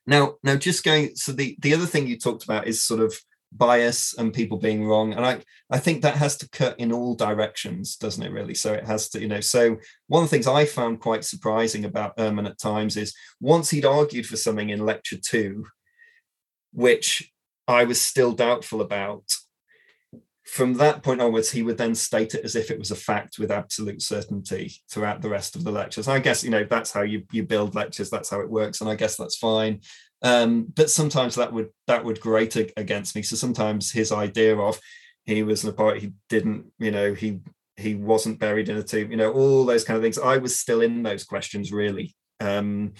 Now, 0.06 0.36
now, 0.42 0.56
just 0.56 0.84
going. 0.84 1.16
So 1.16 1.32
the 1.32 1.56
the 1.60 1.74
other 1.74 1.86
thing 1.86 2.06
you 2.06 2.18
talked 2.18 2.44
about 2.44 2.66
is 2.66 2.82
sort 2.82 3.00
of 3.00 3.14
bias 3.56 4.14
and 4.18 4.34
people 4.34 4.58
being 4.58 4.84
wrong 4.84 5.12
and 5.12 5.24
i 5.24 5.38
i 5.70 5.78
think 5.78 6.02
that 6.02 6.16
has 6.16 6.36
to 6.36 6.48
cut 6.48 6.76
in 6.80 6.90
all 6.90 7.14
directions 7.14 7.94
doesn't 7.94 8.24
it 8.24 8.32
really 8.32 8.52
so 8.52 8.72
it 8.72 8.84
has 8.84 9.08
to 9.08 9.20
you 9.20 9.28
know 9.28 9.38
so 9.38 9.76
one 10.08 10.24
of 10.24 10.28
the 10.28 10.34
things 10.34 10.48
i 10.48 10.64
found 10.64 10.98
quite 10.98 11.24
surprising 11.24 11.84
about 11.84 12.16
Ehrman 12.16 12.48
at 12.48 12.58
times 12.58 12.96
is 12.96 13.14
once 13.40 13.70
he'd 13.70 13.84
argued 13.84 14.26
for 14.26 14.36
something 14.36 14.70
in 14.70 14.84
lecture 14.84 15.18
two 15.18 15.64
which 16.72 17.32
I 17.66 17.84
was 17.84 18.00
still 18.00 18.32
doubtful 18.32 18.80
about. 18.80 19.24
From 20.44 20.74
that 20.74 21.02
point 21.02 21.22
onwards, 21.22 21.50
he 21.50 21.62
would 21.62 21.78
then 21.78 21.94
state 21.94 22.34
it 22.34 22.44
as 22.44 22.54
if 22.54 22.70
it 22.70 22.78
was 22.78 22.90
a 22.90 22.96
fact 22.96 23.38
with 23.38 23.50
absolute 23.50 24.02
certainty 24.02 24.74
throughout 24.90 25.22
the 25.22 25.30
rest 25.30 25.56
of 25.56 25.64
the 25.64 25.72
lectures. 25.72 26.06
I 26.06 26.18
guess 26.18 26.44
you 26.44 26.50
know 26.50 26.64
that's 26.64 26.92
how 26.92 27.02
you 27.02 27.22
you 27.32 27.44
build 27.44 27.74
lectures. 27.74 28.10
That's 28.10 28.28
how 28.28 28.40
it 28.40 28.50
works, 28.50 28.80
and 28.80 28.90
I 28.90 28.94
guess 28.94 29.16
that's 29.16 29.36
fine. 29.36 29.80
Um, 30.22 30.66
but 30.74 30.90
sometimes 30.90 31.34
that 31.34 31.52
would 31.52 31.68
that 31.86 32.04
would 32.04 32.20
grate 32.20 32.56
against 32.76 33.14
me. 33.16 33.22
So 33.22 33.36
sometimes 33.36 33.92
his 33.92 34.12
idea 34.12 34.56
of 34.56 34.78
he 35.24 35.42
was 35.42 35.64
an 35.64 35.70
apart, 35.70 35.98
he 35.98 36.12
didn't, 36.28 36.66
you 36.78 36.90
know, 36.90 37.14
he 37.14 37.40
he 37.76 37.94
wasn't 37.94 38.38
buried 38.38 38.68
in 38.68 38.76
a 38.76 38.82
tomb, 38.82 39.10
you 39.10 39.16
know, 39.16 39.32
all 39.32 39.64
those 39.64 39.84
kind 39.84 39.96
of 39.96 40.02
things. 40.02 40.18
I 40.18 40.36
was 40.38 40.58
still 40.58 40.80
in 40.80 41.02
those 41.02 41.24
questions 41.24 41.72
really. 41.72 42.14
Um, 42.40 42.94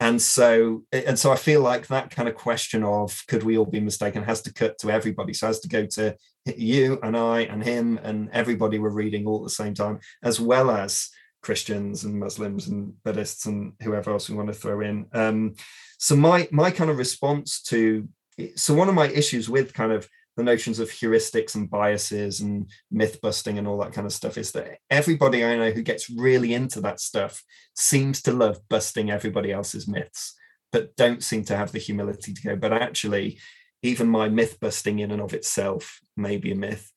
and 0.00 0.20
so 0.20 0.82
and 0.92 1.18
so 1.18 1.30
i 1.30 1.36
feel 1.36 1.60
like 1.60 1.86
that 1.86 2.10
kind 2.10 2.28
of 2.28 2.34
question 2.34 2.82
of 2.82 3.22
could 3.28 3.42
we 3.42 3.56
all 3.56 3.66
be 3.66 3.80
mistaken 3.80 4.22
has 4.22 4.42
to 4.42 4.52
cut 4.52 4.78
to 4.78 4.90
everybody. 4.90 5.32
So 5.34 5.46
has 5.46 5.60
to 5.60 5.68
go 5.68 5.86
to 5.86 6.16
you 6.56 6.98
and 7.02 7.16
i 7.16 7.40
and 7.42 7.62
him 7.62 7.98
and 8.02 8.30
everybody 8.32 8.78
we're 8.78 8.90
reading 8.90 9.26
all 9.26 9.38
at 9.38 9.44
the 9.44 9.50
same 9.50 9.74
time 9.74 10.00
as 10.22 10.40
well 10.40 10.70
as 10.70 11.10
christians 11.42 12.04
and 12.04 12.18
muslims 12.18 12.68
and 12.68 12.92
buddhists 13.04 13.46
and 13.46 13.72
whoever 13.82 14.10
else 14.10 14.28
we 14.28 14.36
want 14.36 14.48
to 14.48 14.54
throw 14.54 14.80
in. 14.80 15.06
Um, 15.12 15.54
so 15.98 16.16
my 16.16 16.48
my 16.50 16.70
kind 16.70 16.90
of 16.90 16.98
response 16.98 17.62
to 17.64 18.08
so 18.56 18.74
one 18.74 18.88
of 18.88 18.94
my 18.94 19.08
issues 19.08 19.48
with 19.48 19.74
kind 19.74 19.92
of 19.92 20.08
the 20.40 20.52
notions 20.52 20.78
of 20.78 20.90
heuristics 20.90 21.54
and 21.54 21.70
biases 21.70 22.40
and 22.40 22.70
myth 22.90 23.20
busting 23.20 23.58
and 23.58 23.68
all 23.68 23.78
that 23.78 23.92
kind 23.92 24.06
of 24.06 24.12
stuff 24.12 24.36
is 24.38 24.52
that 24.52 24.78
everybody 24.90 25.44
I 25.44 25.56
know 25.56 25.70
who 25.70 25.82
gets 25.82 26.10
really 26.10 26.54
into 26.54 26.80
that 26.80 26.98
stuff 26.98 27.42
seems 27.76 28.22
to 28.22 28.32
love 28.32 28.58
busting 28.68 29.10
everybody 29.10 29.52
else's 29.52 29.86
myths, 29.86 30.34
but 30.72 30.96
don't 30.96 31.22
seem 31.22 31.44
to 31.44 31.56
have 31.56 31.72
the 31.72 31.78
humility 31.78 32.32
to 32.32 32.42
go, 32.42 32.56
but 32.56 32.72
actually, 32.72 33.38
even 33.82 34.08
my 34.08 34.28
myth 34.28 34.58
busting 34.60 34.98
in 34.98 35.10
and 35.10 35.22
of 35.22 35.32
itself 35.34 36.00
may 36.16 36.36
be 36.36 36.52
a 36.52 36.54
myth. 36.54 36.90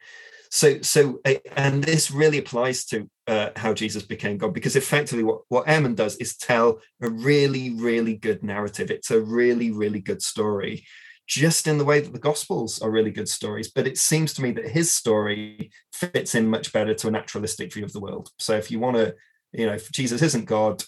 So, 0.52 0.82
so, 0.82 1.20
and 1.56 1.84
this 1.84 2.12
really 2.12 2.38
applies 2.38 2.86
to 2.86 3.10
uh, 3.28 3.50
how 3.56 3.74
Jesus 3.74 4.04
became 4.04 4.38
God, 4.38 4.54
because 4.54 4.76
effectively, 4.76 5.24
what 5.24 5.42
what 5.50 5.66
Ehrman 5.66 5.96
does 5.96 6.16
is 6.18 6.38
tell 6.38 6.80
a 7.02 7.10
really, 7.10 7.72
really 7.72 8.16
good 8.16 8.44
narrative. 8.44 8.92
It's 8.92 9.12
a 9.12 9.20
really, 9.20 9.72
really 9.72 10.00
good 10.00 10.22
story, 10.22 10.86
just 11.28 11.68
in 11.68 11.78
the 11.78 11.86
way 11.86 12.00
that 12.00 12.14
the 12.14 12.20
Gospels 12.20 12.82
are 12.82 12.92
really 12.92 13.12
good 13.12 13.30
stories. 13.30 13.72
But 13.72 13.88
it 13.88 13.98
seems 13.98 14.34
to 14.34 14.42
me 14.42 14.52
that 14.52 14.70
his 14.70 14.92
story 14.92 15.72
fits 15.92 16.36
in 16.36 16.48
much 16.48 16.74
better 16.74 16.94
to 16.94 17.08
a 17.08 17.12
naturalistic 17.12 17.74
view 17.74 17.86
of 17.86 17.94
the 17.94 18.00
world. 18.00 18.30
So 18.40 18.56
if 18.56 18.70
you 18.70 18.80
want 18.80 18.98
to, 18.98 19.16
you 19.52 19.66
know, 19.66 19.74
if 19.74 19.92
Jesus 19.92 20.22
isn't 20.22 20.46
God, 20.46 20.84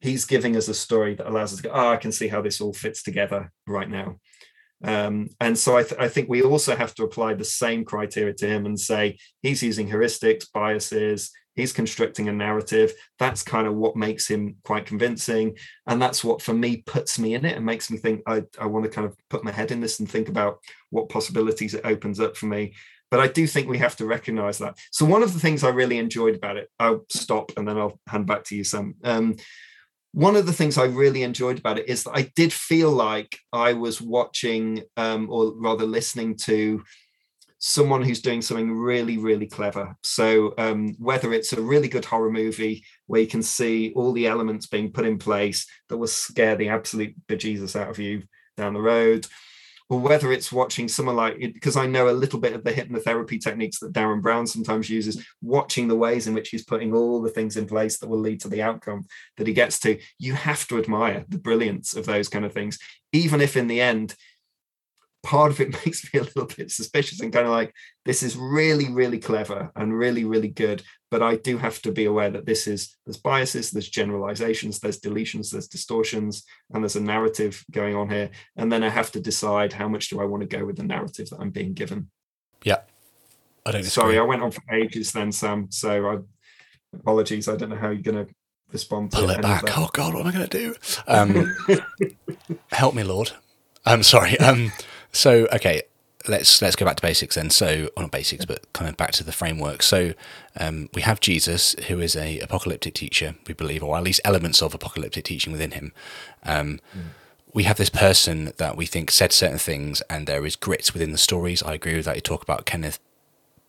he's 0.00 0.26
giving 0.26 0.56
us 0.56 0.68
a 0.68 0.74
story 0.74 1.14
that 1.14 1.26
allows 1.26 1.52
us 1.52 1.58
to 1.58 1.62
go, 1.64 1.70
oh, 1.72 1.90
I 1.90 1.96
can 1.96 2.12
see 2.12 2.28
how 2.28 2.42
this 2.42 2.60
all 2.60 2.74
fits 2.74 3.02
together 3.02 3.50
right 3.66 3.88
now. 3.88 4.20
Um, 4.82 5.30
and 5.40 5.56
so 5.56 5.78
I, 5.78 5.82
th- 5.82 5.98
I, 5.98 6.08
think 6.08 6.28
we 6.28 6.42
also 6.42 6.76
have 6.76 6.94
to 6.96 7.04
apply 7.04 7.34
the 7.34 7.44
same 7.44 7.86
criteria 7.86 8.34
to 8.34 8.46
him 8.46 8.66
and 8.66 8.78
say 8.78 9.16
he's 9.40 9.62
using 9.62 9.88
heuristics, 9.88 10.44
biases, 10.52 11.30
he's 11.54 11.72
constructing 11.72 12.28
a 12.28 12.32
narrative. 12.32 12.92
That's 13.18 13.42
kind 13.42 13.66
of 13.66 13.74
what 13.74 13.96
makes 13.96 14.26
him 14.28 14.56
quite 14.64 14.86
convincing. 14.86 15.56
And 15.86 16.00
that's 16.00 16.24
what, 16.24 16.42
for 16.42 16.54
me, 16.54 16.78
puts 16.78 17.18
me 17.18 17.34
in 17.34 17.44
it 17.44 17.56
and 17.56 17.64
makes 17.64 17.90
me 17.90 17.98
think 17.98 18.22
I, 18.26 18.42
I 18.60 18.66
want 18.66 18.84
to 18.84 18.90
kind 18.90 19.06
of 19.06 19.16
put 19.30 19.44
my 19.44 19.52
head 19.52 19.70
in 19.70 19.80
this 19.80 20.00
and 20.00 20.10
think 20.10 20.28
about 20.28 20.58
what 20.90 21.08
possibilities 21.08 21.74
it 21.74 21.84
opens 21.84 22.20
up 22.20 22.36
for 22.36 22.46
me. 22.46 22.74
But 23.10 23.20
I 23.20 23.28
do 23.28 23.46
think 23.46 23.68
we 23.68 23.78
have 23.78 23.96
to 23.96 24.06
recognize 24.06 24.58
that. 24.58 24.76
So, 24.90 25.04
one 25.04 25.22
of 25.22 25.32
the 25.32 25.38
things 25.38 25.62
I 25.62 25.68
really 25.68 25.98
enjoyed 25.98 26.34
about 26.34 26.56
it, 26.56 26.68
I'll 26.80 27.04
stop 27.10 27.52
and 27.56 27.68
then 27.68 27.78
I'll 27.78 28.00
hand 28.08 28.26
back 28.26 28.44
to 28.44 28.56
you, 28.56 28.64
Sam. 28.64 28.96
Um, 29.04 29.36
one 30.12 30.36
of 30.36 30.46
the 30.46 30.52
things 30.52 30.78
I 30.78 30.84
really 30.84 31.22
enjoyed 31.22 31.58
about 31.58 31.78
it 31.78 31.88
is 31.88 32.04
that 32.04 32.12
I 32.14 32.30
did 32.36 32.52
feel 32.52 32.90
like 32.90 33.36
I 33.52 33.72
was 33.72 34.00
watching, 34.00 34.82
um, 34.96 35.28
or 35.30 35.52
rather 35.56 35.84
listening 35.84 36.36
to, 36.38 36.82
someone 37.66 38.02
who's 38.02 38.20
doing 38.20 38.42
something 38.42 38.70
really, 38.70 39.16
really 39.16 39.46
clever. 39.46 39.96
So 40.02 40.52
um, 40.58 40.94
whether 40.98 41.32
it's 41.32 41.54
a 41.54 41.62
really 41.62 41.88
good 41.88 42.04
horror 42.04 42.30
movie 42.30 42.84
where 43.06 43.22
you 43.22 43.26
can 43.26 43.42
see 43.42 43.90
all 43.96 44.12
the 44.12 44.26
elements 44.26 44.66
being 44.66 44.92
put 44.92 45.06
in 45.06 45.16
place 45.16 45.66
that 45.88 45.96
will 45.96 46.06
scare 46.06 46.56
the 46.56 46.68
absolute 46.68 47.14
bejesus 47.26 47.74
out 47.74 47.88
of 47.88 47.98
you 47.98 48.24
down 48.58 48.74
the 48.74 48.82
road, 48.82 49.26
or 49.88 49.98
whether 49.98 50.30
it's 50.30 50.52
watching 50.52 50.88
someone 50.88 51.16
like 51.16 51.38
because 51.38 51.74
I 51.74 51.86
know 51.86 52.10
a 52.10 52.12
little 52.12 52.38
bit 52.38 52.52
of 52.52 52.64
the 52.64 52.72
hypnotherapy 52.72 53.40
techniques 53.40 53.78
that 53.78 53.94
Derren 53.94 54.20
Brown 54.20 54.46
sometimes 54.46 54.90
uses, 54.90 55.26
watching 55.40 55.88
the 55.88 55.96
ways 55.96 56.26
in 56.26 56.34
which 56.34 56.50
he's 56.50 56.66
putting 56.66 56.92
all 56.92 57.22
the 57.22 57.30
things 57.30 57.56
in 57.56 57.64
place 57.64 57.96
that 57.98 58.10
will 58.10 58.20
lead 58.20 58.42
to 58.42 58.48
the 58.48 58.60
outcome 58.60 59.06
that 59.38 59.46
he 59.46 59.54
gets 59.54 59.80
to, 59.80 59.98
you 60.18 60.34
have 60.34 60.68
to 60.68 60.76
admire 60.76 61.24
the 61.30 61.38
brilliance 61.38 61.96
of 61.96 62.04
those 62.04 62.28
kind 62.28 62.44
of 62.44 62.52
things, 62.52 62.78
even 63.14 63.40
if 63.40 63.56
in 63.56 63.68
the 63.68 63.80
end 63.80 64.14
part 65.24 65.50
of 65.50 65.60
it 65.60 65.72
makes 65.84 66.12
me 66.12 66.20
a 66.20 66.22
little 66.22 66.46
bit 66.46 66.70
suspicious 66.70 67.20
and 67.20 67.32
kind 67.32 67.46
of 67.46 67.52
like 67.52 67.74
this 68.04 68.22
is 68.22 68.36
really 68.36 68.92
really 68.92 69.18
clever 69.18 69.72
and 69.74 69.98
really 69.98 70.24
really 70.24 70.48
good 70.48 70.82
but 71.10 71.22
i 71.22 71.34
do 71.36 71.58
have 71.58 71.80
to 71.82 71.90
be 71.90 72.04
aware 72.04 72.30
that 72.30 72.46
this 72.46 72.66
is 72.66 72.96
there's 73.04 73.16
biases 73.16 73.70
there's 73.70 73.88
generalizations 73.88 74.78
there's 74.78 75.00
deletions 75.00 75.50
there's 75.50 75.66
distortions 75.66 76.44
and 76.72 76.84
there's 76.84 76.96
a 76.96 77.00
narrative 77.00 77.64
going 77.72 77.96
on 77.96 78.08
here 78.08 78.30
and 78.56 78.70
then 78.70 78.84
i 78.84 78.88
have 78.88 79.10
to 79.10 79.18
decide 79.18 79.72
how 79.72 79.88
much 79.88 80.10
do 80.10 80.20
i 80.20 80.24
want 80.24 80.42
to 80.42 80.56
go 80.56 80.64
with 80.64 80.76
the 80.76 80.84
narrative 80.84 81.28
that 81.30 81.40
i'm 81.40 81.50
being 81.50 81.74
given. 81.74 82.10
Yeah. 82.62 82.80
I 83.66 83.72
don't 83.72 83.84
sorry 83.84 84.18
i 84.18 84.22
went 84.22 84.42
on 84.42 84.50
for 84.50 84.62
ages 84.72 85.12
then 85.12 85.32
sam 85.32 85.70
so 85.70 86.06
i 86.10 86.18
apologies 86.96 87.48
i 87.48 87.56
don't 87.56 87.70
know 87.70 87.76
how 87.76 87.90
you're 87.90 88.02
going 88.02 88.26
to 88.26 88.32
respond 88.72 89.10
to 89.12 89.18
pull 89.18 89.30
it 89.30 89.40
back. 89.40 89.64
oh 89.78 89.88
god 89.92 90.14
what 90.14 90.20
am 90.20 90.26
i 90.26 90.32
going 90.32 90.48
to 90.48 90.58
do? 90.58 90.74
Um 91.06 91.56
help 92.72 92.94
me 92.94 93.04
lord. 93.04 93.32
I'm 93.86 94.02
sorry 94.02 94.38
um 94.40 94.72
so 95.14 95.46
okay, 95.52 95.82
let's 96.28 96.62
let's 96.62 96.76
go 96.76 96.84
back 96.84 96.96
to 96.96 97.02
basics 97.02 97.36
then. 97.36 97.50
So, 97.50 97.88
well, 97.96 98.04
not 98.04 98.10
basics, 98.10 98.44
but 98.44 98.70
kind 98.72 98.88
of 98.88 98.96
back 98.96 99.12
to 99.12 99.24
the 99.24 99.32
framework. 99.32 99.82
So, 99.82 100.12
um, 100.58 100.88
we 100.94 101.02
have 101.02 101.20
Jesus, 101.20 101.74
who 101.88 102.00
is 102.00 102.16
a 102.16 102.38
apocalyptic 102.40 102.94
teacher, 102.94 103.34
we 103.46 103.54
believe, 103.54 103.82
or 103.82 103.96
at 103.96 104.02
least 104.02 104.20
elements 104.24 104.62
of 104.62 104.74
apocalyptic 104.74 105.24
teaching 105.24 105.52
within 105.52 105.72
him. 105.72 105.92
Um, 106.44 106.80
mm. 106.96 107.02
We 107.52 107.62
have 107.64 107.76
this 107.76 107.90
person 107.90 108.52
that 108.56 108.76
we 108.76 108.84
think 108.84 109.12
said 109.12 109.32
certain 109.32 109.58
things, 109.58 110.02
and 110.10 110.26
there 110.26 110.44
is 110.44 110.56
grit 110.56 110.90
within 110.92 111.12
the 111.12 111.18
stories. 111.18 111.62
I 111.62 111.74
agree 111.74 111.94
with 111.94 112.04
that. 112.06 112.16
You 112.16 112.20
talk 112.20 112.42
about 112.42 112.66
Kenneth 112.66 112.98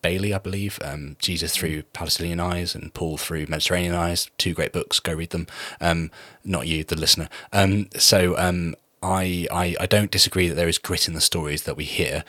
Bailey, 0.02 0.34
I 0.34 0.38
believe, 0.38 0.78
um, 0.82 1.16
Jesus 1.20 1.54
through 1.54 1.82
Palestinian 1.92 2.40
eyes 2.40 2.74
and 2.74 2.92
Paul 2.94 3.16
through 3.16 3.46
Mediterranean 3.48 3.94
eyes. 3.94 4.28
Two 4.38 4.54
great 4.54 4.72
books. 4.72 4.98
Go 4.98 5.14
read 5.14 5.30
them. 5.30 5.46
Um, 5.80 6.10
not 6.44 6.66
you, 6.66 6.82
the 6.82 6.96
listener. 6.96 7.28
Um, 7.52 7.88
so 7.96 8.36
um, 8.36 8.74
I, 9.06 9.46
I, 9.52 9.76
I 9.80 9.86
don't 9.86 10.10
disagree 10.10 10.48
that 10.48 10.56
there 10.56 10.68
is 10.68 10.78
grit 10.78 11.06
in 11.06 11.14
the 11.14 11.20
stories 11.20 11.62
that 11.62 11.76
we 11.76 11.84
hear. 11.84 12.24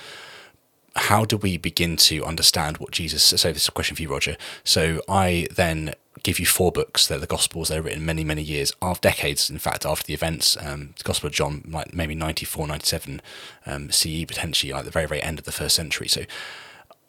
How 0.96 1.26
do 1.26 1.38
we 1.38 1.58
begin 1.58 1.98
to 1.98 2.24
understand 2.24 2.78
what 2.78 2.92
Jesus? 2.92 3.24
So 3.24 3.52
this 3.52 3.64
is 3.64 3.68
a 3.68 3.72
question 3.72 3.96
for 3.96 4.02
you, 4.04 4.10
Roger. 4.10 4.38
So 4.64 5.02
I 5.10 5.48
then 5.56 5.96
give 6.24 6.40
you 6.40 6.46
four 6.46 6.72
books. 6.72 7.08
They're 7.08 7.18
the 7.18 7.28
Gospels. 7.28 7.70
They're 7.70 7.82
written 7.82 8.06
many, 8.06 8.24
many 8.24 8.42
years, 8.42 8.74
after 8.82 9.10
decades, 9.10 9.50
in 9.50 9.60
fact, 9.60 9.86
after 9.86 10.06
the 10.06 10.14
events. 10.14 10.58
Um, 10.60 10.94
the 10.98 11.04
Gospel 11.04 11.28
of 11.28 11.34
John, 11.34 11.64
like 11.68 11.94
maybe 11.94 12.16
94, 12.16 12.68
97 12.68 13.22
um, 13.66 13.92
CE, 13.92 14.26
potentially, 14.26 14.74
like 14.74 14.86
the 14.86 14.92
very, 14.92 15.08
very 15.08 15.22
end 15.22 15.40
of 15.40 15.46
the 15.46 15.52
first 15.52 15.76
century. 15.76 16.08
So 16.08 16.24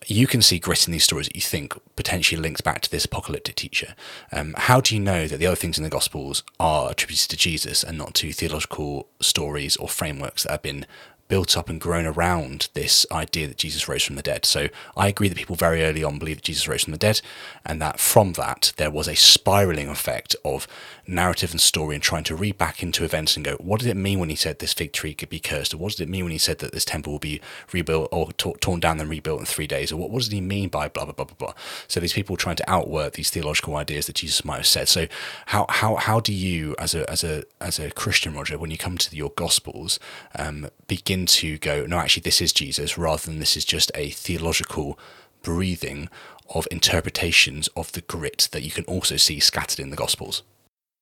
you 0.07 0.27
can 0.27 0.43
see 0.43 0.59
grit 0.59 0.87
in 0.87 0.93
these 0.93 1.05
stories 1.05 1.27
that 1.27 1.37
you 1.37 1.43
think 1.43 1.75
potentially 1.97 2.41
links 2.41 2.61
back 2.61 2.81
to 2.83 2.91
this 2.91 3.05
apocalyptic 3.05 3.57
teacher. 3.57 3.95
Um, 4.33 4.55
how 4.57 4.81
do 4.81 4.95
you 4.95 5.01
know 5.01 5.27
that 5.27 5.39
the 5.39 5.47
other 5.47 5.57
things 5.57 5.77
in 5.77 5.85
the 5.85 5.91
Gospels 5.91 6.43
are 6.59 6.91
attributed 6.91 7.31
to 7.31 7.37
Jesus 7.37 7.83
and 7.83 7.99
not 7.99 8.15
to 8.15 8.33
theological 8.33 9.09
stories 9.21 9.77
or 9.77 9.89
frameworks 9.89 10.45
that 10.45 10.53
have 10.53 10.63
been 10.63 10.87
built 11.29 11.57
up 11.57 11.69
and 11.69 11.81
grown 11.81 12.07
around 12.07 12.69
this 12.75 13.07
idea 13.13 13.47
that 13.47 13.59
Jesus 13.59 13.89
rose 13.89 14.03
from 14.03 14.17
the 14.17 14.23
dead. 14.23 14.45
So 14.45 14.69
I 14.97 15.09
agree 15.09 15.29
that 15.29 15.39
people 15.39 15.57
very 15.57 15.83
early 15.83 16.03
on 16.03 16.19
believed 16.19 16.41
that 16.41 16.45
Jesus 16.45 16.67
rose 16.67 16.85
from 16.85 16.93
the 16.93 16.99
dead, 16.99 17.21
and 17.65 17.81
that 17.83 18.01
from 18.01 18.33
that 18.35 18.73
there 18.77 18.91
was 18.91 19.09
a 19.09 19.15
spiraling 19.15 19.89
effect 19.89 20.35
of 20.45 20.67
narrative 21.07 21.51
and 21.53 21.61
story 21.61 21.95
and 21.95 22.03
trying 22.03 22.25
to 22.25 22.37
read 22.37 22.59
back 22.59 22.83
into 22.83 23.05
events 23.05 23.37
and 23.37 23.45
go, 23.45 23.57
what 23.57 23.81
did 23.81 23.89
it 23.89 23.97
mean 23.97 24.19
when 24.19 24.29
he 24.29 24.37
said 24.37 24.59
this 24.59 24.75
fig 24.75 24.93
tree 24.93 25.15
could 25.15 25.29
be 25.29 25.41
cursed? 25.41 25.73
Or 25.75 25.79
what 25.79 25.93
did 25.93 26.03
it 26.03 26.11
mean 26.11 26.25
when 26.25 26.33
he 26.33 26.39
said 26.39 26.59
that 26.59 26.73
this 26.73 26.85
temple 26.85 27.13
will 27.13 27.19
be 27.19 27.41
rebuilt 27.73 28.09
or 28.13 28.33
t- 28.33 28.55
torn 28.61 28.81
down 28.81 29.01
and 29.01 29.09
rebuilt 29.09 29.41
in 29.41 29.47
three 29.47 29.67
days? 29.67 29.91
Or 29.91 29.97
what, 29.97 30.11
what 30.11 30.19
does 30.19 30.31
he 30.31 30.41
mean 30.41 30.69
by 30.69 30.89
blah, 30.89 31.05
blah, 31.05 31.15
blah, 31.15 31.25
blah, 31.25 31.37
blah? 31.39 31.55
So 31.87 32.01
these 32.01 32.13
people 32.13 32.37
trying 32.37 32.57
to 32.57 32.71
outwork 32.71 33.15
these 33.15 33.31
theological 33.31 33.77
ideas 33.77 34.07
that 34.07 34.17
Jesus 34.17 34.45
might 34.45 34.57
have 34.57 34.67
said. 34.67 34.89
So 34.89 35.07
how, 35.47 35.67
how, 35.69 35.97
how 35.97 36.21
do 36.21 36.33
you, 36.33 36.75
as 36.79 36.95
a, 36.95 37.09
as 37.11 37.25
a, 37.25 37.45
as 37.61 37.79
a 37.79 37.91
Christian, 37.91 38.35
Roger, 38.35 38.59
when 38.59 38.71
you 38.71 38.79
come 38.79 38.99
to 38.99 39.17
your 39.17 39.31
Gospels, 39.31 39.99
um, 40.37 40.69
begin 40.87 41.18
begin 41.19 41.27
to 41.27 41.59
go, 41.59 41.87
no, 41.87 41.99
actually, 41.99 42.23
this 42.23 42.41
is 42.41 42.53
Jesus, 42.53 42.99
rather 42.99 43.25
than 43.25 43.39
this 43.39 43.57
is 43.57 43.65
just 43.65 43.91
a 43.95 44.11
theological 44.11 44.99
breathing 45.43 46.09
of 46.55 46.67
interpretations 46.71 47.69
of 47.77 47.93
the 47.93 48.01
grit 48.03 48.49
that 48.53 48.63
you 48.63 48.71
can 48.71 48.85
also 48.85 49.17
see 49.17 49.41
scattered 49.41 49.81
in 49.81 49.91
the 49.91 49.97
Gospels. 49.97 50.43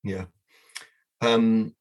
Yeah. 0.02 0.24
Um, 1.20 1.74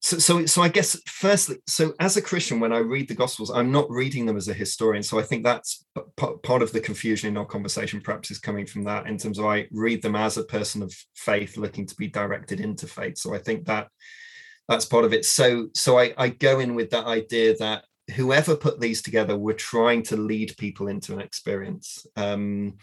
so, 0.00 0.18
so, 0.18 0.46
so 0.46 0.62
I 0.62 0.68
guess 0.68 1.00
firstly, 1.06 1.56
so 1.66 1.94
as 1.98 2.16
a 2.16 2.22
Christian, 2.22 2.60
when 2.60 2.72
I 2.72 2.78
read 2.78 3.08
the 3.08 3.14
Gospels, 3.14 3.50
I'm 3.50 3.72
not 3.72 3.90
reading 3.90 4.26
them 4.26 4.36
as 4.36 4.48
a 4.48 4.54
historian. 4.54 5.02
So 5.02 5.18
I 5.18 5.22
think 5.22 5.44
that's 5.44 5.84
p- 5.94 6.36
part 6.42 6.62
of 6.62 6.72
the 6.72 6.80
confusion 6.80 7.28
in 7.28 7.38
our 7.38 7.46
conversation, 7.46 8.00
perhaps, 8.02 8.30
is 8.30 8.38
coming 8.38 8.66
from 8.66 8.84
that 8.84 9.06
in 9.06 9.16
terms 9.16 9.38
of 9.38 9.46
I 9.46 9.66
read 9.70 10.02
them 10.02 10.16
as 10.16 10.36
a 10.36 10.44
person 10.44 10.82
of 10.82 10.94
faith 11.14 11.56
looking 11.56 11.86
to 11.86 11.96
be 11.96 12.08
directed 12.08 12.60
into 12.60 12.86
faith. 12.86 13.16
So 13.16 13.34
I 13.34 13.38
think 13.38 13.64
that 13.64 13.88
that's 14.68 14.84
part 14.84 15.04
of 15.04 15.12
it. 15.12 15.24
So 15.24 15.68
so 15.74 15.98
I, 15.98 16.14
I 16.16 16.28
go 16.28 16.60
in 16.60 16.74
with 16.74 16.90
that 16.90 17.06
idea 17.06 17.56
that 17.58 17.84
whoever 18.14 18.54
put 18.54 18.80
these 18.80 19.02
together 19.02 19.36
were 19.36 19.54
trying 19.54 20.02
to 20.04 20.16
lead 20.16 20.54
people 20.58 20.88
into 20.88 21.12
an 21.12 21.20
experience. 21.20 22.06
Um, 22.16 22.74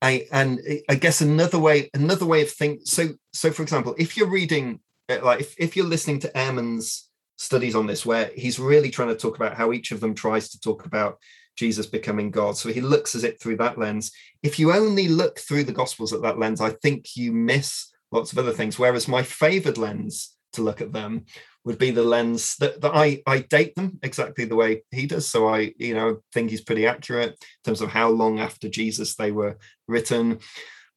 I 0.00 0.26
and 0.32 0.60
I 0.88 0.94
guess 0.94 1.20
another 1.20 1.58
way 1.58 1.90
another 1.94 2.26
way 2.26 2.42
of 2.42 2.50
think. 2.50 2.80
So 2.84 3.10
so 3.32 3.50
for 3.50 3.62
example, 3.62 3.94
if 3.98 4.16
you're 4.16 4.28
reading 4.28 4.80
uh, 5.08 5.18
like 5.22 5.40
if, 5.40 5.54
if 5.58 5.76
you're 5.76 5.86
listening 5.86 6.20
to 6.20 6.32
Ehrman's 6.32 7.08
studies 7.36 7.74
on 7.74 7.86
this, 7.86 8.04
where 8.04 8.30
he's 8.34 8.58
really 8.58 8.90
trying 8.90 9.08
to 9.08 9.16
talk 9.16 9.36
about 9.36 9.56
how 9.56 9.72
each 9.72 9.92
of 9.92 10.00
them 10.00 10.14
tries 10.14 10.50
to 10.50 10.60
talk 10.60 10.84
about 10.84 11.18
Jesus 11.56 11.86
becoming 11.86 12.30
God. 12.30 12.56
So 12.56 12.68
he 12.68 12.80
looks 12.80 13.14
at 13.14 13.24
it 13.24 13.40
through 13.40 13.56
that 13.56 13.78
lens. 13.78 14.12
If 14.42 14.58
you 14.58 14.72
only 14.72 15.08
look 15.08 15.38
through 15.40 15.64
the 15.64 15.72
Gospels 15.72 16.12
at 16.12 16.22
that 16.22 16.38
lens, 16.38 16.60
I 16.60 16.70
think 16.70 17.16
you 17.16 17.32
miss 17.32 17.90
lots 18.12 18.32
of 18.32 18.38
other 18.38 18.52
things. 18.52 18.78
Whereas 18.78 19.08
my 19.08 19.22
favored 19.22 19.78
lens 19.78 20.36
to 20.54 20.62
look 20.62 20.80
at 20.80 20.92
them 20.92 21.24
would 21.64 21.78
be 21.78 21.90
the 21.90 22.02
lens 22.02 22.56
that, 22.56 22.80
that 22.80 22.92
I, 22.94 23.22
I 23.26 23.40
date 23.40 23.74
them 23.74 23.98
exactly 24.02 24.44
the 24.44 24.56
way 24.56 24.82
he 24.90 25.06
does. 25.06 25.28
So 25.28 25.48
I, 25.48 25.72
you 25.78 25.94
know, 25.94 26.18
think 26.32 26.50
he's 26.50 26.62
pretty 26.62 26.86
accurate 26.86 27.32
in 27.32 27.36
terms 27.64 27.80
of 27.80 27.90
how 27.90 28.08
long 28.08 28.40
after 28.40 28.68
Jesus 28.68 29.14
they 29.16 29.32
were 29.32 29.58
written. 29.86 30.38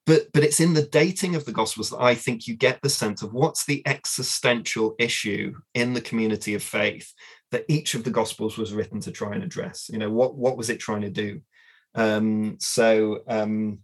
But 0.05 0.27
but 0.33 0.43
it's 0.43 0.59
in 0.59 0.73
the 0.73 0.87
dating 0.87 1.35
of 1.35 1.45
the 1.45 1.51
gospels 1.51 1.89
that 1.91 2.01
I 2.01 2.15
think 2.15 2.47
you 2.47 2.55
get 2.55 2.79
the 2.81 2.89
sense 2.89 3.21
of 3.21 3.33
what's 3.33 3.65
the 3.65 3.83
existential 3.85 4.95
issue 4.97 5.53
in 5.75 5.93
the 5.93 6.01
community 6.01 6.55
of 6.55 6.63
faith 6.63 7.13
that 7.51 7.65
each 7.67 7.93
of 7.93 8.03
the 8.03 8.09
gospels 8.09 8.57
was 8.57 8.73
written 8.73 8.99
to 9.01 9.11
try 9.11 9.33
and 9.33 9.43
address. 9.43 9.89
You 9.91 9.99
know, 9.99 10.09
what 10.09 10.35
what 10.35 10.57
was 10.57 10.69
it 10.69 10.79
trying 10.79 11.01
to 11.01 11.09
do? 11.09 11.41
Um, 11.93 12.57
so 12.59 13.19
um, 13.27 13.79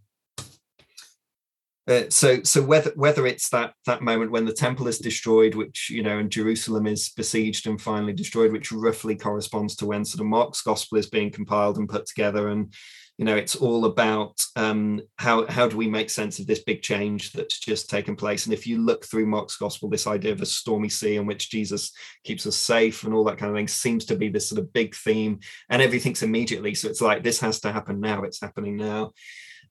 uh, 1.88 2.04
so 2.10 2.42
so 2.42 2.62
whether 2.62 2.92
whether 2.96 3.26
it's 3.26 3.48
that 3.48 3.72
that 3.86 4.02
moment 4.02 4.30
when 4.30 4.44
the 4.44 4.52
temple 4.52 4.86
is 4.88 4.98
destroyed 4.98 5.54
which 5.54 5.88
you 5.90 6.02
know 6.02 6.18
and 6.18 6.30
jerusalem 6.30 6.86
is 6.86 7.10
besieged 7.16 7.66
and 7.66 7.80
finally 7.80 8.12
destroyed 8.12 8.52
which 8.52 8.70
roughly 8.70 9.16
corresponds 9.16 9.74
to 9.74 9.86
when 9.86 10.04
sort 10.04 10.20
of 10.20 10.26
mark's 10.26 10.60
gospel 10.60 10.98
is 10.98 11.08
being 11.08 11.30
compiled 11.30 11.78
and 11.78 11.88
put 11.88 12.04
together 12.06 12.48
and 12.48 12.74
you 13.16 13.24
know 13.24 13.34
it's 13.34 13.56
all 13.56 13.86
about 13.86 14.40
um, 14.54 15.00
how 15.16 15.46
how 15.48 15.66
do 15.66 15.76
we 15.76 15.88
make 15.88 16.08
sense 16.08 16.38
of 16.38 16.46
this 16.46 16.62
big 16.62 16.82
change 16.82 17.32
that's 17.32 17.58
just 17.58 17.90
taken 17.90 18.14
place? 18.14 18.44
And 18.44 18.54
if 18.54 18.64
you 18.64 18.78
look 18.78 19.04
through 19.04 19.26
mark's 19.26 19.56
gospel 19.56 19.88
this 19.88 20.06
idea 20.06 20.30
of 20.30 20.40
a 20.40 20.46
stormy 20.46 20.88
sea 20.88 21.16
in 21.16 21.26
which 21.26 21.50
jesus 21.50 21.90
keeps 22.22 22.46
us 22.46 22.56
safe 22.56 23.02
and 23.02 23.12
all 23.12 23.24
that 23.24 23.38
kind 23.38 23.50
of 23.50 23.56
thing 23.56 23.66
seems 23.66 24.04
to 24.06 24.16
be 24.16 24.28
this 24.28 24.48
sort 24.48 24.60
of 24.60 24.72
big 24.72 24.94
theme 24.94 25.40
and 25.68 25.82
everything's 25.82 26.22
immediately. 26.22 26.74
So 26.74 26.88
it's 26.88 27.00
like 27.00 27.24
this 27.24 27.40
has 27.40 27.58
to 27.60 27.72
happen 27.72 27.98
now. 27.98 28.22
It's 28.22 28.40
happening 28.40 28.76
now 28.76 29.12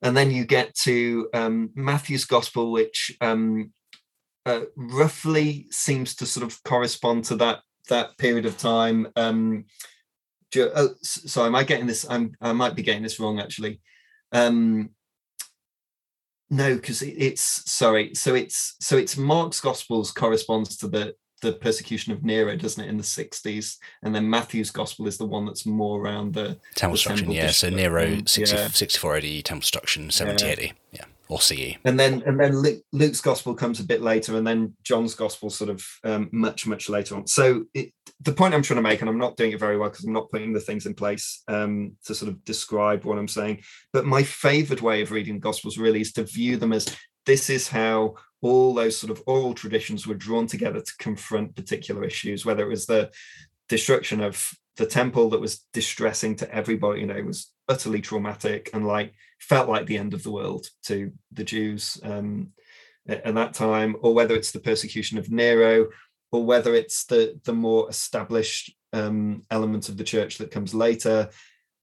and 0.01 0.15
then 0.15 0.31
you 0.31 0.45
get 0.45 0.75
to 0.75 1.29
um, 1.33 1.71
Matthew's 1.75 2.25
gospel, 2.25 2.71
which 2.71 3.15
um, 3.21 3.71
uh, 4.45 4.61
roughly 4.75 5.67
seems 5.71 6.15
to 6.15 6.25
sort 6.25 6.45
of 6.45 6.61
correspond 6.63 7.25
to 7.25 7.35
that 7.35 7.59
that 7.89 8.17
period 8.17 8.45
of 8.45 8.57
time. 8.57 9.07
Um, 9.15 9.65
oh, 10.55 10.89
sorry, 11.01 11.47
am 11.47 11.55
I 11.55 11.63
getting 11.63 11.87
this? 11.87 12.05
I'm, 12.09 12.33
I 12.41 12.53
might 12.53 12.75
be 12.75 12.83
getting 12.83 13.03
this 13.03 13.19
wrong 13.19 13.39
actually. 13.39 13.81
Um, 14.31 14.89
no, 16.49 16.75
because 16.75 17.01
it, 17.01 17.15
it's 17.17 17.71
sorry. 17.71 18.13
So 18.13 18.35
it's 18.35 18.75
so 18.79 18.97
it's 18.97 19.17
Mark's 19.17 19.59
gospels 19.59 20.11
corresponds 20.11 20.77
to 20.77 20.87
the 20.87 21.15
the 21.41 21.53
persecution 21.53 22.13
of 22.13 22.23
Nero, 22.23 22.55
doesn't 22.55 22.83
it, 22.83 22.89
in 22.89 22.97
the 22.97 23.03
60s? 23.03 23.77
And 24.03 24.13
then 24.13 24.29
Matthew's 24.29 24.71
gospel 24.71 25.07
is 25.07 25.17
the 25.17 25.25
one 25.25 25.45
that's 25.45 25.65
more 25.65 26.01
around 26.01 26.33
the 26.33 26.57
temple 26.75 26.95
destruction. 26.95 27.31
Yeah, 27.31 27.51
so 27.51 27.69
Nero 27.69 28.21
60, 28.25 28.55
yeah. 28.55 28.67
64 28.67 29.17
AD, 29.17 29.45
temple 29.45 29.61
destruction 29.61 30.11
70 30.11 30.45
yeah. 30.45 30.51
AD. 30.51 30.59
Yeah. 30.91 31.05
or 31.29 31.41
CE. 31.41 31.75
And 31.83 31.99
then 31.99 32.23
and 32.25 32.39
then 32.39 32.81
Luke's 32.91 33.21
gospel 33.21 33.53
comes 33.53 33.79
a 33.79 33.85
bit 33.85 34.01
later, 34.01 34.38
and 34.38 34.47
then 34.47 34.73
John's 34.83 35.15
gospel 35.15 35.49
sort 35.49 35.69
of 35.69 35.85
um, 36.03 36.29
much 36.31 36.65
much 36.65 36.89
later 36.89 37.15
on. 37.15 37.27
So 37.27 37.65
it, 37.73 37.91
the 38.21 38.33
point 38.33 38.53
I'm 38.53 38.63
trying 38.63 38.77
to 38.77 38.81
make, 38.81 39.01
and 39.01 39.09
I'm 39.09 39.17
not 39.17 39.38
doing 39.38 39.51
it 39.51 39.59
very 39.59 39.77
well 39.77 39.89
because 39.89 40.05
I'm 40.05 40.13
not 40.13 40.29
putting 40.29 40.53
the 40.53 40.59
things 40.59 40.85
in 40.85 40.93
place 40.93 41.43
um, 41.47 41.93
to 42.05 42.15
sort 42.15 42.31
of 42.31 42.43
describe 42.45 43.03
what 43.03 43.17
I'm 43.17 43.27
saying. 43.27 43.63
But 43.93 44.05
my 44.05 44.23
favorite 44.23 44.81
way 44.81 45.01
of 45.01 45.11
reading 45.11 45.39
gospels 45.39 45.77
really 45.77 46.01
is 46.01 46.13
to 46.13 46.23
view 46.23 46.57
them 46.57 46.73
as 46.73 46.88
this 47.25 47.49
is 47.49 47.67
how 47.67 48.15
all 48.41 48.73
those 48.73 48.97
sort 48.97 49.11
of 49.11 49.21
oral 49.25 49.53
traditions 49.53 50.05
were 50.05 50.15
drawn 50.15 50.47
together 50.47 50.81
to 50.81 50.97
confront 50.99 51.55
particular 51.55 52.03
issues, 52.03 52.45
whether 52.45 52.63
it 52.63 52.69
was 52.69 52.85
the 52.85 53.11
destruction 53.67 54.21
of 54.21 54.51
the 54.77 54.85
temple 54.85 55.29
that 55.29 55.41
was 55.41 55.65
distressing 55.73 56.35
to 56.35 56.53
everybody, 56.53 57.01
you 57.01 57.07
know, 57.07 57.21
was 57.23 57.51
utterly 57.67 57.99
traumatic 57.99 58.69
and 58.73 58.88
like 58.88 59.13
felt 59.39 59.67
like 59.67 59.85
the 59.85 59.97
end 59.97 60.13
of 60.13 60.23
the 60.23 60.31
world 60.31 60.67
to 60.83 61.11
the 61.31 61.43
Jews 61.43 61.99
um, 62.03 62.49
at 63.07 63.33
that 63.33 63.53
time, 63.53 63.95
or 64.01 64.13
whether 64.13 64.35
it's 64.35 64.51
the 64.51 64.59
persecution 64.59 65.17
of 65.17 65.31
Nero, 65.31 65.88
or 66.31 66.45
whether 66.45 66.75
it's 66.75 67.05
the 67.05 67.39
the 67.45 67.53
more 67.53 67.89
established 67.89 68.75
um, 68.93 69.43
element 69.49 69.89
of 69.89 69.97
the 69.97 70.03
church 70.03 70.38
that 70.38 70.51
comes 70.51 70.73
later. 70.73 71.29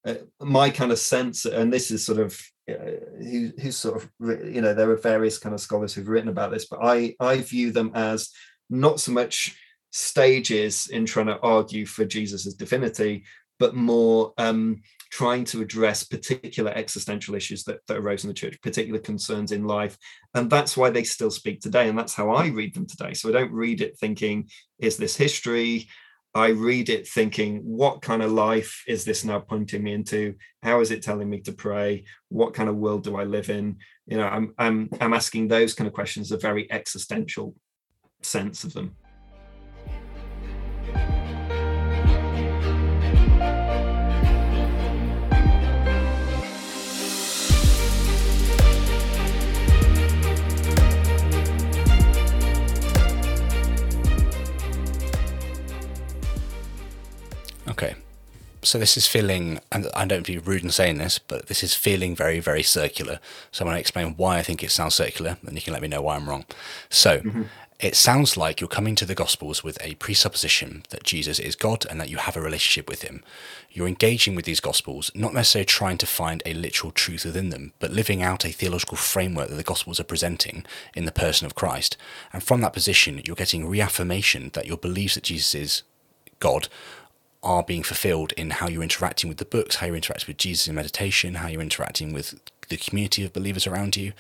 Uh, 0.06 0.14
my 0.40 0.68
kind 0.68 0.92
of 0.92 0.98
sense, 0.98 1.46
and 1.46 1.72
this 1.72 1.90
is 1.90 2.04
sort 2.04 2.18
of 2.18 2.38
uh, 2.68 2.74
who, 3.18 3.52
who's 3.60 3.76
sort 3.76 3.96
of 3.96 4.10
you 4.20 4.60
know 4.60 4.74
there 4.74 4.90
are 4.90 4.96
various 4.96 5.38
kind 5.38 5.54
of 5.54 5.60
scholars 5.60 5.94
who've 5.94 6.08
written 6.08 6.30
about 6.30 6.50
this, 6.50 6.66
but 6.66 6.80
I 6.82 7.14
I 7.20 7.38
view 7.38 7.72
them 7.72 7.90
as 7.94 8.30
not 8.70 9.00
so 9.00 9.12
much 9.12 9.56
stages 9.90 10.88
in 10.88 11.06
trying 11.06 11.26
to 11.26 11.38
argue 11.40 11.86
for 11.86 12.04
Jesus's 12.04 12.54
divinity, 12.54 13.24
but 13.58 13.76
more 13.76 14.32
um, 14.38 14.82
trying 15.10 15.44
to 15.44 15.62
address 15.62 16.02
particular 16.02 16.72
existential 16.72 17.36
issues 17.36 17.62
that, 17.64 17.78
that 17.86 17.98
arose 17.98 18.24
in 18.24 18.28
the 18.28 18.34
church, 18.34 18.60
particular 18.62 18.98
concerns 18.98 19.52
in 19.52 19.64
life. 19.64 19.96
And 20.34 20.50
that's 20.50 20.76
why 20.76 20.90
they 20.90 21.04
still 21.04 21.30
speak 21.30 21.60
today. 21.60 21.88
And 21.88 21.96
that's 21.96 22.14
how 22.14 22.30
I 22.30 22.48
read 22.48 22.74
them 22.74 22.86
today. 22.86 23.14
So 23.14 23.28
I 23.28 23.32
don't 23.32 23.52
read 23.52 23.80
it 23.80 23.96
thinking, 23.96 24.48
is 24.80 24.96
this 24.96 25.16
history? 25.16 25.88
I 26.34 26.48
read 26.48 26.88
it 26.88 27.06
thinking, 27.06 27.58
what 27.58 28.02
kind 28.02 28.20
of 28.20 28.32
life 28.32 28.82
is 28.88 29.04
this 29.04 29.24
now 29.24 29.38
pointing 29.38 29.84
me 29.84 29.92
into? 29.92 30.34
How 30.64 30.80
is 30.80 30.90
it 30.90 31.02
telling 31.02 31.30
me 31.30 31.40
to 31.42 31.52
pray? 31.52 32.04
What 32.28 32.54
kind 32.54 32.68
of 32.68 32.76
world 32.76 33.04
do 33.04 33.16
I 33.16 33.24
live 33.24 33.50
in? 33.50 33.76
You 34.06 34.16
know, 34.16 34.26
I'm 34.26 34.52
I'm 34.58 34.88
I'm 35.00 35.14
asking 35.14 35.46
those 35.46 35.74
kind 35.74 35.86
of 35.86 35.94
questions, 35.94 36.32
a 36.32 36.36
very 36.36 36.70
existential 36.72 37.54
sense 38.22 38.64
of 38.64 38.72
them. 38.72 38.96
So 58.64 58.78
this 58.78 58.96
is 58.96 59.06
feeling, 59.06 59.60
and 59.70 59.88
I 59.94 60.06
don't 60.06 60.26
be 60.26 60.38
rude 60.38 60.64
in 60.64 60.70
saying 60.70 60.98
this, 60.98 61.18
but 61.18 61.46
this 61.46 61.62
is 61.62 61.74
feeling 61.74 62.16
very, 62.16 62.40
very 62.40 62.62
circular. 62.62 63.20
So 63.52 63.64
I'm 63.64 63.66
going 63.66 63.76
to 63.76 63.80
explain 63.80 64.14
why 64.16 64.38
I 64.38 64.42
think 64.42 64.62
it 64.62 64.70
sounds 64.70 64.94
circular, 64.94 65.36
and 65.46 65.54
you 65.54 65.62
can 65.62 65.72
let 65.72 65.82
me 65.82 65.88
know 65.88 66.02
why 66.02 66.16
I'm 66.16 66.28
wrong. 66.28 66.46
So 66.88 67.18
mm-hmm. 67.18 67.42
it 67.78 67.94
sounds 67.94 68.36
like 68.36 68.60
you're 68.60 68.68
coming 68.68 68.94
to 68.96 69.04
the 69.04 69.14
Gospels 69.14 69.62
with 69.62 69.76
a 69.82 69.94
presupposition 69.96 70.84
that 70.88 71.04
Jesus 71.04 71.38
is 71.38 71.56
God 71.56 71.84
and 71.88 72.00
that 72.00 72.08
you 72.08 72.16
have 72.16 72.36
a 72.36 72.40
relationship 72.40 72.88
with 72.88 73.02
Him. 73.02 73.22
You're 73.70 73.88
engaging 73.88 74.34
with 74.34 74.46
these 74.46 74.60
Gospels, 74.60 75.10
not 75.14 75.34
necessarily 75.34 75.66
trying 75.66 75.98
to 75.98 76.06
find 76.06 76.42
a 76.46 76.54
literal 76.54 76.90
truth 76.90 77.24
within 77.24 77.50
them, 77.50 77.74
but 77.78 77.90
living 77.90 78.22
out 78.22 78.44
a 78.44 78.52
theological 78.52 78.96
framework 78.96 79.50
that 79.50 79.56
the 79.56 79.62
Gospels 79.62 80.00
are 80.00 80.04
presenting 80.04 80.64
in 80.94 81.04
the 81.04 81.12
person 81.12 81.44
of 81.44 81.54
Christ. 81.54 81.96
And 82.32 82.42
from 82.42 82.62
that 82.62 82.72
position, 82.72 83.20
you're 83.24 83.36
getting 83.36 83.68
reaffirmation 83.68 84.50
that 84.54 84.66
your 84.66 84.78
beliefs 84.78 85.16
that 85.16 85.24
Jesus 85.24 85.54
is 85.54 85.82
God 86.40 86.68
are 87.44 87.62
being 87.62 87.82
fulfilled 87.82 88.32
in 88.32 88.50
how 88.50 88.68
you're 88.68 88.82
interacting 88.82 89.28
with 89.28 89.38
the 89.38 89.44
books, 89.44 89.76
how 89.76 89.86
you're 89.86 89.96
interacting 89.96 90.26
with 90.28 90.38
Jesus 90.38 90.66
in 90.66 90.74
meditation, 90.74 91.36
how 91.36 91.48
you're 91.48 91.60
interacting 91.60 92.12
with 92.12 92.40
the 92.68 92.76
community 92.76 93.24
of 93.24 93.32
believers 93.32 93.66
around 93.66 93.96
you. 93.96 94.12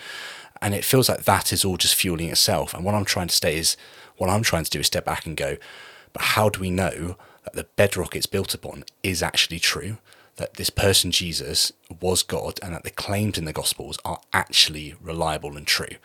And 0.60 0.74
it 0.74 0.84
feels 0.84 1.08
like 1.08 1.24
that 1.24 1.52
is 1.52 1.64
all 1.64 1.76
just 1.76 1.94
fueling 1.94 2.28
itself. 2.28 2.74
And 2.74 2.84
what 2.84 2.94
I'm 2.94 3.04
trying 3.04 3.28
to 3.28 3.34
say 3.34 3.56
is, 3.56 3.76
what 4.16 4.30
I'm 4.30 4.42
trying 4.42 4.64
to 4.64 4.70
do 4.70 4.80
is 4.80 4.86
step 4.86 5.04
back 5.04 5.26
and 5.26 5.36
go, 5.36 5.56
but 6.12 6.22
how 6.22 6.48
do 6.48 6.60
we 6.60 6.70
know 6.70 7.16
that 7.42 7.54
the 7.54 7.66
bedrock 7.76 8.14
it's 8.14 8.26
built 8.26 8.54
upon 8.54 8.84
is 9.02 9.22
actually 9.22 9.58
true? 9.58 9.98
That 10.36 10.54
this 10.54 10.70
person, 10.70 11.10
Jesus, 11.10 11.72
was 12.00 12.22
God, 12.22 12.58
and 12.62 12.74
that 12.74 12.84
the 12.84 12.90
claims 12.90 13.38
in 13.38 13.44
the 13.44 13.52
Gospels 13.52 13.98
are 14.04 14.20
actually 14.32 14.94
reliable 15.00 15.56
and 15.56 15.66
true. 15.66 15.96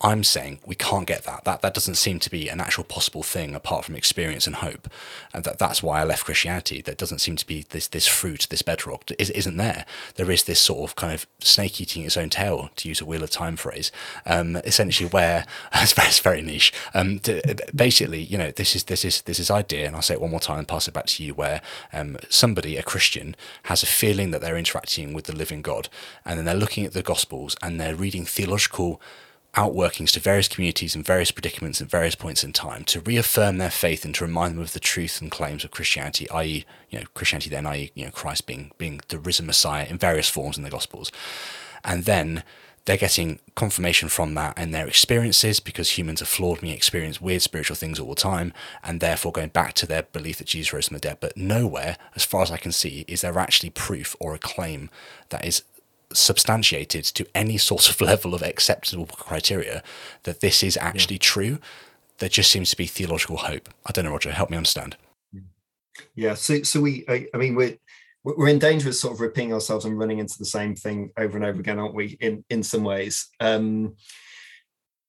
I'm 0.00 0.24
saying 0.24 0.58
we 0.66 0.74
can't 0.74 1.06
get 1.06 1.24
that. 1.24 1.44
That 1.44 1.62
that 1.62 1.74
doesn't 1.74 1.94
seem 1.94 2.18
to 2.20 2.30
be 2.30 2.48
an 2.48 2.60
actual 2.60 2.84
possible 2.84 3.22
thing 3.22 3.54
apart 3.54 3.84
from 3.84 3.94
experience 3.94 4.46
and 4.46 4.56
hope, 4.56 4.88
and 5.32 5.44
that 5.44 5.58
that's 5.58 5.82
why 5.82 6.00
I 6.00 6.04
left 6.04 6.24
Christianity. 6.24 6.82
There 6.82 6.94
doesn't 6.94 7.20
seem 7.20 7.36
to 7.36 7.46
be 7.46 7.64
this 7.70 7.88
this 7.88 8.06
fruit, 8.06 8.46
this 8.50 8.62
bedrock 8.62 9.10
is, 9.18 9.30
isn't 9.30 9.56
there. 9.56 9.86
There 10.16 10.30
is 10.30 10.44
this 10.44 10.60
sort 10.60 10.90
of 10.90 10.96
kind 10.96 11.14
of 11.14 11.26
snake 11.40 11.80
eating 11.80 12.04
its 12.04 12.16
own 12.16 12.30
tail, 12.30 12.70
to 12.76 12.88
use 12.88 13.00
a 13.00 13.04
Wheel 13.04 13.22
of 13.22 13.30
Time 13.30 13.56
phrase. 13.56 13.92
Um, 14.26 14.56
essentially, 14.56 15.08
where 15.08 15.46
it's 15.74 15.92
very, 15.92 16.08
it's 16.08 16.18
very 16.18 16.42
niche. 16.42 16.72
Um, 16.92 17.20
to, 17.20 17.56
basically, 17.74 18.22
you 18.22 18.36
know, 18.36 18.50
this 18.50 18.74
is 18.76 18.84
this 18.84 19.04
is 19.04 19.22
this 19.22 19.38
is 19.38 19.50
idea, 19.50 19.86
and 19.86 19.96
I'll 19.96 20.02
say 20.02 20.14
it 20.14 20.20
one 20.20 20.30
more 20.30 20.40
time 20.40 20.58
and 20.58 20.68
pass 20.68 20.88
it 20.88 20.94
back 20.94 21.06
to 21.06 21.24
you. 21.24 21.34
Where 21.34 21.62
um, 21.92 22.18
somebody, 22.28 22.76
a 22.76 22.82
Christian, 22.82 23.36
has 23.64 23.82
a 23.82 23.86
feeling 23.86 24.32
that 24.32 24.40
they're 24.40 24.58
interacting 24.58 25.12
with 25.12 25.26
the 25.26 25.36
living 25.36 25.62
God, 25.62 25.88
and 26.24 26.38
then 26.38 26.44
they're 26.44 26.54
looking 26.54 26.84
at 26.84 26.92
the 26.92 27.02
Gospels 27.02 27.56
and 27.62 27.80
they're 27.80 27.94
reading 27.94 28.24
theological 28.24 29.00
outworkings 29.54 30.10
to 30.12 30.20
various 30.20 30.48
communities 30.48 30.94
and 30.94 31.04
various 31.04 31.30
predicaments 31.30 31.80
at 31.80 31.88
various 31.88 32.14
points 32.14 32.44
in 32.44 32.52
time 32.52 32.84
to 32.84 33.00
reaffirm 33.00 33.58
their 33.58 33.70
faith 33.70 34.04
and 34.04 34.14
to 34.14 34.24
remind 34.24 34.54
them 34.54 34.62
of 34.62 34.72
the 34.72 34.80
truth 34.80 35.20
and 35.20 35.30
claims 35.30 35.64
of 35.64 35.70
Christianity, 35.70 36.28
i.e., 36.30 36.64
you 36.90 36.98
know, 36.98 37.04
Christianity 37.14 37.50
then, 37.50 37.66
i.e., 37.66 37.90
you 37.94 38.04
know, 38.04 38.10
Christ 38.10 38.46
being 38.46 38.72
being 38.78 39.00
the 39.08 39.18
risen 39.18 39.46
Messiah 39.46 39.86
in 39.88 39.98
various 39.98 40.28
forms 40.28 40.56
in 40.56 40.64
the 40.64 40.70
Gospels, 40.70 41.12
and 41.84 42.04
then 42.04 42.42
they're 42.84 42.96
getting 42.96 43.38
confirmation 43.54 44.08
from 44.08 44.34
that 44.34 44.54
and 44.56 44.74
their 44.74 44.86
experiences 44.86 45.58
because 45.58 45.96
humans 45.96 46.20
are 46.20 46.26
flawed 46.26 46.62
and 46.62 46.70
experience 46.70 47.20
weird 47.20 47.40
spiritual 47.40 47.76
things 47.76 47.98
all 47.98 48.10
the 48.10 48.14
time 48.14 48.52
and 48.82 49.00
therefore 49.00 49.32
going 49.32 49.48
back 49.48 49.72
to 49.74 49.86
their 49.86 50.02
belief 50.02 50.38
that 50.38 50.48
Jesus 50.48 50.72
rose 50.72 50.88
from 50.88 50.96
the 50.96 51.00
dead. 51.00 51.16
But 51.20 51.36
nowhere, 51.36 51.96
as 52.14 52.24
far 52.24 52.42
as 52.42 52.50
I 52.50 52.58
can 52.58 52.72
see, 52.72 53.04
is 53.08 53.22
there 53.22 53.38
actually 53.38 53.70
proof 53.70 54.14
or 54.20 54.34
a 54.34 54.38
claim 54.38 54.90
that 55.30 55.46
is 55.46 55.62
substantiated 56.14 57.04
to 57.04 57.26
any 57.34 57.58
sort 57.58 57.88
of 57.88 58.00
level 58.00 58.34
of 58.34 58.42
acceptable 58.42 59.06
criteria 59.06 59.82
that 60.24 60.40
this 60.40 60.62
is 60.62 60.76
actually 60.76 61.16
yeah. 61.16 61.20
true. 61.22 61.58
There 62.18 62.28
just 62.28 62.50
seems 62.50 62.70
to 62.70 62.76
be 62.76 62.86
theological 62.86 63.38
hope. 63.38 63.68
I 63.86 63.92
don't 63.92 64.04
know, 64.04 64.12
Roger. 64.12 64.32
Help 64.32 64.50
me 64.50 64.56
understand. 64.56 64.96
Yeah. 66.14 66.34
So, 66.34 66.62
so 66.62 66.80
we, 66.80 67.04
I, 67.08 67.26
I 67.34 67.36
mean, 67.36 67.54
we're 67.54 67.76
we're 68.24 68.48
in 68.48 68.58
danger 68.58 68.88
of 68.88 68.94
sort 68.94 69.12
of 69.12 69.20
repeating 69.20 69.52
ourselves 69.52 69.84
and 69.84 69.98
running 69.98 70.18
into 70.18 70.38
the 70.38 70.46
same 70.46 70.74
thing 70.74 71.10
over 71.18 71.36
and 71.36 71.44
over 71.44 71.60
again, 71.60 71.78
aren't 71.78 71.94
we? 71.94 72.16
In 72.20 72.44
in 72.48 72.62
some 72.62 72.84
ways. 72.84 73.28
Um, 73.40 73.96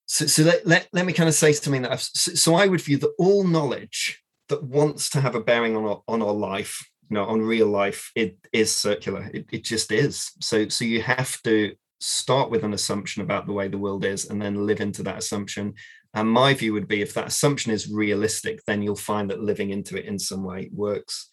so, 0.07 0.25
so 0.27 0.43
let, 0.43 0.65
let, 0.67 0.87
let 0.93 1.05
me 1.05 1.13
kind 1.13 1.27
of 1.27 1.35
say 1.35 1.51
something 1.51 1.81
that 1.81 1.91
I've, 1.91 2.01
so, 2.01 2.33
so 2.33 2.55
I 2.55 2.67
would 2.67 2.81
view 2.81 2.97
that 2.97 3.13
all 3.17 3.43
knowledge 3.43 4.21
that 4.49 4.63
wants 4.63 5.09
to 5.11 5.21
have 5.21 5.35
a 5.35 5.41
bearing 5.41 5.75
on 5.75 5.83
our, 5.83 6.03
on 6.07 6.21
our 6.21 6.33
life 6.33 6.87
you 7.09 7.15
know 7.15 7.25
on 7.25 7.41
real 7.41 7.67
life 7.67 8.11
it 8.15 8.37
is 8.53 8.75
circular. 8.75 9.29
It, 9.33 9.45
it 9.51 9.63
just 9.63 9.91
is. 9.91 10.31
So 10.41 10.67
so 10.69 10.85
you 10.85 11.01
have 11.01 11.41
to 11.43 11.75
start 11.99 12.51
with 12.51 12.63
an 12.63 12.73
assumption 12.73 13.21
about 13.21 13.45
the 13.45 13.53
way 13.53 13.67
the 13.67 13.77
world 13.77 14.05
is 14.05 14.29
and 14.29 14.41
then 14.41 14.65
live 14.67 14.81
into 14.81 15.03
that 15.03 15.17
assumption. 15.17 15.73
And 16.13 16.29
my 16.29 16.53
view 16.53 16.73
would 16.73 16.87
be 16.87 17.01
if 17.01 17.13
that 17.13 17.27
assumption 17.27 17.71
is 17.71 17.91
realistic 17.91 18.61
then 18.65 18.81
you'll 18.81 18.95
find 18.95 19.29
that 19.29 19.41
living 19.41 19.69
into 19.69 19.97
it 19.97 20.05
in 20.05 20.19
some 20.19 20.43
way 20.43 20.69
works. 20.73 21.29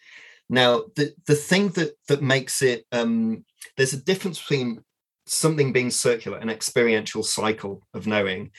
Now 0.48 0.84
the 0.96 1.12
the 1.26 1.34
thing 1.34 1.68
that 1.70 1.92
that 2.08 2.22
makes 2.22 2.62
it 2.62 2.84
um 2.92 3.44
there's 3.76 3.92
a 3.92 4.04
difference 4.04 4.40
between 4.40 4.82
something 5.26 5.72
being 5.72 5.90
circular 5.90 6.38
an 6.38 6.50
experiential 6.50 7.22
cycle 7.22 7.80
of 7.94 8.06
knowing 8.06 8.50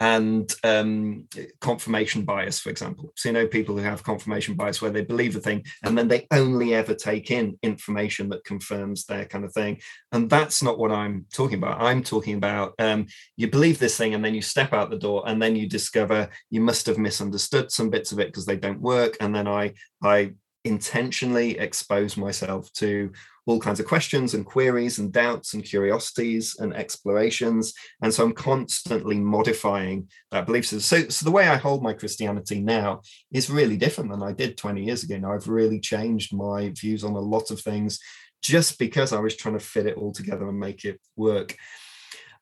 and 0.00 0.50
um, 0.64 1.28
confirmation 1.60 2.24
bias, 2.24 2.58
for 2.58 2.70
example. 2.70 3.12
So, 3.16 3.28
you 3.28 3.34
know, 3.34 3.46
people 3.46 3.76
who 3.76 3.82
have 3.82 4.02
confirmation 4.02 4.54
bias 4.54 4.80
where 4.80 4.90
they 4.90 5.04
believe 5.04 5.36
a 5.36 5.40
thing 5.40 5.64
and 5.84 5.96
then 5.96 6.08
they 6.08 6.26
only 6.30 6.74
ever 6.74 6.94
take 6.94 7.30
in 7.30 7.58
information 7.62 8.30
that 8.30 8.44
confirms 8.44 9.04
their 9.04 9.26
kind 9.26 9.44
of 9.44 9.52
thing. 9.52 9.80
And 10.12 10.30
that's 10.30 10.62
not 10.62 10.78
what 10.78 10.90
I'm 10.90 11.26
talking 11.32 11.58
about. 11.58 11.82
I'm 11.82 12.02
talking 12.02 12.36
about 12.36 12.72
um, 12.78 13.06
you 13.36 13.50
believe 13.50 13.78
this 13.78 13.98
thing 13.98 14.14
and 14.14 14.24
then 14.24 14.34
you 14.34 14.40
step 14.40 14.72
out 14.72 14.88
the 14.88 14.98
door 14.98 15.22
and 15.26 15.40
then 15.40 15.54
you 15.54 15.68
discover 15.68 16.30
you 16.48 16.62
must 16.62 16.86
have 16.86 16.96
misunderstood 16.96 17.70
some 17.70 17.90
bits 17.90 18.10
of 18.10 18.20
it 18.20 18.28
because 18.28 18.46
they 18.46 18.56
don't 18.56 18.80
work. 18.80 19.18
And 19.20 19.34
then 19.34 19.46
I, 19.46 19.74
I 20.02 20.32
intentionally 20.64 21.58
expose 21.58 22.16
myself 22.16 22.72
to 22.74 23.10
all 23.46 23.58
kinds 23.58 23.80
of 23.80 23.86
questions 23.86 24.34
and 24.34 24.44
queries 24.44 24.98
and 24.98 25.12
doubts 25.12 25.54
and 25.54 25.64
curiosities 25.64 26.56
and 26.58 26.74
explorations. 26.74 27.74
And 28.02 28.12
so 28.12 28.24
I'm 28.24 28.32
constantly 28.32 29.18
modifying 29.18 30.08
that 30.30 30.46
belief 30.46 30.66
system. 30.66 30.80
So, 30.80 31.08
so 31.08 31.24
the 31.24 31.30
way 31.30 31.48
I 31.48 31.56
hold 31.56 31.82
my 31.82 31.92
Christianity 31.92 32.60
now 32.60 33.00
is 33.32 33.50
really 33.50 33.76
different 33.76 34.10
than 34.10 34.22
I 34.22 34.32
did 34.32 34.56
20 34.56 34.84
years 34.84 35.02
ago. 35.02 35.16
Now 35.16 35.32
I've 35.32 35.48
really 35.48 35.80
changed 35.80 36.34
my 36.34 36.68
views 36.70 37.02
on 37.02 37.12
a 37.12 37.20
lot 37.20 37.50
of 37.50 37.60
things 37.60 37.98
just 38.42 38.78
because 38.78 39.12
I 39.12 39.20
was 39.20 39.36
trying 39.36 39.58
to 39.58 39.64
fit 39.64 39.86
it 39.86 39.96
all 39.96 40.12
together 40.12 40.48
and 40.48 40.58
make 40.58 40.84
it 40.84 41.00
work. 41.16 41.56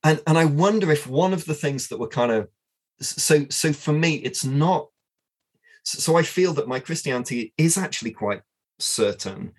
and 0.05 0.21
and 0.27 0.39
I 0.39 0.45
wonder 0.45 0.93
if 0.93 1.07
one 1.07 1.33
of 1.33 1.45
the 1.45 1.55
things 1.55 1.89
that 1.89 1.99
were 1.99 2.09
kind 2.09 2.33
of 2.33 2.49
so 3.01 3.47
so 3.51 3.73
for 3.73 3.93
me, 3.93 4.17
it's 4.17 4.45
not. 4.45 4.89
So 5.93 6.17
I 6.17 6.23
feel 6.23 6.53
that 6.55 6.69
my 6.69 6.81
Christianity 6.81 7.53
is 7.57 7.79
actually 7.79 8.13
quite 8.13 8.43
certain 8.79 9.53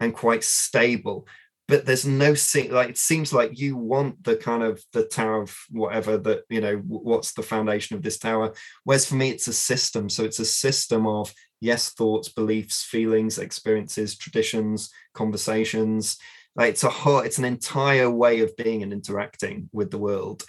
and 0.00 0.14
quite 0.14 0.44
stable 0.44 1.26
but 1.68 1.84
there's 1.84 2.06
no 2.06 2.34
like 2.70 2.90
it 2.90 2.98
seems 2.98 3.32
like 3.32 3.58
you 3.58 3.76
want 3.76 4.22
the 4.22 4.36
kind 4.36 4.62
of 4.62 4.82
the 4.92 5.04
tower 5.04 5.42
of 5.42 5.56
whatever 5.70 6.16
that 6.16 6.42
you 6.48 6.60
know 6.60 6.76
what's 6.86 7.32
the 7.32 7.42
foundation 7.42 7.96
of 7.96 8.02
this 8.02 8.18
tower 8.18 8.54
whereas 8.84 9.06
for 9.06 9.16
me 9.16 9.30
it's 9.30 9.48
a 9.48 9.52
system. 9.52 10.08
So 10.08 10.24
it's 10.24 10.38
a 10.38 10.44
system 10.44 11.06
of 11.06 11.32
yes 11.60 11.90
thoughts 11.90 12.28
beliefs 12.28 12.84
feelings 12.84 13.38
experiences 13.38 14.16
traditions 14.16 14.90
conversations. 15.14 16.18
Like 16.54 16.70
it's 16.70 16.84
a 16.84 16.90
whole 16.90 17.20
it's 17.20 17.38
an 17.38 17.44
entire 17.44 18.10
way 18.10 18.40
of 18.40 18.56
being 18.56 18.82
and 18.82 18.92
interacting 18.92 19.68
with 19.72 19.90
the 19.90 19.98
world. 19.98 20.44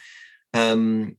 Um 0.53 1.17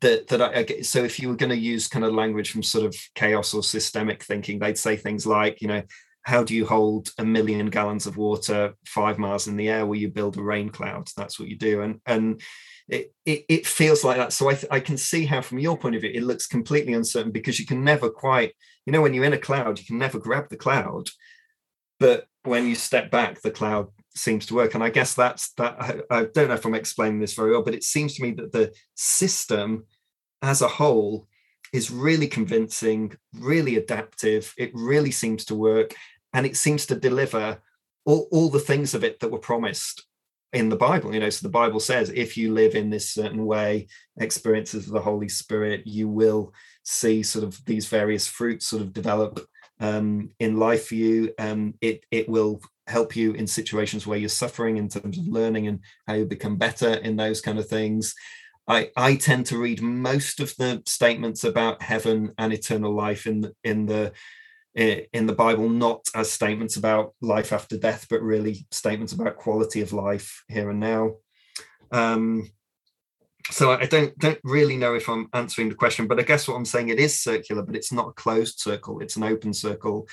that 0.00 0.28
that 0.28 0.42
I, 0.42 0.80
so 0.82 1.04
if 1.04 1.18
you 1.18 1.28
were 1.28 1.36
going 1.36 1.50
to 1.50 1.56
use 1.56 1.88
kind 1.88 2.04
of 2.04 2.14
language 2.14 2.50
from 2.50 2.62
sort 2.62 2.86
of 2.86 2.96
chaos 3.14 3.54
or 3.54 3.62
systemic 3.62 4.22
thinking 4.22 4.58
they'd 4.58 4.78
say 4.78 4.96
things 4.96 5.26
like 5.26 5.60
you 5.60 5.68
know 5.68 5.82
how 6.22 6.42
do 6.42 6.54
you 6.54 6.66
hold 6.66 7.10
a 7.16 7.24
million 7.24 7.70
gallons 7.70 8.06
of 8.06 8.18
water 8.18 8.74
five 8.84 9.18
miles 9.18 9.46
in 9.46 9.56
the 9.56 9.68
air 9.68 9.86
where 9.86 9.98
you 9.98 10.08
build 10.08 10.36
a 10.36 10.42
rain 10.42 10.68
cloud? 10.68 11.08
That's 11.16 11.40
what 11.40 11.48
you 11.48 11.56
do. 11.56 11.80
And 11.80 12.00
and 12.04 12.42
it, 12.86 13.14
it, 13.24 13.44
it 13.48 13.66
feels 13.66 14.04
like 14.04 14.18
that. 14.18 14.32
So 14.32 14.48
I, 14.48 14.54
th- 14.54 14.70
I 14.70 14.80
can 14.80 14.96
see 14.96 15.24
how 15.24 15.40
from 15.40 15.58
your 15.58 15.78
point 15.78 15.94
of 15.94 16.02
view 16.02 16.10
it 16.12 16.22
looks 16.22 16.46
completely 16.46 16.92
uncertain 16.92 17.32
because 17.32 17.58
you 17.58 17.66
can 17.66 17.82
never 17.82 18.10
quite 18.10 18.52
you 18.88 18.92
know 18.92 19.02
when 19.02 19.12
you're 19.12 19.26
in 19.26 19.34
a 19.34 19.38
cloud 19.38 19.78
you 19.78 19.84
can 19.84 19.98
never 19.98 20.18
grab 20.18 20.48
the 20.48 20.56
cloud 20.56 21.10
but 22.00 22.26
when 22.44 22.66
you 22.66 22.74
step 22.74 23.10
back 23.10 23.42
the 23.42 23.50
cloud 23.50 23.88
seems 24.18 24.46
to 24.46 24.54
work 24.54 24.74
and 24.74 24.84
i 24.84 24.90
guess 24.90 25.14
that's 25.14 25.52
that 25.54 25.76
I, 25.80 26.00
I 26.10 26.24
don't 26.24 26.48
know 26.48 26.54
if 26.54 26.64
i'm 26.64 26.74
explaining 26.74 27.20
this 27.20 27.34
very 27.34 27.52
well 27.52 27.62
but 27.62 27.74
it 27.74 27.84
seems 27.84 28.14
to 28.14 28.22
me 28.22 28.32
that 28.32 28.52
the 28.52 28.72
system 28.94 29.84
as 30.42 30.62
a 30.62 30.68
whole 30.68 31.28
is 31.72 31.90
really 31.90 32.26
convincing, 32.26 33.16
really 33.34 33.76
adaptive. 33.76 34.54
It 34.56 34.70
really 34.74 35.10
seems 35.10 35.44
to 35.46 35.54
work 35.54 35.94
and 36.32 36.46
it 36.46 36.56
seems 36.56 36.86
to 36.86 36.94
deliver 36.94 37.58
all, 38.04 38.28
all 38.30 38.48
the 38.48 38.60
things 38.60 38.94
of 38.94 39.04
it 39.04 39.20
that 39.20 39.30
were 39.30 39.38
promised 39.38 40.06
in 40.52 40.68
the 40.68 40.76
Bible. 40.76 41.12
You 41.12 41.20
know, 41.20 41.30
so 41.30 41.46
the 41.46 41.52
Bible 41.52 41.80
says 41.80 42.10
if 42.10 42.36
you 42.36 42.52
live 42.52 42.74
in 42.74 42.90
this 42.90 43.10
certain 43.10 43.44
way, 43.44 43.88
experiences 44.18 44.86
of 44.86 44.92
the 44.92 45.00
Holy 45.00 45.28
Spirit, 45.28 45.86
you 45.86 46.08
will 46.08 46.52
see 46.84 47.22
sort 47.22 47.44
of 47.44 47.62
these 47.66 47.86
various 47.86 48.26
fruits 48.26 48.66
sort 48.66 48.82
of 48.82 48.92
develop 48.92 49.40
um, 49.80 50.30
in 50.38 50.56
life 50.56 50.88
for 50.88 50.94
you. 50.94 51.32
Um, 51.38 51.74
it 51.80 52.04
it 52.10 52.28
will 52.28 52.60
help 52.88 53.14
you 53.14 53.32
in 53.32 53.46
situations 53.46 54.06
where 54.06 54.18
you're 54.18 54.28
suffering 54.28 54.76
in 54.76 54.88
terms 54.88 55.18
of 55.18 55.26
learning 55.28 55.66
and 55.66 55.80
how 56.06 56.14
you 56.14 56.24
become 56.24 56.56
better 56.56 56.94
in 56.94 57.16
those 57.16 57.40
kind 57.40 57.58
of 57.58 57.68
things. 57.68 58.14
I, 58.66 58.90
I 58.96 59.16
tend 59.16 59.46
to 59.46 59.58
read 59.58 59.80
most 59.80 60.40
of 60.40 60.54
the 60.56 60.82
statements 60.86 61.44
about 61.44 61.82
heaven 61.82 62.32
and 62.38 62.52
eternal 62.52 62.94
life 62.94 63.26
in 63.26 63.40
the, 63.40 63.54
in 63.64 63.86
the 63.86 64.12
in 64.74 65.26
the 65.26 65.34
Bible 65.34 65.68
not 65.68 66.06
as 66.14 66.30
statements 66.30 66.76
about 66.76 67.12
life 67.20 67.52
after 67.52 67.76
death, 67.76 68.06
but 68.08 68.22
really 68.22 68.66
statements 68.70 69.12
about 69.12 69.36
quality 69.36 69.80
of 69.80 69.92
life 69.92 70.44
here 70.48 70.70
and 70.70 70.78
now. 70.78 71.14
Um, 71.90 72.50
so 73.50 73.72
I 73.72 73.86
don't 73.86 74.16
don't 74.18 74.38
really 74.44 74.76
know 74.76 74.94
if 74.94 75.08
I'm 75.08 75.28
answering 75.32 75.68
the 75.68 75.74
question, 75.74 76.06
but 76.06 76.20
I 76.20 76.22
guess 76.22 76.46
what 76.46 76.54
I'm 76.54 76.64
saying 76.64 76.90
it 76.90 77.00
is 77.00 77.18
circular, 77.18 77.62
but 77.62 77.74
it's 77.74 77.92
not 77.92 78.08
a 78.08 78.12
closed 78.12 78.60
circle; 78.60 79.00
it's 79.00 79.16
an 79.16 79.24
open 79.24 79.52
circle, 79.52 80.06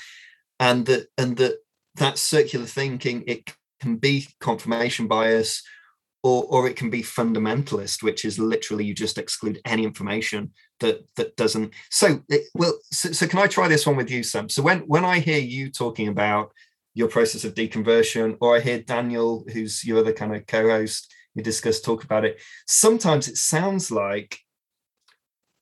and 0.60 0.86
that 0.86 1.08
and 1.18 1.38
that 1.38 1.58
that 1.96 2.18
circular 2.18 2.66
thinking 2.66 3.24
it 3.28 3.54
can 3.82 3.98
be 3.98 4.28
confirmation 4.40 5.08
bias 5.08 5.64
or 6.24 6.46
or 6.50 6.68
it 6.68 6.76
can 6.76 6.90
be 6.90 7.04
fundamentalist 7.04 8.02
which 8.02 8.26
is 8.26 8.40
literally 8.40 8.84
you 8.84 8.94
just 8.94 9.18
exclude 9.18 9.62
any 9.66 9.84
information 9.84 10.52
that 10.80 11.06
that 11.16 11.36
doesn't. 11.38 11.74
So 11.90 12.22
it, 12.30 12.44
well 12.54 12.78
so, 12.92 13.12
so, 13.12 13.28
can 13.28 13.40
i 13.40 13.48
try 13.48 13.68
this 13.68 13.86
one 13.86 13.96
with 13.96 14.10
you 14.10 14.24
sam? 14.24 14.50
So 14.50 14.62
when 14.62 14.80
when 14.82 15.06
i 15.06 15.20
hear 15.20 15.40
you 15.40 15.70
talking 15.70 16.08
about 16.08 16.52
your 16.94 17.08
process 17.08 17.44
of 17.44 17.54
deconversion 17.54 18.38
or 18.42 18.56
i 18.56 18.60
hear 18.60 18.80
daniel 18.82 19.46
who's 19.52 19.84
your 19.84 20.00
other 20.00 20.14
kind 20.14 20.36
of 20.36 20.48
co-host 20.48 21.14
we 21.36 21.44
discuss 21.44 21.82
talk 21.82 22.04
about 22.04 22.26
it 22.26 22.40
sometimes 22.68 23.28
it 23.28 23.38
sounds 23.38 23.92
like 23.92 24.40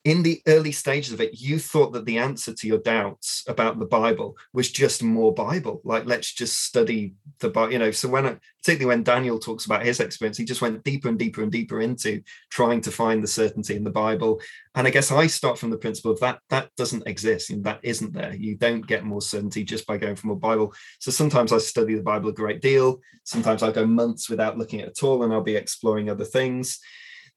in 0.04 0.22
the 0.22 0.42
early 0.48 0.74
stages 0.74 1.14
of 1.14 1.22
it, 1.22 1.40
you 1.40 1.58
thought 1.58 1.94
that 1.94 2.06
the 2.06 2.18
answer 2.18 2.54
to 2.54 2.68
your 2.68 2.80
doubts 2.80 3.44
about 3.48 3.80
the 3.80 3.86
Bible 3.86 4.36
was 4.52 4.70
just 4.70 5.02
more 5.02 5.34
Bible. 5.34 5.80
Like, 5.86 6.06
let's 6.06 6.34
just 6.34 6.64
study 6.64 7.16
the 7.40 7.50
Bible. 7.50 7.72
You 7.72 7.80
know, 7.80 7.92
so 7.92 8.10
when, 8.10 8.26
I, 8.26 8.38
particularly 8.62 8.94
when 8.94 9.04
Daniel 9.04 9.40
talks 9.40 9.66
about 9.66 9.86
his 9.86 10.02
experience, 10.02 10.38
he 10.38 10.44
just 10.44 10.62
went 10.62 10.84
deeper 10.84 11.08
and 11.08 11.18
deeper 11.18 11.42
and 11.42 11.50
deeper 11.50 11.80
into 11.80 12.22
trying 12.50 12.82
to 12.82 12.92
find 12.92 13.24
the 13.24 13.28
certainty 13.28 13.78
in 13.78 13.86
the 13.86 13.92
Bible. 13.92 14.42
And 14.76 14.86
I 14.86 14.90
guess 14.90 15.10
I 15.10 15.28
start 15.28 15.58
from 15.58 15.70
the 15.70 15.78
principle 15.78 16.12
of 16.12 16.20
that 16.20 16.40
that 16.50 16.70
doesn't 16.76 17.08
exist. 17.08 17.50
and 17.50 17.64
that 17.64 17.80
isn't 17.82 18.14
there. 18.14 18.34
You 18.34 18.58
don't 18.58 18.86
get 18.86 19.06
more 19.06 19.22
certainty 19.22 19.64
just 19.64 19.88
by 19.88 19.98
going 19.98 20.18
from 20.18 20.32
a 20.32 20.36
Bible. 20.36 20.74
So 21.00 21.12
sometimes 21.12 21.54
I 21.54 21.60
study 21.60 21.96
the 21.96 22.04
Bible 22.04 22.30
a 22.30 22.34
great 22.34 22.62
deal. 22.62 23.00
Sometimes 23.24 23.64
I 23.64 23.72
go 23.72 23.86
months 23.86 24.30
without 24.30 24.58
looking 24.58 24.82
at 24.82 24.88
it 24.88 24.98
at 24.98 25.04
all, 25.04 25.24
and 25.24 25.32
I'll 25.32 25.42
be 25.42 25.56
exploring 25.56 26.10
other 26.10 26.26
things 26.26 26.80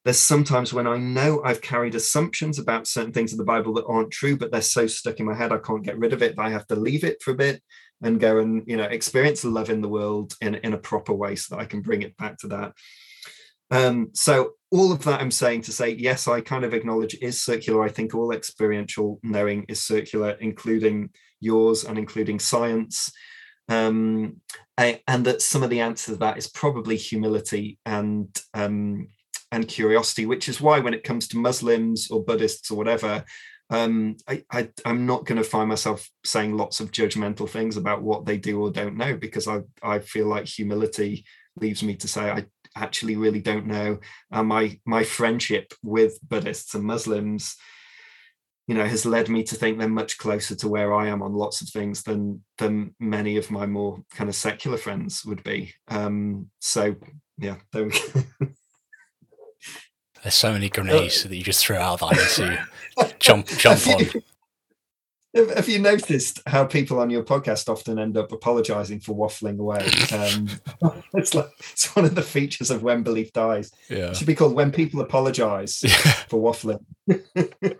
there's 0.06 0.20
sometimes 0.20 0.72
when 0.72 0.86
I 0.86 0.98
know 0.98 1.42
I've 1.44 1.60
carried 1.60 1.96
assumptions 1.96 2.60
about 2.60 2.86
certain 2.86 3.12
things 3.12 3.32
in 3.32 3.38
the 3.38 3.44
Bible 3.44 3.74
that 3.74 3.86
aren't 3.86 4.12
true, 4.12 4.36
but 4.36 4.52
they're 4.52 4.62
so 4.62 4.86
stuck 4.86 5.18
in 5.18 5.26
my 5.26 5.34
head, 5.34 5.50
I 5.50 5.58
can't 5.58 5.82
get 5.82 5.98
rid 5.98 6.12
of 6.12 6.22
it. 6.22 6.38
I 6.38 6.48
have 6.48 6.64
to 6.68 6.76
leave 6.76 7.02
it 7.02 7.20
for 7.20 7.32
a 7.32 7.36
bit 7.36 7.60
and 8.00 8.20
go 8.20 8.38
and, 8.38 8.62
you 8.68 8.76
know, 8.76 8.84
experience 8.84 9.44
love 9.44 9.68
in 9.68 9.80
the 9.80 9.88
world 9.88 10.34
in, 10.40 10.54
in 10.54 10.74
a 10.74 10.78
proper 10.78 11.12
way 11.12 11.34
so 11.34 11.56
that 11.56 11.60
I 11.60 11.64
can 11.64 11.82
bring 11.82 12.02
it 12.02 12.16
back 12.18 12.38
to 12.38 12.46
that. 12.46 12.72
Um, 13.72 14.10
so 14.12 14.52
all 14.70 14.92
of 14.92 15.02
that 15.02 15.20
I'm 15.20 15.32
saying 15.32 15.62
to 15.62 15.72
say, 15.72 15.90
yes, 15.90 16.28
I 16.28 16.40
kind 16.40 16.64
of 16.64 16.72
acknowledge 16.72 17.16
is 17.20 17.42
circular. 17.42 17.82
I 17.82 17.88
think 17.88 18.14
all 18.14 18.30
experiential 18.30 19.18
knowing 19.24 19.64
is 19.68 19.82
circular, 19.82 20.36
including 20.40 21.10
yours 21.40 21.82
and 21.82 21.98
including 21.98 22.38
science. 22.38 23.10
Um, 23.68 24.40
I, 24.78 25.00
and 25.08 25.24
that 25.24 25.42
some 25.42 25.64
of 25.64 25.70
the 25.70 25.80
answer 25.80 26.12
to 26.12 26.18
that 26.18 26.38
is 26.38 26.46
probably 26.46 26.96
humility 26.96 27.80
and 27.84 28.28
um, 28.54 29.08
and 29.56 29.66
curiosity, 29.66 30.26
which 30.26 30.48
is 30.48 30.60
why 30.60 30.78
when 30.78 30.94
it 30.94 31.02
comes 31.02 31.26
to 31.28 31.38
Muslims 31.38 32.10
or 32.10 32.22
Buddhists 32.22 32.70
or 32.70 32.76
whatever, 32.76 33.24
um, 33.70 34.16
I, 34.28 34.44
I, 34.52 34.68
am 34.84 35.06
not 35.06 35.24
going 35.24 35.38
to 35.38 35.48
find 35.48 35.68
myself 35.68 36.08
saying 36.24 36.56
lots 36.56 36.78
of 36.78 36.92
judgmental 36.92 37.48
things 37.48 37.76
about 37.76 38.02
what 38.02 38.24
they 38.24 38.36
do 38.36 38.62
or 38.62 38.70
don't 38.70 38.96
know 38.96 39.16
because 39.16 39.48
I, 39.48 39.62
I 39.82 39.98
feel 39.98 40.28
like 40.28 40.46
humility 40.46 41.24
leaves 41.56 41.82
me 41.82 41.96
to 41.96 42.06
say 42.06 42.30
I 42.30 42.44
actually 42.76 43.16
really 43.16 43.40
don't 43.40 43.66
know. 43.66 43.98
My 44.30 44.78
my 44.84 45.02
friendship 45.02 45.72
with 45.82 46.18
Buddhists 46.22 46.74
and 46.74 46.84
Muslims, 46.84 47.56
you 48.68 48.74
know, 48.76 48.84
has 48.84 49.06
led 49.06 49.28
me 49.28 49.42
to 49.44 49.56
think 49.56 49.78
they're 49.78 49.88
much 49.88 50.18
closer 50.18 50.54
to 50.56 50.68
where 50.68 50.94
I 50.94 51.08
am 51.08 51.22
on 51.22 51.32
lots 51.32 51.60
of 51.60 51.70
things 51.70 52.02
than 52.02 52.44
than 52.58 52.94
many 53.00 53.36
of 53.36 53.50
my 53.50 53.66
more 53.66 53.98
kind 54.12 54.28
of 54.28 54.36
secular 54.36 54.76
friends 54.76 55.24
would 55.24 55.42
be. 55.42 55.74
Um, 55.88 56.50
so 56.60 56.94
yeah, 57.38 57.56
there 57.72 57.84
we 57.84 57.90
go. 57.90 58.48
There's 60.22 60.34
so 60.34 60.52
many 60.52 60.68
grenades 60.68 61.22
that 61.22 61.36
you 61.36 61.44
just 61.44 61.64
throw 61.64 61.78
out 61.78 62.00
that 62.00 62.06
I 62.06 62.12
need 62.12 62.68
to 63.08 63.16
jump 63.18 63.46
jump 63.46 63.86
on. 63.88 64.22
Have 65.36 65.68
you 65.68 65.78
noticed 65.78 66.40
how 66.46 66.64
people 66.64 66.98
on 66.98 67.10
your 67.10 67.22
podcast 67.22 67.68
often 67.68 67.98
end 67.98 68.16
up 68.16 68.32
apologising 68.32 69.00
for 69.00 69.14
waffling 69.14 69.58
away? 69.58 69.86
Um, 70.12 71.02
it's 71.14 71.34
like 71.34 71.48
it's 71.58 71.94
one 71.94 72.06
of 72.06 72.14
the 72.14 72.22
features 72.22 72.70
of 72.70 72.82
when 72.82 73.02
belief 73.02 73.32
dies. 73.34 73.70
Yeah, 73.90 74.10
it 74.10 74.16
should 74.16 74.26
be 74.26 74.34
called 74.34 74.54
when 74.54 74.72
people 74.72 75.00
apologise 75.02 75.82
yeah. 75.84 75.90
for 76.28 76.40
waffling. 76.40 76.80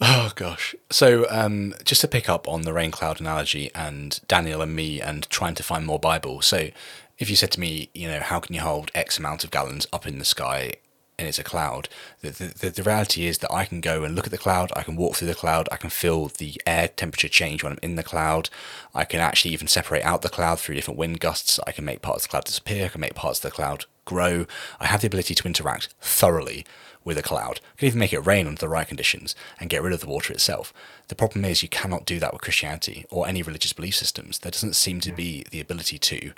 oh 0.00 0.32
gosh! 0.34 0.74
So 0.90 1.26
um, 1.28 1.74
just 1.84 2.00
to 2.00 2.08
pick 2.08 2.30
up 2.30 2.48
on 2.48 2.62
the 2.62 2.72
rain 2.72 2.90
cloud 2.90 3.20
analogy 3.20 3.70
and 3.74 4.18
Daniel 4.26 4.62
and 4.62 4.74
me 4.74 5.02
and 5.02 5.28
trying 5.28 5.54
to 5.56 5.62
find 5.62 5.84
more 5.84 5.98
Bible. 5.98 6.40
So 6.40 6.70
if 7.18 7.28
you 7.28 7.36
said 7.36 7.50
to 7.52 7.60
me, 7.60 7.90
you 7.92 8.08
know, 8.08 8.20
how 8.20 8.40
can 8.40 8.54
you 8.54 8.62
hold 8.62 8.90
X 8.94 9.18
amount 9.18 9.44
of 9.44 9.50
gallons 9.50 9.86
up 9.92 10.06
in 10.06 10.18
the 10.18 10.24
sky 10.24 10.76
and 11.20 11.28
it's 11.28 11.38
a 11.38 11.44
cloud. 11.44 11.88
The, 12.22 12.30
the, 12.30 12.70
the, 12.70 12.82
reality 12.82 13.26
is 13.26 13.38
that 13.38 13.52
I 13.52 13.66
can 13.66 13.82
go 13.82 14.04
and 14.04 14.14
look 14.14 14.24
at 14.24 14.30
the 14.30 14.38
cloud, 14.38 14.72
I 14.74 14.82
can 14.82 14.96
walk 14.96 15.16
through 15.16 15.28
the 15.28 15.34
cloud, 15.34 15.68
I 15.70 15.76
can 15.76 15.90
feel 15.90 16.28
the 16.28 16.60
air 16.66 16.88
temperature 16.88 17.28
change 17.28 17.62
when 17.62 17.74
I'm 17.74 17.78
in 17.82 17.96
the 17.96 18.02
cloud. 18.02 18.48
I 18.94 19.04
can 19.04 19.20
actually 19.20 19.52
even 19.52 19.68
separate 19.68 20.02
out 20.02 20.22
the 20.22 20.30
cloud 20.30 20.58
through 20.58 20.76
different 20.76 20.98
wind 20.98 21.20
gusts. 21.20 21.60
I 21.66 21.72
can 21.72 21.84
make 21.84 22.00
parts 22.00 22.24
of 22.24 22.28
the 22.28 22.30
cloud 22.30 22.44
disappear, 22.46 22.86
I 22.86 22.88
can 22.88 23.02
make 23.02 23.14
parts 23.14 23.38
of 23.38 23.42
the 23.42 23.54
cloud 23.54 23.84
grow. 24.06 24.46
I 24.80 24.86
have 24.86 25.02
the 25.02 25.08
ability 25.08 25.34
to 25.34 25.46
interact 25.46 25.94
thoroughly 26.00 26.64
with 27.04 27.18
a 27.18 27.22
cloud. 27.22 27.60
I 27.74 27.76
can 27.78 27.88
even 27.88 28.00
make 28.00 28.14
it 28.14 28.26
rain 28.26 28.46
under 28.46 28.58
the 28.58 28.68
right 28.68 28.88
conditions 28.88 29.34
and 29.58 29.70
get 29.70 29.82
rid 29.82 29.92
of 29.92 30.00
the 30.00 30.08
water 30.08 30.32
itself. 30.32 30.72
The 31.08 31.14
problem 31.14 31.44
is 31.44 31.62
you 31.62 31.68
cannot 31.68 32.06
do 32.06 32.18
that 32.18 32.32
with 32.32 32.42
Christianity 32.42 33.04
or 33.10 33.28
any 33.28 33.42
religious 33.42 33.74
belief 33.74 33.94
systems. 33.94 34.38
There 34.38 34.50
doesn't 34.50 34.74
seem 34.74 35.00
to 35.00 35.12
be 35.12 35.44
the 35.50 35.60
ability 35.60 35.98
to 35.98 36.32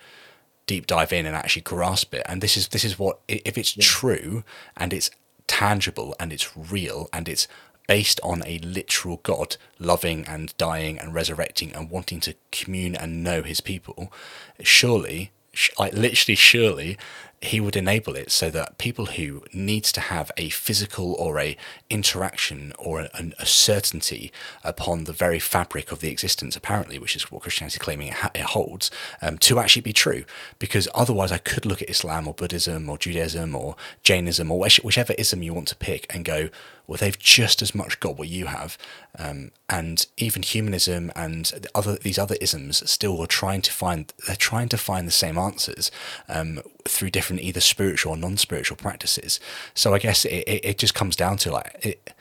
deep 0.66 0.86
dive 0.86 1.12
in 1.12 1.26
and 1.26 1.36
actually 1.36 1.62
grasp 1.62 2.14
it. 2.14 2.22
And 2.26 2.40
this 2.40 2.56
is 2.56 2.68
this 2.68 2.84
is 2.84 2.98
what 2.98 3.20
if 3.28 3.59
it's 3.59 3.76
yeah. 3.76 3.84
true 3.84 4.44
and 4.76 4.93
it's 4.93 5.10
tangible 5.47 6.14
and 6.18 6.32
it's 6.32 6.56
real 6.56 7.09
and 7.12 7.28
it's 7.28 7.48
based 7.86 8.20
on 8.22 8.43
a 8.47 8.59
literal 8.59 9.20
God 9.22 9.56
loving 9.78 10.24
and 10.26 10.56
dying 10.56 10.98
and 10.98 11.12
resurrecting 11.12 11.74
and 11.74 11.90
wanting 11.90 12.20
to 12.20 12.34
commune 12.51 12.94
and 12.94 13.24
know 13.24 13.43
his 13.43 13.60
people, 13.60 14.12
surely, 14.60 15.32
like 15.78 15.93
literally, 15.93 16.36
surely, 16.36 16.97
he 17.43 17.59
would 17.60 17.74
enable 17.74 18.14
it 18.14 18.31
so 18.31 18.51
that 18.51 18.78
people 18.78 19.06
who 19.06 19.43
needs 19.52 19.90
to 19.93 20.01
have 20.01 20.31
a 20.36 20.48
physical 20.51 21.14
or 21.14 21.40
a 21.40 21.56
interaction 21.90 22.73
or 22.78 23.01
a, 23.01 23.10
a, 23.39 23.47
certainty 23.47 24.32
upon 24.62 25.05
the 25.05 25.12
very 25.12 25.40
fabric 25.40 25.90
of 25.90 25.98
the 25.98 26.09
existence, 26.09 26.55
apparently, 26.55 27.01
which 27.01 27.16
is 27.16 27.32
what 27.32 27.43
Christianity 27.43 27.74
is 27.74 27.82
claiming 27.82 28.14
it 28.35 28.40
holds, 28.43 28.93
um, 29.20 29.39
to 29.39 29.59
actually 29.59 29.82
be 29.82 29.93
true. 29.93 30.24
Because 30.60 30.89
otherwise, 30.94 31.32
I 31.32 31.39
could 31.39 31.66
look 31.66 31.82
at 31.82 31.90
Islam 31.90 32.28
or 32.28 32.35
Buddhism 32.35 32.89
or 32.89 32.97
Judaism 32.97 33.56
or 33.56 33.74
Jainism 34.05 34.51
or 34.51 34.60
whichever 34.60 35.14
ism 35.19 35.43
you 35.43 35.52
want 35.52 35.69
to 35.69 35.77
pick 35.77 36.06
and 36.14 36.24
go, 36.24 36.48
well, 36.86 36.98
they've 36.98 37.19
just 37.19 37.62
as 37.62 37.74
much 37.74 38.01
got 38.01 38.19
what 38.19 38.28
you 38.28 38.47
have, 38.47 38.77
um, 39.19 39.51
and 39.69 40.06
even 40.19 40.43
humanism 40.43 41.12
and 41.14 41.47
the 41.47 41.70
other 41.74 41.97
these 41.97 42.19
other 42.19 42.36
isms 42.40 42.89
still 42.90 43.20
are 43.23 43.27
trying 43.27 43.62
to 43.62 43.73
find 43.73 44.12
they're 44.27 44.36
trying 44.36 44.69
to 44.69 44.77
find 44.77 45.06
the 45.06 45.12
same 45.12 45.39
answers 45.39 45.90
um, 46.28 46.60
through 46.86 47.10
different 47.10 47.32
either 47.39 47.61
spiritual 47.61 48.13
or 48.13 48.17
non-spiritual 48.17 48.77
practices. 48.77 49.41
So 49.75 49.95
I 49.95 49.99
guess 49.99 50.25
it, 50.25 50.45
it, 50.47 50.65
it 50.65 50.79
just 50.79 50.95
comes 50.95 51.17
down 51.17 51.37
to 51.39 51.53
like 51.53 51.77
it 51.81 52.15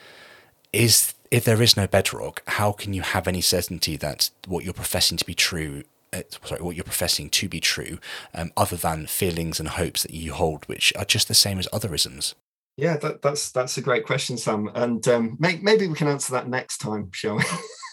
is 0.73 1.13
if 1.31 1.45
there 1.45 1.61
is 1.61 1.77
no 1.77 1.87
bedrock, 1.87 2.43
how 2.45 2.71
can 2.73 2.93
you 2.93 3.01
have 3.01 3.27
any 3.27 3.41
certainty 3.41 3.95
that 3.97 4.29
what 4.47 4.63
you're 4.65 4.73
professing 4.73 5.17
to 5.17 5.25
be 5.25 5.33
true 5.33 5.83
uh, 6.13 6.23
sorry, 6.43 6.61
what 6.61 6.75
you're 6.75 6.83
professing 6.83 7.29
to 7.29 7.47
be 7.47 7.61
true, 7.61 7.97
um, 8.33 8.51
other 8.57 8.75
than 8.75 9.07
feelings 9.07 9.61
and 9.61 9.69
hopes 9.69 10.03
that 10.03 10.11
you 10.11 10.33
hold, 10.33 10.65
which 10.65 10.91
are 10.97 11.05
just 11.05 11.29
the 11.29 11.33
same 11.33 11.57
as 11.57 11.69
other 11.71 11.93
isms. 11.95 12.35
Yeah, 12.77 12.97
that, 12.97 13.21
that's 13.21 13.51
that's 13.51 13.77
a 13.77 13.81
great 13.81 14.05
question, 14.05 14.37
Sam, 14.37 14.69
and 14.75 15.05
um, 15.07 15.37
may, 15.39 15.57
maybe 15.61 15.87
we 15.87 15.95
can 15.95 16.07
answer 16.07 16.33
that 16.33 16.49
next 16.49 16.79
time, 16.79 17.09
shall 17.13 17.39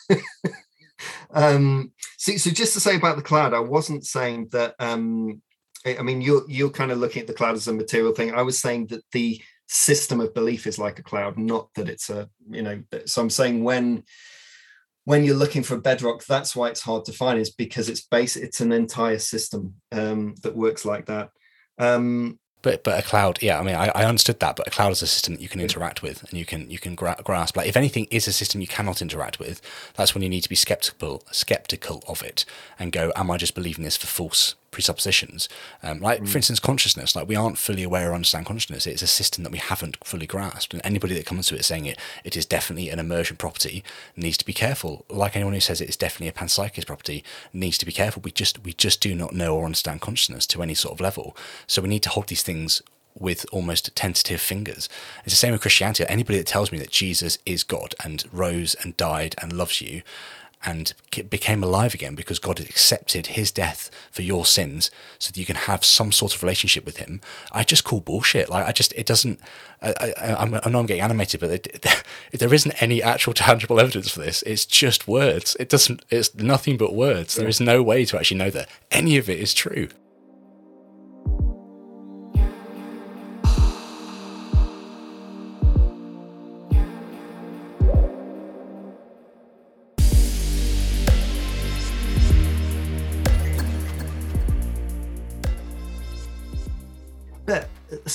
we? 0.08 0.16
um, 1.30 1.92
so, 2.16 2.36
so 2.36 2.50
just 2.50 2.74
to 2.74 2.80
say 2.80 2.96
about 2.96 3.16
the 3.16 3.22
cloud, 3.22 3.54
I 3.54 3.60
wasn't 3.60 4.04
saying 4.04 4.48
that. 4.52 4.74
Um, 4.78 5.42
I 5.96 6.02
mean, 6.02 6.20
you're 6.20 6.42
you're 6.48 6.70
kind 6.70 6.90
of 6.90 6.98
looking 6.98 7.20
at 7.20 7.28
the 7.28 7.34
cloud 7.34 7.54
as 7.54 7.68
a 7.68 7.72
material 7.72 8.12
thing. 8.12 8.34
I 8.34 8.42
was 8.42 8.58
saying 8.58 8.88
that 8.88 9.04
the 9.12 9.40
system 9.68 10.20
of 10.20 10.34
belief 10.34 10.66
is 10.66 10.78
like 10.78 10.98
a 10.98 11.02
cloud, 11.02 11.38
not 11.38 11.72
that 11.74 11.88
it's 11.88 12.10
a 12.10 12.28
you 12.50 12.62
know. 12.62 12.82
So 13.06 13.22
I'm 13.22 13.30
saying 13.30 13.62
when 13.62 14.04
when 15.04 15.24
you're 15.24 15.36
looking 15.36 15.62
for 15.62 15.78
bedrock, 15.78 16.24
that's 16.24 16.54
why 16.54 16.68
it's 16.68 16.82
hard 16.82 17.04
to 17.06 17.12
find, 17.12 17.38
is 17.38 17.50
because 17.50 17.88
it's 17.88 18.02
base. 18.02 18.36
It's 18.36 18.60
an 18.60 18.72
entire 18.72 19.18
system 19.18 19.74
um, 19.92 20.34
that 20.42 20.56
works 20.56 20.84
like 20.84 21.06
that. 21.06 21.30
Um, 21.78 22.38
but 22.60 22.82
but 22.82 22.98
a 22.98 23.02
cloud, 23.06 23.38
yeah. 23.40 23.58
I 23.58 23.62
mean, 23.62 23.76
I, 23.76 23.90
I 23.94 24.04
understood 24.04 24.40
that, 24.40 24.56
but 24.56 24.66
a 24.66 24.70
cloud 24.70 24.90
is 24.92 25.02
a 25.02 25.06
system 25.06 25.34
that 25.34 25.40
you 25.40 25.48
can 25.48 25.60
interact 25.60 26.02
with 26.02 26.28
and 26.28 26.38
you 26.38 26.44
can 26.44 26.68
you 26.70 26.78
can 26.78 26.94
gra- 26.94 27.20
grasp. 27.22 27.56
Like 27.56 27.68
if 27.68 27.76
anything 27.76 28.06
is 28.10 28.26
a 28.26 28.32
system 28.32 28.60
you 28.60 28.66
cannot 28.66 29.00
interact 29.00 29.38
with, 29.38 29.62
that's 29.94 30.14
when 30.14 30.22
you 30.22 30.28
need 30.28 30.42
to 30.42 30.48
be 30.48 30.56
skeptical 30.56 31.22
skeptical 31.30 32.02
of 32.08 32.22
it 32.22 32.44
and 32.78 32.90
go, 32.90 33.12
am 33.14 33.30
I 33.30 33.36
just 33.36 33.54
believing 33.54 33.84
this 33.84 33.96
for 33.96 34.08
false 34.08 34.56
presuppositions. 34.70 35.48
Um, 35.82 36.00
like, 36.00 36.20
mm. 36.20 36.28
for 36.28 36.38
instance, 36.38 36.60
consciousness. 36.60 37.16
Like, 37.16 37.28
we 37.28 37.36
aren't 37.36 37.58
fully 37.58 37.82
aware 37.82 38.10
or 38.10 38.14
understand 38.14 38.46
consciousness. 38.46 38.86
It's 38.86 39.02
a 39.02 39.06
system 39.06 39.44
that 39.44 39.52
we 39.52 39.58
haven't 39.58 39.98
fully 40.04 40.26
grasped. 40.26 40.74
And 40.74 40.82
anybody 40.84 41.14
that 41.14 41.26
comes 41.26 41.46
to 41.48 41.56
it 41.56 41.64
saying 41.64 41.86
it, 41.86 41.98
it 42.24 42.36
is 42.36 42.46
definitely 42.46 42.90
an 42.90 42.98
emergent 42.98 43.38
property 43.38 43.82
needs 44.16 44.36
to 44.38 44.44
be 44.44 44.52
careful. 44.52 45.04
Like 45.08 45.36
anyone 45.36 45.54
who 45.54 45.60
says 45.60 45.80
it 45.80 45.88
is 45.88 45.96
definitely 45.96 46.28
a 46.28 46.32
panpsychist 46.32 46.86
property 46.86 47.24
needs 47.52 47.78
to 47.78 47.86
be 47.86 47.92
careful. 47.92 48.22
We 48.22 48.30
just 48.30 48.62
we 48.64 48.72
just 48.72 49.00
do 49.00 49.14
not 49.14 49.34
know 49.34 49.56
or 49.56 49.64
understand 49.64 50.00
consciousness 50.00 50.46
to 50.48 50.62
any 50.62 50.74
sort 50.74 50.94
of 50.94 51.00
level. 51.00 51.36
So 51.66 51.82
we 51.82 51.88
need 51.88 52.02
to 52.04 52.10
hold 52.10 52.28
these 52.28 52.42
things 52.42 52.82
with 53.18 53.44
almost 53.52 53.94
tentative 53.96 54.40
fingers. 54.40 54.88
It's 55.24 55.32
the 55.32 55.38
same 55.38 55.52
with 55.52 55.62
Christianity. 55.62 56.04
Anybody 56.08 56.38
that 56.38 56.46
tells 56.46 56.70
me 56.70 56.78
that 56.78 56.90
Jesus 56.90 57.38
is 57.44 57.64
God 57.64 57.94
and 58.04 58.24
rose 58.32 58.76
and 58.82 58.96
died 58.96 59.34
and 59.40 59.52
loves 59.52 59.80
you 59.80 60.02
and 60.64 60.92
became 61.30 61.62
alive 61.62 61.94
again 61.94 62.14
because 62.14 62.38
God 62.38 62.58
had 62.58 62.68
accepted 62.68 63.28
his 63.28 63.52
death 63.52 63.90
for 64.10 64.22
your 64.22 64.44
sins 64.44 64.90
so 65.18 65.28
that 65.28 65.36
you 65.38 65.46
can 65.46 65.56
have 65.56 65.84
some 65.84 66.10
sort 66.10 66.34
of 66.34 66.42
relationship 66.42 66.84
with 66.84 66.96
him. 66.96 67.20
I 67.52 67.62
just 67.62 67.84
call 67.84 68.00
bullshit. 68.00 68.48
Like, 68.48 68.66
I 68.66 68.72
just, 68.72 68.92
it 68.94 69.06
doesn't, 69.06 69.40
I, 69.80 70.12
I, 70.16 70.60
I 70.64 70.68
know 70.70 70.80
I'm 70.80 70.86
getting 70.86 71.02
animated, 71.02 71.40
but 71.40 71.50
it, 71.50 72.04
there 72.32 72.52
isn't 72.52 72.82
any 72.82 73.02
actual 73.02 73.34
tangible 73.34 73.78
evidence 73.78 74.10
for 74.10 74.20
this. 74.20 74.42
It's 74.42 74.66
just 74.66 75.06
words. 75.06 75.56
It 75.60 75.68
doesn't, 75.68 76.04
it's 76.10 76.34
nothing 76.34 76.76
but 76.76 76.94
words. 76.94 77.36
There 77.36 77.48
is 77.48 77.60
no 77.60 77.82
way 77.82 78.04
to 78.06 78.18
actually 78.18 78.38
know 78.38 78.50
that 78.50 78.68
any 78.90 79.16
of 79.16 79.30
it 79.30 79.38
is 79.38 79.54
true. 79.54 79.88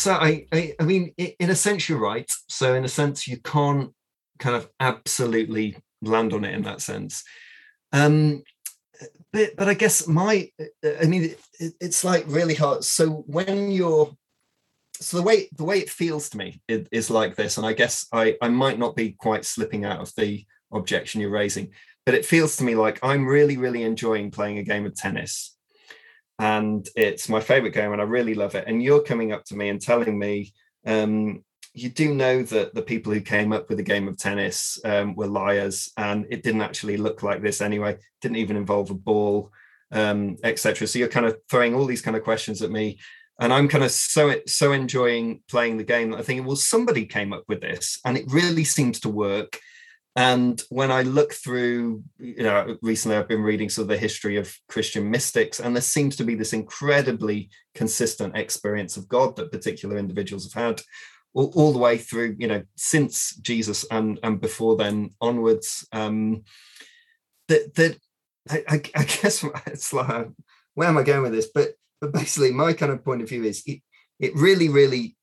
So 0.03 0.11
I, 0.11 0.45
I, 0.51 0.75
I 0.81 0.83
mean, 0.83 1.13
in 1.17 1.49
a 1.49 1.55
sense, 1.55 1.87
you're 1.87 1.97
right. 1.97 2.29
So 2.49 2.73
in 2.75 2.83
a 2.83 2.89
sense, 2.89 3.25
you 3.25 3.37
can't 3.37 3.91
kind 4.37 4.57
of 4.57 4.69
absolutely 4.81 5.77
land 6.01 6.33
on 6.33 6.43
it 6.43 6.53
in 6.53 6.63
that 6.63 6.81
sense. 6.81 7.23
Um, 7.93 8.43
but 9.31 9.55
but 9.55 9.69
I 9.69 9.73
guess 9.73 10.05
my, 10.05 10.49
I 10.83 11.05
mean, 11.05 11.35
it, 11.57 11.73
it's 11.79 12.03
like 12.03 12.25
really 12.27 12.53
hard. 12.53 12.83
So 12.83 13.23
when 13.27 13.71
you're, 13.71 14.11
so 14.99 15.17
the 15.17 15.23
way 15.23 15.47
the 15.55 15.63
way 15.63 15.79
it 15.79 15.89
feels 15.89 16.29
to 16.29 16.37
me 16.37 16.61
is, 16.67 16.85
is 16.91 17.09
like 17.09 17.35
this, 17.37 17.57
and 17.57 17.65
I 17.65 17.71
guess 17.71 18.05
I 18.11 18.35
I 18.41 18.49
might 18.49 18.79
not 18.79 18.97
be 18.97 19.13
quite 19.13 19.45
slipping 19.45 19.85
out 19.85 20.01
of 20.01 20.11
the 20.17 20.45
objection 20.73 21.21
you're 21.21 21.29
raising, 21.29 21.71
but 22.05 22.13
it 22.13 22.25
feels 22.25 22.57
to 22.57 22.65
me 22.65 22.75
like 22.75 22.99
I'm 23.03 23.25
really 23.25 23.55
really 23.55 23.83
enjoying 23.83 24.31
playing 24.31 24.57
a 24.57 24.63
game 24.63 24.85
of 24.85 24.95
tennis 24.95 25.52
and 26.39 26.87
it's 26.95 27.29
my 27.29 27.39
favorite 27.39 27.73
game 27.73 27.91
and 27.91 28.01
I 28.01 28.05
really 28.05 28.33
love 28.33 28.55
it. 28.55 28.65
And 28.67 28.81
you're 28.81 29.03
coming 29.03 29.31
up 29.31 29.45
to 29.45 29.55
me 29.55 29.69
and 29.69 29.81
telling 29.81 30.17
me 30.17 30.53
um, 30.85 31.43
you 31.73 31.89
do 31.89 32.13
know 32.13 32.43
that 32.43 32.73
the 32.75 32.81
people 32.81 33.11
who 33.11 33.21
came 33.21 33.51
up 33.51 33.67
with 33.67 33.77
the 33.77 33.83
game 33.83 34.07
of 34.07 34.17
tennis 34.17 34.79
um, 34.85 35.15
were 35.15 35.27
liars 35.27 35.91
and 35.97 36.25
it 36.29 36.43
didn't 36.43 36.61
actually 36.61 36.97
look 36.97 37.23
like 37.23 37.41
this 37.41 37.61
anyway, 37.61 37.97
didn't 38.21 38.37
even 38.37 38.57
involve 38.57 38.91
a 38.91 38.95
ball, 38.95 39.51
um, 39.91 40.37
etc. 40.43 40.87
So 40.87 40.99
you're 40.99 41.07
kind 41.07 41.25
of 41.25 41.37
throwing 41.49 41.73
all 41.73 41.85
these 41.85 42.01
kind 42.01 42.15
of 42.15 42.23
questions 42.23 42.61
at 42.61 42.71
me. 42.71 42.99
And 43.39 43.51
I'm 43.51 43.67
kind 43.67 43.83
of 43.83 43.89
so 43.89 44.35
so 44.45 44.73
enjoying 44.73 45.41
playing 45.49 45.77
the 45.77 45.83
game 45.83 46.11
that 46.11 46.19
I 46.19 46.21
think, 46.21 46.45
well, 46.45 46.55
somebody 46.55 47.07
came 47.07 47.33
up 47.33 47.43
with 47.47 47.61
this, 47.61 47.99
and 48.05 48.15
it 48.15 48.31
really 48.31 48.63
seems 48.63 48.99
to 49.01 49.09
work. 49.09 49.59
And 50.15 50.61
when 50.69 50.91
I 50.91 51.01
look 51.01 51.33
through, 51.33 52.03
you 52.19 52.43
know, 52.43 52.77
recently 52.83 53.17
I've 53.17 53.27
been 53.27 53.41
reading 53.41 53.69
sort 53.69 53.83
of 53.83 53.89
the 53.89 53.97
history 53.97 54.37
of 54.37 54.55
Christian 54.67 55.09
mystics, 55.09 55.59
and 55.59 55.75
there 55.75 55.81
seems 55.81 56.15
to 56.17 56.23
be 56.23 56.35
this 56.35 56.53
incredibly 56.53 57.49
consistent 57.73 58.37
experience 58.37 58.95
of 58.95 59.07
God 59.07 59.35
that 59.35 59.51
particular 59.51 59.97
individuals 59.97 60.51
have 60.51 60.63
had 60.63 60.81
all, 61.33 61.51
all 61.55 61.73
the 61.73 61.79
way 61.79 61.97
through, 61.97 62.35
you 62.37 62.47
know, 62.47 62.61
since 62.75 63.35
Jesus 63.37 63.85
and 63.89 64.19
and 64.21 64.39
before 64.39 64.75
then 64.75 65.09
onwards. 65.19 65.87
Um, 65.91 66.43
that 67.47 67.73
that 67.75 67.97
I, 68.49 68.63
I, 68.67 68.75
I 68.95 69.03
guess 69.03 69.43
it's 69.65 69.93
like 69.93 70.27
where 70.75 70.87
am 70.87 70.97
I 70.97 71.03
going 71.03 71.23
with 71.23 71.33
this? 71.33 71.49
But 71.53 71.73
but 72.01 72.11
basically, 72.11 72.51
my 72.51 72.73
kind 72.73 72.91
of 72.91 73.03
point 73.03 73.21
of 73.21 73.29
view 73.29 73.43
is 73.43 73.63
it, 73.65 73.79
it 74.19 74.35
really, 74.35 74.69
really 74.69 75.15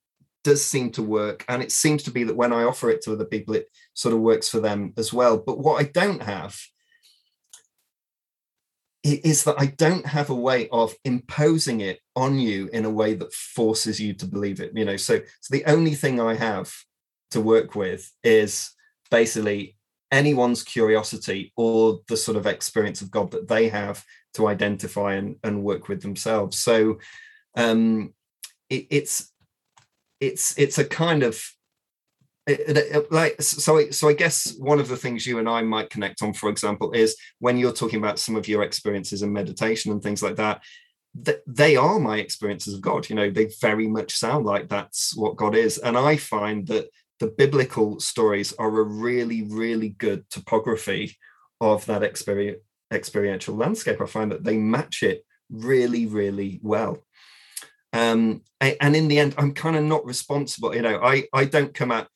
does 0.45 0.65
seem 0.65 0.91
to 0.93 1.03
work. 1.03 1.45
And 1.49 1.63
it 1.63 1.73
seems 1.73 2.03
to 2.05 2.11
be 2.11 2.25
that 2.25 2.37
when 2.37 2.53
I 2.53 2.65
offer 2.65 2.91
it 2.91 3.03
to 3.03 3.13
other 3.13 3.25
people, 3.25 3.55
it 3.55 3.67
sort 3.95 4.15
of 4.15 4.21
works 4.21 4.49
for 4.49 4.61
them 4.61 4.93
as 4.97 5.13
well. 5.13 5.39
But 5.39 5.59
what 5.59 5.81
I 5.81 5.85
don't 5.85 6.23
have 6.23 6.59
is 9.03 9.45
that 9.45 9.57
I 9.59 9.67
don't 9.67 10.05
have 10.05 10.29
a 10.29 10.35
way 10.35 10.69
of 10.71 10.95
imposing 11.05 11.81
it 11.81 12.01
on 12.17 12.39
you 12.39 12.69
in 12.73 12.85
a 12.85 12.91
way 12.91 13.15
that 13.15 13.33
forces 13.33 13.99
you 13.99 14.13
to 14.15 14.27
believe 14.27 14.61
it. 14.61 14.73
You 14.75 14.85
know, 14.85 14.97
so 14.97 15.21
so 15.41 15.53
the 15.53 15.65
only 15.65 15.95
thing 15.95 16.21
I 16.21 16.35
have 16.35 16.73
to 17.31 17.41
work 17.41 17.75
with 17.75 18.11
is 18.23 18.73
basically 19.11 19.77
anyone's 20.11 20.63
curiosity 20.63 21.53
or 21.57 22.01
the 22.09 22.17
sort 22.17 22.37
of 22.37 22.47
experience 22.47 23.01
of 23.01 23.11
God 23.11 23.31
that 23.31 23.49
they 23.49 23.69
have 23.69 24.05
to 24.35 24.49
identify 24.49 25.15
and, 25.15 25.37
and 25.45 25.63
work 25.63 25.89
with 25.89 26.03
themselves. 26.03 26.59
So 26.59 26.99
um, 27.57 28.13
it, 28.69 28.87
it's 28.91 29.33
it's 30.21 30.57
it's 30.59 30.79
a 30.79 30.85
kind 30.85 31.23
of 31.23 31.43
eh, 32.47 32.53
eh, 32.53 32.63
it, 32.69 32.77
it, 32.77 32.97
eh, 32.97 33.01
like 33.11 33.41
so 33.43 33.91
so 33.91 34.09
i 34.09 34.13
guess 34.13 34.55
one 34.59 34.79
of 34.79 34.89
the 34.89 34.97
things 34.97 35.27
you 35.27 35.39
and 35.39 35.49
i 35.49 35.63
might 35.63 35.91
connect 35.91 36.23
on 36.23 36.33
for 36.33 36.49
example 36.51 36.93
is 36.93 37.17
when 37.39 37.57
you're 37.57 37.73
talking 37.73 37.99
about 37.99 38.19
some 38.19 38.37
of 38.37 38.47
your 38.47 38.63
experiences 38.63 39.23
in 39.23 39.33
meditation 39.33 39.91
and 39.91 40.03
things 40.03 40.23
like 40.23 40.37
that 40.37 40.63
that 41.15 41.41
they 41.47 41.75
are 41.75 41.99
my 41.99 42.19
experiences 42.19 42.75
of 42.75 42.81
god 42.81 43.09
you 43.09 43.17
know 43.17 43.31
they 43.31 43.51
very 43.61 43.89
much 43.89 44.13
sound 44.13 44.45
like 44.47 44.69
that's 44.69 45.17
what 45.17 45.37
god 45.37 45.55
is. 45.55 45.79
And 45.79 45.97
i 45.97 46.17
find 46.17 46.67
that 46.69 46.89
the 47.19 47.27
biblical 47.27 48.01
stories 48.01 48.53
are 48.59 48.81
a 48.81 48.83
really 48.83 49.43
really 49.43 49.91
good 49.91 50.29
topography 50.31 51.17
of 51.61 51.85
that 51.87 52.03
experience 52.03 52.61
experiential 52.93 53.55
landscape. 53.55 54.01
I 54.01 54.07
find 54.07 54.33
that 54.33 54.43
they 54.43 54.57
match 54.57 55.05
it 55.05 55.25
really 55.49 56.07
really 56.07 56.61
well 56.63 56.99
um, 57.93 58.43
and 58.61 58.95
in 58.95 59.09
the 59.09 59.19
end 59.19 59.35
i'm 59.39 59.53
kind 59.53 59.77
of 59.77 59.85
not 59.85 60.05
responsible 60.05 60.75
you 60.75 60.83
know 60.83 61.01
i 61.03 61.25
i 61.33 61.45
don't 61.45 61.75
come 61.75 61.91
out 61.91 62.09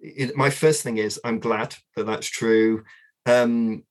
it, 0.00 0.36
my 0.36 0.50
first 0.50 0.82
thing 0.82 0.98
is 0.98 1.20
i'm 1.24 1.38
glad 1.38 1.74
that 1.96 2.06
that's 2.06 2.26
true 2.26 2.82
um, 3.26 3.84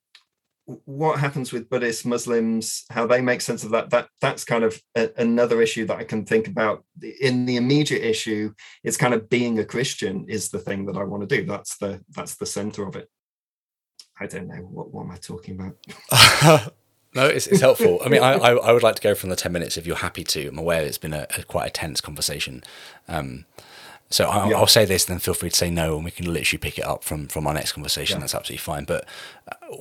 what 0.84 1.18
happens 1.18 1.52
with 1.52 1.68
Buddhists, 1.68 2.04
Muslims, 2.04 2.84
how 2.90 3.06
they 3.06 3.20
make 3.20 3.40
sense 3.40 3.64
of 3.64 3.70
that, 3.70 3.90
that 3.90 4.08
that's 4.20 4.44
kind 4.44 4.64
of 4.64 4.80
a, 4.96 5.10
another 5.16 5.62
issue 5.62 5.86
that 5.86 5.98
I 5.98 6.04
can 6.04 6.24
think 6.24 6.48
about. 6.48 6.84
In 7.20 7.46
the 7.46 7.56
immediate 7.56 8.04
issue, 8.04 8.52
it's 8.84 8.96
kind 8.96 9.14
of 9.14 9.28
being 9.28 9.58
a 9.58 9.64
Christian 9.64 10.26
is 10.28 10.50
the 10.50 10.58
thing 10.58 10.86
that 10.86 10.96
I 10.96 11.04
want 11.04 11.28
to 11.28 11.36
do. 11.36 11.44
That's 11.44 11.76
the 11.78 12.02
that's 12.10 12.36
the 12.36 12.46
center 12.46 12.86
of 12.86 12.96
it. 12.96 13.08
I 14.20 14.26
don't 14.26 14.48
know 14.48 14.56
what 14.56 14.92
what 14.92 15.04
am 15.04 15.10
I 15.10 15.16
talking 15.16 15.58
about. 15.58 16.72
no, 17.14 17.26
it's, 17.26 17.46
it's 17.46 17.60
helpful. 17.60 18.00
I 18.04 18.08
mean, 18.08 18.22
I, 18.22 18.34
I, 18.34 18.52
I 18.52 18.72
would 18.72 18.82
like 18.82 18.96
to 18.96 19.02
go 19.02 19.14
from 19.14 19.30
the 19.30 19.36
ten 19.36 19.52
minutes 19.52 19.76
if 19.76 19.86
you're 19.86 19.96
happy 19.96 20.24
to. 20.24 20.48
I'm 20.48 20.58
aware 20.58 20.82
it's 20.82 20.98
been 20.98 21.12
a, 21.12 21.26
a 21.36 21.42
quite 21.42 21.66
a 21.66 21.70
tense 21.70 22.00
conversation. 22.00 22.62
Um, 23.08 23.46
so 24.10 24.28
I'll, 24.28 24.50
yeah. 24.50 24.56
I'll, 24.56 24.66
say 24.66 24.84
this, 24.84 25.04
then 25.04 25.20
feel 25.20 25.34
free 25.34 25.50
to 25.50 25.56
say 25.56 25.70
no, 25.70 25.94
and 25.94 26.04
we 26.04 26.10
can 26.10 26.32
literally 26.32 26.58
pick 26.58 26.78
it 26.78 26.84
up 26.84 27.04
from 27.04 27.28
from 27.28 27.46
our 27.46 27.54
next 27.54 27.72
conversation. 27.72 28.16
Yeah. 28.16 28.20
That's 28.20 28.34
absolutely 28.34 28.58
fine. 28.58 28.84
But 28.84 29.06
uh, 29.48 29.76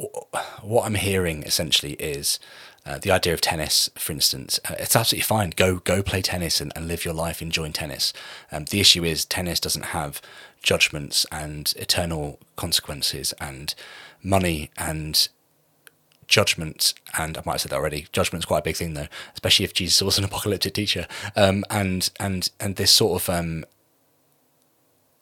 what 0.61 0.85
I'm 0.85 0.95
hearing 0.95 1.43
essentially 1.43 1.93
is 1.93 2.39
uh, 2.85 2.99
the 2.99 3.11
idea 3.11 3.33
of 3.33 3.41
tennis, 3.41 3.89
for 3.95 4.11
instance. 4.11 4.59
Uh, 4.69 4.75
it's 4.79 4.95
absolutely 4.95 5.23
fine. 5.23 5.51
Go 5.55 5.77
go 5.77 6.03
play 6.03 6.21
tennis 6.21 6.61
and, 6.61 6.71
and 6.75 6.87
live 6.87 7.05
your 7.05 7.13
life 7.13 7.41
enjoying 7.41 7.73
tennis. 7.73 8.13
Um, 8.51 8.65
the 8.65 8.79
issue 8.79 9.03
is 9.03 9.25
tennis 9.25 9.59
doesn't 9.59 9.85
have 9.85 10.21
judgments 10.61 11.25
and 11.31 11.73
eternal 11.77 12.39
consequences 12.55 13.33
and 13.39 13.73
money 14.21 14.69
and 14.77 15.29
judgment, 16.29 16.93
and 17.17 17.37
I 17.37 17.41
might 17.45 17.53
have 17.53 17.61
said 17.61 17.71
that 17.71 17.77
already. 17.77 18.07
Judgment's 18.13 18.45
quite 18.45 18.59
a 18.59 18.63
big 18.63 18.77
thing, 18.77 18.93
though, 18.93 19.07
especially 19.33 19.65
if 19.65 19.73
Jesus 19.73 20.01
was 20.01 20.17
an 20.17 20.23
apocalyptic 20.29 20.73
teacher. 20.73 21.07
Um, 21.35 21.65
and 21.69 22.09
and 22.19 22.49
and 22.59 22.77
this 22.77 22.91
sort 22.91 23.21
of 23.21 23.29
um, 23.29 23.65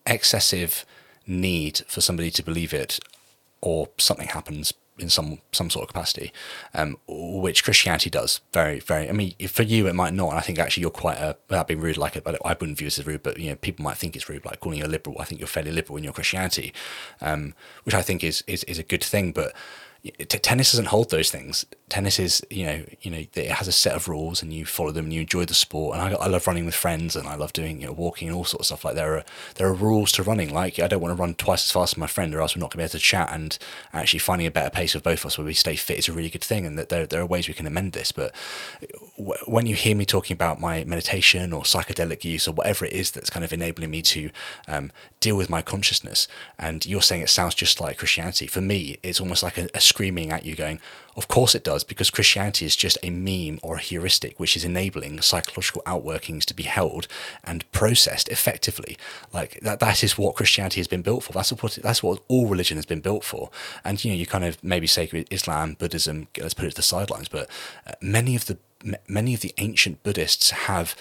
excessive 0.05 0.85
need 1.25 1.81
for 1.87 2.01
somebody 2.01 2.29
to 2.31 2.43
believe 2.43 2.73
it 2.73 2.99
or 3.61 3.89
something 3.97 4.27
happens 4.27 4.73
in 4.99 5.09
some 5.09 5.39
some 5.51 5.69
sort 5.69 5.83
of 5.83 5.89
capacity, 5.89 6.31
um, 6.73 6.97
which 7.07 7.63
Christianity 7.63 8.09
does 8.09 8.41
very 8.51 8.79
very. 8.79 9.09
I 9.09 9.13
mean, 9.13 9.33
for 9.47 9.63
you 9.63 9.87
it 9.87 9.95
might 9.95 10.13
not, 10.13 10.33
I 10.33 10.41
think 10.41 10.59
actually 10.59 10.81
you're 10.81 10.89
quite 10.89 11.17
a 11.17 11.37
without 11.49 11.67
being 11.67 11.79
rude. 11.79 11.97
Like 11.97 12.15
it, 12.15 12.23
I 12.25 12.55
wouldn't 12.59 12.77
view 12.77 12.87
this 12.87 12.99
as 12.99 13.07
rude, 13.07 13.23
but 13.23 13.39
you 13.39 13.49
know 13.49 13.55
people 13.55 13.83
might 13.83 13.97
think 13.97 14.15
it's 14.15 14.27
rude, 14.27 14.45
like 14.45 14.59
calling 14.59 14.79
you 14.79 14.85
a 14.85 14.87
liberal. 14.87 15.17
I 15.19 15.25
think 15.25 15.39
you're 15.39 15.47
fairly 15.47 15.71
liberal 15.71 15.97
in 15.97 16.03
your 16.03 16.13
Christianity, 16.13 16.73
um, 17.21 17.53
which 17.83 17.95
I 17.95 18.01
think 18.01 18.23
is 18.23 18.43
is 18.47 18.63
is 18.65 18.79
a 18.79 18.83
good 18.83 19.03
thing. 19.03 19.31
But 19.31 19.53
tennis 20.27 20.71
doesn't 20.71 20.87
hold 20.87 21.09
those 21.09 21.31
things. 21.31 21.65
Tennis 21.89 22.19
is, 22.19 22.45
you 22.49 22.65
know, 22.65 22.83
you 23.01 23.11
know, 23.11 23.23
it 23.33 23.51
has 23.51 23.67
a 23.67 23.71
set 23.71 23.95
of 23.95 24.07
rules, 24.07 24.41
and 24.41 24.53
you 24.53 24.65
follow 24.65 24.91
them, 24.91 25.05
and 25.05 25.13
you 25.13 25.21
enjoy 25.21 25.45
the 25.45 25.53
sport. 25.53 25.97
And 25.97 26.15
I, 26.15 26.19
I 26.19 26.27
love 26.27 26.45
running 26.45 26.65
with 26.65 26.75
friends, 26.75 27.15
and 27.15 27.27
I 27.27 27.35
love 27.35 27.53
doing, 27.53 27.79
you 27.81 27.87
know, 27.87 27.93
walking 27.93 28.27
and 28.27 28.35
all 28.35 28.43
sorts 28.43 28.71
of 28.71 28.79
stuff. 28.79 28.85
Like 28.85 28.95
there 28.95 29.17
are 29.17 29.23
there 29.55 29.67
are 29.67 29.73
rules 29.73 30.11
to 30.13 30.23
running. 30.23 30.53
Like 30.53 30.79
I 30.79 30.87
don't 30.87 31.01
want 31.01 31.15
to 31.15 31.21
run 31.21 31.35
twice 31.35 31.65
as 31.65 31.71
fast 31.71 31.93
as 31.93 31.97
my 31.97 32.07
friend, 32.07 32.33
or 32.35 32.41
else 32.41 32.55
we're 32.55 32.59
not 32.59 32.71
going 32.71 32.71
to 32.71 32.77
be 32.77 32.83
able 32.83 32.91
to 32.91 32.99
chat. 32.99 33.29
And 33.31 33.57
actually 33.93 34.19
finding 34.19 34.47
a 34.47 34.51
better 34.51 34.69
pace 34.69 34.95
of 34.95 35.03
both 35.03 35.19
of 35.19 35.27
us 35.27 35.37
where 35.37 35.45
we 35.45 35.53
stay 35.53 35.75
fit 35.75 35.99
is 35.99 36.09
a 36.09 36.13
really 36.13 36.29
good 36.29 36.43
thing. 36.43 36.65
And 36.65 36.77
that 36.77 36.89
there 36.89 37.05
there 37.05 37.21
are 37.21 37.25
ways 37.25 37.47
we 37.47 37.53
can 37.53 37.67
amend 37.67 37.93
this. 37.93 38.11
But 38.11 38.35
when 39.45 39.65
you 39.65 39.75
hear 39.75 39.95
me 39.95 40.05
talking 40.05 40.35
about 40.35 40.59
my 40.59 40.83
meditation 40.83 41.53
or 41.53 41.63
psychedelic 41.63 42.23
use 42.23 42.47
or 42.47 42.51
whatever 42.51 42.85
it 42.85 42.93
is 42.93 43.11
that's 43.11 43.29
kind 43.29 43.43
of 43.43 43.53
enabling 43.53 43.91
me 43.91 44.01
to 44.01 44.29
um, 44.67 44.91
deal 45.19 45.37
with 45.37 45.49
my 45.49 45.61
consciousness, 45.61 46.27
and 46.59 46.85
you're 46.85 47.01
saying 47.01 47.21
it 47.21 47.29
sounds 47.29 47.55
just 47.55 47.79
like 47.79 47.97
Christianity. 47.97 48.47
For 48.47 48.61
me, 48.61 48.97
it's 49.03 49.21
almost 49.21 49.43
like 49.43 49.57
a, 49.57 49.67
a 49.73 49.79
screaming 49.97 50.31
at 50.31 50.45
you, 50.45 50.55
going, 50.55 50.79
"Of 51.15 51.27
course 51.27 51.55
it 51.55 51.63
does," 51.63 51.83
because 51.83 52.11
Christianity 52.11 52.65
is 52.67 52.75
just 52.75 52.99
a 53.01 53.09
meme 53.09 53.59
or 53.63 53.77
a 53.77 53.87
heuristic 53.89 54.39
which 54.39 54.55
is 54.55 54.63
enabling 54.63 55.21
psychological 55.21 55.81
outworkings 55.87 56.45
to 56.45 56.53
be 56.53 56.63
held 56.63 57.07
and 57.43 57.69
processed 57.71 58.29
effectively. 58.29 58.95
Like 59.33 59.59
that, 59.61 59.79
that 59.79 60.03
is 60.03 60.15
what 60.15 60.35
Christianity 60.35 60.79
has 60.79 60.87
been 60.87 61.01
built 61.01 61.23
for. 61.23 61.33
That's 61.33 61.51
what 61.51 61.79
that's 61.81 62.03
what 62.03 62.21
all 62.27 62.47
religion 62.47 62.77
has 62.77 62.85
been 62.85 63.01
built 63.01 63.23
for. 63.23 63.49
And 63.83 64.03
you 64.03 64.11
know, 64.11 64.17
you 64.17 64.27
kind 64.27 64.45
of 64.45 64.63
maybe 64.63 64.85
say 64.85 65.09
Islam, 65.31 65.75
Buddhism, 65.79 66.27
let's 66.39 66.53
put 66.53 66.65
it 66.65 66.69
to 66.69 66.75
the 66.75 66.83
sidelines, 66.83 67.27
but 67.27 67.49
uh, 67.87 67.93
many 67.99 68.35
of 68.35 68.45
the 68.45 68.59
many 69.07 69.33
of 69.33 69.41
the 69.41 69.53
ancient 69.57 70.03
Buddhists 70.03 70.51
have 70.51 70.95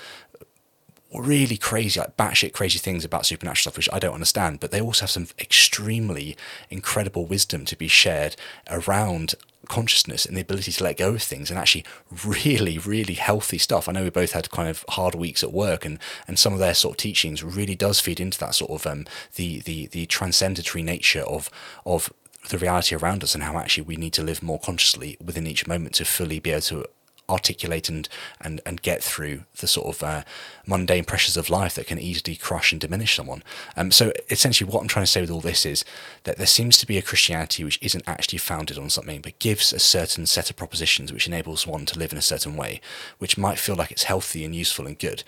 really 1.14 1.56
crazy, 1.56 2.00
like 2.00 2.16
batshit 2.16 2.52
crazy 2.52 2.78
things 2.78 3.04
about 3.04 3.26
supernatural 3.26 3.60
stuff, 3.60 3.76
which 3.76 3.88
I 3.92 3.98
don't 3.98 4.14
understand, 4.14 4.60
but 4.60 4.70
they 4.70 4.80
also 4.80 5.02
have 5.02 5.10
some 5.10 5.28
extremely 5.38 6.36
incredible 6.70 7.26
wisdom 7.26 7.64
to 7.66 7.76
be 7.76 7.88
shared 7.88 8.36
around 8.70 9.34
consciousness 9.68 10.24
and 10.24 10.36
the 10.36 10.40
ability 10.40 10.70
to 10.72 10.84
let 10.84 10.96
go 10.96 11.14
of 11.14 11.22
things 11.22 11.50
and 11.50 11.58
actually 11.58 11.84
really 12.24 12.78
really 12.78 13.14
healthy 13.14 13.58
stuff. 13.58 13.88
I 13.88 13.92
know 13.92 14.04
we 14.04 14.10
both 14.10 14.32
had 14.32 14.50
kind 14.50 14.68
of 14.68 14.84
hard 14.90 15.14
weeks 15.14 15.42
at 15.42 15.52
work 15.52 15.84
and 15.84 15.98
and 16.28 16.38
some 16.38 16.52
of 16.52 16.58
their 16.58 16.74
sort 16.74 16.94
of 16.94 16.98
teachings 16.98 17.42
really 17.42 17.74
does 17.74 17.98
feed 18.00 18.20
into 18.20 18.38
that 18.38 18.54
sort 18.54 18.70
of 18.70 18.86
um 18.86 19.06
the 19.34 19.60
the 19.60 19.86
the 19.88 20.06
transcendatory 20.06 20.84
nature 20.84 21.22
of 21.22 21.50
of 21.84 22.12
the 22.48 22.58
reality 22.58 22.94
around 22.94 23.24
us 23.24 23.34
and 23.34 23.42
how 23.42 23.58
actually 23.58 23.82
we 23.82 23.96
need 23.96 24.12
to 24.12 24.22
live 24.22 24.42
more 24.42 24.60
consciously 24.60 25.16
within 25.24 25.46
each 25.46 25.66
moment 25.66 25.94
to 25.94 26.04
fully 26.04 26.38
be 26.38 26.52
able 26.52 26.60
to 26.60 26.84
articulate 27.28 27.88
and 27.88 28.08
and 28.40 28.60
and 28.64 28.82
get 28.82 29.02
through 29.02 29.42
the 29.58 29.66
sort 29.66 29.86
of 29.88 30.02
uh, 30.02 30.22
mundane 30.66 31.04
pressures 31.04 31.36
of 31.36 31.50
life 31.50 31.74
that 31.74 31.86
can 31.86 31.98
easily 31.98 32.36
crush 32.36 32.72
and 32.72 32.80
diminish 32.80 33.16
someone. 33.16 33.42
Um, 33.76 33.90
so 33.90 34.12
essentially, 34.30 34.70
what 34.70 34.80
I'm 34.80 34.88
trying 34.88 35.04
to 35.04 35.10
say 35.10 35.20
with 35.20 35.30
all 35.30 35.40
this 35.40 35.66
is 35.66 35.84
that 36.24 36.36
there 36.36 36.46
seems 36.46 36.76
to 36.78 36.86
be 36.86 36.98
a 36.98 37.02
Christianity 37.02 37.64
which 37.64 37.78
isn't 37.82 38.04
actually 38.06 38.38
founded 38.38 38.78
on 38.78 38.90
something, 38.90 39.20
but 39.20 39.38
gives 39.38 39.72
a 39.72 39.78
certain 39.78 40.26
set 40.26 40.50
of 40.50 40.56
propositions 40.56 41.12
which 41.12 41.26
enables 41.26 41.66
one 41.66 41.86
to 41.86 41.98
live 41.98 42.12
in 42.12 42.18
a 42.18 42.22
certain 42.22 42.56
way, 42.56 42.80
which 43.18 43.38
might 43.38 43.58
feel 43.58 43.76
like 43.76 43.90
it's 43.90 44.04
healthy 44.04 44.44
and 44.44 44.54
useful 44.54 44.86
and 44.86 44.98
good, 44.98 45.24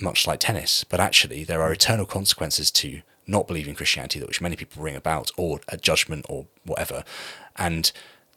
much 0.00 0.26
like 0.26 0.40
tennis. 0.40 0.84
But 0.84 1.00
actually, 1.00 1.44
there 1.44 1.62
are 1.62 1.72
eternal 1.72 2.06
consequences 2.06 2.70
to 2.72 3.02
not 3.26 3.46
believing 3.46 3.74
Christianity, 3.74 4.18
that 4.18 4.28
which 4.28 4.40
many 4.40 4.56
people 4.56 4.80
bring 4.80 4.96
about, 4.96 5.30
or 5.36 5.60
a 5.68 5.76
judgment, 5.76 6.24
or 6.28 6.46
whatever, 6.64 7.04
and 7.56 7.92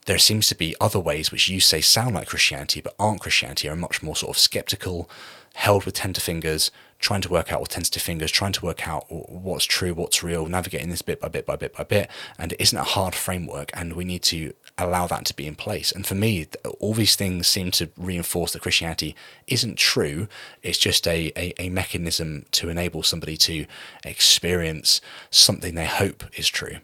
there 0.06 0.18
seems 0.18 0.48
to 0.48 0.54
be 0.54 0.74
other 0.80 0.98
ways 0.98 1.30
which 1.30 1.48
you 1.48 1.60
say 1.60 1.80
sound 1.80 2.14
like 2.14 2.28
Christianity 2.28 2.80
but 2.80 2.94
aren't 2.98 3.20
Christianity, 3.20 3.68
are 3.68 3.76
much 3.76 4.02
more 4.02 4.16
sort 4.16 4.36
of 4.36 4.40
skeptical, 4.40 5.08
held 5.54 5.84
with 5.84 5.94
tender 5.94 6.20
fingers, 6.20 6.70
trying 6.98 7.20
to 7.20 7.28
work 7.28 7.52
out 7.52 7.60
with 7.60 7.68
tentative 7.68 8.00
fingers, 8.00 8.30
trying 8.30 8.52
to 8.52 8.64
work 8.64 8.86
out 8.88 9.04
what's 9.10 9.64
true, 9.64 9.92
what's 9.92 10.22
real, 10.22 10.46
navigating 10.46 10.88
this 10.88 11.02
bit 11.02 11.20
by 11.20 11.28
bit 11.28 11.44
by 11.44 11.56
bit 11.56 11.74
by 11.74 11.82
bit. 11.84 12.08
And 12.38 12.52
it 12.52 12.60
isn't 12.60 12.78
a 12.78 12.84
hard 12.84 13.14
framework, 13.14 13.70
and 13.74 13.92
we 13.94 14.04
need 14.04 14.22
to 14.24 14.54
allow 14.78 15.06
that 15.08 15.26
to 15.26 15.34
be 15.34 15.46
in 15.46 15.56
place. 15.56 15.92
And 15.92 16.06
for 16.06 16.14
me, 16.14 16.46
all 16.78 16.94
these 16.94 17.16
things 17.16 17.48
seem 17.48 17.70
to 17.72 17.90
reinforce 17.96 18.52
that 18.52 18.62
Christianity 18.62 19.14
isn't 19.48 19.76
true. 19.76 20.28
It's 20.62 20.78
just 20.78 21.06
a, 21.06 21.32
a, 21.36 21.52
a 21.60 21.68
mechanism 21.68 22.46
to 22.52 22.68
enable 22.68 23.02
somebody 23.02 23.36
to 23.38 23.66
experience 24.04 25.00
something 25.30 25.74
they 25.74 25.86
hope 25.86 26.24
is 26.36 26.48
true. 26.48 26.78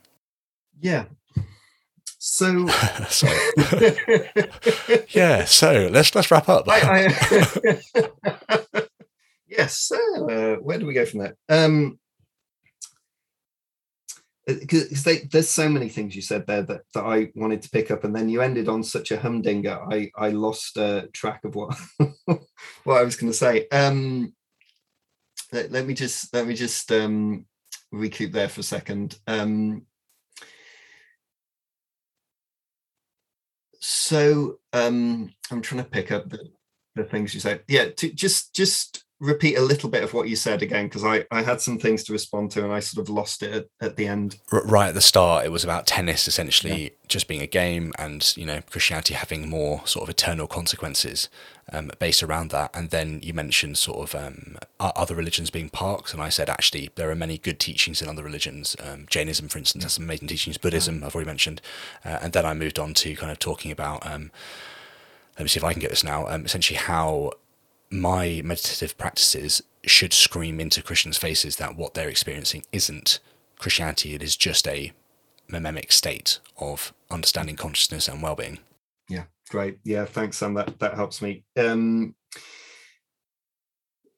Yeah, 0.81 1.05
so, 2.19 2.47
yeah. 5.11 5.45
So 5.45 5.89
let's 5.91 6.15
let's 6.15 6.31
wrap 6.31 6.49
up. 6.49 6.69
I, 6.69 7.07
I, 7.07 7.81
yes. 9.49 9.79
So, 9.79 9.97
uh, 10.29 10.57
where 10.57 10.79
do 10.79 10.87
we 10.87 10.95
go 10.95 11.07
from 11.07 11.21
there? 11.21 11.37
Um, 11.49 11.99
because 14.47 15.07
uh, 15.07 15.15
there's 15.31 15.49
so 15.49 15.69
many 15.69 15.89
things 15.89 16.17
you 16.17 16.23
said 16.23 16.47
there 16.47 16.63
that, 16.63 16.81
that 16.95 17.05
I 17.05 17.31
wanted 17.37 17.63
to 17.63 17.71
pick 17.71 17.91
up, 17.91 18.03
and 18.03 18.17
then 18.17 18.29
you 18.29 18.41
ended 18.41 18.69
on 18.69 18.83
such 18.83 19.13
a 19.13 19.21
humdinger. 19.21 19.79
I 19.89 20.11
I 20.17 20.31
lost 20.31 20.77
uh, 20.77 21.03
track 21.13 21.45
of 21.45 21.55
what 21.55 21.79
what 22.85 22.99
I 22.99 23.05
was 23.05 23.15
going 23.15 23.31
to 23.31 23.39
say. 23.39 23.69
Um, 23.69 24.35
let, 25.53 25.71
let, 25.71 25.87
me 25.87 25.95
just 25.95 26.35
let 26.35 26.47
me 26.47 26.55
just 26.55 26.91
um, 26.91 27.47
recoup 27.93 28.33
there 28.33 28.49
for 28.49 28.61
a 28.61 28.65
second. 28.65 29.19
Um, 29.27 29.87
so 33.81 34.59
um, 34.73 35.33
I'm 35.51 35.63
trying 35.63 35.85
to 35.85 35.91
pick 35.91 36.11
up 36.13 36.29
the, 36.29 36.51
the 36.95 37.05
things 37.05 37.35
you 37.35 37.41
said. 37.41 37.63
Yeah, 37.69 37.91
to 37.91 38.13
just 38.13 38.55
just 38.55 39.05
repeat 39.21 39.57
a 39.57 39.63
little 39.63 39.91
bit 39.91 40.05
of 40.05 40.15
what 40.15 40.29
you 40.29 40.37
said 40.37 40.63
again 40.63 40.87
because 40.87 41.05
I, 41.05 41.25
I 41.31 41.43
had 41.43 41.61
some 41.61 41.79
things 41.79 42.05
to 42.05 42.13
respond 42.13 42.53
to 42.53 42.65
and 42.65 42.73
I 42.73 42.81
sort 42.81 43.07
of 43.07 43.13
lost 43.13 43.43
it 43.43 43.53
at, 43.53 43.67
at 43.81 43.97
the 43.97 44.07
end. 44.07 44.39
Right 44.53 44.89
at 44.89 44.95
the 44.95 45.01
start, 45.01 45.45
it 45.45 45.51
was 45.51 45.65
about 45.65 45.87
tennis 45.87 46.29
essentially 46.29 46.83
yeah. 46.83 46.89
just 47.09 47.27
being 47.27 47.43
a 47.43 47.47
game 47.47 47.93
and 47.99 48.33
you 48.37 48.47
know 48.47 48.61
Christianity 48.71 49.15
having 49.15 49.49
more 49.49 49.85
sort 49.87 50.05
of 50.05 50.11
eternal 50.11 50.47
consequences 50.47 51.29
um, 51.73 51.91
based 51.99 52.23
around 52.23 52.51
that. 52.51 52.71
And 52.75 52.91
then 52.91 53.21
you 53.23 53.35
mentioned 53.35 53.77
sort 53.79 53.99
of 54.09 54.21
um, 54.21 54.57
other 54.79 55.15
religions 55.15 55.51
being 55.51 55.69
parks, 55.69 56.13
and 56.13 56.23
I 56.23 56.29
said 56.29 56.49
actually 56.49 56.91
there 56.95 57.11
are 57.11 57.17
many 57.17 57.39
good 57.39 57.59
teachings 57.59 58.01
in 58.01 58.09
other 58.09 58.23
religions. 58.23 58.77
Um, 58.83 59.07
Jainism, 59.11 59.49
for 59.49 59.59
instance, 59.59 59.85
has 59.85 59.95
some 59.95 60.05
amazing 60.05 60.29
teachings. 60.29 60.59
Buddhism, 60.59 61.03
I've 61.05 61.15
already 61.15 61.29
mentioned, 61.29 61.61
uh, 62.05 62.19
and 62.23 62.33
then 62.33 62.47
I 62.47 62.55
moved 62.55 62.79
on 62.79 62.95
to 62.95 63.15
kind 63.15 63.33
of 63.33 63.39
talking 63.39 63.71
about. 63.71 64.07
Um, 64.07 64.31
let 65.39 65.45
me 65.45 65.49
see 65.49 65.59
if 65.59 65.65
I 65.65 65.73
can 65.73 65.81
get 65.81 65.91
this 65.91 66.03
now. 66.03 66.27
Um, 66.27 66.45
essentially, 66.45 66.79
how 66.79 67.33
my 67.91 68.43
meditative 68.45 68.97
practices 68.99 69.63
should 69.85 70.13
scream 70.13 70.61
into 70.61 70.83
Christians' 70.83 71.19
faces 71.19 71.57
that 71.57 71.77
what 71.77 71.95
they're 71.95 72.09
experiencing 72.09 72.65
isn't 72.73 73.21
Christianity, 73.59 74.15
it 74.15 74.23
is 74.23 74.37
just 74.37 74.69
a 74.69 74.93
mnemonic 75.49 75.91
state 75.93 76.41
of 76.59 76.93
understanding 77.11 77.57
consciousness 77.57 78.09
and 78.09 78.23
well 78.23 78.37
being. 78.37 78.59
Yeah, 79.09 79.25
great. 79.49 79.79
Yeah, 79.85 80.05
thanks, 80.05 80.37
Sam. 80.37 80.55
That 80.55 80.79
that 80.79 80.95
helps 80.95 81.23
me. 81.23 81.45
Um, 81.57 82.15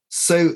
so, 0.09 0.55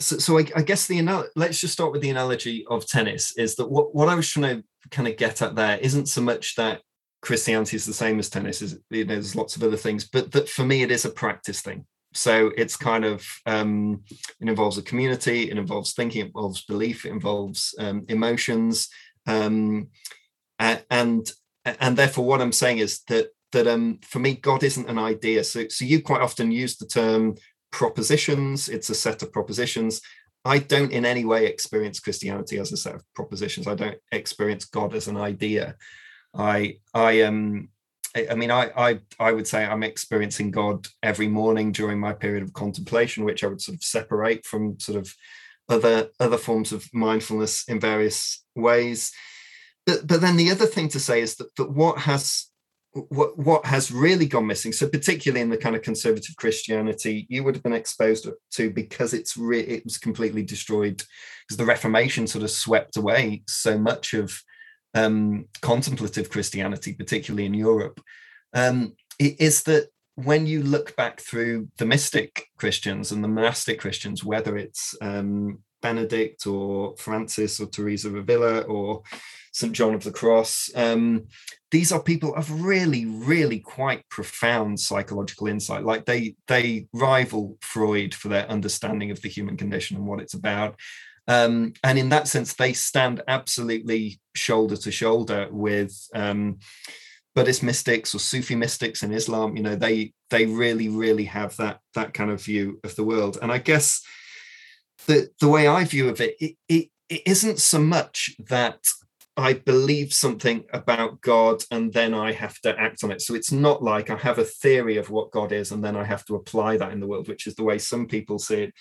so, 0.00 0.18
so 0.18 0.38
I, 0.38 0.46
I 0.56 0.62
guess 0.62 0.86
the 0.86 1.30
let's 1.36 1.60
just 1.60 1.72
start 1.72 1.92
with 1.92 2.02
the 2.02 2.10
analogy 2.10 2.66
of 2.68 2.86
tennis 2.86 3.36
is 3.36 3.54
that 3.56 3.70
what, 3.70 3.94
what 3.94 4.08
I 4.08 4.16
was 4.16 4.28
trying 4.28 4.62
to 4.62 4.88
kind 4.90 5.08
of 5.08 5.16
get 5.16 5.40
at 5.40 5.54
there 5.54 5.78
isn't 5.78 6.06
so 6.06 6.20
much 6.20 6.56
that 6.56 6.82
Christianity 7.22 7.76
is 7.76 7.86
the 7.86 7.92
same 7.92 8.18
as 8.18 8.28
tennis. 8.28 8.62
Is 8.62 8.78
you 8.90 9.04
know, 9.04 9.14
there's 9.14 9.36
lots 9.36 9.56
of 9.56 9.62
other 9.62 9.76
things, 9.76 10.08
but 10.08 10.32
that 10.32 10.48
for 10.48 10.64
me 10.64 10.82
it 10.82 10.90
is 10.90 11.04
a 11.04 11.10
practice 11.10 11.60
thing. 11.60 11.86
So 12.12 12.50
it's 12.56 12.76
kind 12.76 13.04
of 13.04 13.26
um, 13.44 14.02
it 14.40 14.48
involves 14.48 14.78
a 14.78 14.82
community, 14.82 15.50
it 15.50 15.58
involves 15.58 15.92
thinking, 15.92 16.22
it 16.22 16.26
involves 16.26 16.64
belief, 16.64 17.04
it 17.04 17.12
involves 17.12 17.74
um, 17.78 18.04
emotions, 18.08 18.88
um, 19.26 19.88
and 20.58 21.30
and 21.64 21.96
therefore 21.96 22.24
what 22.24 22.40
I'm 22.40 22.52
saying 22.52 22.78
is 22.78 23.02
that 23.08 23.28
that 23.52 23.66
um, 23.66 23.98
for 24.02 24.18
me 24.18 24.34
God 24.34 24.62
isn't 24.62 24.88
an 24.88 24.98
idea. 24.98 25.44
So 25.44 25.68
so 25.68 25.84
you 25.84 26.02
quite 26.02 26.22
often 26.22 26.50
use 26.50 26.76
the 26.76 26.86
term 26.86 27.36
propositions. 27.70 28.68
It's 28.68 28.90
a 28.90 28.94
set 28.94 29.22
of 29.22 29.32
propositions. 29.32 30.00
I 30.44 30.58
don't 30.60 30.92
in 30.92 31.04
any 31.04 31.24
way 31.24 31.46
experience 31.46 31.98
Christianity 31.98 32.58
as 32.58 32.72
a 32.72 32.76
set 32.76 32.94
of 32.94 33.02
propositions. 33.14 33.66
I 33.66 33.74
don't 33.74 33.98
experience 34.12 34.64
God 34.64 34.94
as 34.94 35.08
an 35.08 35.16
idea. 35.16 35.74
I 36.38 36.78
I 36.94 37.22
um 37.22 37.68
I 38.14 38.34
mean 38.34 38.50
I 38.50 38.70
I 38.76 39.00
I 39.18 39.32
would 39.32 39.46
say 39.46 39.64
I'm 39.64 39.82
experiencing 39.82 40.50
God 40.50 40.86
every 41.02 41.28
morning 41.28 41.72
during 41.72 41.98
my 41.98 42.12
period 42.12 42.42
of 42.42 42.52
contemplation, 42.52 43.24
which 43.24 43.44
I 43.44 43.48
would 43.48 43.60
sort 43.60 43.76
of 43.76 43.84
separate 43.84 44.44
from 44.44 44.78
sort 44.78 44.98
of 44.98 45.14
other 45.68 46.10
other 46.20 46.38
forms 46.38 46.72
of 46.72 46.88
mindfulness 46.92 47.64
in 47.68 47.80
various 47.80 48.44
ways. 48.54 49.12
But 49.84 50.06
but 50.06 50.20
then 50.20 50.36
the 50.36 50.50
other 50.50 50.66
thing 50.66 50.88
to 50.90 51.00
say 51.00 51.20
is 51.20 51.36
that 51.36 51.54
that 51.56 51.70
what 51.70 51.98
has 51.98 52.46
what 52.92 53.38
what 53.38 53.66
has 53.66 53.92
really 53.92 54.26
gone 54.26 54.46
missing 54.46 54.72
so 54.72 54.88
particularly 54.88 55.42
in 55.42 55.50
the 55.50 55.56
kind 55.58 55.76
of 55.76 55.82
conservative 55.82 56.34
christianity 56.36 57.26
you 57.28 57.44
would 57.44 57.54
have 57.54 57.62
been 57.62 57.74
exposed 57.74 58.26
to 58.50 58.70
because 58.70 59.12
it's 59.12 59.36
re- 59.36 59.60
it 59.60 59.84
was 59.84 59.98
completely 59.98 60.42
destroyed 60.42 61.02
because 61.46 61.58
the 61.58 61.64
reformation 61.64 62.26
sort 62.26 62.42
of 62.42 62.50
swept 62.50 62.96
away 62.96 63.42
so 63.46 63.76
much 63.78 64.14
of 64.14 64.42
um, 64.96 65.46
contemplative 65.60 66.30
Christianity, 66.30 66.94
particularly 66.94 67.44
in 67.44 67.54
Europe, 67.54 68.00
um, 68.54 68.94
is 69.18 69.62
that 69.64 69.88
when 70.14 70.46
you 70.46 70.62
look 70.62 70.96
back 70.96 71.20
through 71.20 71.68
the 71.76 71.84
mystic 71.84 72.46
Christians 72.56 73.12
and 73.12 73.22
the 73.22 73.28
monastic 73.28 73.78
Christians, 73.78 74.24
whether 74.24 74.56
it's 74.56 74.96
um, 75.02 75.58
Benedict 75.82 76.46
or 76.46 76.96
Francis 76.96 77.60
or 77.60 77.66
Teresa 77.66 78.08
of 78.08 78.16
Avila 78.16 78.62
or 78.62 79.02
St. 79.52 79.74
John 79.74 79.94
of 79.94 80.04
the 80.04 80.10
Cross, 80.10 80.70
um, 80.74 81.26
these 81.70 81.92
are 81.92 82.02
people 82.02 82.34
of 82.34 82.62
really, 82.62 83.04
really 83.04 83.58
quite 83.58 84.08
profound 84.08 84.80
psychological 84.80 85.48
insight. 85.48 85.84
Like 85.84 86.06
they 86.06 86.34
they 86.46 86.86
rival 86.94 87.58
Freud 87.60 88.14
for 88.14 88.28
their 88.28 88.48
understanding 88.48 89.10
of 89.10 89.20
the 89.20 89.28
human 89.28 89.58
condition 89.58 89.98
and 89.98 90.06
what 90.06 90.20
it's 90.20 90.34
about. 90.34 90.76
Um, 91.28 91.72
and 91.82 91.98
in 91.98 92.08
that 92.10 92.28
sense, 92.28 92.54
they 92.54 92.72
stand 92.72 93.22
absolutely 93.26 94.20
shoulder 94.34 94.76
to 94.76 94.90
shoulder 94.90 95.48
with 95.50 95.94
um, 96.14 96.58
Buddhist 97.34 97.62
mystics 97.62 98.14
or 98.14 98.18
Sufi 98.18 98.54
mystics 98.54 99.02
in 99.02 99.12
Islam. 99.12 99.56
You 99.56 99.62
know, 99.62 99.76
they 99.76 100.12
they 100.30 100.46
really, 100.46 100.88
really 100.88 101.24
have 101.24 101.56
that 101.56 101.80
that 101.94 102.14
kind 102.14 102.30
of 102.30 102.42
view 102.42 102.80
of 102.84 102.94
the 102.96 103.04
world. 103.04 103.38
And 103.42 103.50
I 103.50 103.58
guess 103.58 104.02
the 105.06 105.30
the 105.40 105.48
way 105.48 105.66
I 105.66 105.84
view 105.84 106.08
of 106.08 106.20
it, 106.20 106.36
it, 106.40 106.56
it, 106.68 106.88
it 107.08 107.22
isn't 107.26 107.58
so 107.58 107.78
much 107.78 108.30
that 108.48 108.78
I 109.36 109.52
believe 109.52 110.14
something 110.14 110.64
about 110.72 111.20
God 111.20 111.62
and 111.70 111.92
then 111.92 112.14
I 112.14 112.32
have 112.32 112.58
to 112.60 112.78
act 112.78 113.04
on 113.04 113.10
it. 113.10 113.20
So 113.20 113.34
it's 113.34 113.52
not 113.52 113.82
like 113.82 114.08
I 114.08 114.16
have 114.16 114.38
a 114.38 114.44
theory 114.44 114.96
of 114.96 115.10
what 115.10 115.30
God 115.30 115.52
is 115.52 115.72
and 115.72 115.84
then 115.84 115.94
I 115.94 116.04
have 116.04 116.24
to 116.26 116.36
apply 116.36 116.78
that 116.78 116.92
in 116.92 117.00
the 117.00 117.06
world, 117.06 117.28
which 117.28 117.46
is 117.46 117.54
the 117.54 117.62
way 117.62 117.78
some 117.78 118.06
people 118.06 118.38
see 118.38 118.62
it. 118.62 118.74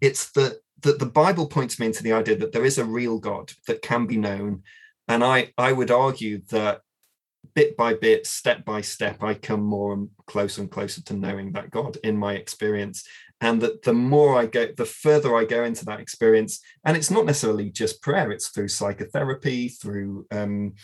It's 0.00 0.32
that 0.32 0.58
that 0.80 0.98
the 0.98 1.06
Bible 1.06 1.46
points 1.46 1.78
me 1.78 1.86
into 1.86 2.02
the 2.02 2.12
idea 2.12 2.36
that 2.36 2.52
there 2.52 2.64
is 2.64 2.78
a 2.78 2.84
real 2.84 3.18
God 3.18 3.52
that 3.66 3.82
can 3.82 4.06
be 4.06 4.16
known. 4.16 4.62
And 5.08 5.22
I, 5.22 5.52
I 5.56 5.72
would 5.72 5.90
argue 5.90 6.42
that 6.50 6.80
bit 7.54 7.76
by 7.76 7.94
bit, 7.94 8.26
step 8.26 8.64
by 8.64 8.80
step, 8.80 9.22
I 9.22 9.34
come 9.34 9.62
more 9.62 9.92
and 9.92 10.08
closer 10.26 10.62
and 10.62 10.70
closer 10.70 11.02
to 11.02 11.14
knowing 11.14 11.52
that 11.52 11.70
God 11.70 11.98
in 12.02 12.16
my 12.16 12.34
experience. 12.34 13.04
And 13.40 13.60
that 13.60 13.82
the 13.82 13.92
more 13.92 14.38
I 14.38 14.46
go, 14.46 14.68
the 14.76 14.84
further 14.84 15.36
I 15.36 15.44
go 15.44 15.64
into 15.64 15.84
that 15.86 15.98
experience, 15.98 16.60
and 16.84 16.96
it's 16.96 17.10
not 17.10 17.26
necessarily 17.26 17.70
just 17.70 18.00
prayer, 18.00 18.30
it's 18.30 18.48
through 18.48 18.68
psychotherapy, 18.68 19.68
through 19.68 20.26
um, 20.30 20.74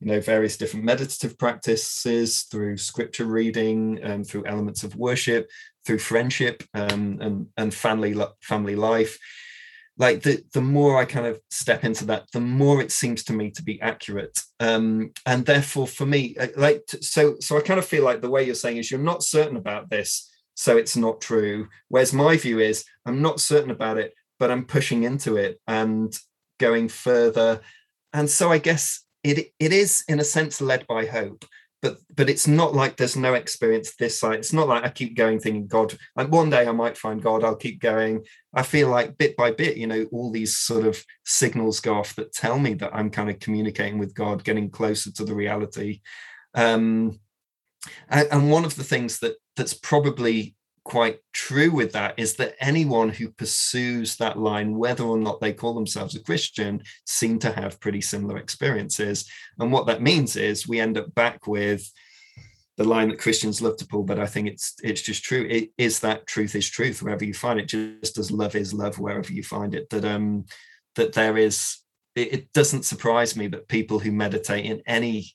you 0.00 0.08
know 0.08 0.20
various 0.20 0.56
different 0.56 0.84
meditative 0.84 1.38
practices 1.38 2.42
through 2.50 2.76
scripture 2.76 3.26
reading 3.26 4.00
um, 4.04 4.24
through 4.24 4.44
elements 4.46 4.82
of 4.82 4.96
worship 4.96 5.48
through 5.84 5.98
friendship 5.98 6.62
um, 6.74 7.18
and 7.20 7.46
and 7.56 7.74
family 7.74 8.14
family 8.40 8.76
life. 8.76 9.18
Like 9.96 10.22
the 10.22 10.42
the 10.52 10.60
more 10.60 10.98
i 10.98 11.04
kind 11.04 11.26
of 11.26 11.40
step 11.50 11.84
into 11.84 12.04
that 12.06 12.24
the 12.32 12.40
more 12.40 12.80
it 12.82 12.90
seems 12.90 13.22
to 13.24 13.32
me 13.32 13.50
to 13.52 13.62
be 13.62 13.80
accurate. 13.80 14.40
Um, 14.60 15.12
and 15.26 15.46
therefore 15.46 15.86
for 15.86 16.06
me 16.06 16.36
uh, 16.38 16.48
like 16.56 16.82
so 17.00 17.36
so 17.40 17.56
i 17.56 17.60
kind 17.60 17.78
of 17.78 17.86
feel 17.86 18.04
like 18.04 18.20
the 18.20 18.30
way 18.30 18.44
you're 18.44 18.54
saying 18.54 18.78
is 18.78 18.90
you're 18.90 19.00
not 19.00 19.22
certain 19.22 19.56
about 19.56 19.90
this 19.90 20.30
so 20.56 20.76
it's 20.76 20.96
not 20.96 21.20
true. 21.20 21.68
Whereas 21.88 22.12
my 22.12 22.36
view 22.36 22.58
is 22.58 22.84
i'm 23.06 23.22
not 23.22 23.40
certain 23.40 23.70
about 23.70 23.98
it 23.98 24.14
but 24.38 24.50
i'm 24.50 24.64
pushing 24.64 25.04
into 25.04 25.36
it 25.36 25.60
and 25.66 26.16
going 26.58 26.88
further. 26.88 27.60
And 28.12 28.28
so 28.28 28.50
i 28.50 28.58
guess 28.58 29.04
it 29.22 29.52
it 29.58 29.72
is 29.72 30.04
in 30.08 30.18
a 30.20 30.24
sense 30.24 30.60
led 30.60 30.86
by 30.86 31.06
hope 31.06 31.44
but 31.84 31.98
but 32.16 32.30
it's 32.30 32.48
not 32.48 32.74
like 32.74 32.96
there's 32.96 33.14
no 33.14 33.34
experience 33.34 33.94
this 33.94 34.18
side 34.18 34.38
it's 34.38 34.54
not 34.54 34.66
like 34.66 34.82
i 34.84 34.88
keep 34.88 35.14
going 35.14 35.38
thinking 35.38 35.66
god 35.66 35.94
like 36.16 36.32
one 36.32 36.48
day 36.48 36.66
i 36.66 36.72
might 36.72 36.96
find 36.96 37.22
god 37.22 37.44
i'll 37.44 37.54
keep 37.54 37.78
going. 37.80 38.24
I 38.54 38.62
feel 38.62 38.88
like 38.88 39.18
bit 39.18 39.36
by 39.36 39.50
bit 39.50 39.76
you 39.76 39.86
know 39.86 40.06
all 40.12 40.30
these 40.30 40.56
sort 40.56 40.86
of 40.86 41.04
signals 41.26 41.80
go 41.80 41.94
off 41.94 42.14
that 42.16 42.32
tell 42.32 42.58
me 42.58 42.72
that 42.74 42.94
i'm 42.94 43.10
kind 43.10 43.28
of 43.28 43.38
communicating 43.38 43.98
with 43.98 44.14
god 44.14 44.44
getting 44.44 44.70
closer 44.70 45.12
to 45.12 45.24
the 45.24 45.34
reality. 45.34 46.00
Um 46.54 47.20
and, 48.08 48.28
and 48.32 48.50
one 48.50 48.64
of 48.64 48.76
the 48.76 48.84
things 48.84 49.18
that 49.18 49.36
that's 49.56 49.74
probably 49.74 50.54
quite 50.84 51.18
true 51.32 51.70
with 51.70 51.92
that 51.92 52.14
is 52.18 52.36
that 52.36 52.54
anyone 52.60 53.08
who 53.08 53.30
pursues 53.30 54.16
that 54.16 54.38
line, 54.38 54.76
whether 54.76 55.02
or 55.04 55.18
not 55.18 55.40
they 55.40 55.52
call 55.52 55.74
themselves 55.74 56.14
a 56.14 56.22
Christian, 56.22 56.82
seem 57.06 57.38
to 57.40 57.50
have 57.50 57.80
pretty 57.80 58.02
similar 58.02 58.36
experiences. 58.36 59.28
And 59.58 59.72
what 59.72 59.86
that 59.86 60.02
means 60.02 60.36
is 60.36 60.68
we 60.68 60.80
end 60.80 60.98
up 60.98 61.14
back 61.14 61.46
with 61.46 61.90
the 62.76 62.84
line 62.84 63.08
that 63.08 63.18
Christians 63.18 63.62
love 63.62 63.76
to 63.78 63.86
pull, 63.86 64.02
but 64.02 64.18
I 64.18 64.26
think 64.26 64.48
it's 64.48 64.74
it's 64.82 65.02
just 65.02 65.22
true. 65.24 65.46
It 65.48 65.70
is 65.78 66.00
that 66.00 66.26
truth 66.26 66.54
is 66.54 66.68
truth 66.68 67.02
wherever 67.02 67.24
you 67.24 67.34
find 67.34 67.58
it, 67.58 67.68
just 67.68 68.18
as 68.18 68.30
love 68.30 68.54
is 68.54 68.74
love 68.74 68.98
wherever 68.98 69.32
you 69.32 69.42
find 69.42 69.74
it. 69.74 69.88
That 69.90 70.04
um 70.04 70.44
that 70.96 71.12
there 71.12 71.38
is 71.38 71.78
it, 72.14 72.32
it 72.32 72.52
doesn't 72.52 72.84
surprise 72.84 73.36
me 73.36 73.46
that 73.48 73.68
people 73.68 74.00
who 74.00 74.12
meditate 74.12 74.64
in 74.64 74.82
any 74.86 75.34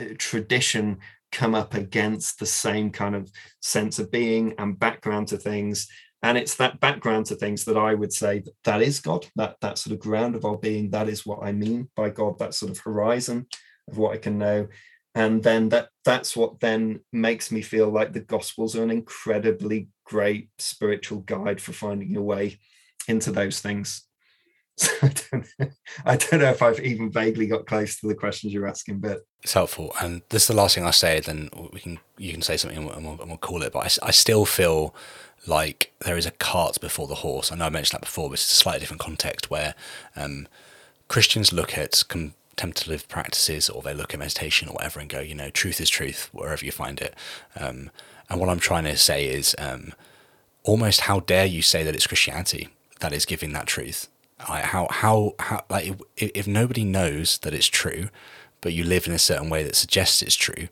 uh, 0.00 0.04
tradition 0.18 0.98
come 1.32 1.54
up 1.54 1.74
against 1.74 2.38
the 2.38 2.46
same 2.46 2.90
kind 2.90 3.14
of 3.14 3.30
sense 3.60 3.98
of 3.98 4.10
being 4.10 4.54
and 4.58 4.78
background 4.78 5.28
to 5.28 5.36
things. 5.36 5.88
And 6.22 6.36
it's 6.36 6.56
that 6.56 6.80
background 6.80 7.26
to 7.26 7.34
things 7.34 7.64
that 7.64 7.78
i 7.78 7.94
would 7.94 8.12
say 8.12 8.40
that, 8.40 8.54
that 8.64 8.82
is 8.82 9.00
god 9.00 9.26
that 9.36 9.56
that 9.62 9.78
sort 9.78 9.94
of 9.94 10.00
ground 10.00 10.34
of 10.34 10.44
our 10.44 10.58
being 10.58 10.90
that 10.90 11.08
is 11.08 11.24
what 11.24 11.42
i 11.42 11.50
mean 11.50 11.88
by 11.96 12.10
god 12.10 12.38
that 12.38 12.52
sort 12.52 12.70
of 12.70 12.78
horizon 12.78 13.46
of 13.88 13.96
what 13.96 14.12
i 14.12 14.18
can 14.18 14.36
know. 14.36 14.68
And 15.14 15.42
then 15.42 15.70
that 15.70 15.88
that's 16.04 16.36
what 16.36 16.60
then 16.60 17.00
makes 17.12 17.50
me 17.50 17.62
feel 17.62 17.88
like 17.88 18.12
the 18.12 18.20
gospels 18.20 18.76
are 18.76 18.82
an 18.82 18.90
incredibly 18.90 19.88
great 20.04 20.50
spiritual 20.58 21.20
guide 21.20 21.60
for 21.60 21.72
finding 21.72 22.10
your 22.10 22.22
way 22.22 22.58
into 23.08 23.32
those 23.32 23.60
things 23.60 24.04
I 25.02 25.12
don't, 25.30 25.72
I 26.04 26.16
don't 26.16 26.40
know 26.40 26.50
if 26.50 26.62
I've 26.62 26.80
even 26.80 27.10
vaguely 27.10 27.46
got 27.46 27.66
close 27.66 27.98
to 28.00 28.08
the 28.08 28.14
questions 28.14 28.52
you're 28.52 28.68
asking, 28.68 29.00
but 29.00 29.26
it's 29.42 29.52
helpful. 29.52 29.92
And 30.00 30.22
this 30.28 30.42
is 30.42 30.48
the 30.48 30.54
last 30.54 30.74
thing 30.74 30.84
I 30.84 30.90
say. 30.90 31.20
Then 31.20 31.50
we 31.72 31.80
can 31.80 31.98
you 32.18 32.32
can 32.32 32.42
say 32.42 32.56
something 32.56 32.78
and 32.78 33.04
we'll, 33.04 33.20
and 33.20 33.28
we'll 33.28 33.38
call 33.38 33.62
it. 33.62 33.72
But 33.72 34.00
I, 34.02 34.08
I, 34.08 34.10
still 34.10 34.44
feel 34.44 34.94
like 35.46 35.92
there 36.00 36.16
is 36.16 36.26
a 36.26 36.30
cart 36.30 36.80
before 36.80 37.06
the 37.06 37.16
horse. 37.16 37.50
I 37.50 37.56
know 37.56 37.66
I 37.66 37.70
mentioned 37.70 37.98
that 37.98 38.06
before, 38.06 38.28
but 38.28 38.34
it's 38.34 38.50
a 38.50 38.54
slightly 38.54 38.80
different 38.80 39.00
context 39.00 39.50
where 39.50 39.74
um, 40.16 40.46
Christians 41.08 41.52
look 41.52 41.76
at 41.76 42.02
contemplative 42.08 43.08
practices 43.08 43.68
or 43.68 43.82
they 43.82 43.94
look 43.94 44.12
at 44.12 44.20
meditation 44.20 44.68
or 44.68 44.74
whatever 44.74 45.00
and 45.00 45.08
go, 45.08 45.20
you 45.20 45.34
know, 45.34 45.50
truth 45.50 45.80
is 45.80 45.88
truth 45.88 46.28
wherever 46.32 46.64
you 46.64 46.72
find 46.72 47.00
it. 47.00 47.14
Um, 47.56 47.90
and 48.28 48.38
what 48.38 48.48
I'm 48.48 48.60
trying 48.60 48.84
to 48.84 48.96
say 48.96 49.26
is 49.26 49.56
um, 49.58 49.92
almost 50.62 51.02
how 51.02 51.20
dare 51.20 51.46
you 51.46 51.62
say 51.62 51.82
that 51.82 51.94
it's 51.94 52.06
Christianity 52.06 52.68
that 53.00 53.12
is 53.12 53.24
giving 53.24 53.52
that 53.52 53.66
truth 53.66 54.08
like 54.48 54.64
how 54.64 54.88
how 54.90 55.34
how 55.38 55.64
like 55.68 55.86
if, 56.16 56.30
if 56.34 56.46
nobody 56.46 56.84
knows 56.84 57.38
that 57.38 57.54
it's 57.54 57.66
true, 57.66 58.08
but 58.60 58.72
you 58.72 58.84
live 58.84 59.06
in 59.06 59.12
a 59.12 59.18
certain 59.18 59.50
way 59.50 59.62
that 59.62 59.76
suggests 59.76 60.22
it's 60.22 60.36
true, 60.36 60.68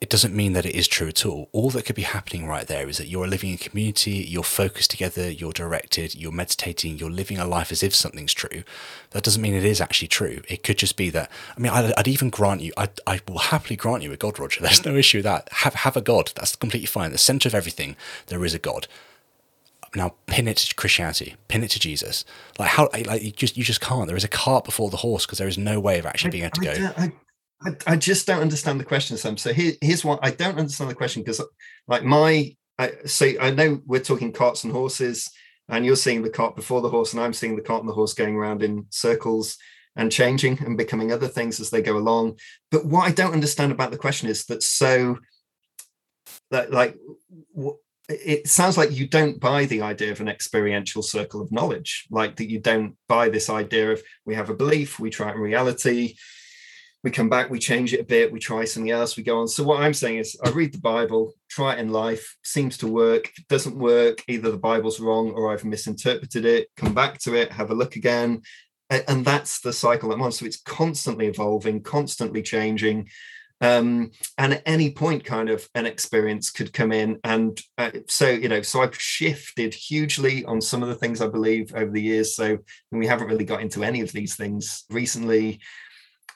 it 0.00 0.10
doesn't 0.10 0.34
mean 0.34 0.52
that 0.52 0.66
it 0.66 0.74
is 0.74 0.86
true 0.86 1.08
at 1.08 1.24
all. 1.24 1.48
All 1.52 1.70
that 1.70 1.86
could 1.86 1.96
be 1.96 2.02
happening 2.02 2.46
right 2.46 2.66
there 2.66 2.88
is 2.88 2.98
that 2.98 3.08
you're 3.08 3.26
living 3.26 3.50
in 3.50 3.56
community, 3.56 4.10
you're 4.10 4.42
focused 4.42 4.90
together, 4.90 5.30
you're 5.30 5.52
directed, 5.52 6.14
you're 6.14 6.32
meditating, 6.32 6.98
you're 6.98 7.10
living 7.10 7.38
a 7.38 7.46
life 7.46 7.72
as 7.72 7.82
if 7.82 7.94
something's 7.94 8.34
true. 8.34 8.62
That 9.12 9.22
doesn't 9.22 9.40
mean 9.40 9.54
it 9.54 9.64
is 9.64 9.80
actually 9.80 10.08
true. 10.08 10.42
It 10.48 10.62
could 10.62 10.76
just 10.76 10.96
be 10.96 11.08
that. 11.10 11.30
I 11.56 11.60
mean, 11.60 11.72
I'd, 11.72 11.94
I'd 11.96 12.08
even 12.08 12.28
grant 12.28 12.60
you, 12.60 12.72
I, 12.76 12.90
I 13.06 13.20
will 13.26 13.38
happily 13.38 13.76
grant 13.76 14.02
you 14.02 14.12
a 14.12 14.18
God, 14.18 14.38
Roger. 14.38 14.60
There's 14.60 14.84
no 14.84 14.96
issue 14.96 15.18
with 15.18 15.24
that. 15.24 15.48
Have 15.50 15.74
have 15.74 15.96
a 15.96 16.02
God. 16.02 16.32
That's 16.34 16.56
completely 16.56 16.86
fine. 16.86 17.12
the 17.12 17.18
center 17.18 17.48
of 17.48 17.54
everything, 17.54 17.96
there 18.26 18.44
is 18.44 18.54
a 18.54 18.58
God 18.58 18.88
now 19.96 20.14
pin 20.26 20.46
it 20.46 20.58
to 20.58 20.74
Christianity, 20.74 21.36
pin 21.48 21.64
it 21.64 21.70
to 21.70 21.80
Jesus. 21.80 22.24
Like 22.58 22.68
how 22.68 22.88
like 23.06 23.22
you 23.22 23.32
just 23.32 23.56
you 23.56 23.64
just 23.64 23.80
can't. 23.80 24.06
There 24.06 24.16
is 24.16 24.24
a 24.24 24.28
cart 24.28 24.64
before 24.64 24.90
the 24.90 24.98
horse 24.98 25.26
because 25.26 25.38
there 25.38 25.48
is 25.48 25.58
no 25.58 25.80
way 25.80 25.98
of 25.98 26.06
actually 26.06 26.30
being 26.30 26.44
able 26.44 26.52
to 26.52 26.60
go. 26.60 26.92
I, 26.96 27.12
I, 27.62 27.76
I, 27.86 27.96
just 27.96 28.26
don't 28.26 28.40
understand 28.40 28.78
the 28.78 28.84
question, 28.84 29.16
Sam. 29.16 29.36
So 29.36 29.52
here, 29.52 29.72
here's 29.80 30.04
what 30.04 30.20
I 30.22 30.30
don't 30.30 30.58
understand 30.58 30.90
the 30.90 30.94
question 30.94 31.22
because, 31.22 31.40
like 31.88 32.04
my, 32.04 32.54
I, 32.78 32.92
so 33.06 33.32
I 33.40 33.50
know 33.50 33.80
we're 33.86 34.00
talking 34.00 34.32
carts 34.32 34.64
and 34.64 34.72
horses, 34.72 35.30
and 35.68 35.84
you're 35.84 35.96
seeing 35.96 36.22
the 36.22 36.30
cart 36.30 36.54
before 36.54 36.82
the 36.82 36.90
horse, 36.90 37.12
and 37.12 37.22
I'm 37.22 37.32
seeing 37.32 37.56
the 37.56 37.62
cart 37.62 37.80
and 37.80 37.88
the 37.88 37.94
horse 37.94 38.14
going 38.14 38.36
around 38.36 38.62
in 38.62 38.86
circles 38.90 39.56
and 39.96 40.12
changing 40.12 40.58
and 40.64 40.76
becoming 40.76 41.10
other 41.10 41.28
things 41.28 41.58
as 41.58 41.70
they 41.70 41.80
go 41.80 41.96
along. 41.96 42.38
But 42.70 42.84
what 42.84 43.08
I 43.08 43.12
don't 43.12 43.32
understand 43.32 43.72
about 43.72 43.90
the 43.90 43.96
question 43.96 44.28
is 44.28 44.44
that 44.46 44.62
so 44.62 45.18
that 46.50 46.70
like 46.70 46.96
it 48.08 48.46
sounds 48.46 48.76
like 48.76 48.92
you 48.92 49.08
don't 49.08 49.40
buy 49.40 49.64
the 49.64 49.82
idea 49.82 50.12
of 50.12 50.20
an 50.20 50.28
experiential 50.28 51.02
circle 51.02 51.40
of 51.40 51.50
knowledge 51.50 52.06
like 52.10 52.36
that 52.36 52.48
you 52.48 52.60
don't 52.60 52.96
buy 53.08 53.28
this 53.28 53.50
idea 53.50 53.92
of 53.92 54.02
we 54.24 54.34
have 54.34 54.50
a 54.50 54.54
belief 54.54 55.00
we 55.00 55.10
try 55.10 55.30
it 55.30 55.34
in 55.34 55.40
reality 55.40 56.14
we 57.02 57.10
come 57.10 57.28
back 57.28 57.50
we 57.50 57.58
change 57.58 57.92
it 57.92 58.00
a 58.00 58.04
bit 58.04 58.32
we 58.32 58.38
try 58.38 58.64
something 58.64 58.90
else 58.90 59.16
we 59.16 59.22
go 59.22 59.40
on. 59.40 59.48
So 59.48 59.64
what 59.64 59.80
i'm 59.80 59.94
saying 59.94 60.18
is 60.18 60.36
i 60.44 60.50
read 60.50 60.72
the 60.72 60.78
bible 60.78 61.34
try 61.48 61.74
it 61.74 61.78
in 61.78 61.90
life 61.90 62.36
seems 62.42 62.76
to 62.78 62.88
work. 62.88 63.30
Doesn't 63.48 63.78
work 63.78 64.22
either 64.28 64.50
the 64.50 64.58
bible's 64.58 65.00
wrong 65.00 65.30
or 65.30 65.52
i've 65.52 65.64
misinterpreted 65.64 66.44
it 66.44 66.68
come 66.76 66.94
back 66.94 67.18
to 67.20 67.34
it 67.34 67.52
have 67.52 67.70
a 67.70 67.74
look 67.74 67.96
again. 67.96 68.42
And 68.90 69.24
that's 69.24 69.60
the 69.60 69.72
cycle 69.72 70.12
i'm 70.12 70.22
on. 70.22 70.32
So 70.32 70.46
it's 70.46 70.60
constantly 70.60 71.26
evolving 71.26 71.82
constantly 71.82 72.42
changing 72.42 73.08
um, 73.60 74.10
and 74.36 74.54
at 74.54 74.62
any 74.66 74.90
point 74.90 75.24
kind 75.24 75.48
of 75.48 75.68
an 75.74 75.86
experience 75.86 76.50
could 76.50 76.72
come 76.72 76.92
in. 76.92 77.18
And 77.24 77.58
uh, 77.78 77.90
so 78.06 78.28
you 78.28 78.48
know 78.48 78.62
so 78.62 78.82
i've 78.82 78.98
shifted 79.00 79.72
hugely 79.72 80.44
on 80.44 80.60
some 80.60 80.82
of 80.82 80.88
the 80.88 80.94
things 80.94 81.20
i 81.20 81.26
believe 81.26 81.74
over 81.74 81.90
the 81.90 82.02
years. 82.02 82.36
So 82.36 82.58
we 82.90 83.06
haven't 83.06 83.28
really 83.28 83.44
got 83.44 83.62
into 83.62 83.84
any 83.84 84.00
of 84.00 84.12
these 84.12 84.36
things 84.36 84.84
recently. 84.90 85.60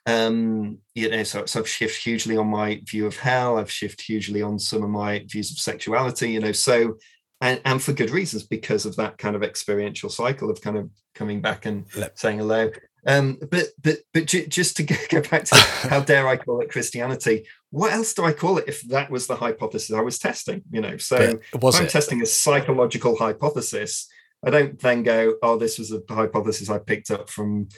Um 0.07 0.79
you 0.95 1.11
know 1.11 1.23
so, 1.23 1.45
so 1.45 1.61
i've 1.61 1.69
shifted 1.69 2.03
hugely 2.03 2.37
on 2.37 2.49
my 2.49 2.81
view 2.87 3.07
of 3.07 3.17
hell. 3.17 3.59
I've 3.59 3.71
shifted 3.71 4.05
hugely 4.05 4.43
on 4.43 4.59
some 4.59 4.83
of 4.83 4.91
my 4.91 5.25
views 5.29 5.51
of 5.51 5.59
sexuality 5.59 6.33
you 6.33 6.41
know. 6.41 6.53
So 6.53 6.97
and, 7.43 7.61
and 7.65 7.83
for 7.83 7.95
good 7.95 8.11
reasons 8.11 8.43
because 8.43 8.85
of 8.85 8.97
that 8.97 9.17
kind 9.17 9.35
of 9.35 9.43
experiential 9.43 10.11
cycle 10.11 10.51
of 10.51 10.61
kind 10.61 10.77
of 10.77 10.91
coming 11.15 11.41
back 11.41 11.67
and 11.67 11.87
saying 12.15 12.39
hello 12.39 12.71
um, 13.07 13.39
but 13.51 13.69
but 13.83 13.99
but 14.13 14.27
just 14.27 14.77
to 14.77 14.83
go 15.11 15.23
back 15.23 15.45
to 15.45 15.55
how 15.89 16.01
dare 16.01 16.29
I 16.29 16.37
call 16.37 16.61
it 16.61 16.71
Christianity? 16.71 17.47
What 17.71 17.93
else 17.93 18.15
do 18.15 18.25
I 18.25 18.33
call 18.33 18.59
it 18.59 18.65
if 18.69 18.83
that 18.89 19.11
was 19.11 19.27
the 19.27 19.37
hypothesis 19.37 19.95
I 19.95 20.01
was 20.01 20.19
testing? 20.19 20.63
You 20.71 20.81
know, 20.81 20.97
so 20.97 21.39
was 21.61 21.79
I'm 21.79 21.87
it? 21.87 21.91
testing 21.91 22.23
a 22.23 22.27
psychological 22.27 23.17
hypothesis. 23.17 24.09
I 24.45 24.51
don't 24.51 24.79
then 24.81 25.03
go, 25.03 25.35
oh, 25.43 25.59
this 25.59 25.79
was 25.79 25.93
a 25.93 26.01
hypothesis 26.09 26.71
I 26.71 26.79
picked 26.79 27.11
up 27.11 27.29
from 27.29 27.69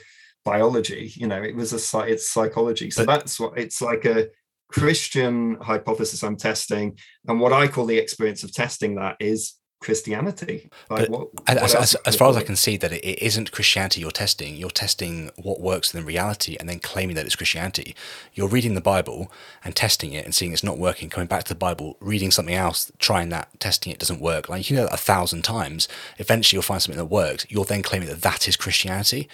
biology. 0.45 1.11
You 1.15 1.27
know, 1.27 1.41
it 1.41 1.55
was 1.55 1.73
a 1.73 1.99
it's 2.03 2.29
psychology. 2.29 2.91
So 2.91 3.05
but, 3.05 3.19
that's 3.19 3.39
what 3.39 3.57
it's 3.57 3.81
like 3.81 4.05
a 4.05 4.27
Christian 4.69 5.57
hypothesis 5.61 6.23
I'm 6.23 6.37
testing, 6.37 6.97
and 7.27 7.39
what 7.39 7.53
I 7.53 7.67
call 7.67 7.85
the 7.85 7.97
experience 7.97 8.43
of 8.43 8.53
testing 8.53 8.95
that 8.95 9.17
is 9.19 9.53
Christianity. 9.83 10.69
Like 10.89 11.09
what, 11.09 11.33
what 11.33 11.49
as, 11.49 11.75
as, 11.75 11.95
as, 12.05 12.15
far 12.15 12.29
as 12.29 12.37
I 12.37 12.43
can 12.43 12.55
see, 12.55 12.77
that 12.77 12.91
it, 12.91 13.03
it 13.05 13.21
isn't 13.21 13.51
Christianity 13.51 14.01
you're 14.01 14.11
testing. 14.11 14.55
You're 14.55 14.69
testing 14.69 15.29
what 15.35 15.59
works 15.59 15.93
in 15.93 16.05
reality 16.05 16.55
and 16.59 16.69
then 16.69 16.79
claiming 16.79 17.15
that 17.17 17.25
it's 17.25 17.35
Christianity. 17.35 17.95
You're 18.33 18.47
reading 18.47 18.73
the 18.73 18.81
Bible 18.81 19.31
and 19.63 19.75
testing 19.75 20.13
it 20.13 20.25
and 20.25 20.33
seeing 20.33 20.53
it's 20.53 20.63
not 20.63 20.77
working, 20.77 21.09
coming 21.09 21.27
back 21.27 21.43
to 21.43 21.49
the 21.49 21.59
Bible, 21.59 21.97
reading 21.99 22.31
something 22.31 22.55
else, 22.55 22.91
trying 22.97 23.29
that, 23.29 23.59
testing 23.59 23.91
it 23.91 23.99
doesn't 23.99 24.21
work. 24.21 24.49
Like 24.49 24.69
you 24.69 24.75
know 24.77 24.83
that 24.83 24.93
a 24.93 24.97
thousand 24.97 25.43
times. 25.43 25.87
Eventually, 26.17 26.55
you'll 26.55 26.63
find 26.63 26.81
something 26.81 26.97
that 26.97 27.05
works. 27.05 27.45
You're 27.49 27.65
then 27.65 27.83
claiming 27.83 28.07
that 28.07 28.21
that 28.21 28.47
is 28.47 28.55
Christianity 28.55 29.29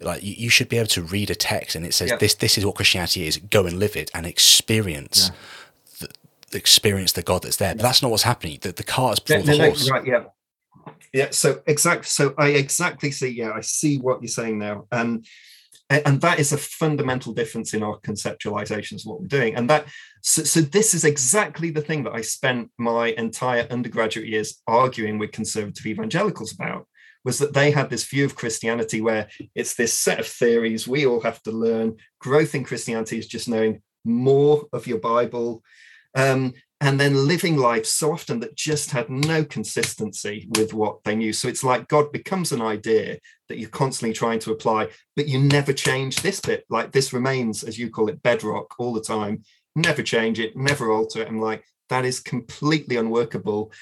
like 0.00 0.24
you, 0.24 0.34
you, 0.36 0.50
should 0.50 0.68
be 0.68 0.76
able 0.76 0.88
to 0.88 1.02
read 1.02 1.30
a 1.30 1.36
text 1.36 1.76
and 1.76 1.86
it 1.86 1.94
says 1.94 2.12
this 2.18 2.34
this 2.34 2.58
is 2.58 2.66
what 2.66 2.74
christianity 2.74 3.28
is 3.28 3.36
go 3.36 3.64
and 3.64 3.78
live 3.78 3.94
it 3.94 4.10
and 4.12 4.26
experience 4.26 5.30
yeah 5.32 5.38
experience 6.58 7.12
the 7.12 7.22
God 7.22 7.42
that's 7.42 7.56
there. 7.56 7.74
But 7.74 7.82
that's 7.82 8.02
not 8.02 8.10
what's 8.10 8.22
happening. 8.22 8.58
The, 8.60 8.72
the 8.72 8.84
cart 8.84 9.14
is 9.14 9.20
before 9.20 9.44
no, 9.44 9.52
the 9.52 9.58
no, 9.58 9.64
horse. 9.66 9.88
No, 9.88 9.94
right, 9.94 10.06
yeah. 10.06 10.24
Yeah, 11.12 11.28
so 11.30 11.62
exactly. 11.66 12.06
So 12.06 12.34
I 12.36 12.48
exactly 12.48 13.10
see. 13.10 13.28
Yeah, 13.28 13.52
I 13.52 13.60
see 13.60 13.98
what 13.98 14.20
you're 14.20 14.28
saying 14.28 14.58
now, 14.58 14.86
and 14.90 15.24
and 15.88 16.20
that 16.22 16.40
is 16.40 16.52
a 16.52 16.58
fundamental 16.58 17.32
difference 17.32 17.74
in 17.74 17.82
our 17.82 18.00
conceptualizations 18.00 19.04
of 19.04 19.06
what 19.06 19.20
we're 19.20 19.28
doing. 19.28 19.54
And 19.54 19.70
that 19.70 19.86
so, 20.22 20.42
so 20.42 20.60
this 20.60 20.94
is 20.94 21.04
exactly 21.04 21.70
the 21.70 21.82
thing 21.82 22.04
that 22.04 22.14
I 22.14 22.22
spent 22.22 22.70
my 22.78 23.08
entire 23.08 23.66
undergraduate 23.70 24.26
years 24.26 24.60
arguing 24.66 25.18
with 25.18 25.32
conservative 25.32 25.86
evangelicals 25.86 26.52
about 26.52 26.86
was 27.24 27.38
that 27.38 27.54
they 27.54 27.70
had 27.70 27.90
this 27.90 28.04
view 28.04 28.24
of 28.24 28.34
Christianity 28.34 29.00
where 29.00 29.28
it's 29.54 29.74
this 29.74 29.94
set 29.94 30.20
of 30.20 30.26
theories 30.26 30.88
we 30.88 31.06
all 31.06 31.20
have 31.20 31.42
to 31.42 31.52
learn. 31.52 31.96
Growth 32.18 32.54
in 32.54 32.64
Christianity 32.64 33.18
is 33.18 33.26
just 33.26 33.48
knowing 33.48 33.82
more 34.04 34.66
of 34.72 34.86
your 34.86 34.98
Bible, 34.98 35.62
um, 36.14 36.54
and 36.80 37.00
then 37.00 37.26
living 37.26 37.56
life 37.56 37.86
so 37.86 38.12
often 38.12 38.40
that 38.40 38.56
just 38.56 38.90
had 38.90 39.08
no 39.08 39.44
consistency 39.44 40.48
with 40.56 40.74
what 40.74 41.02
they 41.04 41.14
knew. 41.14 41.32
So 41.32 41.48
it's 41.48 41.64
like 41.64 41.88
God 41.88 42.12
becomes 42.12 42.52
an 42.52 42.60
idea 42.60 43.18
that 43.48 43.58
you're 43.58 43.70
constantly 43.70 44.12
trying 44.12 44.38
to 44.40 44.52
apply, 44.52 44.88
but 45.16 45.28
you 45.28 45.38
never 45.38 45.72
change 45.72 46.20
this 46.20 46.40
bit. 46.40 46.64
Like 46.68 46.92
this 46.92 47.12
remains, 47.12 47.64
as 47.64 47.78
you 47.78 47.90
call 47.90 48.08
it, 48.08 48.22
bedrock 48.22 48.74
all 48.78 48.92
the 48.92 49.00
time. 49.00 49.44
Never 49.76 50.02
change 50.02 50.38
it, 50.38 50.56
never 50.56 50.92
alter 50.92 51.22
it. 51.22 51.28
I'm 51.28 51.40
like, 51.40 51.64
that 51.88 52.04
is 52.04 52.20
completely 52.20 52.96
unworkable. 52.96 53.72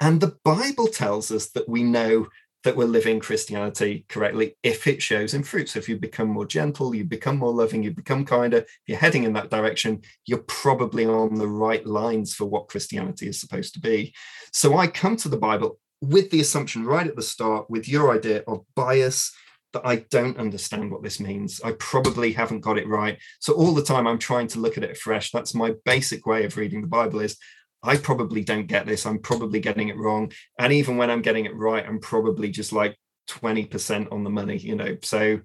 And 0.00 0.20
the 0.20 0.36
Bible 0.44 0.88
tells 0.88 1.30
us 1.30 1.50
that 1.50 1.68
we 1.68 1.82
know 1.82 2.28
that 2.64 2.76
we're 2.76 2.84
living 2.84 3.20
Christianity 3.20 4.04
correctly 4.08 4.56
if 4.62 4.86
it 4.86 5.02
shows 5.02 5.34
in 5.34 5.42
fruits. 5.42 5.72
So 5.72 5.78
if 5.78 5.88
you 5.88 5.96
become 5.96 6.28
more 6.28 6.46
gentle, 6.46 6.94
you 6.94 7.04
become 7.04 7.38
more 7.38 7.52
loving, 7.52 7.82
you 7.82 7.90
become 7.90 8.24
kinder, 8.24 8.58
if 8.58 8.78
you're 8.86 8.98
heading 8.98 9.24
in 9.24 9.32
that 9.34 9.50
direction, 9.50 10.02
you're 10.26 10.44
probably 10.46 11.06
on 11.06 11.34
the 11.36 11.48
right 11.48 11.84
lines 11.86 12.34
for 12.34 12.44
what 12.44 12.68
Christianity 12.68 13.28
is 13.28 13.40
supposed 13.40 13.74
to 13.74 13.80
be. 13.80 14.14
So 14.52 14.76
I 14.76 14.86
come 14.86 15.16
to 15.16 15.28
the 15.28 15.38
Bible 15.38 15.78
with 16.02 16.30
the 16.30 16.40
assumption 16.40 16.84
right 16.84 17.06
at 17.06 17.16
the 17.16 17.22
start, 17.22 17.70
with 17.70 17.88
your 17.88 18.14
idea 18.14 18.42
of 18.46 18.64
bias, 18.74 19.32
that 19.72 19.82
I 19.84 19.96
don't 20.10 20.38
understand 20.38 20.90
what 20.90 21.02
this 21.02 21.20
means. 21.20 21.60
I 21.62 21.72
probably 21.72 22.32
haven't 22.32 22.60
got 22.60 22.78
it 22.78 22.88
right. 22.88 23.18
So 23.38 23.52
all 23.52 23.72
the 23.72 23.84
time 23.84 24.06
I'm 24.06 24.18
trying 24.18 24.48
to 24.48 24.58
look 24.58 24.76
at 24.76 24.82
it 24.82 24.98
fresh. 24.98 25.30
That's 25.30 25.54
my 25.54 25.74
basic 25.84 26.26
way 26.26 26.44
of 26.44 26.56
reading 26.56 26.80
the 26.80 26.88
Bible 26.88 27.20
is 27.20 27.36
I 27.82 27.96
probably 27.96 28.44
don't 28.44 28.66
get 28.66 28.86
this. 28.86 29.06
I'm 29.06 29.18
probably 29.18 29.60
getting 29.60 29.88
it 29.88 29.96
wrong. 29.96 30.32
And 30.58 30.72
even 30.72 30.96
when 30.96 31.10
I'm 31.10 31.22
getting 31.22 31.46
it 31.46 31.56
right, 31.56 31.86
I'm 31.86 32.00
probably 32.00 32.50
just 32.50 32.72
like 32.72 32.96
20% 33.28 34.12
on 34.12 34.24
the 34.24 34.30
money, 34.30 34.58
you 34.58 34.76
know. 34.76 34.96
So, 35.02 35.40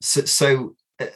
so, 0.00 0.24
so 0.24 0.76
uh, 1.00 1.06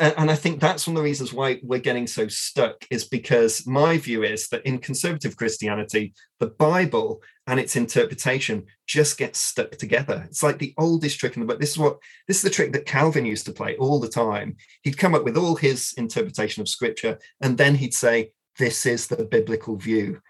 and 0.00 0.28
I 0.28 0.34
think 0.34 0.60
that's 0.60 0.88
one 0.88 0.96
of 0.96 1.02
the 1.02 1.08
reasons 1.08 1.32
why 1.32 1.60
we're 1.62 1.78
getting 1.78 2.08
so 2.08 2.26
stuck 2.26 2.84
is 2.90 3.04
because 3.04 3.64
my 3.64 3.96
view 3.96 4.24
is 4.24 4.48
that 4.48 4.66
in 4.66 4.78
conservative 4.78 5.36
Christianity, 5.36 6.14
the 6.40 6.48
Bible 6.48 7.22
and 7.46 7.60
its 7.60 7.76
interpretation 7.76 8.64
just 8.88 9.18
gets 9.18 9.38
stuck 9.38 9.72
together. 9.72 10.24
It's 10.26 10.42
like 10.42 10.58
the 10.58 10.74
oldest 10.78 11.20
trick 11.20 11.36
in 11.36 11.40
the 11.40 11.46
book. 11.46 11.60
This 11.60 11.70
is 11.70 11.78
what 11.78 11.98
this 12.26 12.38
is 12.38 12.42
the 12.42 12.50
trick 12.50 12.72
that 12.72 12.86
Calvin 12.86 13.24
used 13.24 13.46
to 13.46 13.52
play 13.52 13.76
all 13.76 14.00
the 14.00 14.08
time. 14.08 14.56
He'd 14.82 14.98
come 14.98 15.14
up 15.14 15.22
with 15.22 15.36
all 15.36 15.54
his 15.54 15.94
interpretation 15.96 16.60
of 16.60 16.68
scripture, 16.68 17.18
and 17.40 17.56
then 17.56 17.76
he'd 17.76 17.94
say, 17.94 18.32
this 18.58 18.86
is 18.86 19.06
the 19.06 19.24
biblical 19.24 19.76
view. 19.76 20.20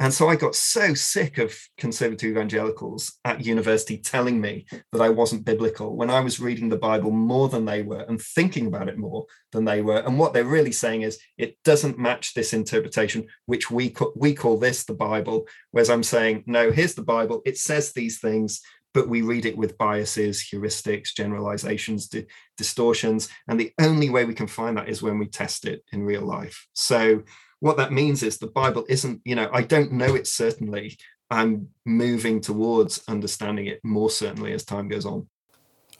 And 0.00 0.14
so 0.14 0.28
I 0.28 0.36
got 0.36 0.54
so 0.54 0.94
sick 0.94 1.36
of 1.36 1.54
conservative 1.76 2.30
evangelicals 2.30 3.18
at 3.26 3.44
university 3.44 3.98
telling 3.98 4.40
me 4.40 4.64
that 4.92 5.02
I 5.02 5.10
wasn't 5.10 5.44
biblical 5.44 5.94
when 5.94 6.08
I 6.08 6.20
was 6.20 6.40
reading 6.40 6.70
the 6.70 6.78
Bible 6.78 7.10
more 7.10 7.50
than 7.50 7.66
they 7.66 7.82
were 7.82 8.06
and 8.08 8.18
thinking 8.18 8.66
about 8.66 8.88
it 8.88 8.96
more 8.96 9.26
than 9.52 9.66
they 9.66 9.82
were. 9.82 9.98
And 9.98 10.18
what 10.18 10.32
they're 10.32 10.44
really 10.44 10.72
saying 10.72 11.02
is 11.02 11.18
it 11.36 11.58
doesn't 11.64 11.98
match 11.98 12.32
this 12.32 12.54
interpretation, 12.54 13.26
which 13.44 13.70
we 13.70 13.90
call, 13.90 14.14
we 14.16 14.32
call 14.32 14.56
this 14.56 14.84
the 14.84 14.94
Bible. 14.94 15.46
Whereas 15.72 15.90
I'm 15.90 16.02
saying, 16.02 16.44
no, 16.46 16.72
here's 16.72 16.94
the 16.94 17.02
Bible. 17.02 17.42
It 17.44 17.58
says 17.58 17.92
these 17.92 18.20
things, 18.20 18.62
but 18.94 19.06
we 19.06 19.20
read 19.20 19.44
it 19.44 19.58
with 19.58 19.76
biases, 19.76 20.48
heuristics, 20.50 21.14
generalizations, 21.14 22.08
di- 22.08 22.26
distortions. 22.56 23.28
And 23.48 23.60
the 23.60 23.74
only 23.78 24.08
way 24.08 24.24
we 24.24 24.32
can 24.32 24.46
find 24.46 24.78
that 24.78 24.88
is 24.88 25.02
when 25.02 25.18
we 25.18 25.26
test 25.26 25.66
it 25.66 25.84
in 25.92 26.04
real 26.04 26.22
life. 26.22 26.66
So 26.72 27.22
what 27.60 27.76
that 27.76 27.92
means 27.92 28.22
is 28.22 28.38
the 28.38 28.46
Bible 28.46 28.84
isn't, 28.88 29.20
you 29.24 29.34
know, 29.34 29.48
I 29.52 29.62
don't 29.62 29.92
know 29.92 30.14
it 30.14 30.26
certainly. 30.26 30.98
I'm 31.30 31.68
moving 31.86 32.40
towards 32.40 33.02
understanding 33.06 33.66
it 33.66 33.80
more 33.84 34.10
certainly 34.10 34.52
as 34.52 34.64
time 34.64 34.88
goes 34.88 35.06
on. 35.06 35.28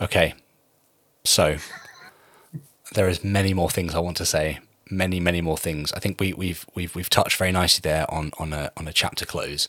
Okay. 0.01 0.35
So 1.25 1.59
there 2.95 3.09
is 3.09 3.23
many 3.23 3.55
more 3.55 3.71
things 3.71 3.95
I 3.95 4.01
want 4.01 4.17
to 4.17 4.27
say. 4.27 4.59
Many, 4.91 5.21
many 5.21 5.41
more 5.41 5.57
things. 5.57 5.93
I 5.93 6.01
think 6.01 6.21
we, 6.21 6.33
we've 6.33 6.67
we've 6.75 6.95
we've 6.95 7.11
touched 7.11 7.37
very 7.37 7.53
nicely 7.53 7.81
there 7.83 8.13
on 8.13 8.33
on 8.39 8.53
a 8.53 8.73
on 8.77 8.89
a 8.89 8.93
chapter 8.93 9.25
close. 9.25 9.69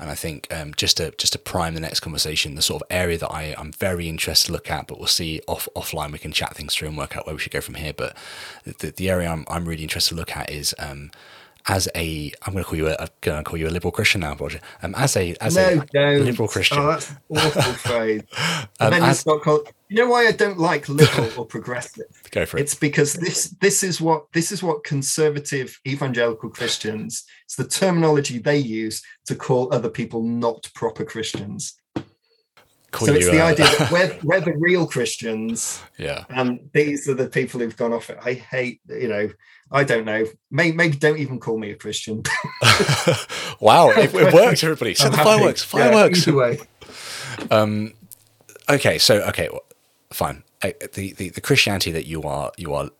And 0.00 0.10
I 0.10 0.14
think 0.14 0.46
um, 0.54 0.74
just 0.76 0.98
to 0.98 1.10
just 1.18 1.32
to 1.32 1.38
prime 1.38 1.74
the 1.74 1.80
next 1.80 2.00
conversation, 2.00 2.54
the 2.54 2.62
sort 2.62 2.82
of 2.82 2.86
area 2.90 3.18
that 3.18 3.30
I 3.30 3.54
am 3.58 3.72
very 3.72 4.08
interested 4.08 4.46
to 4.46 4.52
look 4.52 4.70
at, 4.70 4.86
but 4.86 4.98
we'll 4.98 5.08
see 5.08 5.40
off 5.48 5.68
offline. 5.74 6.12
We 6.12 6.18
can 6.18 6.32
chat 6.32 6.54
things 6.54 6.74
through 6.74 6.88
and 6.88 6.96
work 6.96 7.16
out 7.16 7.26
where 7.26 7.34
we 7.34 7.40
should 7.40 7.52
go 7.52 7.60
from 7.60 7.74
here. 7.74 7.92
But 7.92 8.16
the, 8.64 8.90
the 8.92 9.10
area 9.10 9.28
I'm 9.28 9.44
I'm 9.48 9.66
really 9.66 9.82
interested 9.82 10.10
to 10.10 10.16
look 10.16 10.36
at 10.36 10.50
is 10.50 10.74
um, 10.78 11.10
as 11.66 11.88
a 11.96 12.32
I'm 12.46 12.52
going 12.52 12.64
to 12.64 12.68
call 12.68 12.78
you 12.78 12.88
a 12.88 12.96
I'm 12.98 13.08
going 13.22 13.44
to 13.44 13.50
call 13.50 13.58
you 13.58 13.68
a 13.68 13.70
liberal 13.70 13.90
Christian 13.92 14.20
now, 14.20 14.36
Roger. 14.36 14.60
Um, 14.82 14.94
as 14.94 15.16
a 15.16 15.34
as 15.40 15.56
no, 15.56 15.68
a 15.68 15.86
don't. 15.92 16.24
liberal 16.24 16.48
Christian. 16.48 16.78
Oh, 16.78 16.86
that's 16.86 17.12
awful 17.30 17.72
phrase. 17.74 18.22
Um, 18.80 18.90
then 18.90 19.02
you 19.04 19.14
start 19.14 19.42
call- 19.42 19.64
you 19.88 19.96
know 19.96 20.08
why 20.08 20.26
I 20.26 20.32
don't 20.32 20.58
like 20.58 20.88
liberal 20.88 21.30
or 21.38 21.46
progressive? 21.46 22.06
go 22.30 22.44
for 22.44 22.58
it. 22.58 22.62
It's 22.62 22.74
because 22.74 23.14
this 23.14 23.50
this 23.60 23.82
is 23.82 24.00
what 24.00 24.30
this 24.32 24.52
is 24.52 24.62
what 24.62 24.84
conservative 24.84 25.78
evangelical 25.86 26.50
Christians. 26.50 27.24
It's 27.44 27.56
the 27.56 27.66
terminology 27.66 28.38
they 28.38 28.58
use 28.58 29.02
to 29.26 29.34
call 29.34 29.72
other 29.72 29.88
people 29.88 30.22
not 30.22 30.70
proper 30.74 31.04
Christians. 31.04 31.74
Call 32.90 33.08
so 33.08 33.14
it's 33.14 33.30
the 33.30 33.42
idea 33.42 33.66
that 33.66 33.90
we're, 33.92 34.18
we're 34.22 34.40
the 34.40 34.56
real 34.56 34.86
Christians, 34.86 35.82
yeah. 35.98 36.24
and 36.30 36.70
these 36.72 37.06
are 37.06 37.12
the 37.14 37.28
people 37.28 37.60
who've 37.60 37.76
gone 37.76 37.92
off 37.92 38.08
it. 38.08 38.18
I 38.24 38.32
hate, 38.32 38.80
you 38.88 39.08
know, 39.08 39.28
I 39.70 39.84
don't 39.84 40.06
know. 40.06 40.24
Maybe, 40.50 40.74
maybe 40.74 40.96
don't 40.96 41.18
even 41.18 41.38
call 41.38 41.58
me 41.58 41.70
a 41.70 41.74
Christian. 41.74 42.22
wow, 43.60 43.90
it, 43.90 44.14
it 44.14 44.32
worked, 44.32 44.64
everybody. 44.64 44.94
So 44.94 45.10
the 45.10 45.18
happy. 45.18 45.28
fireworks, 45.28 45.74
Yeah, 45.74 45.90
fireworks. 45.90 46.26
either 46.26 46.36
way. 46.36 46.58
um, 47.50 47.92
okay, 48.70 48.96
so 48.96 49.16
okay, 49.28 49.50
well, 49.52 49.64
fine. 50.10 50.44
Uh, 50.62 50.70
The, 50.92 51.12
the 51.12 51.28
the 51.30 51.40
Christianity 51.40 51.92
that 51.92 52.06
you 52.06 52.22
are 52.22 52.52
you 52.56 52.74
are 52.74 52.90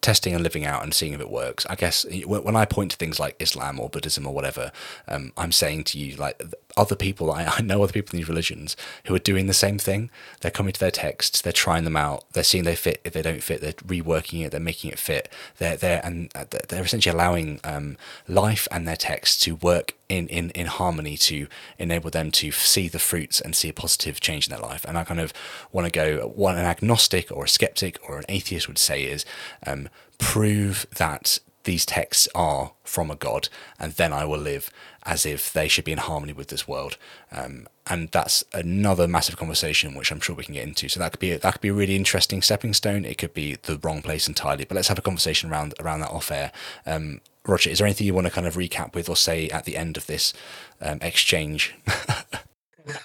testing 0.00 0.34
and 0.34 0.42
living 0.42 0.66
out 0.66 0.82
and 0.82 0.92
seeing 0.92 1.14
if 1.14 1.20
it 1.20 1.30
works. 1.30 1.64
I 1.70 1.76
guess 1.76 2.04
when 2.26 2.44
when 2.44 2.56
I 2.56 2.64
point 2.66 2.90
to 2.90 2.96
things 2.96 3.18
like 3.18 3.36
Islam 3.40 3.80
or 3.80 3.88
Buddhism 3.88 4.26
or 4.26 4.34
whatever, 4.34 4.70
um, 5.08 5.32
I'm 5.36 5.52
saying 5.52 5.84
to 5.84 5.98
you 5.98 6.16
like 6.16 6.42
other 6.76 6.96
people. 6.96 7.32
I, 7.32 7.44
I 7.58 7.62
know 7.62 7.82
other 7.82 7.92
people 7.92 8.14
in 8.14 8.20
these 8.20 8.28
religions 8.28 8.76
who 9.06 9.14
are 9.14 9.20
doing 9.20 9.46
the 9.46 9.54
same 9.54 9.78
thing. 9.78 10.10
They're 10.40 10.50
coming 10.50 10.72
to 10.72 10.80
their 10.80 10.90
texts, 10.90 11.40
they're 11.40 11.52
trying 11.52 11.84
them 11.84 11.96
out, 11.96 12.24
they're 12.32 12.44
seeing 12.44 12.64
they 12.64 12.76
fit. 12.76 13.00
If 13.04 13.12
they 13.12 13.22
don't 13.22 13.42
fit, 13.42 13.60
they're 13.60 13.72
reworking 13.72 14.44
it, 14.44 14.50
they're 14.50 14.60
making 14.60 14.90
it 14.90 14.98
fit. 14.98 15.28
They're 15.58 15.76
they're 15.76 16.00
and 16.04 16.30
they're 16.68 16.84
essentially 16.84 17.14
allowing 17.14 17.60
um, 17.64 17.96
life 18.28 18.68
and 18.70 18.86
their 18.86 18.96
texts 18.96 19.42
to 19.44 19.56
work 19.56 19.94
in, 20.08 20.28
in, 20.28 20.50
in 20.50 20.66
harmony 20.66 21.16
to 21.16 21.46
enable 21.78 22.10
them 22.10 22.30
to 22.30 22.50
see 22.52 22.88
the 22.88 22.98
fruits 22.98 23.40
and 23.40 23.56
see 23.56 23.68
a 23.68 23.72
positive 23.72 24.20
change 24.20 24.46
in 24.46 24.50
their 24.50 24.60
life. 24.60 24.84
And 24.86 24.98
I 24.98 25.04
kind 25.04 25.20
of 25.20 25.32
want 25.72 25.86
to 25.86 25.90
go 25.90 26.28
what 26.28 26.56
an 26.56 26.64
agnostic 26.64 27.30
or 27.32 27.44
a 27.44 27.48
skeptic 27.48 27.98
or 28.08 28.18
an 28.18 28.24
atheist 28.28 28.68
would 28.68 28.78
say 28.78 29.04
is 29.04 29.24
um, 29.66 29.88
prove 30.18 30.86
that 30.96 31.38
these 31.64 31.84
texts 31.84 32.28
are 32.34 32.72
from 32.84 33.10
a 33.10 33.16
God, 33.16 33.48
and 33.78 33.92
then 33.92 34.12
I 34.12 34.24
will 34.24 34.38
live 34.38 34.70
as 35.04 35.26
if 35.26 35.52
they 35.52 35.68
should 35.68 35.84
be 35.84 35.92
in 35.92 35.98
harmony 35.98 36.32
with 36.32 36.48
this 36.48 36.66
world. 36.66 36.96
Um, 37.30 37.66
and 37.86 38.08
that's 38.10 38.44
another 38.52 39.06
massive 39.06 39.36
conversation, 39.36 39.94
which 39.94 40.10
I'm 40.10 40.20
sure 40.20 40.34
we 40.34 40.44
can 40.44 40.54
get 40.54 40.66
into. 40.66 40.88
So 40.88 41.00
that 41.00 41.12
could 41.12 41.20
be 41.20 41.36
that 41.36 41.52
could 41.52 41.60
be 41.60 41.68
a 41.68 41.74
really 41.74 41.96
interesting 41.96 42.40
stepping 42.40 42.72
stone. 42.72 43.04
It 43.04 43.18
could 43.18 43.34
be 43.34 43.56
the 43.62 43.78
wrong 43.82 44.00
place 44.00 44.28
entirely. 44.28 44.64
But 44.64 44.76
let's 44.76 44.88
have 44.88 44.98
a 44.98 45.02
conversation 45.02 45.50
around 45.50 45.74
around 45.80 46.00
that 46.00 46.10
off 46.10 46.30
air. 46.30 46.52
Um, 46.86 47.20
Roger, 47.46 47.68
is 47.68 47.78
there 47.78 47.86
anything 47.86 48.06
you 48.06 48.14
want 48.14 48.26
to 48.26 48.32
kind 48.32 48.46
of 48.46 48.54
recap 48.54 48.94
with 48.94 49.08
or 49.08 49.16
say 49.16 49.48
at 49.50 49.64
the 49.64 49.76
end 49.76 49.98
of 49.98 50.06
this 50.06 50.32
um, 50.80 50.98
exchange? 51.02 51.74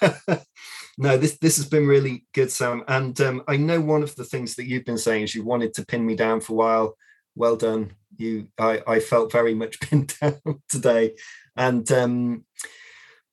no, 0.98 1.18
this 1.18 1.36
this 1.38 1.56
has 1.56 1.66
been 1.68 1.86
really 1.86 2.24
good, 2.32 2.50
Sam. 2.50 2.82
And 2.88 3.20
um, 3.20 3.42
I 3.48 3.58
know 3.58 3.80
one 3.80 4.02
of 4.02 4.14
the 4.16 4.24
things 4.24 4.54
that 4.54 4.66
you've 4.66 4.86
been 4.86 4.98
saying 4.98 5.24
is 5.24 5.34
you 5.34 5.44
wanted 5.44 5.74
to 5.74 5.84
pin 5.84 6.06
me 6.06 6.16
down 6.16 6.40
for 6.40 6.54
a 6.54 6.56
while. 6.56 6.96
Well 7.34 7.56
done. 7.56 7.92
You, 8.16 8.48
I, 8.58 8.82
I 8.86 9.00
felt 9.00 9.32
very 9.32 9.54
much 9.54 9.80
pinned 9.80 10.14
down 10.20 10.40
today, 10.68 11.14
and 11.56 11.90
um, 11.92 12.44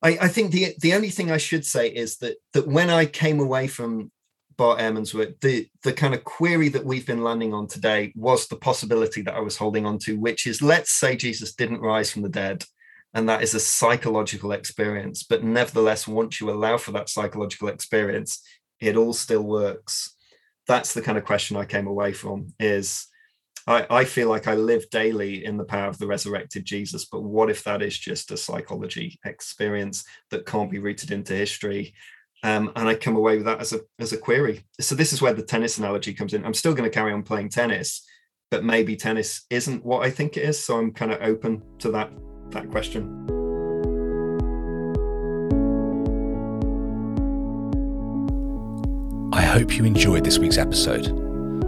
I, 0.02 0.18
I 0.22 0.28
think 0.28 0.52
the 0.52 0.76
the 0.80 0.94
only 0.94 1.10
thing 1.10 1.32
I 1.32 1.38
should 1.38 1.66
say 1.66 1.90
is 1.90 2.18
that 2.18 2.38
that 2.54 2.68
when 2.68 2.90
I 2.90 3.06
came 3.06 3.40
away 3.40 3.68
from 3.68 4.12
Bart 4.58 4.80
Ehrman's 4.80 5.14
work, 5.14 5.40
the 5.42 5.68
the 5.84 5.94
kind 5.94 6.14
of 6.14 6.24
query 6.24 6.70
that 6.70 6.86
we've 6.86 7.06
been 7.06 7.24
landing 7.24 7.54
on 7.54 7.68
today 7.68 8.14
was 8.16 8.48
the 8.48 8.56
possibility 8.56 9.22
that 9.24 9.36
I 9.36 9.40
was 9.40 9.58
holding 9.58 9.86
on 9.86 10.00
to, 10.00 10.20
which 10.20 10.48
is 10.48 10.62
let's 10.62 10.92
say 10.92 11.16
Jesus 11.16 11.54
didn't 11.54 11.82
rise 11.82 12.12
from 12.12 12.22
the 12.22 12.30
dead 12.30 12.64
and 13.14 13.28
that 13.30 13.42
is 13.42 13.56
a 13.56 13.60
psychological 13.60 14.52
experience. 14.52 15.24
But 15.24 15.44
nevertheless 15.44 16.08
once 16.08 16.40
you 16.40 16.50
allow 16.50 16.78
for 16.78 16.92
that 16.92 17.10
psychological 17.10 17.68
experience 17.70 18.42
it 18.80 18.96
all 18.96 19.14
still 19.14 19.44
works. 19.44 20.16
That's 20.68 20.94
the 20.94 21.02
kind 21.02 21.18
of 21.18 21.26
question 21.26 21.58
i 21.58 21.66
came 21.66 21.88
away 21.88 22.14
from 22.14 22.54
is 22.60 23.07
I, 23.68 23.86
I, 23.90 24.06
feel 24.06 24.30
like 24.30 24.48
i 24.48 24.56
live 24.56 24.90
daily 24.90 25.46
in 25.46 25.58
the 25.58 25.66
power 25.66 25.90
of 25.90 25.98
the 25.98 26.08
resurrected 26.08 26.66
jesus 26.66 27.06
but 27.06 27.22
what 27.22 27.50
if 27.50 27.64
that 27.66 27.82
is 27.82 27.98
just 27.98 28.32
a 28.32 28.38
psychology 28.38 29.20
experience 29.26 30.06
that 30.32 30.46
can't 30.46 30.72
be 30.72 30.80
rooted 30.80 31.12
into 31.12 31.34
history 31.34 31.94
um, 32.44 32.72
and 32.76 32.88
i 32.88 32.96
come 32.96 33.16
away 33.16 33.38
with 33.38 33.46
that 33.46 33.60
as 33.60 33.74
a 33.74 33.82
as 34.00 34.14
a 34.14 34.18
query 34.18 34.64
so 34.80 34.96
this 34.96 35.14
is 35.14 35.22
where 35.22 35.34
the 35.34 35.44
tennis 35.44 35.78
analogy 35.78 36.14
comes 36.14 36.34
in 36.34 36.46
i'm 36.46 36.54
still 36.54 36.74
going 36.74 36.90
to 36.90 36.94
carry 36.94 37.12
on 37.12 37.24
playing 37.24 37.50
tennis 37.50 38.06
but 38.50 38.64
maybe 38.64 38.96
tennis 38.96 39.46
isn't 39.50 39.84
what 39.86 40.04
i 40.04 40.10
think 40.10 40.38
it 40.38 40.44
is 40.44 40.58
so 40.58 40.78
i'm 40.78 40.92
kind 40.92 41.12
of 41.12 41.22
open 41.22 41.62
to 41.80 41.92
that 41.92 42.12
that 42.52 42.70
question. 42.70 43.26
I 49.34 49.42
hope 49.42 49.76
you 49.76 49.86
enjoyed 49.86 50.24
this 50.24 50.40
week's 50.40 50.58
episode. 50.58 51.27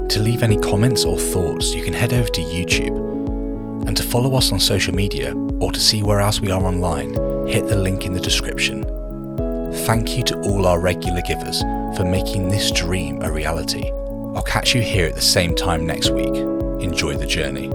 To 0.09 0.19
leave 0.19 0.41
any 0.41 0.57
comments 0.57 1.05
or 1.05 1.19
thoughts, 1.19 1.75
you 1.75 1.83
can 1.83 1.93
head 1.93 2.13
over 2.13 2.29
to 2.29 2.41
YouTube. 2.41 3.87
And 3.87 3.95
to 3.95 4.01
follow 4.01 4.35
us 4.35 4.51
on 4.51 4.59
social 4.59 4.93
media 4.93 5.35
or 5.59 5.71
to 5.71 5.79
see 5.79 6.01
where 6.01 6.19
else 6.19 6.41
we 6.41 6.49
are 6.49 6.63
online, 6.63 7.13
hit 7.47 7.67
the 7.67 7.75
link 7.75 8.05
in 8.05 8.13
the 8.13 8.19
description. 8.19 8.83
Thank 9.85 10.17
you 10.17 10.23
to 10.23 10.39
all 10.41 10.65
our 10.65 10.79
regular 10.79 11.21
givers 11.21 11.61
for 11.95 12.05
making 12.05 12.49
this 12.49 12.71
dream 12.71 13.21
a 13.21 13.31
reality. 13.31 13.91
I'll 14.35 14.41
catch 14.41 14.73
you 14.73 14.81
here 14.81 15.05
at 15.05 15.13
the 15.13 15.21
same 15.21 15.53
time 15.55 15.85
next 15.85 16.09
week. 16.09 16.35
Enjoy 16.81 17.13
the 17.13 17.27
journey. 17.27 17.71